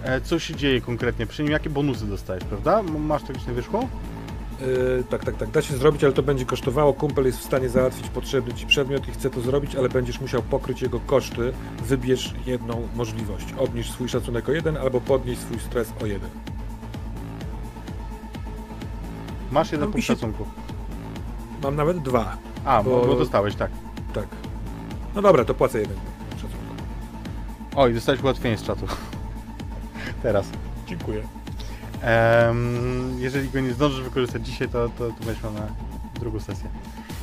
[0.04, 2.80] e, co się dzieje konkretnie, przy nim jakie bonusy dostajesz, prawda?
[2.80, 3.88] M- Masz to gdzieś na wierzchu?
[4.62, 5.50] Yy, tak, tak, tak.
[5.52, 6.94] Da się zrobić, ale to będzie kosztowało.
[6.94, 10.42] Kumpel jest w stanie załatwić potrzebny ci przedmiot i chce to zrobić, ale będziesz musiał
[10.42, 11.54] pokryć jego koszty.
[11.84, 13.46] Wybierz jedną możliwość.
[13.58, 16.30] Obniż swój szacunek o jeden, albo podnieś swój stres o jeden.
[19.52, 20.46] Masz jeden punkt pisze- szacunku.
[21.64, 22.38] Mam nawet dwa.
[22.66, 23.72] A, bo, bo- dostałeś, tak.
[24.14, 24.28] Tak.
[25.16, 26.58] No dobra, to płacę jeden punkt szacunku.
[27.76, 28.86] Oj, dostałeś ułatwienie z czatu.
[30.24, 30.48] Teraz.
[30.88, 31.24] Dziękuję.
[32.08, 35.14] Em, jeżeli go nie zdążysz wykorzystać dzisiaj, to, to, to
[35.44, 35.68] miał na
[36.20, 36.70] drugą sesję.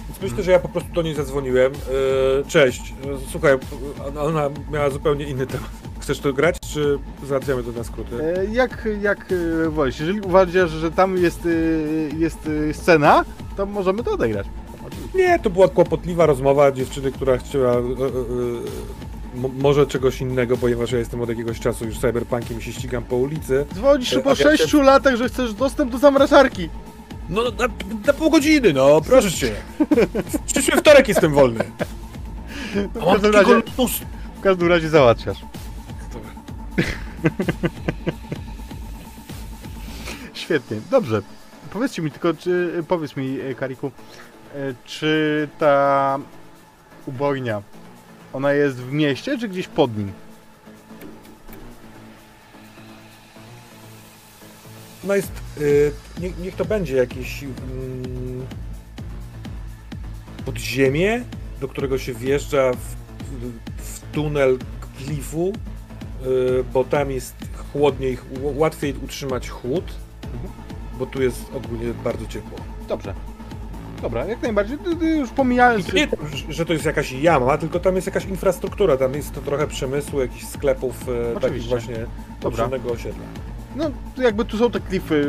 [0.08, 1.72] Więc myślę, że ja po prostu do niej zadzwoniłem.
[1.72, 2.94] E, Cześć.
[3.04, 3.58] E, Słuchaj,
[4.20, 5.70] ona miała zupełnie inny temat.
[6.00, 8.16] Chcesz to grać, czy załatwiamy to na skróty?
[8.38, 9.34] E, Jak, jak
[9.68, 11.48] wolisz, jeżeli uważasz, że tam jest,
[12.18, 13.24] jest scena,
[13.56, 14.46] to możemy to odegrać.
[15.14, 17.76] Nie, to była kłopotliwa rozmowa dziewczyny, która chciała
[19.34, 23.16] może czegoś innego, ponieważ ja jestem od jakiegoś czasu już cyberpunkiem i się ścigam po
[23.16, 23.66] ulicy.
[23.74, 26.68] Dzwonisz E, po a ja 6 latach, że chcesz dostęp do zamrażarki.
[27.28, 27.68] No na,
[28.06, 29.52] na pół godziny, no, proszę cię.
[30.24, 31.64] W przyszły wtorek jestem wolny.
[32.76, 34.00] A W mam każdym razie, luz.
[34.36, 35.38] w każdym razie załatwiasz.
[36.12, 36.30] Dobra.
[40.34, 41.22] Świetnie, dobrze.
[41.70, 43.90] Powiedzcie mi tylko, czy, powiedz mi, e, Kariku,
[44.54, 46.18] e, czy ta
[47.06, 47.62] ubojnia,
[48.34, 50.12] ona jest w mieście, czy gdzieś pod nim?
[55.04, 58.46] No jest, y, niech, niech to będzie jakieś mm,
[60.44, 61.24] podziemie,
[61.60, 62.96] do którego się wjeżdża w,
[63.82, 64.58] w, tunel
[64.96, 65.52] klifu,
[66.26, 67.34] y, bo tam jest
[67.72, 69.84] chłodniej, łatwiej utrzymać chłód,
[70.98, 72.58] bo tu jest ogólnie bardzo ciepło.
[72.88, 73.33] Dobrze.
[74.02, 75.86] Dobra, jak najbardziej, ty- ty już I pomijając...
[75.86, 76.08] to nie,
[76.48, 80.20] że to jest jakaś jama, tylko tam jest jakaś infrastruktura, tam jest to trochę przemysłu,
[80.20, 81.68] jakichś sklepów, e, takich Oczywiście.
[81.70, 82.64] właśnie Dobra.
[82.64, 83.24] obszernego osiedla.
[83.76, 85.26] No, jakby tu są te klify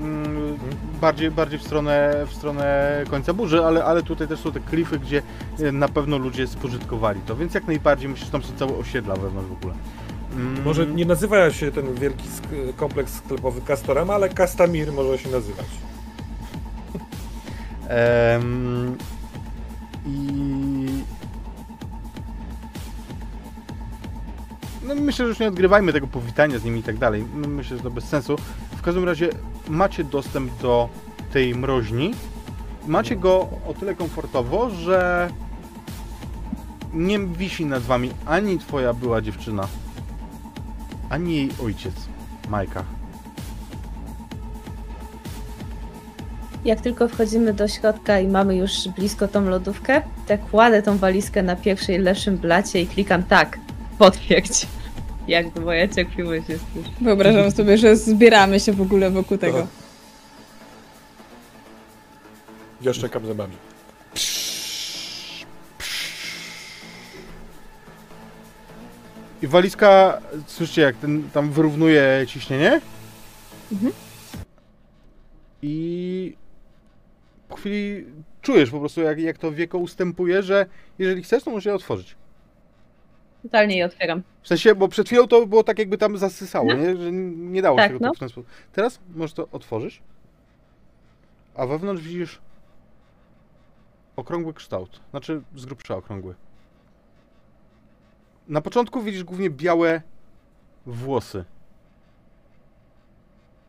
[0.00, 0.58] mm,
[1.00, 4.98] bardziej, bardziej w stronę, w stronę końca burzy, ale, ale tutaj też są te klify,
[4.98, 5.22] gdzie
[5.60, 9.16] e, na pewno ludzie spożytkowali to, więc jak najbardziej myślę, że tam są całe osiedla
[9.16, 9.74] wewnątrz w ogóle.
[10.36, 12.24] Mm, Może nie nazywa się ten wielki
[12.76, 15.66] kompleks sklepowy Castorem, ale Castamir może się nazywać.
[17.88, 18.96] Em,
[20.06, 21.02] I...
[24.86, 27.24] No myślę, że już nie odgrywajmy tego powitania z nimi i tak dalej.
[27.34, 28.36] No, Myślę, że to bez sensu.
[28.76, 29.30] W każdym razie
[29.68, 30.88] macie dostęp do
[31.32, 32.14] tej mroźni.
[32.86, 35.30] Macie go o tyle komfortowo, że
[36.94, 39.68] nie wisi nad wami ani twoja była dziewczyna,
[41.10, 41.94] ani jej ojciec,
[42.48, 42.84] Majka.
[46.64, 51.42] Jak tylko wchodzimy do środka i mamy już blisko tą lodówkę, tak kładę tą walizkę
[51.42, 53.58] na pierwszej lepszym blacie i klikam tak,
[53.98, 54.66] potwierdź.
[55.28, 56.86] Jakby moja cierpliwość jest już.
[57.00, 59.58] Wyobrażam sobie, że zbieramy się w ogóle wokół tego.
[59.58, 59.68] Aha.
[62.82, 63.52] Ja szczekam zębami.
[69.42, 72.80] I walizka, słyszycie jak ten tam wyrównuje ciśnienie?
[73.72, 73.92] Mhm.
[75.62, 76.36] I
[77.52, 78.06] po chwili
[78.42, 80.66] czujesz po prostu jak, jak to wieko ustępuje, że
[80.98, 82.16] jeżeli chcesz, to możesz je otworzyć.
[83.42, 84.22] Totalnie je otwieram.
[84.42, 86.74] W sensie, bo przed chwilą to było tak jakby tam zasysało, No.
[86.74, 86.96] nie?
[86.96, 88.14] że nie dało Tak, się no.
[88.14, 88.46] w ten sposób.
[88.72, 90.02] Teraz możesz to otworzyć,
[91.54, 92.40] a wewnątrz widzisz
[94.16, 96.34] okrągły kształt, znaczy z grubsza okrągły.
[98.48, 100.02] Na początku widzisz głównie białe
[100.86, 101.44] włosy.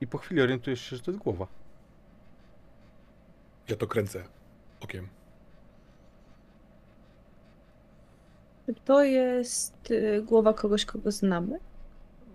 [0.01, 1.47] I po chwili orientujesz się, że to jest głowa.
[3.69, 4.23] Ja to kręcę
[4.81, 5.07] okiem.
[8.65, 11.59] Czy to jest y, głowa kogoś, kogo znamy?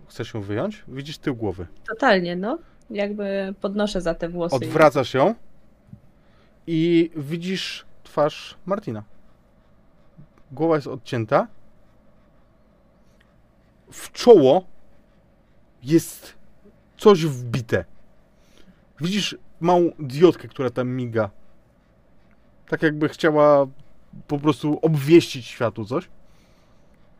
[0.08, 0.84] Chcesz ją wyjąć?
[0.88, 1.66] Widzisz tył głowy.
[1.88, 2.58] Totalnie, no.
[2.90, 4.56] Jakby podnoszę za te włosy.
[4.56, 5.34] Odwracasz ją
[6.66, 9.04] i widzisz twarz Martina.
[10.52, 11.46] Głowa jest odcięta.
[13.92, 14.64] W czoło
[15.82, 16.34] jest
[16.96, 17.84] coś wbite.
[19.00, 21.30] Widzisz małą diodkę, która tam miga.
[22.68, 23.66] Tak jakby chciała
[24.26, 26.08] po prostu obwieścić światu coś.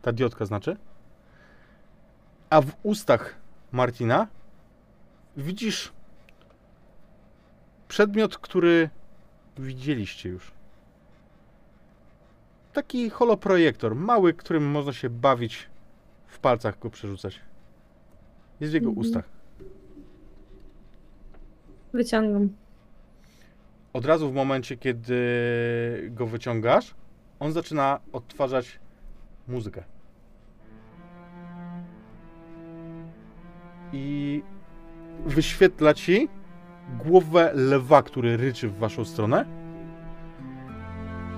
[0.01, 0.77] Ta diodka znaczy.
[2.49, 3.35] A w ustach
[3.71, 4.27] Martina
[5.37, 5.91] widzisz
[7.87, 8.89] przedmiot, który
[9.57, 10.51] widzieliście już.
[12.73, 15.69] Taki holoprojektor, mały, którym można się bawić,
[16.27, 17.39] w palcach go przerzucać.
[18.59, 19.07] Jest w jego Mhm.
[19.07, 19.38] ustach.
[21.93, 22.49] Wyciągam.
[23.93, 25.15] Od razu w momencie, kiedy
[26.11, 26.95] go wyciągasz,
[27.39, 28.79] on zaczyna odtwarzać
[29.47, 29.83] muzykę.
[33.93, 34.43] I
[35.25, 36.29] wyświetla ci
[37.05, 39.45] głowę lewa, który ryczy w waszą stronę.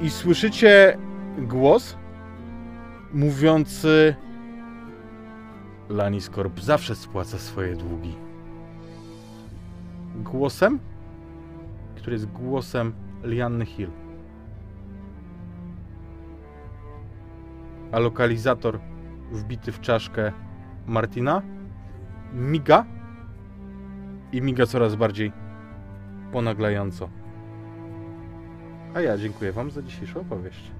[0.01, 0.97] I słyszycie
[1.37, 1.97] głos
[3.13, 4.15] mówiący
[5.89, 8.30] Laniskorp zawsze spłaca swoje długi.
[10.15, 10.79] Głosem,
[11.95, 13.89] który jest głosem Lianny Hill.
[17.91, 18.79] A lokalizator
[19.31, 20.31] wbity w czaszkę
[20.87, 21.41] Martina,
[22.33, 22.85] miga
[24.31, 25.31] i miga coraz bardziej
[26.31, 27.09] ponaglająco.
[28.93, 30.71] A ja dziękuję Wam za dzisiejszą opowieść.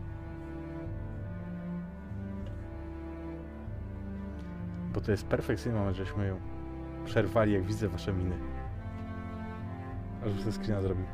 [4.94, 6.40] Bo to jest perfekcyjny moment, żeśmy ją
[7.06, 8.51] przerwali, jak widzę Wasze miny.
[10.26, 11.06] Aż ze screena zrobił.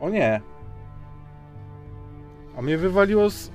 [0.00, 0.40] O nie!
[2.58, 3.50] A mnie wywaliło z...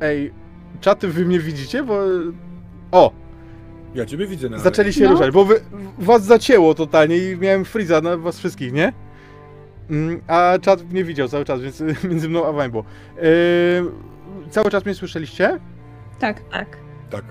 [0.00, 0.32] Ej,
[0.80, 1.84] czaty wy mnie widzicie?
[1.84, 1.98] Bo...
[2.92, 3.12] O!
[3.94, 5.10] Ja ciebie widzę na Zaczęli się No.
[5.10, 5.60] ruszać, bo wy,
[5.98, 8.92] was zacięło totalnie i miałem freeza na was wszystkich, nie?
[9.90, 11.80] Mm, A czat mnie widział cały czas, więc
[12.10, 12.84] między mną a wami było.
[13.16, 13.22] Yy,
[14.50, 15.58] cały czas mnie słyszeliście?
[16.18, 16.40] Tak.
[16.50, 16.76] Tak.
[17.10, 17.24] Tak.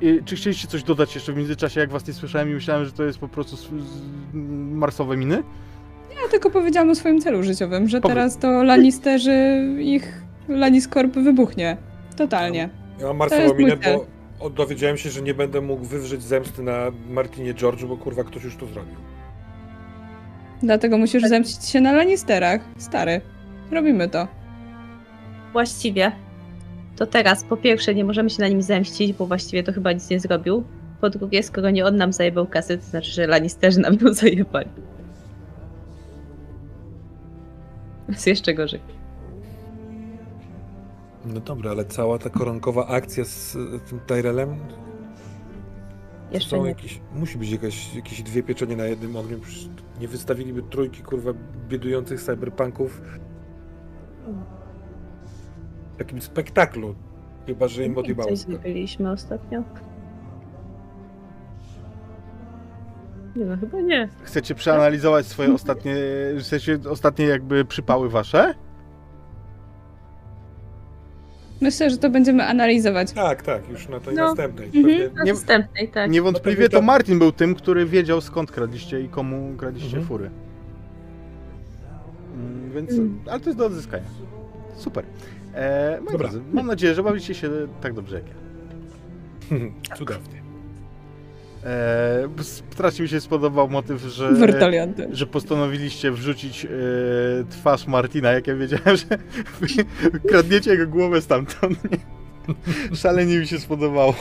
[0.00, 2.92] I, czy chcieliście coś dodać jeszcze w międzyczasie, jak was nie słyszałem i myślałem, że
[2.92, 4.00] to jest po prostu s- z,
[4.74, 5.42] marsowe miny?
[6.22, 8.14] Ja tylko powiedziałam o swoim celu życiowym, że Powiedz.
[8.14, 11.76] teraz to Lannisterzy, ich Lanniscorp wybuchnie.
[12.16, 12.68] Totalnie.
[12.98, 13.76] Ja mam To marsową jest mój minę,
[14.40, 16.76] bo dowiedziałem się, że nie będę mógł wywrzeć zemsty na
[17.10, 18.94] Martinie George, bo kurwa ktoś już to zrobił.
[20.62, 22.60] Dlatego musisz zemścić się na Lannisterach.
[22.78, 23.20] Stary.
[23.70, 24.28] Robimy to.
[25.52, 26.12] Właściwie
[26.96, 30.10] to teraz po pierwsze nie możemy się na nim zemścić, bo właściwie to chyba nic
[30.10, 30.64] nie zrobił.
[31.00, 34.68] Po drugie, skoro nie on nam zajebał kasy, to znaczy, że Lannisterzy nam ją zajebali.
[38.08, 38.80] Jest jeszcze gorzej.
[41.26, 43.56] No dobra, ale cała ta koronkowa akcja z
[43.88, 44.56] tym Tyrellem,
[46.32, 46.68] Jeszcze są nie.
[46.68, 49.40] jakieś, musi być jakaś, jakieś dwie pieczenie na jednym ogniu.
[49.40, 49.68] Przecież
[50.00, 51.30] nie wystawiliby trójki kurwa
[51.68, 53.02] biedujących cyberpunków
[55.92, 56.94] w takim spektaklu.
[57.46, 58.28] Chyba, że im odjebało.
[58.28, 59.62] Coś zrobiliśmy ostatnio.
[63.36, 64.08] Nie no, chyba nie.
[64.22, 65.94] Chcecie przeanalizować swoje ostatnie,
[66.38, 68.54] chcecie ostatnie jakby przypały wasze?
[71.60, 73.12] Myślę, że to będziemy analizować.
[73.12, 74.22] Tak, tak, już na tej No.
[74.24, 74.70] następnej.
[74.74, 75.14] Mhm.
[75.14, 76.10] Na Nie- następnej, tak.
[76.10, 80.06] Niewątpliwie to Martin był tym, który wiedział skąd kradliście i komu kradliście Mhm.
[80.06, 80.30] fury.
[82.34, 83.18] Mm, Więc, Mm.
[83.30, 84.04] ale to jest do odzyskania.
[84.76, 85.04] Super.
[85.54, 86.28] E, moi Dobra.
[86.28, 87.50] drodzy, mam nadzieję, że bawicie się
[87.80, 88.34] tak dobrze jak ja.
[89.98, 90.43] Cudownie.
[91.64, 92.28] E,
[92.70, 95.08] strasznie mi się spodobał motyw, że, Wertalianty.
[95.12, 96.68] że postanowiliście wrzucić e,
[97.50, 99.18] twarz Martina, jak ja wiedziałem, że
[100.28, 101.78] kradniecie jego głowę stamtąd.
[101.92, 101.98] Nie?
[102.96, 104.14] Szalenie mi się spodobało.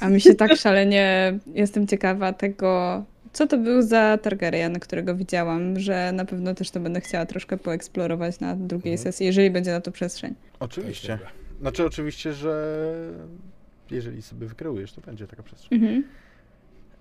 [0.00, 5.78] A mi się tak szalenie jestem ciekawa tego, co to był za Targaryen, którego widziałam,
[5.80, 8.98] że na pewno też to będę chciała troszkę poeksplorować na drugiej Mhm.
[9.12, 10.34] sesji, jeżeli będzie na to przestrzeń.
[10.60, 11.18] Oczywiście.
[11.60, 12.76] Znaczy oczywiście, że
[13.90, 15.78] jeżeli sobie wykreujesz, to będzie taka przestrzeń.
[15.78, 16.04] Mhm.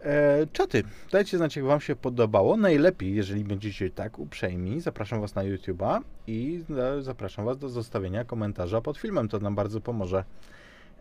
[0.02, 2.58] E, czaty, dajcie znać, jak wam się podobało.
[2.58, 6.64] Najlepiej, jeżeli będziecie tak uprzejmi, zapraszam was na YouTube'a i
[7.00, 9.28] zapraszam was do zostawienia komentarza pod filmem.
[9.28, 10.24] To nam bardzo pomoże.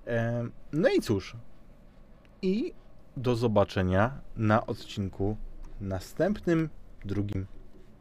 [0.06, 1.36] E, no i cóż.
[2.42, 2.72] I
[3.16, 5.36] do zobaczenia na odcinku
[5.80, 6.68] następnym,
[7.04, 7.46] drugim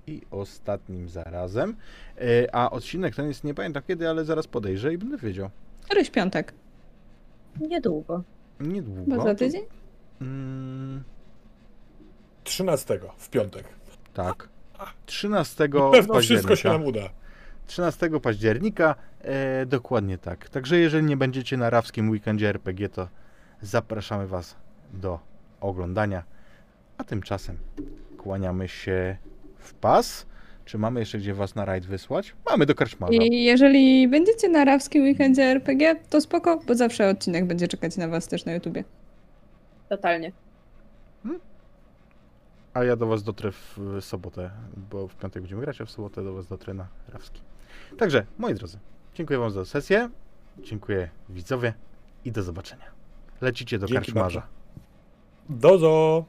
[0.08, 1.76] i ostatnim zarazem.
[2.18, 5.50] E, a odcinek ten jest, nie pamiętam kiedy, ale zaraz podejrzę i będę wiedział.
[5.84, 6.54] Któryś piątek.
[7.62, 8.24] Niedługo.
[8.60, 9.16] Niedługo.
[9.18, 9.62] Bo za tydzień?
[10.22, 11.04] Mm,
[12.44, 13.66] 13 w piątek.
[14.14, 14.50] tak.
[15.06, 16.56] 13 Pewno wszystko października.
[16.56, 17.10] się nam uda.
[17.68, 20.50] 13 października, e, dokładnie tak.
[20.50, 23.08] Także jeżeli nie będziecie na rawskim weekendzie RPG, to
[23.62, 24.56] zapraszamy Was
[24.94, 25.20] do
[25.62, 26.24] oglądania.
[26.98, 27.58] A tymczasem
[28.18, 29.18] kłaniamy się
[29.58, 30.26] w pas.
[30.68, 32.36] Czy mamy jeszcze gdzie Was na rajd wysłać?
[32.50, 33.14] Mamy do karczmarza.
[33.14, 38.08] I jeżeli będziecie na arabskim weekendzie RPG, to spoko, bo zawsze odcinek będzie czekać na
[38.08, 38.84] was też na YouTubie.
[39.90, 40.32] Totalnie.
[42.74, 44.52] A ja do Was dotrę w sobotę,
[44.92, 47.42] bo w piątek będziemy grać, a w sobotę do Was dotrę na rawski.
[47.98, 48.80] Także, moi drodzy,
[49.14, 50.10] dziękuję Wam za sesję.
[50.60, 51.74] Dziękuję widzowie
[52.26, 52.86] i do zobaczenia.
[53.42, 54.40] Lecicie do Dzięki karczmarza.
[54.40, 55.68] bardzo.
[55.70, 56.26] Dozo!